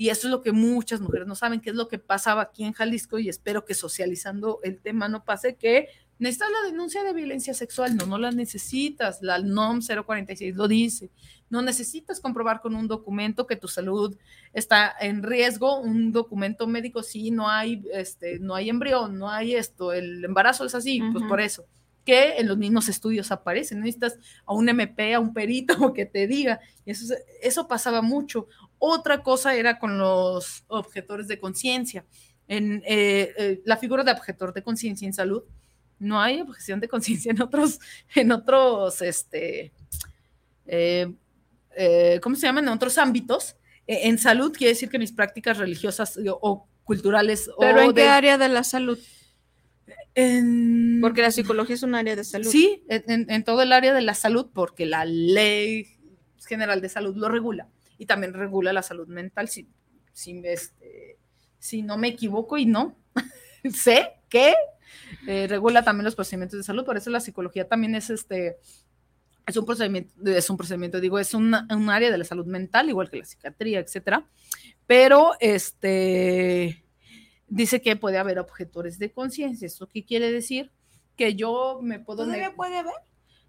Y 0.00 0.10
eso 0.10 0.28
es 0.28 0.30
lo 0.30 0.42
que 0.42 0.52
muchas 0.52 1.00
mujeres 1.00 1.26
no 1.26 1.34
saben, 1.34 1.60
qué 1.60 1.70
es 1.70 1.76
lo 1.76 1.88
que 1.88 1.98
pasaba 1.98 2.42
aquí 2.42 2.62
en 2.62 2.72
Jalisco 2.72 3.18
y 3.18 3.28
espero 3.28 3.64
que 3.64 3.74
socializando 3.74 4.60
el 4.62 4.80
tema 4.80 5.08
no 5.08 5.24
pase 5.24 5.56
que 5.56 5.88
necesitas 6.20 6.50
la 6.52 6.70
denuncia 6.70 7.02
de 7.02 7.12
violencia 7.12 7.52
sexual, 7.52 7.96
no, 7.96 8.06
no 8.06 8.16
la 8.16 8.30
necesitas, 8.30 9.20
la 9.22 9.40
NOM 9.40 9.80
046 9.80 10.54
lo 10.54 10.68
dice, 10.68 11.10
no 11.50 11.62
necesitas 11.62 12.20
comprobar 12.20 12.60
con 12.60 12.76
un 12.76 12.86
documento 12.86 13.48
que 13.48 13.56
tu 13.56 13.66
salud 13.66 14.16
está 14.52 14.94
en 15.00 15.24
riesgo, 15.24 15.80
un 15.80 16.12
documento 16.12 16.68
médico, 16.68 17.02
si 17.02 17.32
no 17.32 17.48
hay, 17.48 17.84
este, 17.92 18.38
no 18.38 18.54
hay 18.54 18.70
embrión, 18.70 19.18
no 19.18 19.28
hay 19.28 19.56
esto, 19.56 19.92
el 19.92 20.24
embarazo 20.24 20.64
es 20.64 20.76
así, 20.76 21.02
pues 21.12 21.24
por 21.24 21.40
eso 21.40 21.66
que 22.08 22.38
en 22.38 22.48
los 22.48 22.56
mismos 22.56 22.88
estudios 22.88 23.30
aparecen. 23.30 23.80
Necesitas 23.80 24.18
a 24.46 24.54
un 24.54 24.66
MP, 24.66 25.12
a 25.12 25.20
un 25.20 25.34
perito 25.34 25.74
que 25.92 26.06
te 26.06 26.26
diga. 26.26 26.58
eso, 26.86 27.14
eso 27.42 27.68
pasaba 27.68 28.00
mucho. 28.00 28.48
Otra 28.78 29.22
cosa 29.22 29.54
era 29.54 29.78
con 29.78 29.98
los 29.98 30.64
objetores 30.68 31.26
de 31.28 31.40
conciencia. 31.40 32.04
En 32.46 32.82
eh, 32.86 33.34
eh, 33.36 33.60
la 33.64 33.76
figura 33.76 34.04
de 34.04 34.12
objetor 34.12 34.54
de 34.54 34.62
conciencia 34.62 35.06
en 35.06 35.12
salud, 35.12 35.42
no 35.98 36.20
hay 36.20 36.40
objeción 36.40 36.80
de 36.80 36.88
conciencia 36.88 37.30
en 37.32 37.42
otros, 37.42 37.80
en 38.14 38.32
otros, 38.32 39.02
este, 39.02 39.72
eh, 40.66 41.10
¿cómo 42.22 42.36
se 42.36 42.46
llaman? 42.46 42.64
En 42.64 42.74
otros 42.74 42.98
ámbitos. 42.98 43.56
E, 43.86 44.08
en 44.08 44.18
salud 44.18 44.52
quiere 44.52 44.74
decir 44.74 44.88
que 44.88 44.98
mis 44.98 45.12
prácticas 45.12 45.58
religiosas 45.58 46.18
o, 46.40 46.66
culturales. 46.84 47.50
¿Pero 47.58 47.80
en 47.82 47.94
qué 47.94 48.08
área 48.08 48.38
de 48.38 48.48
la 48.48 48.64
salud? 48.64 48.98
porque 51.00 51.22
la 51.22 51.30
psicología 51.30 51.76
es 51.76 51.84
un 51.84 51.94
área 51.94 52.16
de 52.16 52.24
salud. 52.24 52.50
Sí, 52.50 52.82
en, 52.88 53.30
en, 53.30 53.44
todo 53.44 53.62
el 53.62 53.72
área 53.72 53.94
de 53.94 54.00
la 54.00 54.14
salud, 54.14 54.48
porque 54.52 54.84
la 54.84 55.04
ley 55.04 55.86
general 56.44 56.80
de 56.80 56.88
salud 56.88 57.16
lo 57.16 57.28
regula 57.28 57.68
y 57.98 58.06
también 58.06 58.32
regula 58.32 58.72
la 58.72 58.82
salud 58.82 59.08
mental, 59.08 59.48
si, 59.48 59.68
si, 60.12 60.40
este, 60.44 61.18
si 61.58 61.82
no 61.82 61.98
me 61.98 62.08
equivoco 62.08 62.56
y 62.56 62.64
no, 62.64 62.96
sé 63.74 64.14
que 64.28 64.54
eh, 65.26 65.46
regula 65.48 65.82
también 65.82 66.04
los 66.04 66.14
procedimientos 66.14 66.58
de 66.58 66.64
salud, 66.64 66.84
por 66.84 66.96
eso 66.96 67.10
la 67.10 67.20
psicología 67.20 67.68
también 67.68 67.94
es 67.94 68.08
este, 68.10 68.58
es 69.46 69.56
un 69.56 69.66
procedimiento, 69.66 70.12
es 70.24 70.48
un 70.48 70.56
procedimiento, 70.56 71.00
digo, 71.00 71.18
es 71.18 71.34
un 71.34 71.54
área 71.54 72.10
de 72.10 72.18
la 72.18 72.24
salud 72.24 72.46
mental, 72.46 72.88
igual 72.88 73.10
que 73.10 73.16
la 73.16 73.24
psiquiatría, 73.24 73.80
etcétera. 73.80 74.26
Pero 74.86 75.32
este 75.40 76.84
dice 77.48 77.80
que 77.80 77.96
puede 77.96 78.18
haber 78.18 78.38
objetores 78.38 78.98
de 78.98 79.10
conciencia. 79.10 79.66
¿Eso 79.66 79.88
qué 79.88 80.04
quiere 80.04 80.30
decir? 80.30 80.70
Que 81.16 81.34
yo 81.34 81.80
me 81.82 81.98
puedo. 81.98 82.24
¿Todavía 82.24 82.54
puede 82.54 82.78
haber? 82.78 82.94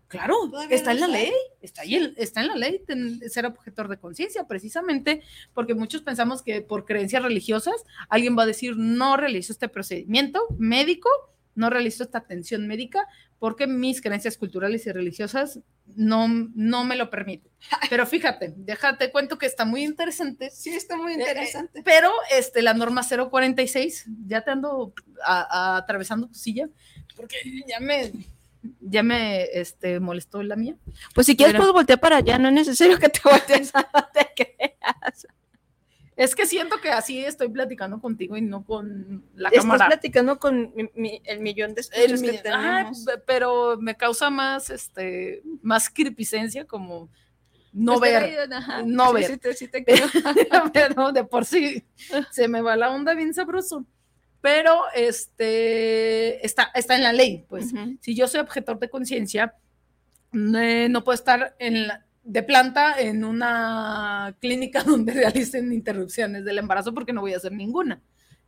Claro, 0.09 0.51
está 0.69 0.91
en 0.91 0.99
la 0.99 1.07
ley, 1.07 1.31
está, 1.61 1.83
ahí, 1.83 2.13
está 2.17 2.41
en 2.41 2.47
la 2.47 2.55
ley 2.55 2.81
ser 3.29 3.45
objetor 3.45 3.87
de 3.87 3.97
conciencia, 3.97 4.45
precisamente 4.47 5.21
porque 5.53 5.75
muchos 5.75 6.01
pensamos 6.01 6.41
que 6.41 6.61
por 6.61 6.83
creencias 6.85 7.23
religiosas 7.23 7.75
alguien 8.09 8.35
va 8.37 8.43
a 8.43 8.47
decir 8.47 8.75
no 8.75 9.15
realizo 9.17 9.53
este 9.53 9.69
procedimiento 9.69 10.41
médico, 10.57 11.09
no 11.55 11.69
realizo 11.69 12.03
esta 12.03 12.17
atención 12.17 12.67
médica 12.67 13.07
porque 13.37 13.67
mis 13.67 14.01
creencias 14.01 14.35
culturales 14.37 14.85
y 14.87 14.91
religiosas 14.91 15.59
no, 15.95 16.27
no 16.27 16.83
me 16.85 16.95
lo 16.95 17.09
permiten. 17.09 17.51
Pero 17.89 18.05
fíjate, 18.05 18.53
déjate 18.57 19.11
cuento 19.11 19.37
que 19.37 19.45
está 19.45 19.63
muy 19.63 19.83
interesante. 19.83 20.49
Sí, 20.49 20.71
está 20.71 20.97
muy 20.97 21.13
Eh, 21.13 21.15
eh, 21.17 21.19
interesante. 21.19 21.81
pero 21.83 22.11
este, 22.31 22.61
la 22.61 22.73
norma 22.73 23.03
046, 23.03 24.05
ya 24.27 24.41
te 24.41 24.51
ando 24.51 24.93
a- 25.23 25.47
a- 25.75 25.77
atravesando 25.77 26.27
tu 26.27 26.33
silla, 26.33 26.67
porque 27.15 27.35
ya 27.67 27.79
me, 27.79 28.11
ya 28.81 29.03
me 29.03 29.43
este, 29.59 29.99
molestó 29.99 30.43
la 30.43 30.55
mía. 30.55 30.75
Pues 31.15 31.27
si 31.27 31.35
quieres, 31.37 31.53
Pero- 31.53 31.63
puedo 31.63 31.73
voltear 31.73 31.99
para 31.99 32.17
allá, 32.17 32.37
no 32.37 32.49
es 32.49 32.53
necesario 32.53 32.97
que 32.99 33.09
te 33.09 33.19
voltees 33.23 33.71
a 33.75 33.89
donde 33.93 34.29
creas. 34.35 35.27
Es 36.15 36.35
que 36.35 36.45
siento 36.45 36.81
que 36.81 36.89
así 36.89 37.23
estoy 37.23 37.47
platicando 37.47 38.01
contigo 38.01 38.35
y 38.35 38.41
no 38.41 38.65
con 38.65 39.23
la 39.35 39.47
Estás 39.47 39.63
cámara. 39.63 39.87
platicando 39.87 40.37
con 40.37 40.73
mi- 40.75 40.89
mi- 40.93 41.21
el 41.23 41.39
millón 41.39 41.73
de 41.73 41.81
escuchas 41.81 42.21
que 42.21 42.41
ah, 42.51 42.91
pero 43.25 43.77
me 43.79 43.95
causa 43.95 44.29
más, 44.29 44.69
este, 44.69 45.41
más 45.61 45.89
cripicencia 45.89 46.65
como 46.65 47.09
no 47.71 47.99
Pues 47.99 48.11
ver, 48.11 48.49
no 48.85 49.07
sí, 49.09 49.13
ver. 49.13 49.23
sí 49.27 49.37
te- 49.37 49.53
sí 49.53 49.67
te 49.69 49.85
pero 50.73 51.13
de 51.13 51.23
por 51.23 51.45
sí 51.45 51.85
se 52.31 52.49
me 52.49 52.61
va 52.61 52.75
la 52.75 52.91
onda 52.91 53.13
bien 53.13 53.33
sabroso. 53.33 53.85
Pero 54.41 54.83
este 54.95 56.45
está, 56.45 56.71
está 56.73 56.95
en 56.95 57.03
la 57.03 57.13
ley, 57.13 57.45
pues. 57.49 57.73
Si 58.01 58.15
yo 58.15 58.27
soy 58.27 58.39
objetor 58.39 58.79
de 58.79 58.89
conciencia, 58.89 59.55
eh, 60.33 60.87
no 60.89 61.03
puedo 61.03 61.15
estar 61.15 61.55
en 61.59 61.87
la- 61.87 62.05
de 62.23 62.43
planta 62.43 62.99
en 62.99 63.23
una 63.23 64.35
clínica 64.39 64.83
donde 64.83 65.13
realicen 65.13 65.73
interrupciones 65.73 66.45
del 66.45 66.59
embarazo 66.59 66.93
porque 66.93 67.11
no 67.13 67.21
voy 67.21 67.33
a 67.33 67.37
hacer 67.37 67.51
ninguna. 67.51 68.01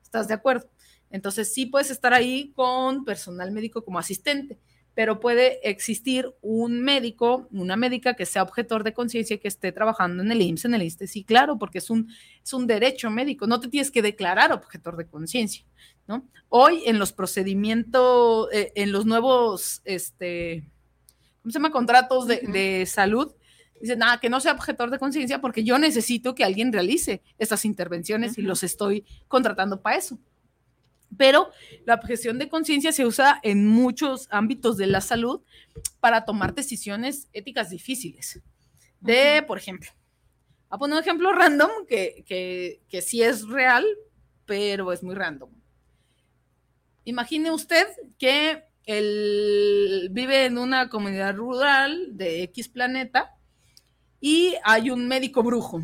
¿Estás 0.04 0.28
de 0.28 0.34
acuerdo? 0.34 0.70
Entonces 1.10 1.54
sí 1.54 1.66
puedes 1.66 1.90
estar 1.92 2.14
ahí 2.14 2.52
con 2.56 3.04
personal 3.04 3.52
médico 3.52 3.84
como 3.84 4.00
asistente, 4.00 4.58
pero 4.94 5.20
puede 5.20 5.68
existir 5.70 6.34
un 6.42 6.82
médico, 6.82 7.48
una 7.52 7.76
médica 7.76 8.14
que 8.14 8.26
sea 8.26 8.44
objetor 8.44 8.84
de 8.84 8.94
conciencia 8.94 9.36
y 9.36 9.40
que 9.40 9.48
esté 9.48 9.72
trabajando 9.72 10.22
en 10.22 10.32
el 10.32 10.42
IMSS, 10.42 10.66
en 10.66 10.74
el 10.74 10.84
ISTE, 10.84 11.08
sí, 11.08 11.24
claro, 11.24 11.58
porque 11.58 11.78
es 11.78 11.90
un, 11.90 12.10
es 12.44 12.54
un 12.54 12.68
derecho 12.68 13.10
médico, 13.10 13.48
no 13.48 13.60
te 13.60 13.70
tienes 13.70 13.92
que 13.92 14.02
declarar 14.02 14.52
objetor 14.52 14.98
de 14.98 15.08
conciencia, 15.08 15.66
¿no? 16.08 16.28
Hoy 16.50 16.84
en 16.86 17.00
los 17.00 17.14
procedimientos, 17.14 18.50
eh, 18.52 18.74
en 18.76 18.92
los 18.92 19.06
nuevos, 19.06 19.82
este, 19.86 20.70
¿cómo 21.42 21.52
se 21.52 21.60
llama? 21.60 21.72
Contratos 21.72 22.28
de, 22.28 22.42
de 22.52 22.86
salud, 22.86 23.34
dicen, 23.80 24.00
nada, 24.00 24.20
que 24.20 24.30
no 24.30 24.40
sea 24.42 24.52
objetor 24.52 24.92
de 24.92 25.00
conciencia 25.00 25.40
porque 25.40 25.64
yo 25.64 25.80
necesito 25.80 26.36
que 26.36 26.44
alguien 26.44 26.74
realice 26.74 27.22
estas 27.38 27.64
intervenciones 27.66 28.38
y 28.38 28.42
los 28.42 28.64
estoy 28.64 29.06
contratando 29.28 29.82
para 29.82 29.98
eso. 29.98 30.20
Pero 31.18 31.52
la 31.86 31.96
objeción 31.96 32.40
de 32.40 32.50
conciencia 32.50 32.92
se 32.92 33.06
usa 33.06 33.40
en 33.44 33.68
muchos 33.68 34.28
ámbitos 34.32 34.78
de 34.78 34.88
la 34.88 35.02
salud 35.02 35.42
para 36.00 36.26
tomar 36.26 36.54
decisiones 36.54 37.28
éticas 37.34 37.70
difíciles. 37.70 38.42
De, 39.00 39.44
por 39.48 39.58
ejemplo, 39.58 39.92
a 40.70 40.78
poner 40.78 40.96
un 40.96 41.02
ejemplo 41.02 41.34
random 41.34 41.70
que, 41.88 42.24
que, 42.26 42.82
que 42.88 43.02
sí 43.02 43.22
es 43.22 43.48
real, 43.48 43.86
pero 44.46 44.92
es 44.92 45.04
muy 45.04 45.16
random. 45.16 45.50
Imagine 47.04 47.52
usted 47.52 47.88
que 48.18 48.64
él 48.86 50.10
vive 50.12 50.46
en 50.46 50.58
una 50.58 50.90
comunidad 50.90 51.36
rural 51.36 52.10
de 52.12 52.44
X 52.44 52.70
planeta 52.70 53.36
y 54.20 54.56
hay 54.64 54.92
un 54.92 55.08
médico 55.08 55.44
brujo. 55.44 55.82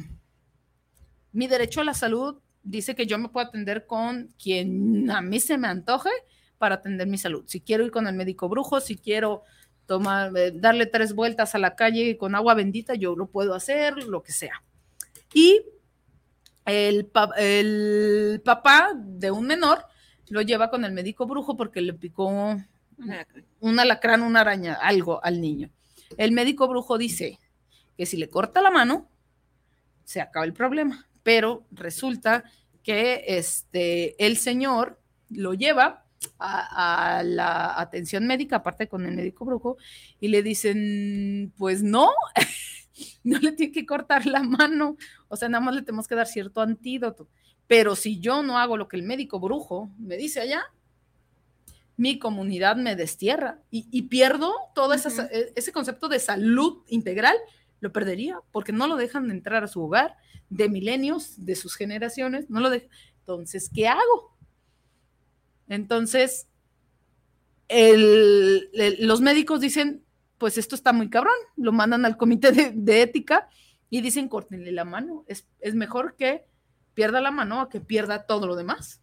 Mi 1.31 1.47
derecho 1.47 1.81
a 1.81 1.85
la 1.85 1.93
salud 1.93 2.39
dice 2.69 2.95
que 2.95 3.06
yo 3.07 3.18
me 3.18 3.30
puedo 3.30 3.48
atender 3.48 3.85
con 3.85 4.34
quien 4.41 5.10
a 5.10 5.22
mí 5.22 5.39
se 5.39 5.57
me 5.57 5.68
antoje 5.68 6.10
para 6.57 6.76
atender 6.76 7.07
mi 7.07 7.18
salud. 7.18 7.44
Si 7.48 7.61
quiero 7.61 7.84
ir 7.85 7.91
con 7.91 8.07
el 8.07 8.15
médico 8.15 8.49
brujo, 8.49 8.80
si 8.81 8.98
quiero 8.98 9.44
tomar, 9.85 10.35
eh, 10.35 10.52
darle 10.53 10.85
tres 10.85 11.14
vueltas 11.14 11.56
a 11.56 11.60
la 11.60 11.76
calle 11.76 12.18
con 12.18 12.35
agua 12.35 12.53
bendita, 12.56 12.94
yo 12.95 13.15
lo 13.15 13.27
puedo 13.27 13.53
hacer, 13.53 14.03
lo 14.03 14.22
que 14.22 14.31
sea. 14.31 14.64
Y 15.34 15.61
el, 16.65 17.06
pa- 17.06 17.34
el 17.38 18.41
papá 18.44 18.91
de 18.95 19.31
un 19.31 19.48
menor 19.48 19.85
lo 20.30 20.41
lleva 20.41 20.69
con 20.69 20.84
el 20.84 20.91
médico 20.91 21.26
brujo 21.26 21.56
porque 21.56 21.81
le 21.81 21.94
picó 21.94 22.27
un 23.60 23.80
alacrán, 23.80 24.22
una 24.23 24.41
araña, 24.41 24.73
algo 24.73 25.23
al 25.23 25.39
niño. 25.39 25.69
El 26.18 26.31
médico 26.31 26.68
brujo 26.68 26.98
dice 26.98 27.39
que 27.98 28.06
si 28.06 28.18
le 28.18 28.30
corta 28.30 28.61
la 28.61 28.72
mano, 28.72 29.10
se 30.03 30.19
acaba 30.22 30.45
el 30.45 30.53
problema. 30.53 31.06
Pero 31.27 31.65
resulta 31.71 32.45
que 32.83 33.25
este, 33.27 34.15
el 34.25 34.37
señor 34.37 34.97
lo 35.29 35.53
lleva 35.53 36.05
a, 36.39 37.17
a 37.17 37.23
la 37.23 37.77
atención 37.77 38.25
médica, 38.25 38.55
aparte 38.55 38.87
con 38.87 39.05
el 39.05 39.13
médico 39.13 39.43
brujo, 39.43 39.75
y 40.21 40.29
le 40.29 40.41
dicen, 40.41 41.51
pues 41.57 41.83
no, 41.83 42.11
no 43.25 43.39
le 43.39 43.51
tiene 43.51 43.73
que 43.73 43.85
cortar 43.85 44.25
la 44.25 44.41
mano, 44.41 44.95
o 45.27 45.35
sea, 45.35 45.49
nada 45.49 45.61
más 45.65 45.75
le 45.75 45.81
tenemos 45.81 46.07
que 46.07 46.15
dar 46.15 46.27
cierto 46.27 46.61
antídoto. 46.61 47.27
Pero 47.67 47.97
si 47.97 48.21
yo 48.21 48.41
no 48.41 48.57
hago 48.57 48.77
lo 48.77 48.87
que 48.87 48.95
el 48.95 49.03
médico 49.03 49.37
brujo 49.41 49.89
me 49.99 50.15
dice 50.15 50.39
allá, 50.39 50.63
mi 51.97 52.19
comunidad 52.19 52.77
me 52.77 52.95
destierra 52.95 53.59
y, 53.69 53.85
y 53.91 54.03
pierdo 54.03 54.53
todo 54.73 54.93
esa- 54.93 55.25
e- 55.29 55.51
ese 55.57 55.73
concepto 55.73 56.07
de 56.07 56.19
salud 56.19 56.83
integral, 56.87 57.35
lo 57.79 57.91
perdería 57.91 58.39
porque 58.51 58.71
no 58.71 58.87
lo 58.87 58.95
dejan 58.95 59.29
entrar 59.31 59.63
a 59.63 59.67
su 59.67 59.81
hogar 59.83 60.15
de 60.49 60.69
milenios, 60.69 61.45
de 61.45 61.55
sus 61.55 61.75
generaciones, 61.75 62.49
no 62.49 62.59
lo 62.59 62.69
dejan. 62.69 62.89
Entonces, 63.19 63.69
¿qué 63.73 63.87
hago? 63.87 64.35
Entonces, 65.67 66.47
el- 67.67 68.69
los 68.99 69.21
médicos 69.21 69.59
dicen, 69.61 70.03
pues 70.37 70.57
esto 70.57 70.75
está 70.75 70.93
muy 70.93 71.09
cabrón, 71.09 71.33
lo 71.55 71.71
mandan 71.71 72.05
al 72.05 72.17
comité 72.17 72.51
de, 72.51 72.71
de 72.73 73.01
ética 73.01 73.49
y 73.89 74.01
dicen, 74.01 74.27
córtenle 74.29 74.71
la 74.71 74.85
mano, 74.85 75.23
es, 75.27 75.47
es 75.59 75.75
mejor 75.75 76.15
que 76.15 76.45
pierda 76.93 77.21
la 77.21 77.31
mano 77.31 77.61
a 77.61 77.69
que 77.69 77.79
pierda 77.79 78.25
todo 78.25 78.47
lo 78.47 78.55
demás. 78.55 79.01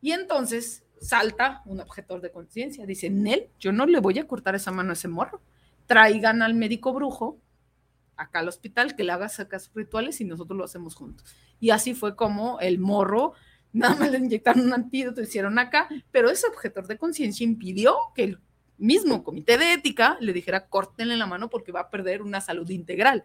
Y 0.00 0.12
entonces 0.12 0.84
salta 1.00 1.62
un 1.66 1.80
objetor 1.80 2.20
de 2.20 2.30
conciencia, 2.30 2.86
dice, 2.86 3.10
Nel, 3.10 3.48
yo 3.58 3.72
no 3.72 3.86
le 3.86 4.00
voy 4.00 4.18
a 4.18 4.26
cortar 4.26 4.54
esa 4.54 4.70
mano 4.70 4.90
a 4.90 4.92
ese 4.94 5.08
morro, 5.08 5.40
traigan 5.86 6.42
al 6.42 6.54
médico 6.54 6.92
brujo 6.92 7.38
acá 8.22 8.40
al 8.40 8.48
hospital 8.48 8.96
que 8.96 9.04
le 9.04 9.12
haga 9.12 9.26
acá 9.26 9.58
sus 9.58 9.74
rituales 9.74 10.20
y 10.20 10.24
nosotros 10.24 10.56
lo 10.56 10.64
hacemos 10.64 10.94
juntos. 10.94 11.34
Y 11.60 11.70
así 11.70 11.94
fue 11.94 12.16
como 12.16 12.60
el 12.60 12.78
morro, 12.78 13.34
nada 13.72 13.94
más 13.94 14.10
le 14.10 14.18
inyectaron 14.18 14.66
un 14.66 14.72
antídoto, 14.72 15.20
hicieron 15.22 15.58
acá, 15.58 15.88
pero 16.10 16.30
ese 16.30 16.46
objetor 16.46 16.86
de 16.86 16.98
conciencia 16.98 17.44
impidió 17.44 17.96
que 18.14 18.24
el 18.24 18.40
mismo 18.78 19.22
comité 19.22 19.58
de 19.58 19.74
ética 19.74 20.16
le 20.20 20.32
dijera 20.32 20.68
córtenle 20.68 21.16
la 21.16 21.26
mano 21.26 21.48
porque 21.48 21.72
va 21.72 21.80
a 21.80 21.90
perder 21.90 22.22
una 22.22 22.40
salud 22.40 22.68
integral, 22.70 23.24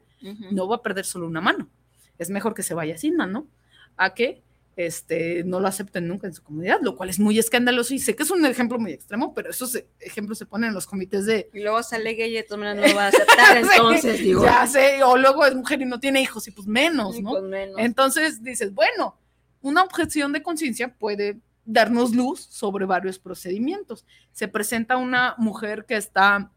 no 0.51 0.67
va 0.67 0.77
a 0.77 0.81
perder 0.81 1.05
solo 1.05 1.27
una 1.27 1.41
mano. 1.41 1.69
Es 2.17 2.29
mejor 2.29 2.53
que 2.53 2.63
se 2.63 2.73
vaya 2.73 2.97
sin 2.97 3.15
mano 3.15 3.47
a 3.95 4.13
que 4.13 4.43
este, 4.77 5.43
no 5.43 5.59
lo 5.59 5.67
acepten 5.67 6.07
nunca 6.07 6.27
en 6.27 6.35
su 6.35 6.43
comunidad, 6.43 6.79
lo 6.83 6.95
cual 6.95 7.09
es 7.09 7.19
muy 7.19 7.39
escandaloso 7.39 7.95
y 7.95 7.99
sé 7.99 8.15
que 8.15 8.21
es 8.21 8.29
un 8.29 8.45
ejemplo 8.45 8.77
muy 8.77 8.93
extremo, 8.93 9.33
pero 9.33 9.49
esos 9.49 9.73
e- 9.73 9.87
ejemplos 9.99 10.37
se 10.37 10.45
ponen 10.45 10.69
en 10.69 10.75
los 10.75 10.85
comités 10.85 11.25
de... 11.25 11.49
Y 11.51 11.61
luego 11.61 11.81
sale 11.81 12.13
gay 12.13 12.37
y 12.37 12.45
no 12.51 12.57
lo 12.57 12.95
va 12.95 13.05
a 13.05 13.07
aceptar, 13.07 13.57
entonces, 13.57 14.19
digo. 14.19 14.45
Ya 14.45 14.67
sé, 14.67 15.01
o 15.01 15.17
luego 15.17 15.43
es 15.47 15.55
mujer 15.55 15.81
y 15.81 15.85
no 15.85 15.99
tiene 15.99 16.21
hijos 16.21 16.47
y 16.47 16.51
pues 16.51 16.67
menos, 16.67 17.19
¿no? 17.19 17.31
pues 17.31 17.43
menos. 17.43 17.75
Entonces 17.79 18.43
dices, 18.43 18.71
bueno, 18.71 19.19
una 19.61 19.81
objeción 19.81 20.31
de 20.31 20.43
conciencia 20.43 20.93
puede 20.93 21.39
darnos 21.65 22.13
luz 22.13 22.41
sobre 22.41 22.85
varios 22.85 23.17
procedimientos. 23.17 24.05
Se 24.31 24.47
presenta 24.47 24.97
una 24.97 25.33
mujer 25.39 25.85
que 25.85 25.97
está 25.97 26.51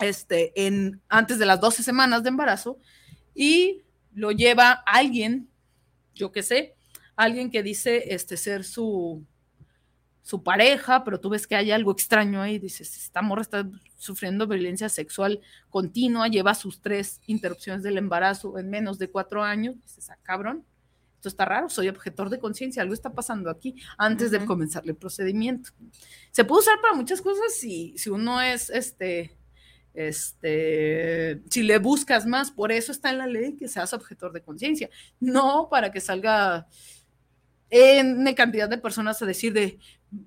este, 0.00 0.66
en, 0.66 1.02
antes 1.10 1.38
de 1.38 1.44
las 1.44 1.60
12 1.60 1.82
semanas 1.82 2.22
de 2.22 2.30
embarazo 2.30 2.78
y 3.34 3.82
lo 4.14 4.32
lleva 4.32 4.72
alguien, 4.86 5.50
yo 6.14 6.32
qué 6.32 6.42
sé, 6.42 6.77
alguien 7.18 7.50
que 7.50 7.62
dice 7.64 8.14
este, 8.14 8.36
ser 8.36 8.62
su, 8.64 9.24
su 10.22 10.42
pareja, 10.42 11.04
pero 11.04 11.18
tú 11.18 11.30
ves 11.30 11.46
que 11.46 11.56
hay 11.56 11.72
algo 11.72 11.90
extraño 11.90 12.40
ahí, 12.40 12.60
dices, 12.60 12.96
esta 12.96 13.22
morra 13.22 13.42
está 13.42 13.68
sufriendo 13.96 14.46
violencia 14.46 14.88
sexual 14.88 15.40
continua, 15.68 16.28
lleva 16.28 16.54
sus 16.54 16.80
tres 16.80 17.20
interrupciones 17.26 17.82
del 17.82 17.98
embarazo 17.98 18.56
en 18.56 18.70
menos 18.70 18.98
de 18.98 19.10
cuatro 19.10 19.42
años, 19.42 19.74
dices, 19.82 20.08
ah, 20.10 20.18
cabrón, 20.22 20.64
esto 21.16 21.28
está 21.28 21.44
raro, 21.44 21.68
soy 21.68 21.88
objetor 21.88 22.30
de 22.30 22.38
conciencia, 22.38 22.82
algo 22.82 22.94
está 22.94 23.12
pasando 23.12 23.50
aquí 23.50 23.74
antes 23.96 24.30
de 24.30 24.46
comenzar 24.46 24.84
el 24.86 24.94
procedimiento. 24.94 25.70
Se 26.30 26.44
puede 26.44 26.60
usar 26.60 26.80
para 26.80 26.94
muchas 26.94 27.20
cosas 27.20 27.52
si, 27.54 27.98
si 27.98 28.10
uno 28.10 28.40
es, 28.40 28.70
este, 28.70 29.36
este, 29.94 31.42
si 31.50 31.64
le 31.64 31.78
buscas 31.78 32.24
más, 32.24 32.52
por 32.52 32.70
eso 32.70 32.92
está 32.92 33.10
en 33.10 33.18
la 33.18 33.26
ley 33.26 33.56
que 33.56 33.66
seas 33.66 33.92
objetor 33.92 34.32
de 34.32 34.42
conciencia, 34.42 34.88
no 35.18 35.68
para 35.68 35.90
que 35.90 36.00
salga 36.00 36.68
en 37.70 38.34
cantidad 38.34 38.68
de 38.68 38.78
personas 38.78 39.20
a 39.20 39.26
decir 39.26 39.52
de, 39.52 39.78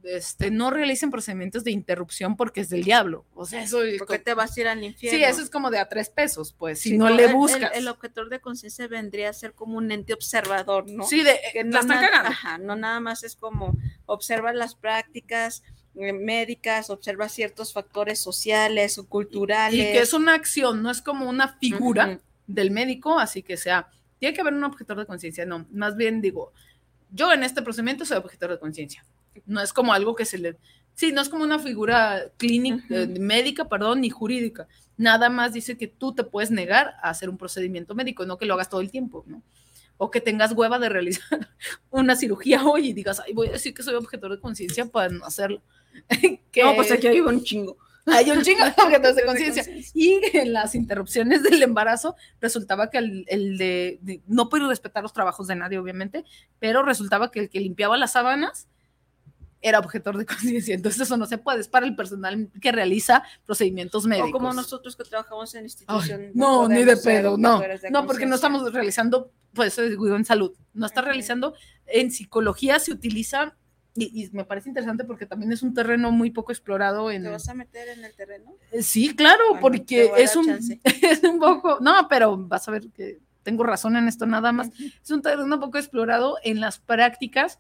este, 0.03 0.51
no 0.51 0.69
realicen 0.69 1.09
procedimientos 1.09 1.63
de 1.63 1.71
interrupción 1.71 2.37
porque 2.37 2.61
es 2.61 2.69
del 2.69 2.83
diablo. 2.83 3.25
O 3.33 3.45
sea, 3.45 3.63
eso 3.63 3.79
porque 3.97 4.19
te 4.19 4.33
vas 4.33 4.55
a 4.55 4.61
ir 4.61 4.67
al 4.67 4.83
infierno. 4.83 5.17
Sí, 5.17 5.23
eso 5.23 5.41
es 5.41 5.49
como 5.49 5.71
de 5.71 5.79
a 5.79 5.89
tres 5.89 6.09
pesos, 6.09 6.53
pues, 6.53 6.81
si 6.81 6.97
no, 6.97 7.09
le 7.09 7.33
buscas. 7.33 7.71
El, 7.73 7.87
objetor 7.87 8.29
de 8.29 8.39
conciencia 8.39 8.87
vendría 8.87 9.29
a 9.29 9.33
ser 9.33 9.53
como 9.53 9.77
un 9.77 9.91
ente 9.91 10.13
observador, 10.13 10.89
¿no? 10.89 11.03
Sí, 11.03 11.23
de, 11.23 11.39
que 11.51 11.63
no, 11.63 11.79
Ajá, 11.79 12.57
no 12.59 12.75
nada 12.75 12.99
más 12.99 13.23
es 13.23 13.35
como 13.35 13.75
observa 14.05 14.53
las 14.53 14.75
prácticas 14.75 15.63
eh, 15.95 16.13
médicas, 16.13 16.89
observa 16.89 17.27
ciertos 17.27 17.73
factores 17.73 18.19
sociales 18.19 18.97
o 18.99 19.07
culturales. 19.07 19.79
Y 19.79 19.91
que 19.91 19.99
es 19.99 20.13
una 20.13 20.35
acción, 20.35 20.83
no 20.83 20.91
es 20.91 21.01
como 21.01 21.27
una 21.27 21.57
figura 21.57 22.19
del 22.45 22.69
médico, 22.69 23.17
así 23.17 23.41
que 23.41 23.57
sea, 23.57 23.89
tiene 24.19 24.35
que 24.35 24.41
haber 24.41 24.53
un 24.53 24.63
objetor 24.63 24.97
de 24.99 25.05
conciencia, 25.05 25.45
no, 25.45 25.65
más 25.71 25.95
bien 25.95 26.21
digo, 26.21 26.53
yo 27.11 27.31
en 27.31 27.43
este 27.43 27.61
procedimiento 27.61 28.05
soy 28.05 28.17
objetor 28.17 28.51
de 28.51 28.59
conciencia. 28.59 29.05
No 29.45 29.61
es 29.61 29.73
como 29.73 29.93
algo 29.93 30.15
que 30.15 30.25
se 30.25 30.37
le... 30.37 30.57
Sí, 30.93 31.11
no 31.11 31.21
es 31.21 31.29
como 31.29 31.43
una 31.43 31.59
figura 31.59 32.31
clínica, 32.37 32.83
eh, 32.89 33.07
médica, 33.07 33.69
perdón, 33.69 34.01
ni 34.01 34.09
jurídica. 34.09 34.67
Nada 34.97 35.29
más 35.29 35.53
dice 35.53 35.77
que 35.77 35.87
tú 35.87 36.13
te 36.13 36.23
puedes 36.23 36.51
negar 36.51 36.95
a 37.01 37.09
hacer 37.09 37.29
un 37.29 37.37
procedimiento 37.37 37.95
médico, 37.95 38.25
no 38.25 38.37
que 38.37 38.45
lo 38.45 38.53
hagas 38.53 38.69
todo 38.69 38.81
el 38.81 38.91
tiempo, 38.91 39.23
¿no? 39.25 39.41
O 39.97 40.11
que 40.11 40.19
tengas 40.19 40.51
hueva 40.53 40.79
de 40.79 40.89
realizar 40.89 41.49
una 41.91 42.15
cirugía 42.15 42.63
hoy 42.65 42.89
y 42.89 42.93
digas, 42.93 43.21
ay, 43.25 43.33
voy 43.33 43.47
a 43.47 43.51
decir 43.53 43.73
que 43.73 43.83
soy 43.83 43.95
objetor 43.95 44.31
de 44.31 44.39
conciencia 44.39 44.85
para 44.85 45.09
no 45.09 45.25
hacerlo. 45.25 45.61
No, 46.63 46.75
pues 46.75 46.91
aquí 46.91 47.07
hay 47.07 47.19
un 47.21 47.43
chingo. 47.43 47.77
Hay 48.05 48.31
un 48.31 48.41
chingo 48.41 48.65
de 48.65 48.73
objetos 48.77 49.15
de 49.15 49.25
conciencia. 49.25 49.63
Y 49.93 50.19
en 50.33 50.53
las 50.53 50.75
interrupciones 50.75 51.43
del 51.43 51.61
embarazo 51.61 52.15
resultaba 52.39 52.89
que 52.89 52.97
el, 52.97 53.57
de, 53.57 54.21
no 54.27 54.49
puedo 54.49 54.69
respetar 54.69 55.03
los 55.03 55.13
trabajos 55.13 55.47
de 55.47 55.55
nadie, 55.55 55.77
obviamente, 55.77 56.25
pero 56.59 56.83
resultaba 56.83 57.31
que 57.31 57.41
el 57.41 57.49
que 57.49 57.59
limpiaba 57.59 57.97
las 57.97 58.13
sábanas 58.13 58.67
era 59.61 59.79
objetor 59.79 60.17
de 60.17 60.25
conciencia. 60.27 60.73
Entonces 60.73 61.01
eso 61.01 61.17
no 61.17 61.25
se 61.25 61.37
puede, 61.37 61.61
es 61.61 61.67
para 61.67 61.85
el 61.85 61.95
personal 61.95 62.49
que 62.59 62.71
realiza 62.71 63.23
procedimientos 63.45 64.05
médicos. 64.05 64.29
O 64.29 64.33
como 64.33 64.53
nosotros 64.53 64.95
que 64.95 65.03
trabajamos 65.03 65.53
en 65.55 65.65
institución. 65.65 66.31
no, 66.33 66.67
ni 66.67 66.83
de 66.83 66.97
pedo, 66.97 67.37
no. 67.37 67.61
no, 67.91 68.05
porque 68.05 68.25
no 68.25 68.35
estamos 68.35 68.71
realizando, 68.73 69.31
pues 69.53 69.75
digo, 69.75 70.15
en 70.15 70.25
salud. 70.25 70.53
No 70.73 70.85
está 70.85 71.01
realizando, 71.01 71.53
en 71.85 72.11
psicología 72.11 72.79
se 72.79 72.91
utiliza 72.91 73.55
y, 73.95 74.29
me 74.31 74.45
parece 74.45 74.69
interesante 74.69 75.03
porque 75.03 75.25
también 75.25 75.51
es 75.51 75.63
un 75.63 75.73
terreno 75.73 76.11
muy 76.11 76.31
poco 76.31 76.51
explorado. 76.51 77.11
En... 77.11 77.23
¿Te 77.23 77.29
vas 77.29 77.49
a 77.49 77.53
meter 77.53 77.89
en 77.89 78.05
el 78.05 78.13
terreno? 78.13 78.55
Eh, 78.71 78.83
sí, 78.83 79.13
claro, 79.15 79.43
porque 79.59 80.11
es 80.17 80.35
un, 80.35 80.49
es 80.83 81.23
un 81.23 81.39
poco, 81.39 81.79
no, 81.81 82.07
pero 82.07 82.37
vas 82.37 82.67
a 82.67 82.71
ver 82.71 82.87
que 82.89 83.19
tengo 83.43 83.63
razón 83.63 83.97
en 83.97 84.07
esto 84.07 84.25
nada 84.25 84.51
más. 84.51 84.69
Es 85.03 85.11
un 85.11 85.21
terreno 85.21 85.59
poco 85.59 85.77
explorado 85.77 86.37
en 86.43 86.61
las 86.61 86.79
prácticas, 86.79 87.59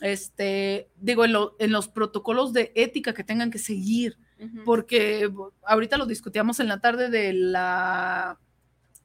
este, 0.00 0.88
digo, 0.96 1.24
en, 1.24 1.34
en 1.58 1.72
los 1.72 1.88
protocolos 1.88 2.52
de 2.52 2.72
ética 2.74 3.14
que 3.14 3.24
tengan 3.24 3.50
que 3.50 3.58
seguir, 3.58 4.18
porque 4.66 5.32
ahorita 5.62 5.96
lo 5.96 6.04
discutíamos 6.04 6.60
en 6.60 6.68
la 6.68 6.78
tarde 6.78 7.08
de 7.08 7.32
la 7.32 8.38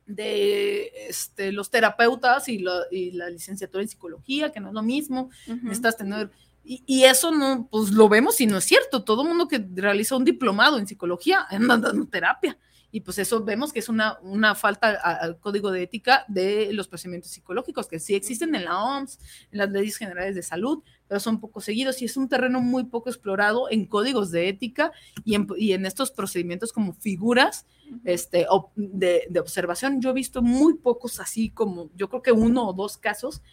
de 0.05 0.91
este, 1.07 1.51
los 1.51 1.69
terapeutas 1.69 2.49
y, 2.49 2.65
y, 2.91 3.11
la 3.11 3.29
licenciatura 3.29 3.83
en 3.83 3.87
psicología, 3.87 4.51
que 4.51 4.59
no 4.59 4.69
es 4.69 4.73
lo 4.73 4.81
mismo, 4.81 5.29
necesitas 5.47 5.95
tener 5.95 6.31
y, 6.63 7.03
eso 7.03 7.31
no, 7.31 7.67
pues 7.71 7.89
lo 7.91 8.09
vemos 8.09 8.39
y 8.41 8.45
no 8.45 8.57
es 8.57 8.65
cierto. 8.65 9.03
Todo 9.03 9.23
mundo 9.23 9.47
que 9.47 9.65
realiza 9.73 10.15
un 10.15 10.23
diplomado 10.23 10.77
en 10.77 10.87
psicología 10.87 11.45
anda 11.49 11.77
dando 11.77 12.07
terapia. 12.07 12.57
Y 12.91 13.01
pues 13.01 13.19
eso 13.19 13.43
vemos 13.43 13.71
que 13.71 13.79
es 13.79 13.89
una, 13.89 14.17
una 14.21 14.55
falta 14.55 14.89
al 14.89 15.39
código 15.39 15.69
de 15.69 15.83
ética 15.83 16.25
de 16.27 16.73
los 16.73 16.87
procedimientos 16.87 17.31
psicológicos, 17.31 17.87
que 17.87 17.99
sí 17.99 18.15
existen 18.15 18.55
en 18.55 18.65
la 18.65 18.83
OMS, 18.83 19.19
en 19.51 19.59
las 19.59 19.69
leyes 19.69 19.95
generales 19.97 20.33
de 20.33 20.41
salud, 20.41 20.81
pero 21.07 21.19
son 21.19 21.39
poco 21.39 21.61
seguidos 21.61 22.01
y 22.01 22.05
es 22.05 22.17
un 22.17 22.27
terreno 22.27 22.61
muy 22.61 22.85
poco 22.85 23.09
explorado 23.09 23.69
en 23.69 23.85
códigos 23.85 24.31
de 24.31 24.49
ética 24.49 24.91
y 25.23 25.35
en, 25.35 25.47
y 25.55 25.73
en 25.73 25.85
estos 25.85 26.09
procedimientos 26.09 26.73
como 26.73 26.93
figuras 26.93 27.67
este, 28.05 28.47
de, 28.75 29.27
de 29.29 29.39
observación. 29.39 30.01
Yo 30.01 30.09
he 30.09 30.13
visto 30.13 30.41
muy 30.41 30.73
pocos 30.73 31.19
así 31.19 31.51
como, 31.51 31.91
yo 31.95 32.09
creo 32.09 32.23
que 32.23 32.31
uno 32.31 32.67
o 32.67 32.73
dos 32.73 32.97
casos 32.97 33.43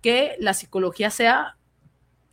que 0.00 0.36
la 0.40 0.54
psicología 0.54 1.10
sea 1.10 1.58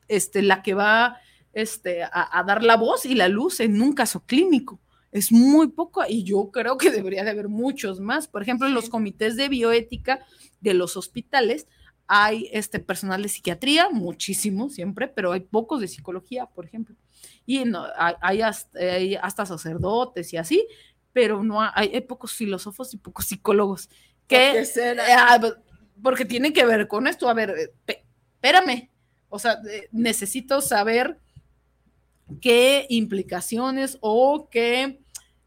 este, 0.08 0.42
la 0.42 0.62
que 0.62 0.74
va 0.74 1.18
este, 1.54 2.04
a, 2.04 2.44
dar 2.46 2.64
la 2.64 2.78
voz 2.78 3.06
y 3.06 3.16
la 3.16 3.28
luz 3.28 3.60
en 3.60 3.82
un 3.82 3.94
caso 3.94 4.26
clínico. 4.26 4.80
Es 5.12 5.32
muy 5.32 5.68
poco 5.68 6.04
y 6.08 6.24
yo 6.24 6.50
creo 6.52 6.78
que 6.78 6.90
debería 6.90 7.24
de 7.24 7.32
haber 7.32 7.48
muchos 7.48 8.00
más. 8.00 8.28
Por 8.28 8.42
ejemplo, 8.42 8.68
en 8.68 8.74
los 8.74 8.90
comités 8.90 9.36
de 9.36 9.50
bioética 9.50 10.26
de 10.60 10.74
los 10.74 10.98
hospitales 10.98 11.68
hay 12.08 12.50
este 12.52 12.80
personal 12.80 13.22
de 13.22 13.30
psiquiatría, 13.30 13.90
muchísimo 13.90 14.70
siempre, 14.70 15.08
pero 15.08 15.32
hay 15.32 15.42
pocos 15.42 15.82
de 15.82 15.88
psicología, 15.88 16.48
por 16.48 16.66
ejemplo. 16.66 16.96
Y 17.46 17.64
no, 17.66 17.86
hay, 18.22 18.42
hasta, 18.42 19.46
sacerdotes 19.46 20.34
y 20.34 20.38
así, 20.38 20.68
pero 21.14 21.44
no 21.44 21.62
hay, 21.62 22.02
pocos 22.02 22.34
filósofos 22.34 22.94
y 22.94 22.98
pocos 22.98 23.26
psicólogos. 23.26 23.90
Que, 24.28 24.62
eh, 24.62 24.98
ah, 25.18 25.40
porque 26.02 26.26
tiene 26.26 26.54
que 26.54 26.66
ver 26.66 26.88
con 26.88 27.08
esto. 27.08 27.30
A 27.30 27.34
ver, 27.34 27.52
eh, 27.88 28.04
espérame, 28.36 28.90
o 29.34 29.40
sea, 29.40 29.60
necesito 29.92 30.62
saber 30.62 31.18
qué 32.40 32.86
implicaciones 32.88 33.98
o 34.00 34.48
qué 34.52 35.00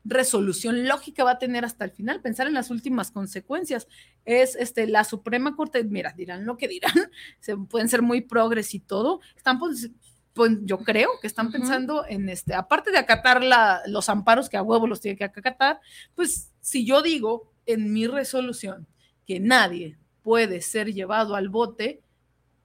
resolución 0.05 0.89
lógica 0.89 1.23
va 1.23 1.33
a 1.33 1.39
tener 1.39 1.65
hasta 1.65 1.85
el 1.85 1.93
final, 1.93 2.21
pensar 2.21 2.49
en 2.49 2.55
las 2.55 2.71
últimas 2.71 3.13
consecuencias. 3.13 3.87
Es 4.25 4.57
este, 4.57 4.89
la 4.89 5.05
Suprema 5.05 5.55
Corte, 5.55 5.85
mira, 5.85 6.13
dirán 6.17 6.45
lo 6.47 6.57
que 6.57 6.67
dirán, 6.67 6.93
se, 7.41 7.57
pueden 7.57 7.89
ser 7.89 8.03
muy 8.03 8.23
progres 8.23 8.75
y 8.75 8.81
todo, 8.81 9.21
están 9.37 9.61
pues, 9.61 9.89
pues 10.33 10.53
yo 10.63 10.79
creo 10.79 11.11
que 11.21 11.29
están 11.29 11.53
pensando 11.53 12.05
en 12.09 12.29
este, 12.29 12.55
aparte 12.55 12.91
de 12.91 12.99
acatar 12.99 13.45
la, 13.45 13.83
los 13.87 14.09
amparos 14.09 14.49
que 14.49 14.57
a 14.57 14.63
huevo 14.63 14.89
los 14.89 15.01
tiene 15.01 15.17
que 15.17 15.25
acatar, 15.25 15.81
pues 16.17 16.51
si 16.61 16.85
yo 16.85 17.03
digo 17.03 17.53
en 17.67 17.93
mi 17.93 18.09
resolución 18.09 18.89
que 19.29 19.39
nadie 19.39 19.97
puede 20.23 20.61
ser 20.61 20.93
llevado 20.93 21.37
al 21.37 21.51
bote 21.51 22.01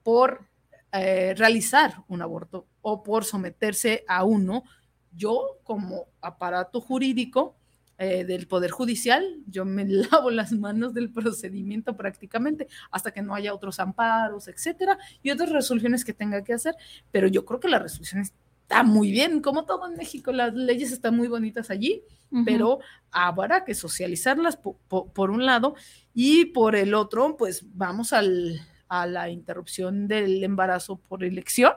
por 0.02 0.51
eh, 0.94 1.34
realizar 1.38 2.04
un 2.08 2.20
aborto 2.20 2.66
o 2.82 3.02
por 3.02 3.24
someterse 3.24 4.04
a 4.06 4.24
uno, 4.24 4.64
yo 5.10 5.58
como 5.64 6.08
aparato 6.20 6.82
jurídico 6.82 7.56
eh, 7.96 8.24
del 8.24 8.46
Poder 8.46 8.70
Judicial, 8.70 9.38
yo 9.46 9.64
me 9.64 9.84
lavo 9.88 10.30
las 10.30 10.52
manos 10.52 10.92
del 10.92 11.10
procedimiento 11.10 11.96
prácticamente 11.96 12.68
hasta 12.90 13.10
que 13.10 13.22
no 13.22 13.34
haya 13.34 13.54
otros 13.54 13.80
amparos, 13.80 14.48
etcétera, 14.48 14.98
y 15.22 15.30
otras 15.30 15.50
resoluciones 15.50 16.04
que 16.04 16.12
tenga 16.12 16.44
que 16.44 16.52
hacer, 16.52 16.74
pero 17.10 17.26
yo 17.26 17.46
creo 17.46 17.58
que 17.58 17.68
la 17.68 17.78
resolución 17.78 18.20
está 18.20 18.82
muy 18.82 19.12
bien, 19.12 19.40
como 19.40 19.64
todo 19.64 19.88
en 19.88 19.96
México, 19.96 20.30
las 20.30 20.52
leyes 20.52 20.92
están 20.92 21.16
muy 21.16 21.28
bonitas 21.28 21.70
allí, 21.70 22.02
pero 22.46 22.80
habrá 23.10 23.64
que 23.64 23.74
socializarlas 23.74 24.56
por 24.56 25.30
un 25.30 25.44
lado 25.44 25.74
y 26.14 26.46
por 26.46 26.76
el 26.76 26.94
otro, 26.94 27.36
pues 27.36 27.66
vamos 27.74 28.14
al, 28.14 28.58
a 28.92 29.06
la 29.06 29.30
interrupción 29.30 30.06
del 30.06 30.44
embarazo 30.44 30.96
por 30.96 31.24
elección. 31.24 31.72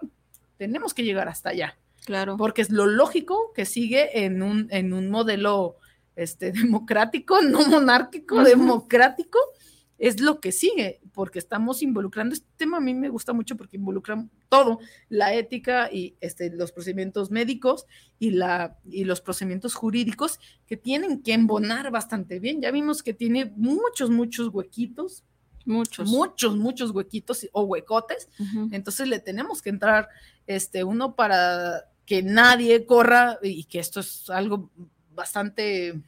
Tenemos 0.58 0.94
que 0.94 1.06
llegar 1.06 1.30
hasta 1.30 1.52
allá. 1.52 1.78
Claro. 2.04 2.36
Porque 2.36 2.62
es 2.62 2.72
lo 2.72 2.86
lógico 2.86 3.54
que 3.56 3.64
sigue 3.66 4.26
en 4.26 4.44
un, 4.44 4.68
en 4.70 4.92
un 4.92 5.10
modelo 5.10 5.78
este, 6.18 6.52
democrático, 6.52 7.42
no 7.42 7.66
monárquico, 7.68 8.44
democrático, 8.44 9.40
es 9.98 10.20
lo 10.20 10.42
que 10.42 10.52
sigue, 10.52 11.00
porque 11.14 11.40
estamos 11.40 11.82
involucrando, 11.82 12.34
este 12.34 12.50
tema 12.58 12.78
a 12.78 12.82
mí 12.82 12.94
me 12.94 13.08
gusta 13.08 13.32
mucho 13.32 13.56
porque 13.56 13.78
involucra 13.78 14.28
todo, 14.50 14.80
la 15.08 15.34
ética 15.34 15.90
y 15.90 16.18
este, 16.20 16.50
los 16.50 16.74
procedimientos 16.74 17.32
médicos 17.32 17.86
y, 18.20 18.32
la, 18.32 18.78
y 18.84 19.06
los 19.06 19.22
procedimientos 19.22 19.74
jurídicos 19.74 20.38
que 20.68 20.76
tienen 20.76 21.24
que 21.24 21.32
embonar 21.32 21.92
bastante 21.92 22.40
bien. 22.42 22.62
Ya 22.62 22.72
vimos 22.72 23.04
que 23.04 23.14
tiene 23.14 23.54
muchos, 23.56 24.10
muchos 24.10 24.50
huequitos, 24.50 25.24
Muchos. 25.66 26.10
Muchos, 26.10 26.56
muchos 26.56 26.92
huequitos 26.92 27.48
o 27.52 27.64
huecotes. 27.64 28.30
Entonces 28.72 29.08
le 29.08 29.20
tenemos 29.20 29.62
que 29.62 29.70
entrar, 29.70 30.10
este, 30.48 30.84
uno 30.84 31.16
para 31.16 31.86
que 32.06 32.22
nadie 32.22 32.86
corra 32.86 33.40
y 33.42 33.64
que 33.64 33.80
esto 33.80 34.00
es 34.00 34.30
algo 34.30 34.70
bastante 35.14 36.02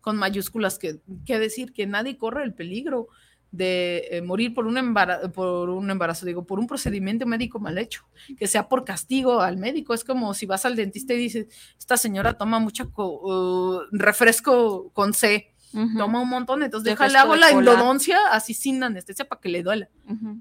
con 0.00 0.16
mayúsculas 0.16 0.78
que, 0.78 1.00
que 1.24 1.38
decir, 1.38 1.72
que 1.72 1.86
nadie 1.86 2.18
corre 2.18 2.42
el 2.42 2.54
peligro 2.54 3.08
de 3.52 4.08
eh, 4.10 4.22
morir 4.22 4.54
por 4.54 4.66
un, 4.66 4.78
embarazo, 4.78 5.32
por 5.32 5.70
un 5.70 5.90
embarazo, 5.90 6.24
digo, 6.24 6.44
por 6.44 6.58
un 6.58 6.66
procedimiento 6.66 7.26
médico 7.26 7.58
mal 7.58 7.78
hecho, 7.78 8.04
que 8.38 8.46
sea 8.46 8.68
por 8.68 8.84
castigo 8.84 9.40
al 9.40 9.56
médico. 9.56 9.92
Es 9.92 10.04
como 10.04 10.34
si 10.34 10.46
vas 10.46 10.64
al 10.64 10.76
dentista 10.76 11.14
y 11.14 11.18
dices, 11.18 11.46
esta 11.78 11.96
señora 11.96 12.34
toma 12.34 12.58
mucho 12.58 12.90
uh, 12.96 13.80
refresco 13.90 14.90
con 14.92 15.14
C 15.14 15.52
toma 15.96 16.20
un 16.20 16.28
montón, 16.28 16.62
entonces 16.62 16.90
déjale, 16.92 17.18
hago 17.18 17.34
de 17.34 17.40
la 17.40 17.50
endodoncia 17.50 18.18
así 18.32 18.54
sin 18.54 18.82
anestesia 18.82 19.24
para 19.26 19.40
que 19.40 19.48
le 19.48 19.62
duela. 19.62 19.88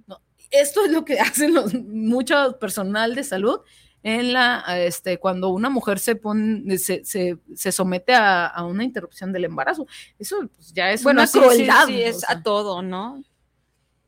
No, 0.07 0.22
esto 0.51 0.85
es 0.85 0.91
lo 0.91 1.06
que 1.06 1.19
hacen 1.19 1.53
los, 1.53 1.73
mucho 1.73 2.57
personal 2.60 3.15
de 3.15 3.23
salud 3.23 3.60
en 4.01 4.31
la, 4.34 4.64
este, 4.80 5.19
cuando 5.19 5.49
una 5.49 5.69
mujer 5.69 5.99
se 5.99 6.15
pone, 6.15 6.77
se, 6.77 7.03
se, 7.03 7.38
se 7.53 7.72
somete 7.72 8.14
a, 8.14 8.47
a 8.47 8.65
una 8.65 8.84
interrupción 8.85 9.34
del 9.34 9.43
embarazo. 9.45 9.88
Eso 10.18 10.38
pues, 10.56 10.72
ya 10.73 10.91
es 10.91 11.03
bueno, 11.03 11.19
una 11.19 11.27
sí, 11.27 11.38
crueldad. 11.39 11.85
sí, 11.88 12.01
es 12.01 12.22
sea. 12.22 12.31
a 12.38 12.41
todo, 12.43 12.81
¿no? 12.81 13.22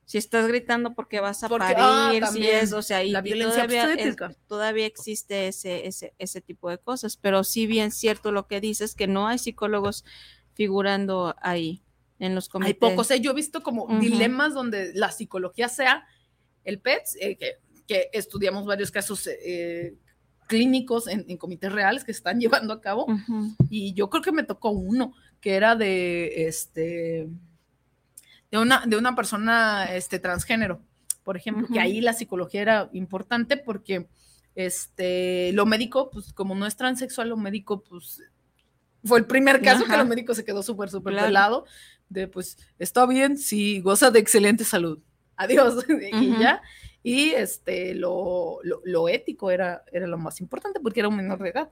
Si 0.06 0.18
estás 0.18 0.45
gritando 0.48 0.93
porque 0.93 1.19
vas 1.22 1.41
a 1.43 1.48
Porque- 1.49 1.73
parir, 1.73 2.23
ah, 2.23 2.27
si 2.31 2.45
es, 2.45 2.73
o 2.73 2.81
sea, 2.81 3.02
y, 3.03 3.11
la 3.11 3.22
violencia 3.22 3.64
todavía, 3.64 3.84
es- 3.84 3.89
obstétrica. 3.91 4.31
todavía 4.48 4.85
existe 4.85 5.48
ese, 5.48 5.88
ese, 5.88 6.14
ese 6.18 6.41
tipo 6.41 6.69
de 6.69 6.77
cosas, 6.77 7.15
pero 7.18 7.43
sí 7.45 7.65
bien 7.65 7.91
cierto 7.91 8.31
lo 8.34 8.48
que 8.48 8.60
dices, 8.60 8.93
que 8.95 9.07
no 9.07 9.27
hay 9.27 9.39
psicólogos 9.39 10.03
figurando 10.62 11.36
ahí 11.42 11.82
en 12.20 12.36
los 12.36 12.46
Hay 12.46 12.52
comités. 12.52 12.76
pocos, 12.78 13.10
¿eh? 13.10 13.20
yo 13.20 13.32
he 13.32 13.34
visto 13.34 13.64
como 13.64 13.88
dilemas 14.00 14.54
donde 14.54 14.92
la 14.94 15.12
psicología 15.12 15.68
sea 15.70 16.06
el 16.64 16.80
PETS, 16.80 17.18
eh, 17.20 17.36
que, 17.36 17.54
que 17.88 18.10
estudiamos 18.14 18.68
varios 18.68 18.92
casos 18.92 19.28
eh, 19.28 19.96
clínicos 20.48 21.08
en, 21.08 21.26
en 21.28 21.38
comités 21.38 21.72
reales 21.72 22.04
que 22.04 22.14
se 22.14 22.18
están 22.18 22.40
llevando 22.40 22.74
a 22.74 22.80
cabo, 22.80 23.08
y 23.72 23.96
yo 23.96 24.12
creo 24.12 24.22
que 24.22 24.32
me 24.32 24.44
tocó 24.44 24.70
uno, 24.70 25.16
que 25.40 25.56
era 25.56 25.76
de, 25.76 26.46
este, 26.46 27.28
de, 28.52 28.58
una, 28.60 28.86
de 28.86 28.98
una 28.98 29.16
persona 29.16 29.86
este, 29.96 30.20
transgénero, 30.20 30.80
por 31.24 31.38
ejemplo, 31.38 31.68
que 31.74 31.80
ahí 31.80 32.02
la 32.02 32.14
psicología 32.14 32.62
era 32.62 32.90
importante 32.94 33.58
porque 33.58 34.08
este, 34.54 35.54
lo 35.54 35.66
médico, 35.66 36.12
pues 36.12 36.34
como 36.34 36.54
no 36.54 36.68
es 36.68 36.76
transexual, 36.76 37.30
lo 37.30 37.38
médico, 37.38 37.84
pues 37.84 38.22
fue 39.03 39.19
el 39.19 39.26
primer 39.26 39.61
caso 39.61 39.86
que 39.86 39.98
lo 39.98 40.06
médico 40.06 40.34
se 40.34 40.44
quedó 40.45 40.61
súper, 40.64 40.90
súper 40.90 41.14
Claro. 41.14 41.28
pelado, 41.28 41.65
de 42.10 42.28
pues 42.28 42.57
está 42.78 43.06
bien 43.06 43.38
si 43.38 43.80
goza 43.82 44.11
de 44.11 44.19
excelente 44.19 44.64
salud, 44.64 44.99
adiós, 45.36 45.86
y 46.14 46.40
ya. 46.40 46.61
Y 47.03 47.30
este, 47.32 47.95
lo, 47.95 48.60
lo, 48.64 48.82
lo 48.86 49.10
ético 49.10 49.49
era, 49.49 49.84
era 49.91 50.06
lo 50.06 50.19
más 50.19 50.40
importante 50.40 50.80
porque 50.80 50.99
era 50.99 51.10
un 51.10 51.15
menor 51.15 51.41
de 51.41 51.49
edad. 51.49 51.72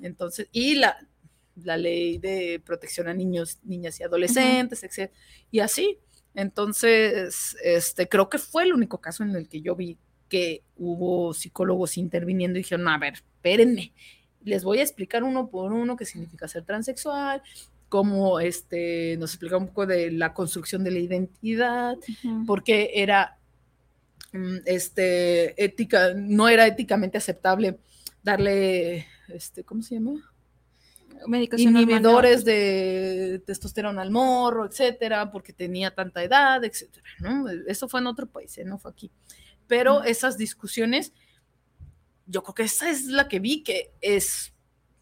Entonces, 0.00 0.48
y 0.52 0.76
la, 0.76 0.96
la 1.62 1.76
ley 1.76 2.16
de 2.16 2.62
protección 2.64 3.06
a 3.06 3.12
niños, 3.12 3.58
niñas 3.62 4.00
y 4.00 4.04
adolescentes, 4.04 4.82
etc. 4.82 5.10
Y 5.50 5.60
así. 5.60 5.98
Entonces, 6.34 7.56
este, 7.62 8.08
creo 8.08 8.30
que 8.30 8.38
fue 8.38 8.62
el 8.64 8.72
único 8.72 9.00
caso 9.02 9.22
en 9.22 9.36
el 9.36 9.48
que 9.48 9.60
yo 9.60 9.76
vi 9.76 9.98
que 10.28 10.62
hubo 10.76 11.34
psicólogos 11.34 11.98
interviniendo 11.98 12.58
y 12.58 12.62
dijeron, 12.62 12.88
a 12.88 12.96
ver, 12.98 13.14
espérenme, 13.14 13.92
les 14.42 14.64
voy 14.64 14.78
a 14.78 14.82
explicar 14.82 15.22
uno 15.22 15.48
por 15.48 15.72
uno 15.72 15.96
qué 15.96 16.04
significa 16.04 16.48
ser 16.48 16.64
transexual, 16.64 17.42
cómo 17.88 18.40
este, 18.40 19.16
nos 19.18 19.32
explica 19.32 19.56
un 19.56 19.66
poco 19.66 19.86
de 19.86 20.12
la 20.12 20.32
construcción 20.32 20.84
de 20.84 20.92
la 20.92 21.00
identidad, 21.00 21.96
porque 22.46 22.90
era 22.94 23.36
mm, 24.32 24.58
este, 24.64 25.62
ética, 25.62 26.14
no 26.14 26.48
era 26.48 26.66
éticamente 26.66 27.18
aceptable 27.18 27.78
darle, 28.22 29.06
este, 29.28 29.64
¿cómo 29.64 29.82
se 29.82 29.96
llama? 29.96 30.32
Medicación 31.26 31.76
inhibidores 31.76 32.44
de 32.44 33.42
testosterona 33.44 34.02
al 34.02 34.10
morro, 34.10 34.64
etcétera, 34.64 35.30
porque 35.30 35.52
tenía 35.52 35.94
tanta 35.94 36.22
edad, 36.22 36.64
etcétera, 36.64 37.06
¿no? 37.18 37.46
Eso 37.66 37.88
fue 37.88 38.00
en 38.00 38.06
otro 38.06 38.26
país, 38.26 38.56
¿eh? 38.56 38.64
no 38.64 38.78
fue 38.78 38.90
aquí. 38.90 39.10
Pero 39.66 40.04
esas 40.04 40.38
discusiones, 40.38 41.12
yo 42.30 42.42
creo 42.42 42.54
que 42.54 42.62
esa 42.64 42.88
es 42.90 43.04
la 43.06 43.28
que 43.28 43.40
vi 43.40 43.62
que 43.62 43.92
es 44.00 44.52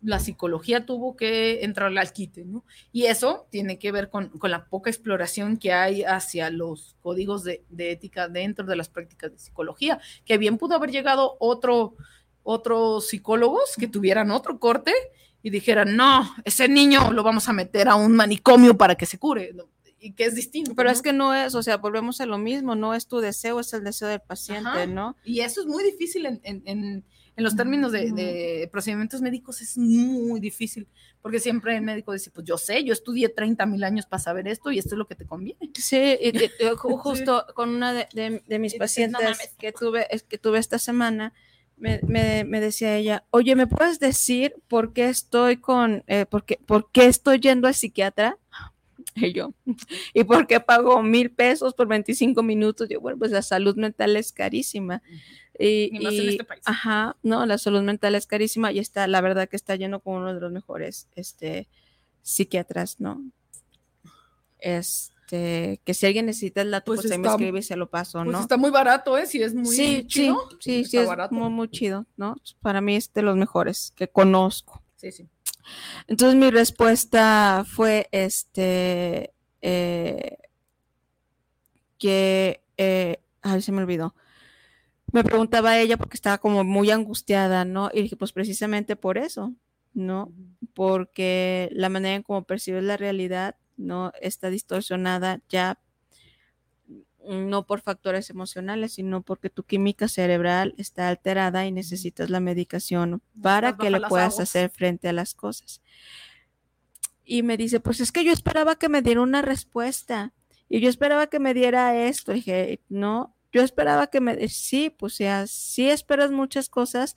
la 0.00 0.20
psicología 0.20 0.86
tuvo 0.86 1.16
que 1.16 1.64
entrar 1.64 1.96
al 1.98 2.12
quite, 2.12 2.44
¿no? 2.44 2.64
Y 2.92 3.06
eso 3.06 3.48
tiene 3.50 3.80
que 3.80 3.90
ver 3.90 4.10
con, 4.10 4.28
con 4.28 4.50
la 4.52 4.66
poca 4.66 4.90
exploración 4.90 5.56
que 5.56 5.72
hay 5.72 6.05
hacia 6.05 6.50
los 6.50 6.94
códigos 7.00 7.42
de, 7.42 7.64
de 7.68 7.90
ética 7.90 8.28
dentro 8.28 8.64
de 8.64 8.76
las 8.76 8.88
prácticas 8.88 9.32
de 9.32 9.38
psicología, 9.38 10.00
que 10.24 10.38
bien 10.38 10.56
pudo 10.56 10.76
haber 10.76 10.92
llegado 10.92 11.36
otro, 11.40 11.96
otros 12.44 13.09
psicólogos 13.09 13.74
que 13.76 13.88
tuvieran 13.88 14.30
otro 14.30 14.59
corte 14.60 14.92
y 15.42 15.50
dijeran, 15.50 15.96
no, 15.96 16.32
ese 16.44 16.68
niño 16.68 17.12
lo 17.12 17.22
vamos 17.24 17.48
a 17.48 17.52
meter 17.52 17.88
a 17.88 17.96
un 17.96 18.12
manicomio 18.14 18.76
para 18.78 18.94
que 18.94 19.06
se 19.06 19.18
cure, 19.18 19.52
¿no? 19.52 19.64
y 20.00 20.12
que 20.12 20.26
es 20.26 20.36
distinto. 20.36 20.76
Pero 20.76 20.90
¿no? 20.90 20.92
es 20.92 21.02
que 21.02 21.12
no 21.12 21.34
es, 21.34 21.56
o 21.56 21.62
sea, 21.64 21.76
volvemos 21.78 22.20
a 22.20 22.26
lo 22.26 22.38
mismo, 22.38 22.76
no 22.76 22.94
es 22.94 23.09
tu 23.09 23.18
deseo, 23.18 23.59
es 23.59 23.72
el 23.72 23.82
deseo 23.82 24.06
del 24.06 24.20
paciente, 24.20 24.68
Ajá. 24.68 24.86
¿no? 24.86 25.16
Y 25.24 25.40
eso 25.40 25.60
es 25.60 25.66
muy 25.66 25.82
difícil 25.82 26.24
en, 26.26 26.40
en- 26.44 26.62
en- 26.66 27.05
en 27.39 27.44
los 27.44 27.55
términos 27.56 27.93
de, 27.93 28.10
de 28.12 28.69
procedimientos 28.73 29.20
médicos, 29.23 29.60
es 29.62 29.78
muy 29.78 30.40
difícil, 30.40 30.89
porque 31.23 31.39
siempre 31.39 31.77
el 31.77 31.82
médico 31.82 32.12
dice, 32.12 32.31
pues 32.32 32.44
yo 32.44 32.59
sé, 32.59 32.82
yo 32.85 32.93
estudié 32.93 33.28
30 33.28 33.65
mil 33.65 33.85
años 33.85 34.06
para 34.06 34.20
saber 34.20 34.48
esto 34.48 34.73
y 34.73 34.78
esto 34.78 34.97
es 34.97 34.98
lo 34.98 35.06
que 35.06 35.15
te 35.15 35.24
conviene. 35.24 35.70
Sí, 35.74 36.19
y, 36.20 36.32
ju- 36.32 36.98
justo 36.98 37.47
con 37.55 37.70
una 37.70 37.93
de, 37.93 38.09
de- 38.12 38.43
de 38.47 38.59
mis 38.59 38.74
Y 38.74 38.78
dices, 38.81 39.09
"No 39.10 39.19
pacientes 39.19 39.23
mames". 39.23 39.55
que 39.59 39.73
tuve, 39.73 40.06
que 40.28 40.36
tuve 40.39 40.59
esta 40.59 40.78
semana, 40.81 41.32
me, 41.77 42.01
me- 42.09 42.43
me 42.44 42.60
decía 42.60 42.97
ella, 42.97 43.24
oye, 43.31 43.55
¿me 43.55 43.69
puedes 43.69 44.01
decir 44.01 44.55
por 44.66 44.93
qué 44.93 45.09
estoy 45.09 45.59
con, 45.59 46.02
eh, 46.09 46.27
por, 46.27 46.44
qué, 46.44 46.59
por 46.66 46.90
qué 46.90 47.06
estoy 47.06 47.39
yendo 47.39 47.69
al 47.69 47.74
psiquiatra? 47.74 48.36
Y 49.15 49.32
yo, 49.32 49.52
¿y 50.15 50.23
por 50.24 50.47
qué 50.47 50.60
pago 50.60 51.02
mil 51.02 51.31
pesos 51.31 51.74
por 51.74 51.89
25 51.89 52.43
minutos? 52.43 52.89
Yo, 52.89 53.01
bueno, 53.01 53.19
pues 53.19 53.31
la 53.32 53.43
salud 53.43 53.74
mental 53.77 54.16
es 54.16 54.32
carísima. 54.32 55.02
Y, 55.59 55.90
Y 55.97 56.01
más 56.05 56.14
en 56.14 56.28
este 56.28 56.44
país. 56.44 56.62
Ajá, 56.64 57.16
no, 57.22 57.44
la 57.44 57.59
salud 57.59 57.82
mental 57.82 58.14
es 58.14 58.26
carísima 58.26 58.70
y 58.72 58.78
está, 58.78 59.06
la 59.09 59.20
verdad 59.20 59.48
que 59.48 59.56
está 59.56 59.74
lleno 59.76 60.01
con 60.01 60.14
uno 60.14 60.32
de 60.35 60.40
los 60.40 60.52
mejores 60.52 61.09
este, 61.16 61.68
psiquiatras, 62.22 63.01
¿no? 63.01 63.22
Este, 64.60 65.80
que 65.85 65.94
si 65.94 66.06
alguien 66.06 66.26
necesita 66.26 66.62
el 66.62 66.70
dato, 66.70 66.86
Pues 66.93 67.02
pues, 67.02 67.12
ahí 67.12 67.18
me 67.18 67.28
escribe 67.28 67.59
y 67.59 67.62
se 67.62 67.76
lo 67.76 67.89
paso, 67.90 68.18
Pues 68.24 68.32
¿no? 68.32 68.40
está 68.40 68.56
muy 68.56 68.70
barato, 68.70 69.18
¿eh? 69.18 69.26
Si 69.26 69.43
es 69.43 69.55
muy 69.55 69.74
sí, 69.74 70.05
chido, 70.06 70.48
sí, 70.60 70.85
sí, 70.85 70.85
sí, 70.85 70.97
es 70.98 71.06
barato. 71.09 71.35
muy, 71.35 71.51
muy 71.51 71.68
chido, 71.70 72.06
¿no? 72.16 72.36
Para 72.60 72.80
mí 72.80 72.97
es 72.97 73.12
de 73.12 73.22
los 73.22 73.36
mejores 73.36 73.93
que 73.97 74.09
conozco. 74.09 74.82
Sí, 74.97 75.12
sí. 75.12 75.28
Entonces 76.06 76.36
mi 76.39 76.51
respuesta 76.51 77.64
fue, 77.68 78.09
este, 78.10 79.32
eh, 79.60 80.39
que, 81.98 82.62
eh, 82.76 83.20
ay, 83.43 83.60
se 83.60 83.72
me 83.72 83.82
olvidó. 83.82 84.14
Me 85.12 85.24
preguntaba 85.24 85.78
ella 85.78 85.97
porque 85.97 86.16
estaba 86.16 86.39
como 86.39 86.64
muy 86.64 86.90
angustiada, 86.90 87.64
¿no? 87.64 87.90
Y 87.93 88.02
dije, 88.02 88.16
pues 88.16 88.32
precisamente 88.32 88.97
por 88.97 89.18
eso, 89.18 89.55
¿no? 89.94 90.32
Porque 90.74 91.70
la 91.72 91.89
manera 91.89 92.16
en 92.16 92.22
cómo 92.22 92.44
percibes 92.44 92.85
la 92.85 92.97
realidad, 92.97 93.56
¿no? 93.76 94.12
Está 94.20 94.51
distorsionada 94.51 95.40
ya 95.48 95.78
no 97.28 97.66
por 97.66 97.80
factores 97.80 98.30
emocionales, 98.30 98.94
sino 98.94 99.22
porque 99.22 99.51
tu 99.51 99.62
química 99.62 100.09
cerebral 100.09 100.74
está 100.78 101.09
alterada 101.09 101.66
y 101.66 101.72
necesitas 101.72 102.30
la 102.30 102.40
medicación 102.40 103.22
para 103.43 103.76
que 103.76 103.90
le 103.90 104.01
puedas 104.01 104.35
aguas. 104.35 104.48
hacer 104.48 104.70
frente 104.70 105.09
a 105.09 105.12
las 105.12 105.35
cosas. 105.35 105.82
Y 107.24 107.43
me 107.43 107.59
dice, 107.59 107.80
pues 107.80 108.01
es 108.01 108.12
que 108.12 108.24
yo 108.24 108.32
esperaba 108.32 108.76
que 108.76 108.89
me 108.89 109.02
diera 109.02 109.20
una 109.20 109.43
respuesta 109.43 110.32
y 110.68 110.80
yo 110.80 110.89
esperaba 110.89 111.26
que 111.26 111.39
me 111.39 111.52
diera 111.52 112.06
esto. 112.06 112.32
dije, 112.32 112.80
no, 112.89 113.35
yo 113.59 113.64
esperaba 113.64 114.06
que 114.06 114.20
me, 114.20 114.48
sí, 114.48 114.90
pues 114.90 115.18
ya, 115.18 115.47
sí 115.48 115.90
esperas 115.90 116.30
muchas 116.30 116.68
cosas, 116.68 117.16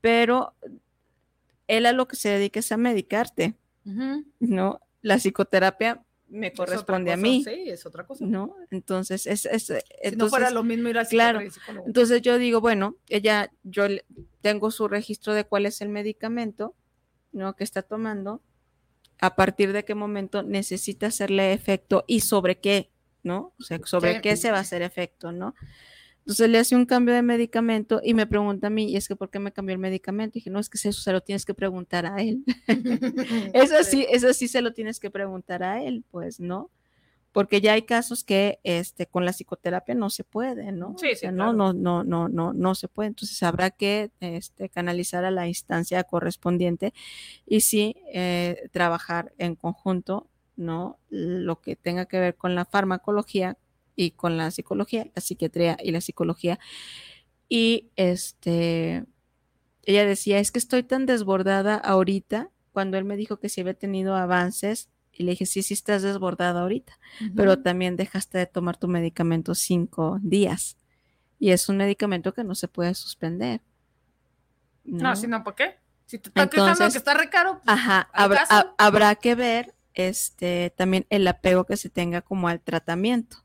pero 0.00 0.54
él 1.68 1.86
a 1.86 1.92
lo 1.92 2.08
que 2.08 2.16
se 2.16 2.28
dedica 2.30 2.58
es 2.60 2.72
a 2.72 2.76
medicarte, 2.76 3.54
¿no? 4.40 4.80
La 5.02 5.16
psicoterapia 5.18 6.04
me 6.28 6.52
corresponde 6.52 7.12
a 7.12 7.16
mí. 7.16 7.44
Sí, 7.44 7.68
es 7.70 7.86
otra 7.86 8.04
cosa. 8.04 8.24
¿no? 8.26 8.56
Entonces, 8.72 9.26
es, 9.28 9.46
es- 9.46 9.66
Si 9.66 9.72
no 9.72 9.78
entonces, 10.02 10.30
fuera 10.30 10.50
lo 10.50 10.64
mismo 10.64 10.88
ir 10.88 10.98
al 10.98 11.06
claro. 11.06 11.40
psicólogo. 11.48 11.86
Entonces 11.86 12.20
yo 12.22 12.38
digo, 12.38 12.60
bueno, 12.60 12.96
ella, 13.08 13.52
yo 13.62 13.86
le- 13.88 14.04
tengo 14.40 14.72
su 14.72 14.88
registro 14.88 15.34
de 15.34 15.44
cuál 15.44 15.66
es 15.66 15.80
el 15.80 15.88
medicamento, 15.88 16.74
¿no? 17.32 17.54
Que 17.54 17.62
está 17.62 17.82
tomando, 17.82 18.42
a 19.20 19.36
partir 19.36 19.72
de 19.72 19.84
qué 19.84 19.94
momento 19.94 20.42
necesita 20.42 21.06
hacerle 21.06 21.52
efecto 21.52 22.04
y 22.08 22.20
sobre 22.20 22.58
qué, 22.58 22.90
¿no? 23.26 23.52
O 23.60 23.62
sea, 23.62 23.78
sobre 23.84 24.14
Sí. 24.14 24.20
qué 24.22 24.36
se 24.36 24.50
va 24.50 24.58
a 24.58 24.60
hacer 24.62 24.80
efecto, 24.82 25.32
¿no? 25.32 25.54
Entonces 26.20 26.48
le 26.50 26.58
hace 26.58 26.74
un 26.76 26.86
cambio 26.86 27.14
de 27.14 27.22
medicamento 27.22 28.00
y 28.02 28.14
me 28.14 28.26
pregunta 28.26 28.66
a 28.68 28.70
mí, 28.70 28.90
¿y 28.90 28.96
es 28.96 29.06
que 29.08 29.16
por 29.16 29.30
qué 29.30 29.38
me 29.38 29.52
cambió 29.52 29.74
el 29.74 29.78
medicamento? 29.80 30.38
Y 30.38 30.40
dije, 30.40 30.50
no, 30.50 30.58
es 30.60 30.68
que 30.68 30.76
eso 30.78 31.00
se 31.00 31.12
lo 31.12 31.20
tienes 31.20 31.44
que 31.44 31.54
preguntar 31.54 32.06
a 32.06 32.16
él. 32.22 32.44
Eso 33.54 33.82
sí, 33.84 34.06
eso 34.10 34.32
sí 34.32 34.48
se 34.48 34.60
lo 34.62 34.72
tienes 34.72 34.98
que 35.00 35.10
preguntar 35.10 35.62
a 35.62 35.82
él, 35.84 36.04
pues, 36.10 36.40
¿no? 36.40 36.70
Porque 37.32 37.60
ya 37.60 37.74
hay 37.74 37.82
casos 37.82 38.24
que 38.24 38.60
este 38.64 39.06
con 39.06 39.24
la 39.26 39.32
psicoterapia 39.32 39.94
no 39.94 40.08
se 40.10 40.24
puede, 40.24 40.72
¿no? 40.72 40.96
Sí, 40.98 41.08
O 41.08 41.10
sí, 41.10 41.16
sea, 41.16 41.32
claro. 41.32 41.52
no, 41.52 41.72
no, 41.74 42.02
no, 42.02 42.04
no, 42.04 42.28
no, 42.28 42.52
no 42.54 42.74
se 42.74 42.88
puede. 42.88 43.08
Entonces 43.08 43.42
habrá 43.42 43.70
que 43.70 44.10
este, 44.20 44.70
canalizar 44.70 45.24
a 45.26 45.30
la 45.30 45.46
instancia 45.46 46.02
correspondiente 46.04 46.94
y 47.46 47.60
sí 47.60 47.94
eh, 48.12 48.68
trabajar 48.72 49.32
en 49.38 49.54
conjunto, 49.54 50.28
¿no? 50.56 50.98
Lo 51.10 51.60
que 51.60 51.76
tenga 51.76 52.06
que 52.06 52.18
ver 52.18 52.36
con 52.36 52.54
la 52.54 52.64
farmacología 52.64 53.58
y 53.94 54.12
con 54.12 54.36
la 54.36 54.50
psicología, 54.50 55.06
la 55.14 55.22
psiquiatría 55.22 55.76
y 55.82 55.90
la 55.90 56.00
psicología. 56.00 56.58
Y 57.48 57.90
este, 57.96 59.04
ella 59.82 60.04
decía, 60.04 60.38
es 60.38 60.50
que 60.50 60.58
estoy 60.58 60.82
tan 60.82 61.06
desbordada 61.06 61.76
ahorita, 61.76 62.50
cuando 62.72 62.98
él 62.98 63.04
me 63.04 63.16
dijo 63.16 63.38
que 63.38 63.48
sí 63.48 63.60
había 63.62 63.74
tenido 63.74 64.16
avances 64.16 64.90
Y 65.12 65.22
le 65.22 65.30
dije, 65.30 65.46
sí, 65.46 65.62
sí 65.62 65.72
estás 65.72 66.02
desbordada 66.02 66.60
ahorita, 66.60 66.98
pero 67.34 67.62
también 67.62 67.96
dejaste 67.96 68.36
de 68.36 68.46
tomar 68.46 68.76
tu 68.76 68.86
medicamento 68.86 69.54
cinco 69.54 70.18
días. 70.22 70.76
Y 71.38 71.52
es 71.52 71.70
un 71.70 71.78
medicamento 71.78 72.34
que 72.34 72.44
no 72.44 72.54
se 72.54 72.68
puede 72.68 72.94
suspender. 72.94 73.62
No, 74.84 75.16
si 75.16 75.26
no, 75.26 75.42
¿por 75.42 75.54
qué? 75.54 75.76
Si 76.04 76.18
te 76.18 76.28
está 76.28 76.48
quejando 76.48 76.90
que 76.90 76.98
está 76.98 77.14
re 77.14 77.30
caro. 77.30 77.60
Pues, 77.64 77.78
ajá, 77.78 78.08
habrá, 78.12 78.46
habrá 78.76 79.14
que 79.14 79.34
ver 79.34 79.75
este 79.96 80.72
también 80.76 81.06
el 81.10 81.26
apego 81.26 81.64
que 81.64 81.76
se 81.76 81.90
tenga 81.90 82.22
como 82.22 82.48
al 82.48 82.60
tratamiento. 82.60 83.38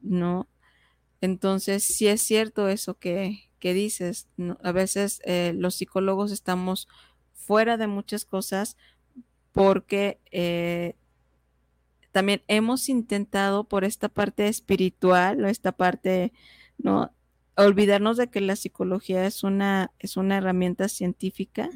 ¿No? 0.00 0.48
Entonces, 1.22 1.84
sí 1.84 2.08
es 2.08 2.22
cierto 2.22 2.68
eso 2.68 2.98
que, 2.98 3.50
que 3.58 3.74
dices. 3.74 4.28
A 4.62 4.72
veces 4.72 5.22
eh, 5.24 5.52
los 5.56 5.76
psicólogos 5.76 6.32
estamos 6.32 6.88
fuera 7.32 7.76
de 7.76 7.86
muchas 7.86 8.24
cosas 8.24 8.76
porque 9.52 10.20
eh, 10.30 10.94
también 12.12 12.42
hemos 12.48 12.88
intentado 12.88 13.64
por 13.64 13.84
esta 13.84 14.08
parte 14.08 14.48
espiritual 14.48 15.44
o 15.44 15.48
esta 15.48 15.72
parte, 15.72 16.32
¿no? 16.78 17.12
Olvidarnos 17.56 18.16
de 18.16 18.30
que 18.30 18.40
la 18.40 18.56
psicología 18.56 19.26
es 19.26 19.44
una, 19.44 19.92
es 19.98 20.16
una 20.16 20.38
herramienta 20.38 20.88
científica, 20.88 21.68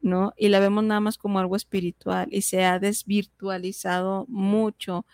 ¿no? 0.00 0.32
Y 0.36 0.48
la 0.48 0.60
vemos 0.60 0.84
nada 0.84 1.00
más 1.00 1.18
como 1.18 1.38
algo 1.38 1.56
espiritual 1.56 2.28
y 2.30 2.42
se 2.42 2.64
ha 2.64 2.78
desvirtualizado 2.78 4.26
mucho 4.28 5.06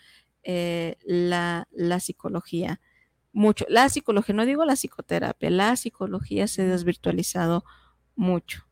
eh, 0.43 0.97
la, 1.05 1.69
la 1.73 2.01
psicología 2.01 2.81
mucho. 3.33 3.67
La 3.69 3.89
psicología, 3.89 4.35
no 4.35 4.47
digo 4.47 4.65
la 4.65 4.77
psicoterapia, 4.77 5.51
la 5.51 5.77
psicología 5.77 6.47
se 6.49 6.63
ha 6.63 6.67
desvirtualizado 6.67 7.65
mucho. 8.17 8.67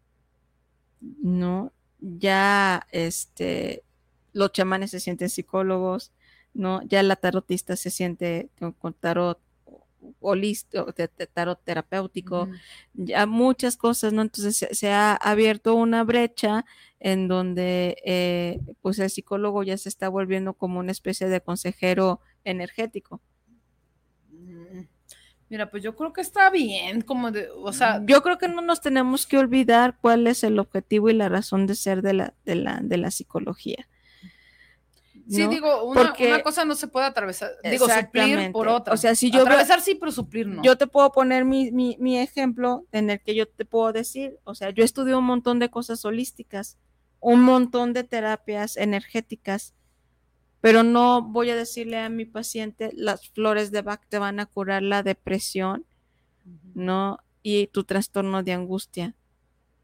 ¿No? 1.01 1.73
Ya 2.01 2.87
este 2.91 3.85
los 4.33 4.53
chamanes 4.53 4.91
se 4.91 5.01
sienten 5.01 5.31
psicólogos, 5.31 6.13
¿no? 6.55 6.83
Ya 6.83 7.03
la 7.03 7.17
tarotista 7.17 7.77
se 7.77 7.91
siente 7.91 8.51
con 8.79 8.95
tarot 8.95 9.41
holístico, 10.21 10.93
tarot 11.33 11.63
terapéutico, 11.65 12.49
ya 12.95 13.27
muchas 13.27 13.77
cosas, 13.77 14.13
¿no? 14.13 14.23
Entonces 14.23 14.67
se, 14.71 14.91
ha 14.91 15.15
abierto 15.15 15.75
una 15.75 16.05
brecha 16.05 16.65
en 17.01 17.29
donde 17.29 17.97
eh, 18.05 18.61
pues 18.83 18.99
el 18.99 19.11
psicólogo 19.11 19.63
ya 19.63 19.77
se 19.77 19.89
está 19.89 20.09
volviendo 20.09 20.55
como 20.55 20.81
una 20.81 20.93
especie 20.93 21.29
de 21.29 21.41
consejero 21.41 22.21
energético. 22.45 23.21
Mira, 25.51 25.71
pues 25.71 25.83
yo 25.83 25.95
creo 25.95 26.13
que 26.13 26.21
está 26.21 26.51
bien, 26.51 27.03
como 27.03 27.31
de, 27.31 27.49
o 27.51 27.73
sea. 27.73 28.03
Yo 28.07 28.23
creo 28.23 28.39
que 28.39 28.49
no 28.49 28.61
nos 28.61 28.81
tenemos 28.81 29.27
que 29.27 29.39
olvidar 29.39 29.99
cuál 30.01 30.27
es 30.27 30.43
el 30.43 30.59
objetivo 30.59 31.11
y 31.11 31.15
la 31.15 31.29
razón 31.29 31.67
de 31.67 31.75
ser 31.75 32.03
de 32.03 32.15
la, 32.15 32.35
de 32.45 32.55
la, 32.57 32.81
de 32.83 32.97
la 32.97 33.11
psicología. 33.11 33.87
Sí, 35.29 35.47
digo, 35.47 35.85
una, 35.85 36.43
cosa 36.43 36.65
no 36.65 36.75
se 36.75 36.87
puede 36.87 37.07
atravesar, 37.07 37.53
digo, 37.63 37.89
suplir 37.89 38.53
por 38.53 38.69
otra. 38.69 38.93
O 38.93 38.97
sea, 38.97 39.15
si 39.15 39.31
yo 39.31 39.43
atravesar 39.43 39.81
sí, 39.81 39.95
pero 39.95 40.13
suplir 40.13 40.47
no. 40.47 40.63
Yo 40.63 40.77
te 40.77 40.87
puedo 40.87 41.11
poner 41.13 41.45
mi, 41.45 41.71
mi, 41.73 41.97
mi, 41.99 42.19
ejemplo 42.19 42.87
en 42.93 43.11
el 43.11 43.21
que 43.21 43.35
yo 43.35 43.49
te 43.49 43.65
puedo 43.65 43.93
decir, 43.93 44.39
o 44.45 44.55
sea, 44.55 44.71
yo 44.71 44.85
estudié 44.85 45.15
un 45.15 45.25
montón 45.25 45.59
de 45.59 45.71
cosas 45.71 46.05
holísticas, 46.05 46.79
un 47.21 47.43
montón 47.43 47.95
de 47.95 48.05
terapias 48.05 48.77
energéticas, 48.77 49.75
pero 50.61 50.83
no 50.83 51.23
voy 51.23 51.51
a 51.51 51.57
decirle 51.57 51.99
a 51.99 52.09
mi 52.09 52.27
paciente 52.27 52.91
las 52.95 53.29
flores 53.31 53.71
de 53.71 53.83
Bach 53.83 54.01
te 54.09 54.19
van 54.19 54.41
a 54.41 54.47
curar 54.47 54.83
la 54.83 55.03
depresión, 55.03 55.87
¿no? 56.75 57.19
Y 57.43 57.69
tu 57.69 57.85
trastorno 57.85 58.43
de 58.43 58.53
angustia. 58.53 59.15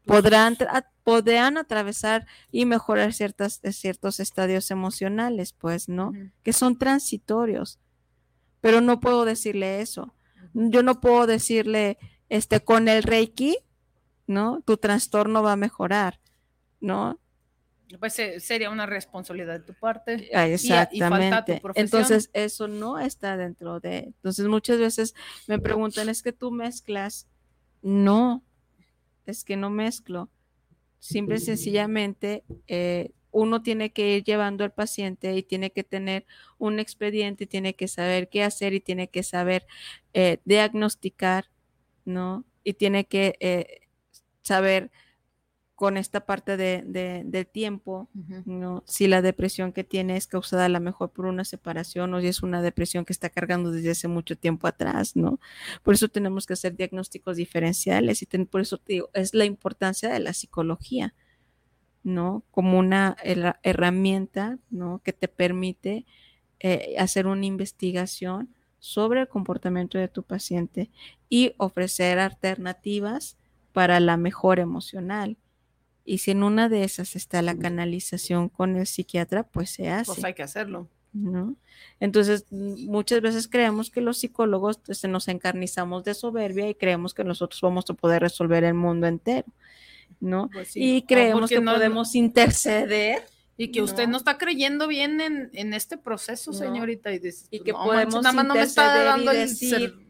Podrán, 0.05 0.57
podrán 1.03 1.57
atravesar 1.57 2.27
y 2.51 2.65
mejorar 2.65 3.13
ciertas, 3.13 3.61
ciertos 3.71 4.19
estadios 4.19 4.71
emocionales, 4.71 5.53
pues, 5.53 5.89
¿no? 5.89 6.13
Que 6.43 6.53
son 6.53 6.77
transitorios. 6.77 7.79
Pero 8.59 8.81
no 8.81 8.99
puedo 8.99 9.25
decirle 9.25 9.81
eso. 9.81 10.13
Yo 10.53 10.83
no 10.83 11.01
puedo 11.01 11.27
decirle, 11.27 11.97
este, 12.29 12.59
con 12.59 12.87
el 12.87 13.03
Reiki, 13.03 13.57
¿no? 14.27 14.61
Tu 14.65 14.77
trastorno 14.77 15.41
va 15.43 15.53
a 15.53 15.57
mejorar, 15.57 16.19
¿no? 16.79 17.19
Pues 17.99 18.17
eh, 18.19 18.39
sería 18.39 18.69
una 18.69 18.85
responsabilidad 18.85 19.59
de 19.59 19.65
tu 19.65 19.73
parte. 19.73 20.29
Ah, 20.33 20.47
exactamente. 20.47 21.61
Entonces, 21.75 22.29
eso 22.33 22.67
no 22.67 22.99
está 22.99 23.35
dentro 23.37 23.79
de. 23.79 23.97
Entonces, 23.99 24.47
muchas 24.47 24.79
veces 24.79 25.13
me 25.47 25.59
preguntan, 25.59 26.07
¿es 26.07 26.23
que 26.23 26.31
tú 26.31 26.51
mezclas? 26.51 27.27
No, 27.81 28.43
es 29.25 29.43
que 29.43 29.57
no 29.57 29.69
mezclo. 29.69 30.29
Simple 31.01 31.37
y 31.37 31.39
sencillamente, 31.39 32.45
eh, 32.67 33.11
uno 33.31 33.63
tiene 33.63 33.91
que 33.91 34.17
ir 34.17 34.23
llevando 34.23 34.63
al 34.63 34.71
paciente 34.73 35.35
y 35.35 35.43
tiene 35.43 35.71
que 35.71 35.83
tener 35.83 36.25
un 36.59 36.79
expediente, 36.79 37.47
tiene 37.47 37.75
que 37.75 37.87
saber 37.89 38.29
qué 38.29 38.43
hacer 38.43 38.73
y 38.73 38.81
tiene 38.81 39.09
que 39.09 39.23
saber 39.23 39.65
eh, 40.13 40.39
diagnosticar, 40.45 41.45
¿no? 42.05 42.45
Y 42.63 42.73
tiene 42.75 43.05
que 43.07 43.35
saber 44.43 44.91
con 45.81 45.97
esta 45.97 46.27
parte 46.27 46.57
de, 46.57 46.83
del 47.25 47.47
tiempo, 47.47 48.07
¿no? 48.45 48.83
si 48.85 49.07
la 49.07 49.23
depresión 49.23 49.73
que 49.73 49.83
tiene 49.83 50.15
es 50.15 50.27
causada 50.27 50.65
a 50.65 50.69
lo 50.69 50.79
mejor 50.79 51.09
por 51.09 51.25
una 51.25 51.43
separación 51.43 52.13
o 52.13 52.21
si 52.21 52.27
es 52.27 52.43
una 52.43 52.61
depresión 52.61 53.03
que 53.03 53.13
está 53.13 53.31
cargando 53.31 53.71
desde 53.71 53.89
hace 53.89 54.07
mucho 54.07 54.37
tiempo 54.37 54.67
atrás, 54.67 55.15
¿no? 55.15 55.39
Por 55.81 55.95
eso 55.95 56.07
tenemos 56.07 56.45
que 56.45 56.53
hacer 56.53 56.75
diagnósticos 56.75 57.35
diferenciales 57.35 58.21
y 58.21 58.27
por 58.27 58.61
eso 58.61 58.77
te 58.77 58.93
digo, 58.93 59.09
es 59.15 59.33
la 59.33 59.45
importancia 59.45 60.09
de 60.09 60.19
la 60.19 60.33
psicología, 60.33 61.15
¿no? 62.03 62.43
Como 62.51 62.77
una 62.77 63.17
herramienta, 63.63 64.59
¿no? 64.69 65.01
Que 65.03 65.13
te 65.13 65.27
permite 65.27 66.05
eh, 66.59 66.93
hacer 66.99 67.25
una 67.25 67.47
investigación 67.47 68.53
sobre 68.77 69.21
el 69.21 69.27
comportamiento 69.27 69.97
de 69.97 70.09
tu 70.09 70.21
paciente 70.21 70.91
y 71.27 71.55
ofrecer 71.57 72.19
alternativas 72.19 73.35
para 73.73 73.99
la 73.99 74.15
mejora 74.17 74.61
emocional 74.61 75.37
y 76.11 76.17
si 76.17 76.31
en 76.31 76.43
una 76.43 76.67
de 76.67 76.83
esas 76.83 77.15
está 77.15 77.41
la 77.41 77.57
canalización 77.57 78.49
con 78.49 78.75
el 78.75 78.85
psiquiatra, 78.85 79.43
pues 79.43 79.69
se 79.69 79.87
hace. 79.89 80.11
Pues 80.11 80.25
hay 80.25 80.33
que 80.33 80.43
hacerlo. 80.43 80.89
¿no? 81.13 81.55
Entonces, 82.01 82.47
muchas 82.51 83.21
veces 83.21 83.47
creemos 83.47 83.89
que 83.89 84.01
los 84.01 84.17
psicólogos 84.17 84.79
pues, 84.79 85.01
nos 85.05 85.29
encarnizamos 85.29 86.03
de 86.03 86.13
soberbia 86.13 86.67
y 86.67 86.75
creemos 86.75 87.13
que 87.13 87.23
nosotros 87.23 87.61
vamos 87.61 87.85
a 87.89 87.93
poder 87.93 88.23
resolver 88.23 88.65
el 88.65 88.73
mundo 88.73 89.07
entero, 89.07 89.47
¿no? 90.19 90.49
Pues 90.51 90.75
y 90.75 91.03
creemos 91.03 91.49
que 91.49 91.61
podemos 91.61 92.13
interceder. 92.13 93.23
Y 93.55 93.71
que 93.71 93.81
usted 93.81 94.09
no 94.09 94.17
está 94.17 94.37
creyendo 94.37 94.89
bien 94.89 95.21
en, 95.21 95.73
este 95.73 95.97
proceso, 95.97 96.51
señorita. 96.51 97.13
Y, 97.13 97.21
que 97.61 97.71
podemos 97.71 98.21
nada 98.21 98.33
más 98.33 98.45
no 98.45 98.55
me 98.55 98.63
está 98.63 99.01
dando 99.01 99.31
el, 99.31 99.49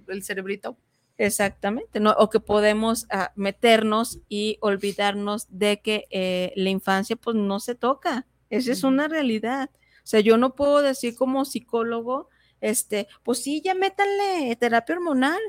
el 0.08 0.24
cerebrito. 0.24 0.78
Exactamente, 1.24 2.00
¿no? 2.00 2.16
o 2.18 2.32
que 2.32 2.40
podemos 2.40 3.06
ah, 3.12 3.32
meternos 3.36 4.20
y 4.28 4.58
olvidarnos 4.60 5.46
de 5.50 5.80
que 5.80 6.08
eh, 6.10 6.52
la 6.56 6.72
infancia 6.72 7.16
pues 7.16 7.36
no 7.36 7.60
se 7.60 7.76
toca, 7.76 8.26
esa 8.50 8.72
es 8.72 8.84
una 8.84 9.08
realidad. 9.08 9.70
O 10.04 10.08
sea, 10.08 10.20
yo 10.22 10.38
no 10.38 10.56
puedo 10.56 10.82
decir 10.82 11.16
como 11.16 11.46
psicólogo, 11.46 12.30
este, 12.60 13.08
pues 13.22 13.44
sí, 13.44 13.62
ya 13.64 13.76
métanle 13.76 14.56
terapia 14.56 14.96
hormonal. 14.96 15.40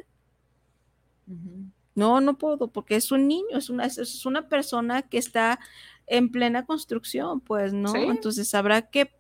No, 1.94 2.20
no 2.20 2.36
puedo, 2.36 2.69
porque 2.70 2.97
es 2.97 3.11
un 3.11 3.27
niño, 3.27 3.57
es 3.57 3.70
una, 3.70 3.86
es 3.86 4.27
una 4.27 4.49
persona 4.49 5.01
que 5.01 5.16
está 5.16 5.59
en 6.07 6.31
plena 6.31 6.66
construcción, 6.66 7.40
pues, 7.40 7.73
¿no? 7.73 7.94
Entonces 7.97 8.55
habrá 8.55 8.90
que 8.90 9.11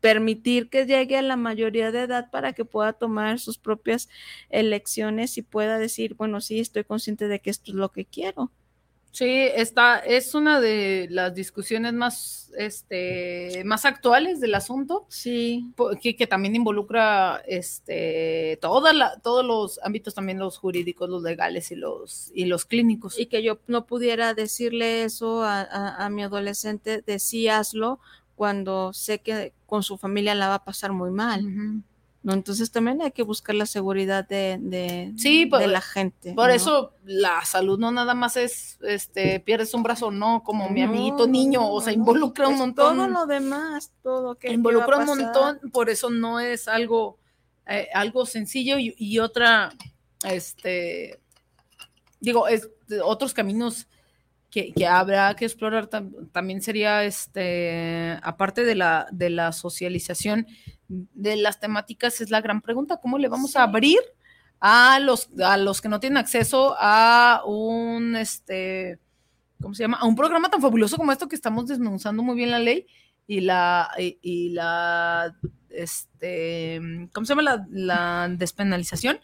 permitir 0.00 0.68
que 0.68 0.86
llegue 0.86 1.16
a 1.16 1.22
la 1.22 1.36
mayoría 1.36 1.90
de 1.92 2.02
edad 2.02 2.30
para 2.30 2.52
que 2.52 2.64
pueda 2.64 2.92
tomar 2.92 3.38
sus 3.38 3.58
propias 3.58 4.08
elecciones 4.48 5.38
y 5.38 5.42
pueda 5.42 5.78
decir, 5.78 6.14
bueno, 6.14 6.40
sí, 6.40 6.60
estoy 6.60 6.84
consciente 6.84 7.28
de 7.28 7.40
que 7.40 7.50
esto 7.50 7.72
es 7.72 7.76
lo 7.76 7.90
que 7.90 8.04
quiero. 8.04 8.50
Sí, 9.12 9.48
esta 9.56 9.98
es 9.98 10.36
una 10.36 10.60
de 10.60 11.08
las 11.10 11.34
discusiones 11.34 11.92
más, 11.92 12.52
este, 12.56 13.62
más 13.64 13.84
actuales 13.84 14.38
del 14.38 14.54
asunto. 14.54 15.04
Sí. 15.08 15.66
Que, 16.00 16.14
que 16.14 16.28
también 16.28 16.54
involucra 16.54 17.42
este, 17.46 18.56
toda 18.60 18.92
la, 18.92 19.18
todos 19.18 19.44
los 19.44 19.80
ámbitos, 19.82 20.14
también 20.14 20.38
los 20.38 20.58
jurídicos, 20.58 21.10
los 21.10 21.24
legales 21.24 21.72
y 21.72 21.74
los, 21.74 22.30
y 22.34 22.44
los 22.44 22.64
clínicos. 22.64 23.18
Y 23.18 23.26
que 23.26 23.42
yo 23.42 23.58
no 23.66 23.84
pudiera 23.84 24.32
decirle 24.32 25.02
eso 25.02 25.42
a, 25.42 25.62
a, 25.62 26.06
a 26.06 26.08
mi 26.08 26.22
adolescente, 26.22 27.02
decíaslo, 27.04 27.98
cuando 28.40 28.94
sé 28.94 29.18
que 29.18 29.52
con 29.66 29.82
su 29.82 29.98
familia 29.98 30.34
la 30.34 30.48
va 30.48 30.54
a 30.54 30.64
pasar 30.64 30.92
muy 30.92 31.10
mal. 31.10 31.44
¿no? 32.22 32.32
Entonces 32.32 32.70
también 32.70 33.02
hay 33.02 33.10
que 33.10 33.22
buscar 33.22 33.54
la 33.54 33.66
seguridad 33.66 34.26
de, 34.26 34.56
de, 34.58 35.12
de 35.12 35.66
la 35.66 35.82
gente. 35.82 36.32
Por 36.32 36.48
eso 36.48 36.94
la 37.04 37.44
salud 37.44 37.78
no 37.78 37.92
nada 37.92 38.14
más 38.14 38.38
es, 38.38 38.78
este, 38.80 39.40
pierdes 39.40 39.74
un 39.74 39.82
brazo, 39.82 40.10
no, 40.10 40.42
como 40.42 40.70
mi 40.70 40.80
amiguito 40.80 41.26
niño, 41.26 41.70
o 41.70 41.82
sea, 41.82 41.92
involucra 41.92 42.48
un 42.48 42.56
montón. 42.56 42.96
Todo 42.96 43.08
lo 43.08 43.26
demás, 43.26 43.92
todo. 44.02 44.36
que 44.36 44.50
involucra 44.50 44.96
un 44.96 45.04
montón, 45.04 45.60
por 45.70 45.90
eso 45.90 46.08
no 46.08 46.40
es 46.40 46.66
algo, 46.66 47.18
eh, 47.66 47.88
algo 47.92 48.24
sencillo 48.24 48.78
y, 48.78 48.94
y, 48.96 49.18
otra, 49.18 49.70
este, 50.24 51.20
digo, 52.20 52.48
es, 52.48 52.70
otros 53.04 53.34
caminos 53.34 53.86
que, 54.50 54.72
que 54.72 54.86
habrá 54.86 55.34
que 55.36 55.44
explorar 55.44 55.88
también 56.32 56.60
sería, 56.60 57.04
este, 57.04 58.18
aparte 58.22 58.64
de 58.64 58.74
la, 58.74 59.06
de 59.12 59.30
la 59.30 59.52
socialización 59.52 60.46
de 60.88 61.36
las 61.36 61.60
temáticas, 61.60 62.20
es 62.20 62.30
la 62.30 62.40
gran 62.40 62.60
pregunta, 62.60 62.98
¿cómo 63.00 63.18
le 63.18 63.28
vamos 63.28 63.54
a 63.56 63.62
abrir 63.62 64.00
a 64.58 64.98
los, 65.00 65.30
a 65.42 65.56
los 65.56 65.80
que 65.80 65.88
no 65.88 66.00
tienen 66.00 66.16
acceso 66.16 66.74
a 66.78 67.42
un, 67.46 68.16
este, 68.16 68.98
¿cómo 69.62 69.74
se 69.74 69.84
llama? 69.84 69.98
A 69.98 70.06
un 70.06 70.16
programa 70.16 70.50
tan 70.50 70.60
fabuloso 70.60 70.96
como 70.96 71.12
esto 71.12 71.28
que 71.28 71.36
estamos 71.36 71.66
desmenuzando 71.66 72.22
muy 72.22 72.34
bien 72.34 72.50
la 72.50 72.58
ley 72.58 72.86
y 73.26 73.40
la, 73.40 73.88
y, 73.98 74.50
la, 74.50 75.34
este, 75.70 77.08
¿cómo 77.12 77.24
se 77.24 77.30
llama? 77.32 77.42
La, 77.42 77.66
la 77.70 78.28
despenalización 78.28 79.20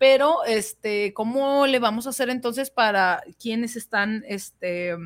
pero 0.00 0.44
este, 0.46 1.12
¿cómo 1.12 1.66
le 1.66 1.78
vamos 1.78 2.06
a 2.06 2.10
hacer 2.10 2.30
entonces 2.30 2.70
para 2.70 3.22
quienes 3.38 3.76
están, 3.76 4.24
este, 4.26 4.96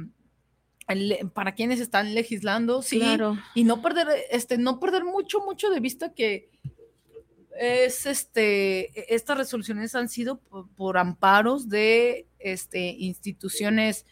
para 1.35 1.57
quienes 1.57 1.81
están 1.81 2.15
legislando, 2.15 2.81
sí, 2.81 3.03
y 3.57 3.65
no 3.65 3.83
perder, 3.83 4.07
este, 4.31 4.57
no 4.57 4.79
perder 4.79 5.05
mucho, 5.05 5.41
mucho 5.41 5.69
de 5.71 5.81
vista 5.81 6.13
que 6.15 6.49
es 7.59 8.07
este, 8.07 9.13
estas 9.13 9.37
resoluciones 9.37 9.97
han 9.97 10.09
sido 10.09 10.39
por, 10.77 10.97
amparos 10.97 11.69
de 11.69 12.29
este, 12.39 12.95
instituciones 12.97 14.07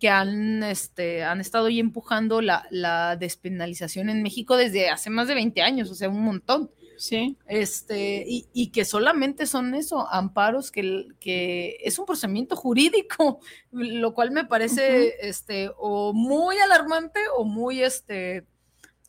que 0.00 0.08
han, 0.08 0.64
este, 0.64 1.22
han 1.22 1.40
estado 1.40 1.66
ahí 1.66 1.78
empujando 1.78 2.40
la, 2.40 2.66
la 2.72 3.14
despenalización 3.14 4.10
en 4.10 4.24
México 4.24 4.56
desde 4.56 4.90
hace 4.90 5.08
más 5.08 5.28
de 5.28 5.34
20 5.34 5.62
años, 5.62 5.88
o 5.88 5.94
sea, 5.94 6.08
un 6.08 6.24
montón. 6.24 6.72
Sí. 6.96 7.36
Este, 7.46 8.24
y, 8.26 8.68
que 8.68 8.84
solamente 8.84 9.46
son 9.46 9.74
eso, 9.74 10.08
amparos, 10.10 10.70
que, 10.70 11.06
que 11.20 11.76
es 11.82 11.98
un 11.98 12.06
procedimiento 12.06 12.56
jurídico, 12.56 13.40
lo 13.70 14.14
cual 14.14 14.30
me 14.30 14.44
parece 14.44 15.14
este, 15.20 15.70
o 15.76 16.12
muy 16.12 16.56
alarmante 16.58 17.20
o 17.36 17.44
muy, 17.44 17.82
este, 17.82 18.46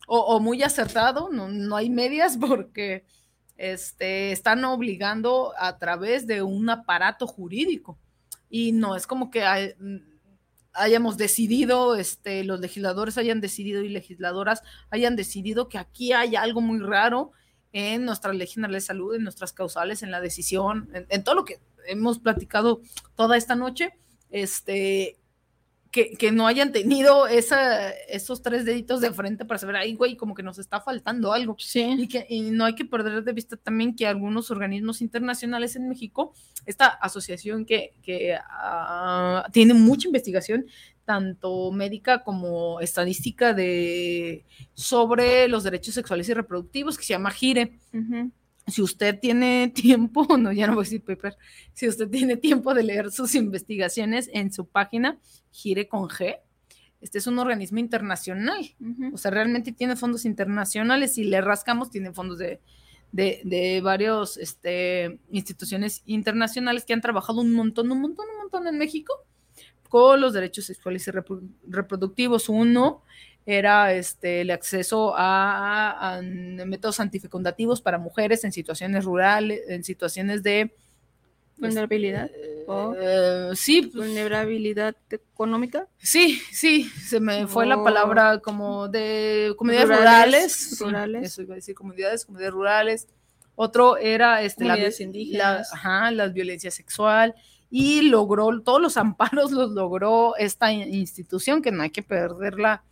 o, 0.07 0.39
muy 0.39 0.64
acertado, 0.64 1.30
no, 1.31 1.49
no, 1.49 1.76
hay 1.76 1.89
medias 1.89 2.38
porque 2.41 3.05
este, 3.57 4.31
están 4.31 4.64
obligando 4.65 5.53
a 5.57 5.77
través 5.77 6.27
de 6.27 6.41
un 6.41 6.69
aparato 6.69 7.27
jurídico. 7.27 7.97
Y 8.49 8.72
no 8.72 8.95
es 8.95 9.05
como 9.05 9.30
que 9.30 9.43
hayamos 10.73 11.18
decidido, 11.18 11.95
este, 11.95 12.45
los 12.45 12.61
legisladores 12.61 13.18
hayan 13.18 13.41
decidido 13.41 13.84
y 13.84 13.89
legisladoras 13.89 14.64
hayan 14.89 15.18
decidido 15.18 15.68
que 15.68 15.77
aquí 15.77 16.14
hay 16.14 16.38
algo 16.38 16.61
muy 16.61 16.80
raro 16.80 17.34
en 17.73 18.06
nuestra 18.06 18.34
ley 18.34 18.48
general 18.48 18.73
de 18.73 18.81
salud, 18.81 19.15
en 19.15 19.23
nuestras 19.23 19.53
causales, 19.53 20.03
en 20.03 20.11
la 20.11 20.22
decisión, 20.22 20.89
en, 21.10 21.23
todo 21.23 21.35
lo 21.35 21.45
que 21.45 21.60
hemos 21.88 22.19
platicado 22.19 22.81
toda 23.15 23.38
esta 23.38 23.56
noche, 23.56 23.94
este, 24.30 25.18
que, 25.91 26.11
que, 26.11 26.31
no 26.31 26.48
hayan 26.48 26.72
tenido 26.72 27.27
esa, 27.27 27.91
esos 27.91 28.41
tres 28.41 28.65
deditos 28.65 29.02
de 29.02 29.11
frente 29.11 29.45
para 29.45 29.57
saber, 29.57 29.77
ay, 29.77 29.95
güey, 29.95 30.18
como 30.18 30.35
que 30.35 30.44
nos 30.44 30.60
está 30.60 30.81
faltando 30.81 31.31
algo. 31.34 31.56
Sí. 31.60 31.95
Y 31.98 32.07
que 32.07 32.26
y 32.30 32.52
no 32.52 32.65
hay 32.65 32.76
que 32.76 32.85
perder 32.85 33.23
de 33.23 33.34
vista 33.34 33.57
también 33.57 33.95
que 33.95 34.06
algunos 34.06 34.52
organismos 34.52 35.02
internacionales 35.02 35.76
en 35.76 35.88
México, 35.88 36.34
esta 36.65 36.88
asociación 36.88 37.65
que, 37.65 37.95
que 38.02 38.35
uh, 38.38 39.49
tiene 39.52 39.73
mucha 39.73 40.07
investigación, 40.07 40.65
tanto 41.07 41.71
médica 41.71 42.21
como 42.21 42.81
estadística 42.81 43.53
de 43.53 44.43
sobre 44.73 45.47
los 45.47 45.63
derechos 45.63 45.93
sexuales 45.93 46.27
y 46.27 46.34
reproductivos 46.34 46.97
que 46.97 47.05
se 47.05 47.13
llama 47.13 47.31
GIRE. 47.31 47.79
Si 48.67 48.81
usted 48.81 49.17
tiene 49.17 49.69
tiempo, 49.73 50.38
no, 50.38 50.51
ya 50.51 50.67
no 50.67 50.73
voy 50.75 50.81
a 50.81 50.84
decir 50.84 51.01
paper, 51.01 51.38
si 51.71 51.88
usted 51.88 52.09
tiene 52.09 52.35
tiempo 52.35 52.73
de 52.73 52.84
leer 52.84 53.09
sus 53.09 53.35
investigaciones 53.35 54.29
en 54.34 54.51
su 54.51 54.67
página 54.67 55.17
GIRE 55.51 55.88
con 55.88 56.09
G, 56.09 56.39
este 56.99 57.19
es 57.19 57.27
un 57.27 57.39
organismo 57.39 57.79
internacional, 57.79 58.75
o 59.13 59.17
sea, 59.17 59.31
realmente 59.31 59.71
tiene 59.71 59.95
fondos 59.95 60.25
internacionales, 60.25 61.13
si 61.13 61.23
le 61.23 61.39
rascamos, 61.39 61.89
tiene 61.89 62.11
fondos 62.11 62.38
de, 62.38 62.59
de, 63.13 63.39
de 63.45 63.79
varios 63.79 64.35
este, 64.35 65.19
instituciones 65.31 66.01
internacionales 66.05 66.84
que 66.84 66.93
han 66.93 67.01
trabajado 67.01 67.39
un 67.39 67.53
montón, 67.53 67.91
un 67.91 68.01
montón, 68.01 68.25
un 68.29 68.38
montón 68.39 68.67
en 68.67 68.77
México 68.77 69.26
con 69.88 70.22
los 70.22 70.34
derechos 70.34 70.65
sexuales 70.65 71.07
y 71.07 71.11
reproductivos. 71.68 72.49
Uno 72.49 73.03
era 73.45 73.93
este, 73.93 74.41
el 74.41 74.51
acceso 74.51 75.14
a, 75.15 76.19
métodos 76.22 76.99
antifecundativos 76.99 77.81
para 77.81 77.97
mujeres 77.97 78.43
en 78.43 78.51
situaciones 78.51 79.05
rurales, 79.05 79.61
en 79.69 79.85
situaciones 79.85 80.43
de 80.43 80.76
vulnerabilidad. 81.57 82.30
Eh, 82.34 83.51
sí, 83.55 83.84
pues, 83.84 83.95
vulnerabilidad 83.95 84.97
económica. 85.09 85.88
Sí, 85.97 86.41
sí, 86.51 86.84
se 86.84 87.22
me 87.22 87.47
fue 87.47 87.65
la 87.65 87.81
palabra 87.81 88.39
como 88.39 88.89
de 88.89 89.53
comunidades 89.57 89.97
rurales. 89.97 90.77
Rurales. 90.81 91.23
eso 91.23 91.41
iba 91.41 91.53
a 91.53 91.55
decir 91.55 91.73
comunidades, 91.73 92.26
comunidades 92.26 92.53
rurales. 92.53 93.07
Otro 93.55 93.95
era 93.95 94.43
este, 94.43 94.65
la, 94.65 95.64
ajá, 95.72 96.11
la 96.11 96.27
violencia 96.27 96.69
sexual 96.69 97.34
y 97.69 98.02
logró, 98.02 98.61
todos 98.61 98.81
los 98.81 98.98
amparos 98.98 99.52
los 99.52 99.72
logró 99.72 100.35
esta 100.38 100.72
institución 100.72 101.61
que 101.61 101.72
no 101.72 101.84
hay 101.84 101.89
que 101.89 102.03
perderla 102.03 102.84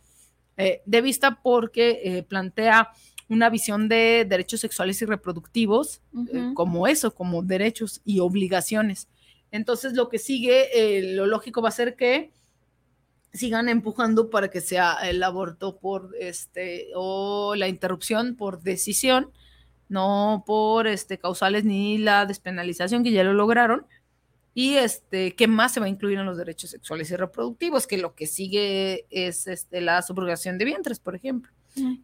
eh, 0.56 0.82
de 0.86 1.02
vista 1.02 1.40
porque 1.42 2.00
eh, 2.04 2.22
plantea 2.22 2.90
una 3.28 3.50
visión 3.50 3.88
de 3.88 4.24
derechos 4.28 4.60
sexuales 4.60 5.02
y 5.02 5.04
reproductivos 5.04 6.00
eh, 6.32 6.52
como 6.54 6.86
eso, 6.86 7.14
como 7.14 7.42
derechos 7.42 8.00
y 8.04 8.20
obligaciones. 8.20 9.08
Entonces 9.50 9.94
lo 9.94 10.08
que 10.08 10.18
sigue, 10.18 11.12
lo 11.14 11.26
lógico 11.26 11.60
va 11.60 11.68
a 11.68 11.72
ser 11.72 11.96
que 11.96 12.30
sigan 13.32 13.68
empujando 13.68 14.30
para 14.30 14.48
que 14.48 14.60
sea 14.60 14.94
el 15.02 15.22
aborto 15.22 15.78
por 15.78 16.14
este 16.18 16.88
o 16.94 17.54
la 17.56 17.68
interrupción 17.68 18.36
por 18.36 18.62
decisión, 18.62 19.30
no 19.88 20.44
por 20.46 20.86
este 20.86 21.18
causales 21.18 21.64
ni 21.64 21.98
la 21.98 22.26
despenalización 22.26 23.04
que 23.04 23.12
ya 23.12 23.24
lo 23.24 23.34
lograron, 23.34 23.86
y 24.58 24.78
este, 24.78 25.34
¿qué 25.34 25.48
más 25.48 25.74
se 25.74 25.80
va 25.80 25.86
a 25.86 25.90
incluir 25.90 26.18
en 26.18 26.24
los 26.24 26.38
derechos 26.38 26.70
sexuales 26.70 27.10
y 27.10 27.16
reproductivos? 27.16 27.86
Que 27.86 27.98
lo 27.98 28.14
que 28.14 28.26
sigue 28.26 29.04
es 29.10 29.46
este, 29.48 29.82
la 29.82 30.00
subrogación 30.00 30.56
de 30.56 30.64
vientres, 30.64 30.98
por 30.98 31.14
ejemplo, 31.14 31.52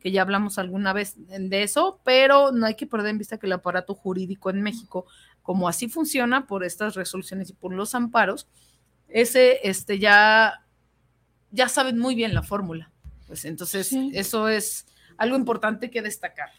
que 0.00 0.10
ya 0.10 0.20
hablamos 0.20 0.58
alguna 0.58 0.92
vez 0.92 1.14
de 1.16 1.62
eso, 1.62 1.98
pero 2.04 2.52
no 2.52 2.66
hay 2.66 2.74
que 2.74 2.86
perder 2.86 3.08
en 3.08 3.16
vista 3.16 3.38
que 3.38 3.46
el 3.46 3.52
aparato 3.52 3.94
jurídico 3.94 4.50
en 4.50 4.60
México, 4.60 5.06
como 5.40 5.66
así 5.66 5.88
funciona 5.88 6.46
por 6.46 6.62
estas 6.62 6.94
resoluciones 6.94 7.48
y 7.48 7.54
por 7.54 7.72
los 7.72 7.94
amparos, 7.94 8.46
ese 9.08 9.66
este, 9.66 9.98
ya, 9.98 10.66
ya 11.52 11.70
saben 11.70 11.98
muy 11.98 12.14
bien 12.14 12.34
la 12.34 12.42
fórmula. 12.42 12.90
Pues 13.28 13.46
entonces, 13.46 13.94
eso 14.12 14.50
es 14.50 14.84
algo 15.16 15.36
importante 15.36 15.90
que 15.90 16.02
destacar. 16.02 16.50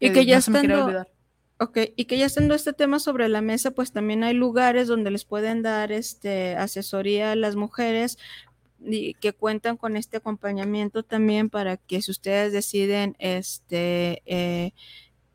Y 0.00 0.10
que, 0.10 0.24
ya 0.24 0.36
no 0.36 0.38
estando, 0.38 1.06
Ok, 1.60 1.78
y 1.96 2.06
que 2.06 2.18
ya 2.18 2.26
estando 2.26 2.54
este 2.54 2.72
tema 2.72 2.98
sobre 2.98 3.28
la 3.28 3.40
mesa, 3.40 3.70
pues 3.70 3.92
también 3.92 4.24
hay 4.24 4.34
lugares 4.34 4.88
donde 4.88 5.10
les 5.12 5.24
pueden 5.24 5.62
dar 5.62 5.92
este 5.92 6.56
asesoría 6.56 7.32
a 7.32 7.36
las 7.36 7.54
mujeres 7.54 8.18
y 8.80 9.14
que 9.14 9.32
cuentan 9.32 9.76
con 9.76 9.96
este 9.96 10.16
acompañamiento 10.18 11.04
también 11.04 11.50
para 11.50 11.76
que 11.76 12.02
si 12.02 12.10
ustedes 12.10 12.52
deciden 12.52 13.16
este 13.20 14.22
eh, 14.26 14.72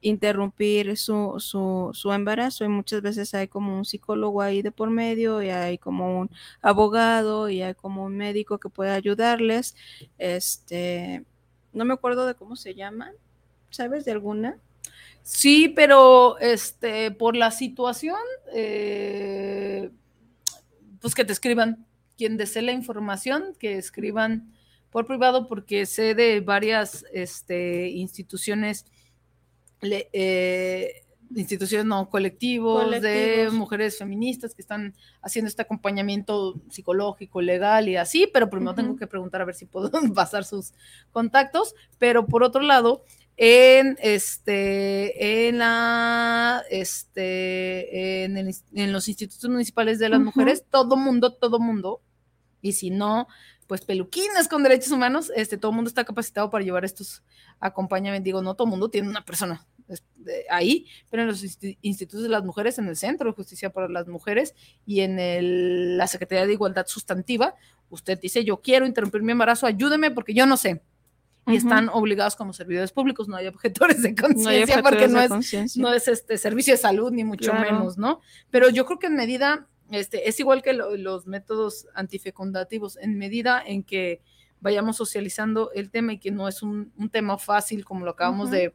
interrumpir 0.01 0.97
su, 0.97 1.35
su, 1.39 1.91
su, 1.93 2.11
embarazo 2.13 2.65
y 2.65 2.69
muchas 2.69 3.01
veces 3.01 3.33
hay 3.33 3.47
como 3.47 3.77
un 3.77 3.85
psicólogo 3.85 4.41
ahí 4.41 4.61
de 4.61 4.71
por 4.71 4.89
medio 4.89 5.41
y 5.41 5.49
hay 5.49 5.77
como 5.77 6.19
un 6.19 6.29
abogado 6.61 7.49
y 7.49 7.61
hay 7.61 7.75
como 7.75 8.05
un 8.05 8.17
médico 8.17 8.59
que 8.59 8.69
puede 8.69 8.91
ayudarles. 8.91 9.75
Este, 10.17 11.25
no 11.73 11.85
me 11.85 11.93
acuerdo 11.93 12.25
de 12.25 12.35
cómo 12.35 12.55
se 12.55 12.75
llaman, 12.75 13.13
¿sabes 13.69 14.05
de 14.05 14.11
alguna? 14.11 14.57
Sí, 15.31 15.69
pero 15.69 16.39
este, 16.39 17.11
por 17.11 17.35
la 17.35 17.51
situación, 17.51 18.17
eh, 18.51 19.91
pues 20.99 21.13
que 21.13 21.23
te 21.23 21.31
escriban, 21.31 21.85
quien 22.17 22.35
desee 22.35 22.63
la 22.63 22.71
información, 22.71 23.55
que 23.59 23.77
escriban 23.77 24.51
por 24.89 25.05
privado, 25.05 25.47
porque 25.47 25.85
sé 25.85 26.15
de 26.15 26.39
varias 26.39 27.05
este, 27.13 27.89
instituciones, 27.89 28.87
eh, 29.83 31.03
instituciones 31.35 31.85
no 31.85 32.09
colectivos, 32.09 32.89
de 32.99 33.49
mujeres 33.51 33.99
feministas 33.99 34.55
que 34.55 34.63
están 34.63 34.95
haciendo 35.21 35.47
este 35.47 35.61
acompañamiento 35.61 36.59
psicológico, 36.71 37.39
legal 37.39 37.87
y 37.87 37.97
así, 37.97 38.27
pero 38.33 38.49
primero 38.49 38.73
tengo 38.73 38.95
que 38.95 39.05
preguntar 39.05 39.43
a 39.43 39.45
ver 39.45 39.53
si 39.53 39.67
puedo 39.67 39.91
pasar 40.15 40.43
sus 40.43 40.73
contactos, 41.11 41.75
pero 41.99 42.25
por 42.25 42.41
otro 42.41 42.61
lado, 42.61 43.03
en 43.41 43.97
este 44.01 45.47
en 45.47 45.59
la 45.59 46.61
este 46.69 48.25
en, 48.25 48.91
los 48.91 49.07
institutos 49.07 49.49
municipales 49.49 49.97
de 49.97 50.09
las 50.09 50.19
mujeres 50.19 50.65
todo 50.69 50.97
mundo 50.97 51.31
todo 51.33 51.57
mundo. 51.57 52.01
Y 52.61 52.73
si 52.73 52.89
no 52.89 53.29
pues 53.65 53.85
peluquines 53.85 54.49
con 54.49 54.61
derechos 54.61 54.91
humanos 54.91 55.31
este 55.33 55.57
todo 55.57 55.71
mundo 55.71 55.87
está 55.87 56.03
capacitado 56.03 56.49
para 56.49 56.65
llevar 56.65 56.83
estos 56.83 57.23
acompañamientos. 57.61 58.25
Digo 58.25 58.41
no 58.41 58.55
todo 58.55 58.67
mundo 58.67 58.89
tiene 58.89 59.07
una 59.07 59.23
persona 59.23 59.65
ahí 60.49 60.85
pero 61.09 61.23
en 61.23 61.29
los 61.29 61.41
institutos 61.81 62.23
de 62.23 62.29
las 62.29 62.43
mujeres 62.43 62.77
en 62.77 62.89
el 62.89 62.97
centro 62.97 63.29
de 63.29 63.35
justicia 63.35 63.69
para 63.69 63.87
las 63.87 64.09
mujeres 64.09 64.53
y 64.85 64.99
en 64.99 65.97
la 65.97 66.07
secretaría 66.07 66.45
de 66.45 66.53
igualdad 66.53 66.87
sustantiva 66.87 67.55
usted 67.89 68.19
dice, 68.19 68.43
yo 68.43 68.61
quiero 68.61 68.85
interrumpir 68.85 69.21
mi 69.21 69.31
embarazo, 69.31 69.65
ayúdeme 69.65 70.11
porque 70.11 70.33
yo 70.33 70.45
no 70.45 70.57
sé. 70.57 70.81
Y 71.53 71.57
están 71.57 71.89
obligados 71.89 72.35
como 72.35 72.53
servidores 72.53 72.91
públicos, 72.91 73.27
no 73.27 73.35
hay 73.35 73.47
objetores 73.47 74.01
de 74.01 74.11
No 74.17 74.27
conciencia 74.27 74.81
porque 74.81 75.07
no 75.07 75.19
es, 75.21 75.77
no 75.77 75.93
es 75.93 76.07
este 76.07 76.37
servicio 76.37 76.73
de 76.73 76.77
salud 76.77 77.11
ni 77.11 77.23
mucho 77.23 77.51
Claro. 77.51 77.71
menos, 77.71 77.97
¿no? 77.97 78.21
Pero 78.49 78.69
yo 78.69 78.85
creo 78.85 78.99
que 78.99 79.07
en 79.07 79.15
medida, 79.15 79.67
este, 79.91 80.29
es 80.29 80.39
igual 80.39 80.61
que 80.61 80.73
lo- 80.73 80.95
los 80.97 81.27
métodos 81.27 81.87
antifecundativos, 81.95 82.97
en 82.97 83.17
medida 83.17 83.61
en 83.65 83.83
que 83.83 84.21
vayamos 84.61 84.97
socializando 84.97 85.71
el 85.73 85.89
tema 85.89 86.13
y 86.13 86.19
que 86.19 86.31
no 86.31 86.47
es 86.47 86.61
un, 86.61 86.91
un 86.97 87.09
tema 87.09 87.37
fácil 87.37 87.85
como 87.85 88.03
lo 88.05 88.11
acabamos 88.11 88.51
de, 88.51 88.73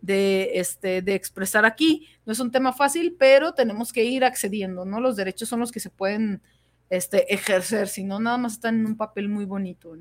de, 0.00 0.52
este, 0.60 1.02
de 1.02 1.14
expresar 1.14 1.64
aquí, 1.64 2.06
no 2.24 2.32
es 2.32 2.38
un 2.40 2.50
tema 2.52 2.72
fácil, 2.72 3.16
pero 3.18 3.52
tenemos 3.52 3.92
que 3.92 4.04
ir 4.04 4.24
accediendo, 4.24 4.84
¿no? 4.84 5.00
Los 5.00 5.16
derechos 5.16 5.48
son 5.48 5.60
los 5.60 5.72
que 5.72 5.80
se 5.80 5.90
pueden 5.90 6.40
este, 6.90 7.32
ejercer, 7.34 7.88
si 7.88 8.04
no, 8.04 8.20
nada 8.20 8.36
más 8.36 8.52
están 8.52 8.78
en 8.78 8.86
un 8.86 8.96
papel 8.96 9.28
muy 9.28 9.44
bonito. 9.46 9.96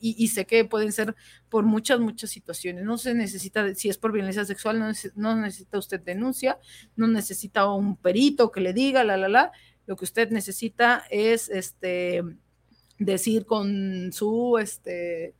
Y, 0.00 0.28
sé 0.28 0.46
que 0.46 0.64
pueden 0.64 0.92
ser 0.92 1.14
por 1.48 1.64
muchas, 1.64 2.00
muchas 2.00 2.30
situaciones. 2.30 2.84
No 2.84 2.98
se 2.98 3.14
necesita, 3.14 3.74
si 3.74 3.88
es 3.88 3.98
por 3.98 4.12
violencia 4.12 4.44
sexual, 4.44 4.78
no, 4.78 4.92
no 5.14 5.36
necesita 5.36 5.78
usted 5.78 6.00
denuncia, 6.00 6.58
no 6.96 7.06
necesita 7.06 7.70
un 7.70 7.96
perito 7.96 8.50
que 8.50 8.60
le 8.60 8.72
diga, 8.72 9.04
la, 9.04 9.16
la, 9.16 9.28
la. 9.28 9.52
Lo 9.86 9.96
que 9.96 10.04
usted 10.04 10.30
necesita 10.30 11.04
es 11.10 11.48
este, 11.48 12.22
decir 12.98 13.46
con 13.46 14.12
su, 14.12 14.58
este, 14.58 15.34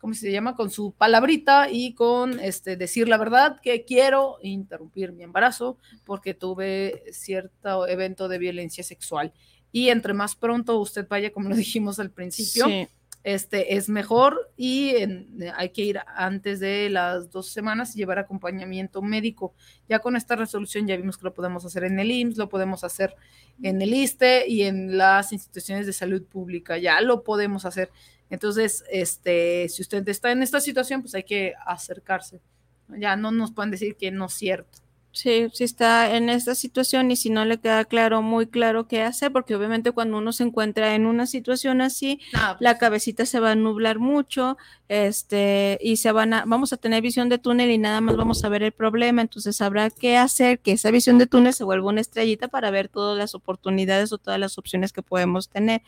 ¿cómo 0.00 0.14
se 0.14 0.30
llama? 0.30 0.56
Con 0.56 0.70
su 0.70 0.92
palabrita 0.92 1.70
y 1.70 1.94
con 1.94 2.38
este, 2.40 2.76
decir 2.76 3.08
la 3.08 3.16
verdad 3.16 3.60
que 3.62 3.84
quiero 3.84 4.36
interrumpir 4.42 5.12
mi 5.12 5.24
embarazo 5.24 5.78
porque 6.04 6.34
tuve 6.34 7.04
cierto 7.12 7.86
evento 7.88 8.28
de 8.28 8.38
violencia 8.38 8.84
sexual. 8.84 9.32
Y 9.72 9.88
entre 9.88 10.14
más 10.14 10.36
pronto 10.36 10.78
usted 10.78 11.06
vaya, 11.08 11.32
como 11.32 11.48
lo 11.48 11.56
dijimos 11.56 11.98
al 11.98 12.10
principio, 12.10 12.66
Sí. 12.66 12.86
Este, 13.24 13.74
es 13.74 13.88
mejor 13.88 14.52
y 14.56 14.90
en- 14.96 15.38
hay 15.56 15.70
que 15.70 15.82
ir 15.82 15.98
antes 16.14 16.60
de 16.60 16.90
las 16.90 17.30
dos 17.30 17.48
semanas 17.48 17.94
y 17.94 17.98
llevar 17.98 18.18
acompañamiento 18.18 19.02
médico. 19.02 19.54
Ya 19.88 19.98
con 19.98 20.14
esta 20.14 20.36
resolución 20.36 20.86
ya 20.86 20.96
vimos 20.96 21.16
que 21.18 21.24
lo 21.24 21.34
podemos 21.34 21.64
hacer 21.64 21.84
en 21.84 21.98
el 21.98 22.10
IMSS, 22.10 22.36
lo 22.36 22.48
podemos 22.48 22.84
hacer 22.84 23.16
en 23.62 23.80
el 23.82 23.92
ISTE 23.94 24.46
y 24.46 24.62
en 24.62 24.96
las 24.98 25.32
instituciones 25.32 25.86
de 25.86 25.92
salud 25.92 26.22
pública, 26.24 26.76
ya 26.78 27.00
lo 27.00 27.24
podemos 27.24 27.64
hacer. 27.64 27.90
Entonces, 28.30 28.84
este, 28.90 29.68
si 29.68 29.82
usted 29.82 30.06
está 30.08 30.30
en 30.30 30.42
esta 30.42 30.60
situación, 30.60 31.00
pues 31.02 31.14
hay 31.14 31.24
que 31.24 31.54
acercarse. 31.66 32.40
Ya 32.88 33.16
no 33.16 33.30
nos 33.30 33.52
pueden 33.52 33.70
decir 33.70 33.96
que 33.96 34.10
no 34.10 34.26
es 34.26 34.34
cierto. 34.34 34.83
Sí, 35.14 35.46
sí 35.52 35.62
está 35.62 36.16
en 36.16 36.28
esta 36.28 36.56
situación 36.56 37.08
y 37.12 37.14
si 37.14 37.30
no 37.30 37.44
le 37.44 37.58
queda 37.60 37.84
claro, 37.84 38.20
muy 38.20 38.48
claro 38.48 38.88
qué 38.88 39.00
hacer, 39.02 39.30
porque 39.30 39.54
obviamente 39.54 39.92
cuando 39.92 40.18
uno 40.18 40.32
se 40.32 40.42
encuentra 40.42 40.96
en 40.96 41.06
una 41.06 41.26
situación 41.26 41.82
así, 41.82 42.20
la 42.58 42.78
cabecita 42.78 43.24
se 43.24 43.38
va 43.38 43.52
a 43.52 43.54
nublar 43.54 44.00
mucho, 44.00 44.56
este, 44.88 45.78
y 45.80 45.98
se 45.98 46.10
van 46.10 46.34
a, 46.34 46.44
vamos 46.46 46.72
a 46.72 46.78
tener 46.78 47.00
visión 47.00 47.28
de 47.28 47.38
túnel 47.38 47.70
y 47.70 47.78
nada 47.78 48.00
más 48.00 48.16
vamos 48.16 48.42
a 48.42 48.48
ver 48.48 48.64
el 48.64 48.72
problema, 48.72 49.22
entonces 49.22 49.60
habrá 49.60 49.88
que 49.90 50.16
hacer 50.16 50.58
que 50.58 50.72
esa 50.72 50.90
visión 50.90 51.16
de 51.18 51.28
túnel 51.28 51.54
se 51.54 51.62
vuelva 51.62 51.90
una 51.90 52.00
estrellita 52.00 52.48
para 52.48 52.72
ver 52.72 52.88
todas 52.88 53.16
las 53.16 53.36
oportunidades 53.36 54.12
o 54.12 54.18
todas 54.18 54.40
las 54.40 54.58
opciones 54.58 54.92
que 54.92 55.02
podemos 55.02 55.48
tener. 55.48 55.82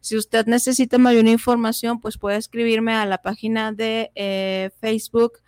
Si 0.00 0.16
usted 0.16 0.46
necesita 0.46 0.98
mayor 0.98 1.28
información, 1.28 2.00
pues 2.00 2.18
puede 2.18 2.38
escribirme 2.38 2.92
a 2.92 3.06
la 3.06 3.18
página 3.18 3.70
de 3.70 4.10
eh, 4.16 4.70
Facebook 4.80 5.43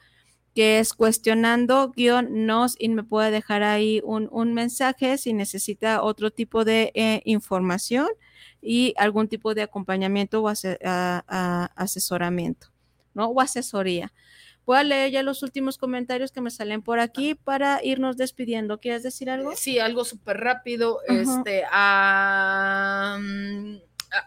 que 0.56 0.78
es 0.80 0.94
cuestionando 0.94 1.92
guion 1.94 2.46
nos 2.46 2.74
y 2.80 2.88
me 2.88 3.04
puede 3.04 3.30
dejar 3.30 3.62
ahí 3.62 4.00
un, 4.02 4.28
un 4.32 4.54
mensaje 4.54 5.18
si 5.18 5.34
necesita 5.34 6.02
otro 6.02 6.30
tipo 6.30 6.64
de 6.64 6.90
eh, 6.94 7.20
información 7.26 8.08
y 8.62 8.94
algún 8.96 9.28
tipo 9.28 9.54
de 9.54 9.60
acompañamiento 9.62 10.42
o 10.42 10.48
ase- 10.48 10.78
a- 10.82 11.22
a- 11.28 11.70
asesoramiento, 11.76 12.68
¿no? 13.12 13.26
O 13.26 13.40
asesoría. 13.42 14.14
Voy 14.64 14.78
a 14.78 14.82
leer 14.82 15.10
ya 15.12 15.22
los 15.22 15.42
últimos 15.42 15.76
comentarios 15.78 16.32
que 16.32 16.40
me 16.40 16.50
salen 16.50 16.80
por 16.82 16.98
aquí 17.00 17.34
para 17.34 17.84
irnos 17.84 18.16
despidiendo. 18.16 18.80
¿Quieres 18.80 19.02
decir 19.02 19.28
algo? 19.30 19.54
Sí, 19.54 19.78
algo 19.78 20.04
súper 20.06 20.38
rápido. 20.38 21.00
Este, 21.06 21.64
a- 21.70 23.20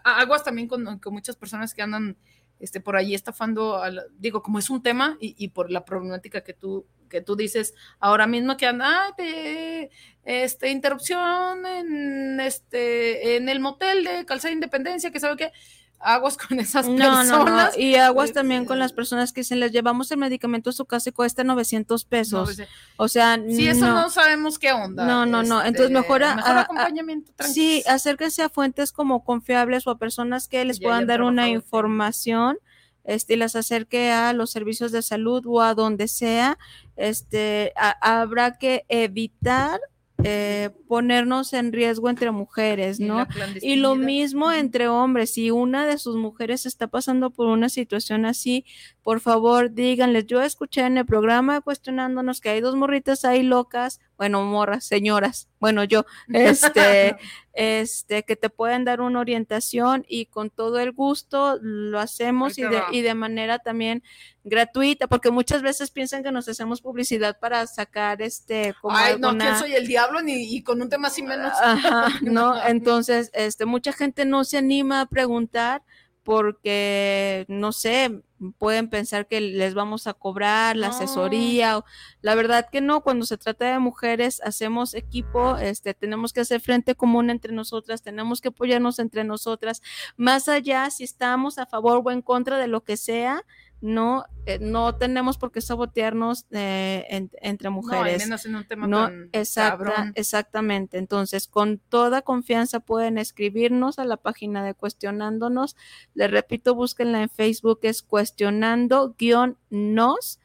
aguas 0.04 0.44
también 0.44 0.68
con, 0.68 0.98
con 1.00 1.12
muchas 1.12 1.36
personas 1.36 1.74
que 1.74 1.82
andan 1.82 2.16
este, 2.60 2.80
por 2.80 2.96
allí 2.96 3.14
estafando, 3.14 3.82
la- 3.90 4.04
digo, 4.18 4.42
como 4.42 4.58
es 4.58 4.70
un 4.70 4.82
tema 4.82 5.16
y, 5.20 5.34
y 5.38 5.48
por 5.48 5.70
la 5.70 5.84
problemática 5.84 6.42
que 6.42 6.54
tú, 6.54 6.86
que 7.08 7.20
tú 7.20 7.34
dices 7.34 7.74
ahora 7.98 8.26
mismo 8.28 8.56
que 8.56 8.66
andan, 8.66 8.92
"Ay, 8.92 9.12
te- 9.16 9.90
este, 10.24 10.70
interrupción 10.70 11.66
en, 11.66 12.38
este, 12.40 13.36
en 13.36 13.48
el 13.48 13.58
motel 13.60 14.04
de 14.04 14.24
Calzada 14.26 14.52
Independencia, 14.54 15.10
que 15.10 15.18
sabe 15.20 15.36
qué, 15.36 15.52
aguas 16.00 16.36
con 16.38 16.58
esas 16.60 16.88
No, 16.88 16.94
no, 16.96 17.24
no. 17.24 17.44
personas. 17.44 17.78
Y 17.78 17.94
aguas 17.96 18.30
Eh, 18.30 18.32
también 18.32 18.64
con 18.64 18.78
las 18.78 18.92
personas 18.92 19.32
que 19.32 19.42
dicen, 19.42 19.60
les 19.60 19.70
llevamos 19.72 20.10
el 20.10 20.18
medicamento 20.18 20.70
a 20.70 20.72
su 20.72 20.84
casa 20.86 21.10
y 21.10 21.12
cuesta 21.12 21.44
900 21.44 22.04
pesos. 22.04 22.40
900. 22.40 22.74
O 22.96 23.08
sea, 23.08 23.38
Sí, 23.48 23.68
eso 23.68 23.86
no. 23.86 23.94
no 23.94 24.10
sabemos 24.10 24.58
qué 24.58 24.72
onda. 24.72 25.04
No, 25.04 25.26
no, 25.26 25.42
no. 25.42 25.58
este, 25.58 25.68
Entonces, 25.68 25.92
mejor, 25.92 26.24
a- 26.24 26.36
mejor 26.36 26.50
a- 26.52 26.58
a- 26.58 26.62
acompañamiento. 26.62 27.32
Sí, 27.44 27.82
acérquense 27.86 28.42
a 28.42 28.48
fuentes 28.48 28.92
como 28.92 29.24
confiables 29.24 29.86
o 29.86 29.90
a 29.90 29.98
personas 29.98 30.48
que 30.48 30.64
les 30.64 30.78
ya 30.78 30.86
puedan 30.88 31.06
dar 31.06 31.22
una 31.22 31.48
información, 31.48 32.58
este, 33.04 33.34
y 33.34 33.36
las 33.36 33.56
acerque 33.56 34.10
a 34.10 34.32
los 34.32 34.50
servicios 34.50 34.92
de 34.92 35.02
salud 35.02 35.42
o 35.46 35.60
a 35.62 35.74
donde 35.74 36.08
sea. 36.08 36.58
Este, 36.96 37.72
a- 37.76 38.20
habrá 38.20 38.58
que 38.58 38.84
evitar 38.88 39.80
eh, 40.24 40.70
ponernos 40.88 41.52
en 41.52 41.72
riesgo 41.72 42.08
entre 42.10 42.30
mujeres, 42.30 43.00
Y 43.00 43.04
¿no? 43.04 43.26
la 43.36 43.48
Y 43.60 43.76
lo 43.76 43.94
mismo 43.94 44.50
entre 44.52 44.88
hombres. 44.88 45.34
Si 45.34 45.50
una 45.50 45.86
de 45.86 45.98
sus 45.98 46.16
mujeres 46.16 46.66
está 46.66 46.88
pasando 46.88 47.30
por 47.30 47.46
una 47.46 47.68
situación 47.68 48.26
así, 48.26 48.64
por 49.02 49.20
favor, 49.20 49.72
díganles. 49.72 50.26
Yo 50.26 50.42
escuché 50.42 50.82
en 50.82 50.98
el 50.98 51.06
programa 51.06 51.60
cuestionándonos 51.60 52.40
que 52.40 52.50
hay 52.50 52.60
dos 52.60 52.76
morritas 52.76 53.24
ahí 53.24 53.42
locas, 53.42 54.00
bueno, 54.16 54.44
morras, 54.44 54.84
señoras, 54.84 55.48
bueno, 55.58 55.84
yo, 55.84 56.04
este, 56.32 57.16
este, 57.60 58.22
que 58.22 58.36
te 58.36 58.48
pueden 58.48 58.86
dar 58.86 59.02
una 59.02 59.20
orientación 59.20 60.06
y 60.08 60.24
con 60.24 60.48
todo 60.48 60.78
el 60.78 60.92
gusto 60.92 61.58
lo 61.60 62.00
hacemos 62.00 62.56
y 62.56 62.62
de, 62.62 62.80
y 62.90 63.02
de 63.02 63.12
manera 63.12 63.58
también 63.58 64.02
gratuita, 64.44 65.08
porque 65.08 65.30
muchas 65.30 65.60
veces 65.60 65.90
piensan 65.90 66.22
que 66.22 66.32
nos 66.32 66.48
hacemos 66.48 66.80
publicidad 66.80 67.38
para 67.38 67.66
sacar 67.66 68.22
este 68.22 68.74
como 68.80 68.96
Ay, 68.96 69.16
no, 69.18 69.36
¿quién 69.36 69.56
soy 69.56 69.74
el 69.74 69.86
diablo? 69.86 70.22
Ni, 70.22 70.56
y 70.56 70.62
con 70.62 70.80
un 70.80 70.88
tema 70.88 71.08
así 71.08 71.22
menos. 71.22 71.52
Ajá, 71.60 72.08
¿no? 72.22 72.66
Entonces, 72.66 73.30
este, 73.34 73.66
mucha 73.66 73.92
gente 73.92 74.24
no 74.24 74.44
se 74.44 74.56
anima 74.56 75.02
a 75.02 75.06
preguntar 75.06 75.82
porque, 76.22 77.44
no 77.48 77.72
sé, 77.72 78.22
pueden 78.58 78.88
pensar 78.88 79.26
que 79.26 79.40
les 79.40 79.74
vamos 79.74 80.06
a 80.06 80.14
cobrar 80.14 80.76
la 80.76 80.88
asesoría. 80.88 81.84
la 82.22 82.34
verdad 82.34 82.68
que 82.70 82.80
no, 82.80 83.02
cuando 83.02 83.26
se 83.26 83.38
trata 83.38 83.72
de 83.72 83.78
mujeres, 83.78 84.40
hacemos 84.42 84.94
equipo, 84.94 85.56
este, 85.56 85.94
tenemos 85.94 86.32
que 86.32 86.40
hacer 86.40 86.60
frente 86.60 86.94
común 86.94 87.30
entre 87.30 87.52
nosotras, 87.52 88.02
tenemos 88.02 88.40
que 88.40 88.48
apoyarnos 88.48 88.98
entre 88.98 89.24
nosotras, 89.24 89.82
más 90.16 90.48
allá 90.48 90.90
si 90.90 91.04
estamos 91.04 91.58
a 91.58 91.66
favor 91.66 92.02
o 92.04 92.10
en 92.10 92.22
contra 92.22 92.58
de 92.58 92.68
lo 92.68 92.84
que 92.84 92.96
sea. 92.96 93.44
No, 93.82 94.24
eh, 94.46 94.58
no 94.60 94.94
tenemos 94.96 95.38
por 95.38 95.52
qué 95.52 95.60
sabotearnos 95.62 96.44
eh, 96.50 97.06
en- 97.08 97.30
entre 97.40 97.68
No, 97.70 97.76
mujeres. 97.76 98.22
menos 98.24 98.44
en 98.44 98.56
un 98.56 98.64
tema 98.66 98.86
No, 98.86 99.06
tan 99.06 99.30
exacta- 99.32 99.70
cabrón. 99.70 100.12
exactamente. 100.16 100.98
Entonces, 100.98 101.46
con 101.48 101.78
toda 101.78 102.20
confianza 102.22 102.80
pueden 102.80 103.16
escribirnos 103.16 103.98
a 103.98 104.04
la 104.04 104.18
página 104.18 104.62
de 104.64 104.74
Cuestionándonos. 104.74 105.76
Les 106.14 106.30
repito, 106.30 106.74
búsquenla 106.74 107.22
en 107.22 107.30
Facebook, 107.30 107.78
es 107.82 108.02
cuestionando-nos. 108.02 110.39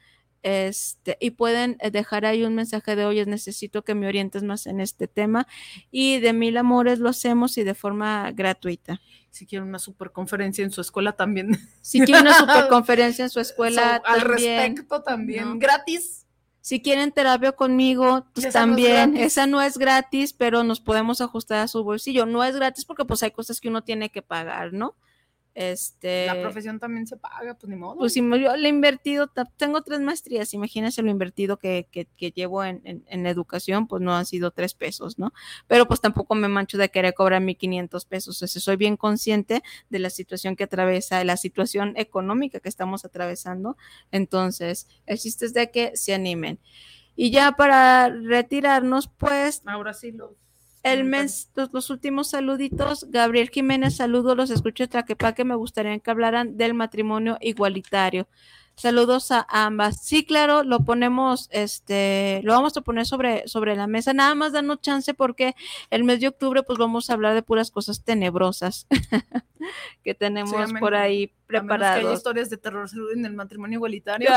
Este, 0.46 1.16
y 1.18 1.32
pueden 1.32 1.76
eh, 1.80 1.90
dejar 1.90 2.24
ahí 2.24 2.44
un 2.44 2.54
mensaje 2.54 2.94
de 2.94 3.04
oye, 3.04 3.26
necesito 3.26 3.82
que 3.82 3.96
me 3.96 4.06
orientes 4.06 4.44
más 4.44 4.68
en 4.68 4.78
este 4.78 5.08
tema. 5.08 5.48
Y 5.90 6.20
de 6.20 6.32
mil 6.32 6.56
amores 6.56 7.00
lo 7.00 7.08
hacemos 7.08 7.58
y 7.58 7.64
de 7.64 7.74
forma 7.74 8.30
gratuita. 8.30 9.00
Si 9.30 9.44
quieren 9.44 9.68
una 9.68 9.80
super 9.80 10.12
conferencia 10.12 10.62
en 10.62 10.70
su 10.70 10.80
escuela 10.80 11.10
también. 11.14 11.58
Si 11.82 11.98
quieren 11.98 12.28
una 12.28 12.38
superconferencia 12.38 13.24
en 13.24 13.30
su 13.30 13.40
escuela, 13.40 14.00
So, 14.04 14.08
al 14.08 14.22
también, 14.22 14.58
respecto 14.60 15.02
también. 15.02 15.44
¿no? 15.48 15.58
Gratis. 15.58 16.26
Si 16.60 16.80
quieren 16.80 17.10
terapia 17.10 17.50
conmigo, 17.50 18.24
pues 18.32 18.46
esa 18.46 18.66
no 18.66 18.76
es 18.76 18.84
también. 18.84 19.16
esa 19.16 19.48
no 19.48 19.60
es 19.60 19.78
gratis, 19.78 20.32
pero 20.32 20.62
nos 20.62 20.78
podemos 20.78 21.20
ajustar 21.20 21.58
a 21.58 21.66
su 21.66 21.82
bolsillo. 21.82 22.24
No 22.24 22.44
es 22.44 22.54
gratis 22.54 22.84
porque 22.84 23.04
pues 23.04 23.24
hay 23.24 23.32
cosas 23.32 23.60
que 23.60 23.68
uno 23.68 23.82
tiene 23.82 24.10
que 24.10 24.22
pagar, 24.22 24.72
¿no? 24.72 24.94
Este, 25.58 26.26
La 26.26 26.38
profesión 26.42 26.78
también 26.78 27.06
se 27.06 27.16
paga, 27.16 27.54
pues 27.54 27.70
ni 27.70 27.76
modo. 27.76 27.96
pues 27.96 28.12
si 28.12 28.20
me- 28.20 28.38
yo 28.38 28.54
le 28.56 28.66
he 28.66 28.70
invertido, 28.70 29.32
tengo 29.56 29.80
tres 29.82 30.00
maestrías, 30.00 30.52
imagínense 30.52 31.00
lo 31.02 31.10
invertido 31.10 31.56
que, 31.58 31.88
que, 31.90 32.04
que 32.04 32.30
llevo 32.30 32.62
en, 32.62 32.82
en, 32.84 33.04
en 33.08 33.26
educación, 33.26 33.86
pues 33.88 34.02
no 34.02 34.14
han 34.14 34.26
sido 34.26 34.50
tres 34.50 34.74
pesos, 34.74 35.18
¿no? 35.18 35.32
Pero 35.66 35.86
pues 35.88 36.02
tampoco 36.02 36.34
me 36.34 36.48
mancho 36.48 36.76
de 36.76 36.90
querer 36.90 37.14
cobrar 37.14 37.40
1.500 37.40 38.04
pesos, 38.04 38.42
o 38.42 38.46
sea, 38.46 38.60
soy 38.60 38.76
bien 38.76 38.98
consciente 38.98 39.62
de 39.88 39.98
la 39.98 40.10
situación 40.10 40.56
que 40.56 40.64
atraviesa, 40.64 41.16
de 41.16 41.24
la 41.24 41.38
situación 41.38 41.94
económica 41.96 42.60
que 42.60 42.68
estamos 42.68 43.06
atravesando, 43.06 43.78
entonces 44.10 44.88
el 45.06 45.18
chiste 45.18 45.46
es 45.46 45.54
de 45.54 45.70
que 45.70 45.96
se 45.96 46.12
animen. 46.12 46.60
Y 47.16 47.30
ya 47.30 47.52
para 47.52 48.10
retirarnos, 48.10 49.08
pues 49.08 49.62
Ahora 49.64 49.94
sí 49.94 50.12
los 50.12 50.32
el 50.92 51.02
mes, 51.02 51.50
los, 51.72 51.90
últimos 51.90 52.30
saluditos. 52.30 53.06
Gabriel 53.10 53.50
Jiménez, 53.50 53.96
saludos, 53.96 54.36
los 54.36 54.50
escucho 54.50 54.84
de 54.84 54.88
Traquepaque. 54.88 55.44
Me 55.44 55.56
gustaría 55.56 55.98
que 55.98 56.10
hablaran 56.12 56.56
del 56.56 56.74
matrimonio 56.74 57.38
igualitario. 57.40 58.28
Saludos 58.78 59.30
a 59.30 59.46
ambas. 59.48 60.02
Sí, 60.02 60.26
claro, 60.26 60.62
lo 60.62 60.80
ponemos, 60.80 61.48
este, 61.50 62.40
lo 62.44 62.52
vamos 62.52 62.76
a 62.76 62.82
poner 62.82 63.06
sobre, 63.06 63.48
sobre 63.48 63.74
la 63.74 63.86
mesa. 63.86 64.12
Nada 64.12 64.34
más 64.34 64.52
danos 64.52 64.82
chance 64.82 65.14
porque 65.14 65.54
el 65.88 66.04
mes 66.04 66.20
de 66.20 66.28
octubre, 66.28 66.62
pues 66.62 66.78
vamos 66.78 67.08
a 67.08 67.14
hablar 67.14 67.32
de 67.32 67.42
puras 67.42 67.70
cosas 67.70 68.04
tenebrosas 68.04 68.86
que 70.04 70.14
tenemos 70.14 70.74
por 70.78 70.94
ahí 70.94 71.32
preparados. 71.46 72.04
hay 72.04 72.12
historias 72.12 72.50
de 72.50 72.58
terror 72.58 72.86
en 73.14 73.24
el 73.24 73.32
matrimonio 73.32 73.76
igualitario. 73.76 74.28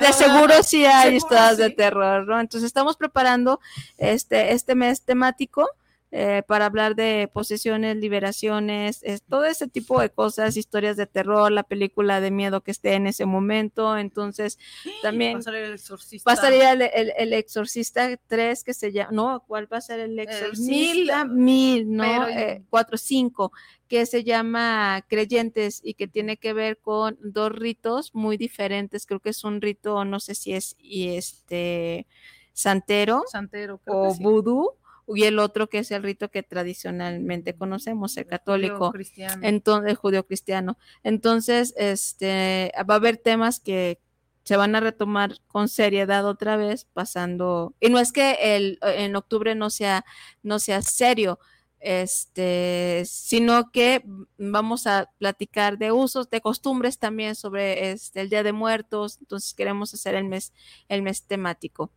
de, 0.00 0.12
seguro 0.14 0.62
sí 0.62 0.86
hay 0.86 1.16
historias 1.16 1.58
de 1.58 1.68
terror, 1.68 2.26
¿no? 2.26 2.40
Entonces 2.40 2.66
estamos 2.66 2.96
preparando 2.96 3.60
este, 3.98 4.54
este 4.54 4.76
mes 4.76 5.02
temático 5.02 5.68
eh, 6.10 6.42
para 6.46 6.64
hablar 6.64 6.94
de 6.94 7.28
posesiones, 7.30 7.96
liberaciones, 7.96 9.02
todo 9.28 9.44
ese 9.44 9.68
tipo 9.68 10.00
de 10.00 10.08
cosas, 10.08 10.56
historias 10.56 10.96
de 10.96 11.06
terror, 11.06 11.52
la 11.52 11.64
película 11.64 12.22
de 12.22 12.30
miedo 12.30 12.62
que 12.62 12.70
esté 12.70 12.94
en 12.94 13.06
ese 13.06 13.26
momento. 13.26 13.98
Entonces, 13.98 14.58
también 15.02 15.34
pasaría 15.34 15.66
el 15.66 15.74
exorcista. 15.74 16.24
Pasaría 16.24 16.72
el, 16.72 17.32
exorcista 17.34 18.16
3 18.26 18.64
que 18.64 18.72
se 18.72 18.90
llama, 18.90 19.10
no, 19.12 19.44
¿cuál 19.46 19.70
va 19.70 19.78
a 19.78 19.82
ser 19.82 20.00
el 20.00 20.18
exorcista? 20.18 21.26
mil, 21.26 21.94
¿no? 21.94 22.26
Eh, 22.26 22.62
cuatro, 22.70 22.96
cinco, 22.96 23.52
que 23.86 24.06
se 24.06 24.24
llama 24.24 25.04
Creyentes 25.08 25.80
y 25.84 25.92
que 25.92 26.08
tiene 26.08 26.38
que 26.38 26.54
ver 26.54 26.78
con 26.78 27.18
dos 27.20 27.52
ritos 27.52 28.14
muy 28.14 28.38
diferentes. 28.38 29.04
Creo 29.04 29.20
que 29.20 29.30
es 29.30 29.44
un 29.44 29.60
rito, 29.60 30.06
no 30.06 30.20
sé 30.20 30.34
si 30.34 30.54
es 30.54 30.74
y 30.78 31.16
este 31.16 32.06
santero, 32.54 33.24
santero 33.30 33.80
o 33.86 34.14
vudú 34.14 34.72
y 35.14 35.24
el 35.24 35.38
otro 35.38 35.68
que 35.68 35.78
es 35.78 35.90
el 35.90 36.02
rito 36.02 36.30
que 36.30 36.42
tradicionalmente 36.42 37.54
conocemos, 37.54 38.16
el 38.16 38.26
católico, 38.26 38.92
entonces 39.42 39.90
el 39.90 39.96
judío 39.96 40.26
cristiano. 40.26 40.78
Entonces, 41.02 41.74
este 41.76 42.72
va 42.88 42.94
a 42.94 42.96
haber 42.98 43.16
temas 43.16 43.60
que 43.60 44.00
se 44.44 44.56
van 44.56 44.74
a 44.74 44.80
retomar 44.80 45.34
con 45.46 45.68
seriedad 45.68 46.26
otra 46.26 46.56
vez, 46.56 46.86
pasando, 46.94 47.74
y 47.80 47.90
no 47.90 47.98
es 47.98 48.12
que 48.12 48.56
el, 48.56 48.78
en 48.80 49.14
octubre 49.14 49.54
no 49.54 49.68
sea, 49.68 50.04
no 50.42 50.58
sea 50.58 50.80
serio, 50.80 51.38
este, 51.80 53.02
sino 53.06 53.70
que 53.70 54.02
vamos 54.38 54.86
a 54.86 55.10
platicar 55.18 55.78
de 55.78 55.92
usos, 55.92 56.30
de 56.30 56.40
costumbres 56.40 56.98
también 56.98 57.34
sobre 57.34 57.90
este, 57.90 58.22
el 58.22 58.30
Día 58.30 58.42
de 58.42 58.52
Muertos, 58.52 59.18
entonces 59.20 59.52
queremos 59.54 59.92
hacer 59.92 60.14
el 60.14 60.24
mes, 60.24 60.52
el 60.88 61.02
mes 61.02 61.24
temático. 61.24 61.92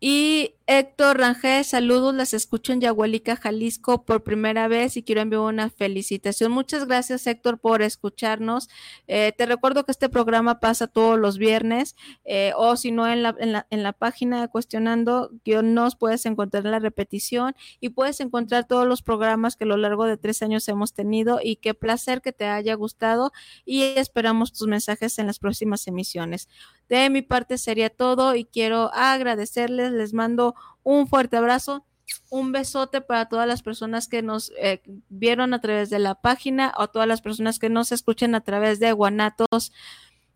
Y 0.00 0.56
Héctor 0.66 1.18
Rangel, 1.18 1.62
saludos, 1.62 2.14
las 2.14 2.32
escucho 2.32 2.72
en 2.72 2.80
Yahualica, 2.80 3.36
Jalisco 3.36 4.06
por 4.06 4.24
primera 4.24 4.66
vez 4.66 4.96
y 4.96 5.02
quiero 5.02 5.20
enviar 5.20 5.42
una 5.42 5.68
felicitación. 5.68 6.52
Muchas 6.52 6.86
gracias 6.86 7.26
Héctor 7.26 7.58
por 7.58 7.82
escucharnos. 7.82 8.70
Eh, 9.06 9.32
te 9.36 9.44
recuerdo 9.44 9.84
que 9.84 9.92
este 9.92 10.08
programa 10.08 10.60
pasa 10.60 10.86
todos 10.86 11.18
los 11.18 11.36
viernes 11.36 11.96
eh, 12.24 12.52
o 12.56 12.76
si 12.76 12.92
no 12.92 13.06
en 13.06 13.22
la, 13.22 13.36
en 13.38 13.52
la, 13.52 13.66
en 13.68 13.82
la 13.82 13.92
página 13.92 14.40
de 14.40 14.48
Cuestionando, 14.48 15.32
nos 15.62 15.96
puedes 15.96 16.24
encontrar 16.24 16.64
la 16.64 16.78
repetición 16.78 17.54
y 17.78 17.90
puedes 17.90 18.20
encontrar 18.20 18.66
todos 18.66 18.86
los 18.86 19.02
programas 19.02 19.56
que 19.56 19.64
a 19.64 19.66
lo 19.66 19.76
largo 19.76 20.06
de 20.06 20.16
tres 20.16 20.40
años 20.40 20.66
hemos 20.68 20.94
tenido 20.94 21.40
y 21.42 21.56
qué 21.56 21.74
placer 21.74 22.22
que 22.22 22.32
te 22.32 22.46
haya 22.46 22.72
gustado 22.72 23.32
y 23.66 23.82
esperamos 23.82 24.54
tus 24.54 24.66
mensajes 24.66 25.18
en 25.18 25.26
las 25.26 25.38
próximas 25.38 25.86
emisiones. 25.86 26.48
De 26.88 27.10
mi 27.10 27.20
parte 27.20 27.58
sería 27.58 27.90
todo 27.90 28.34
y 28.34 28.46
quiero 28.46 28.90
agradecerles, 28.94 29.92
les 29.92 30.14
mando 30.14 30.53
un 30.82 31.06
fuerte 31.06 31.36
abrazo, 31.36 31.84
un 32.30 32.52
besote 32.52 33.00
para 33.00 33.28
todas 33.28 33.48
las 33.48 33.62
personas 33.62 34.08
que 34.08 34.22
nos 34.22 34.52
eh, 34.58 34.82
vieron 35.08 35.54
a 35.54 35.60
través 35.60 35.90
de 35.90 35.98
la 35.98 36.14
página 36.14 36.72
o 36.76 36.88
todas 36.88 37.08
las 37.08 37.22
personas 37.22 37.58
que 37.58 37.70
nos 37.70 37.92
escuchen 37.92 38.34
a 38.34 38.42
través 38.42 38.80
de 38.80 38.92
Guanatos 38.92 39.72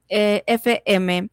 eh, 0.09 0.43
FM. 0.47 1.29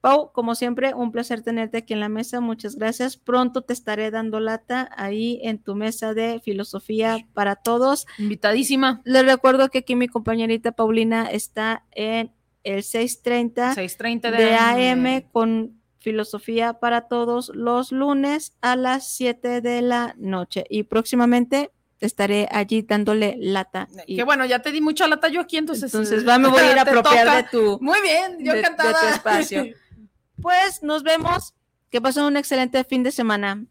Pau, 0.00 0.32
como 0.32 0.54
siempre, 0.54 0.92
un 0.92 1.12
placer 1.12 1.40
tenerte 1.40 1.78
aquí 1.78 1.94
en 1.94 2.00
la 2.00 2.10
mesa. 2.10 2.40
Muchas 2.40 2.76
gracias. 2.76 3.16
Pronto 3.16 3.62
te 3.62 3.72
estaré 3.72 4.10
dando 4.10 4.38
lata 4.38 4.90
ahí 4.98 5.40
en 5.42 5.58
tu 5.58 5.74
mesa 5.74 6.12
de 6.12 6.40
filosofía 6.44 7.26
para 7.32 7.56
todos. 7.56 8.06
Invitadísima. 8.18 9.00
Les 9.04 9.24
recuerdo 9.24 9.70
que 9.70 9.78
aquí 9.78 9.96
mi 9.96 10.08
compañerita 10.08 10.72
Paulina 10.72 11.24
está 11.30 11.86
en 11.92 12.32
el 12.64 12.82
6:30 12.82 13.74
6:30 13.74 14.30
de, 14.30 14.36
de 14.36 14.54
AM 14.54 15.22
con 15.32 15.80
filosofía 16.04 16.74
para 16.74 17.08
todos 17.08 17.50
los 17.54 17.90
lunes 17.90 18.52
a 18.60 18.76
las 18.76 19.08
7 19.08 19.60
de 19.60 19.82
la 19.82 20.14
noche 20.18 20.64
y 20.68 20.84
próximamente 20.84 21.72
estaré 21.98 22.46
allí 22.50 22.82
dándole 22.82 23.36
lata. 23.38 23.88
Y, 24.06 24.16
que 24.16 24.24
bueno, 24.24 24.44
ya 24.44 24.60
te 24.60 24.70
di 24.70 24.80
mucha 24.80 25.08
lata 25.08 25.28
yo 25.28 25.40
aquí, 25.40 25.56
entonces. 25.56 25.92
Entonces, 25.92 26.22
me 26.24 26.48
voy 26.48 26.60
a 26.60 26.72
ir 26.72 26.78
a 26.78 26.82
apropiar 26.82 27.44
de 27.44 27.48
tu. 27.50 27.78
Muy 27.80 28.00
bien, 28.02 28.36
yo 28.40 28.52
encantada. 28.52 29.00
De 29.00 29.08
tu 29.08 29.14
espacio. 29.14 29.64
pues 30.42 30.82
nos 30.82 31.02
vemos. 31.02 31.54
Que 31.90 32.00
pasen 32.00 32.24
un 32.24 32.36
excelente 32.36 32.82
fin 32.84 33.02
de 33.02 33.12
semana. 33.12 33.64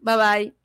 Bye 0.00 0.16
bye. 0.16 0.59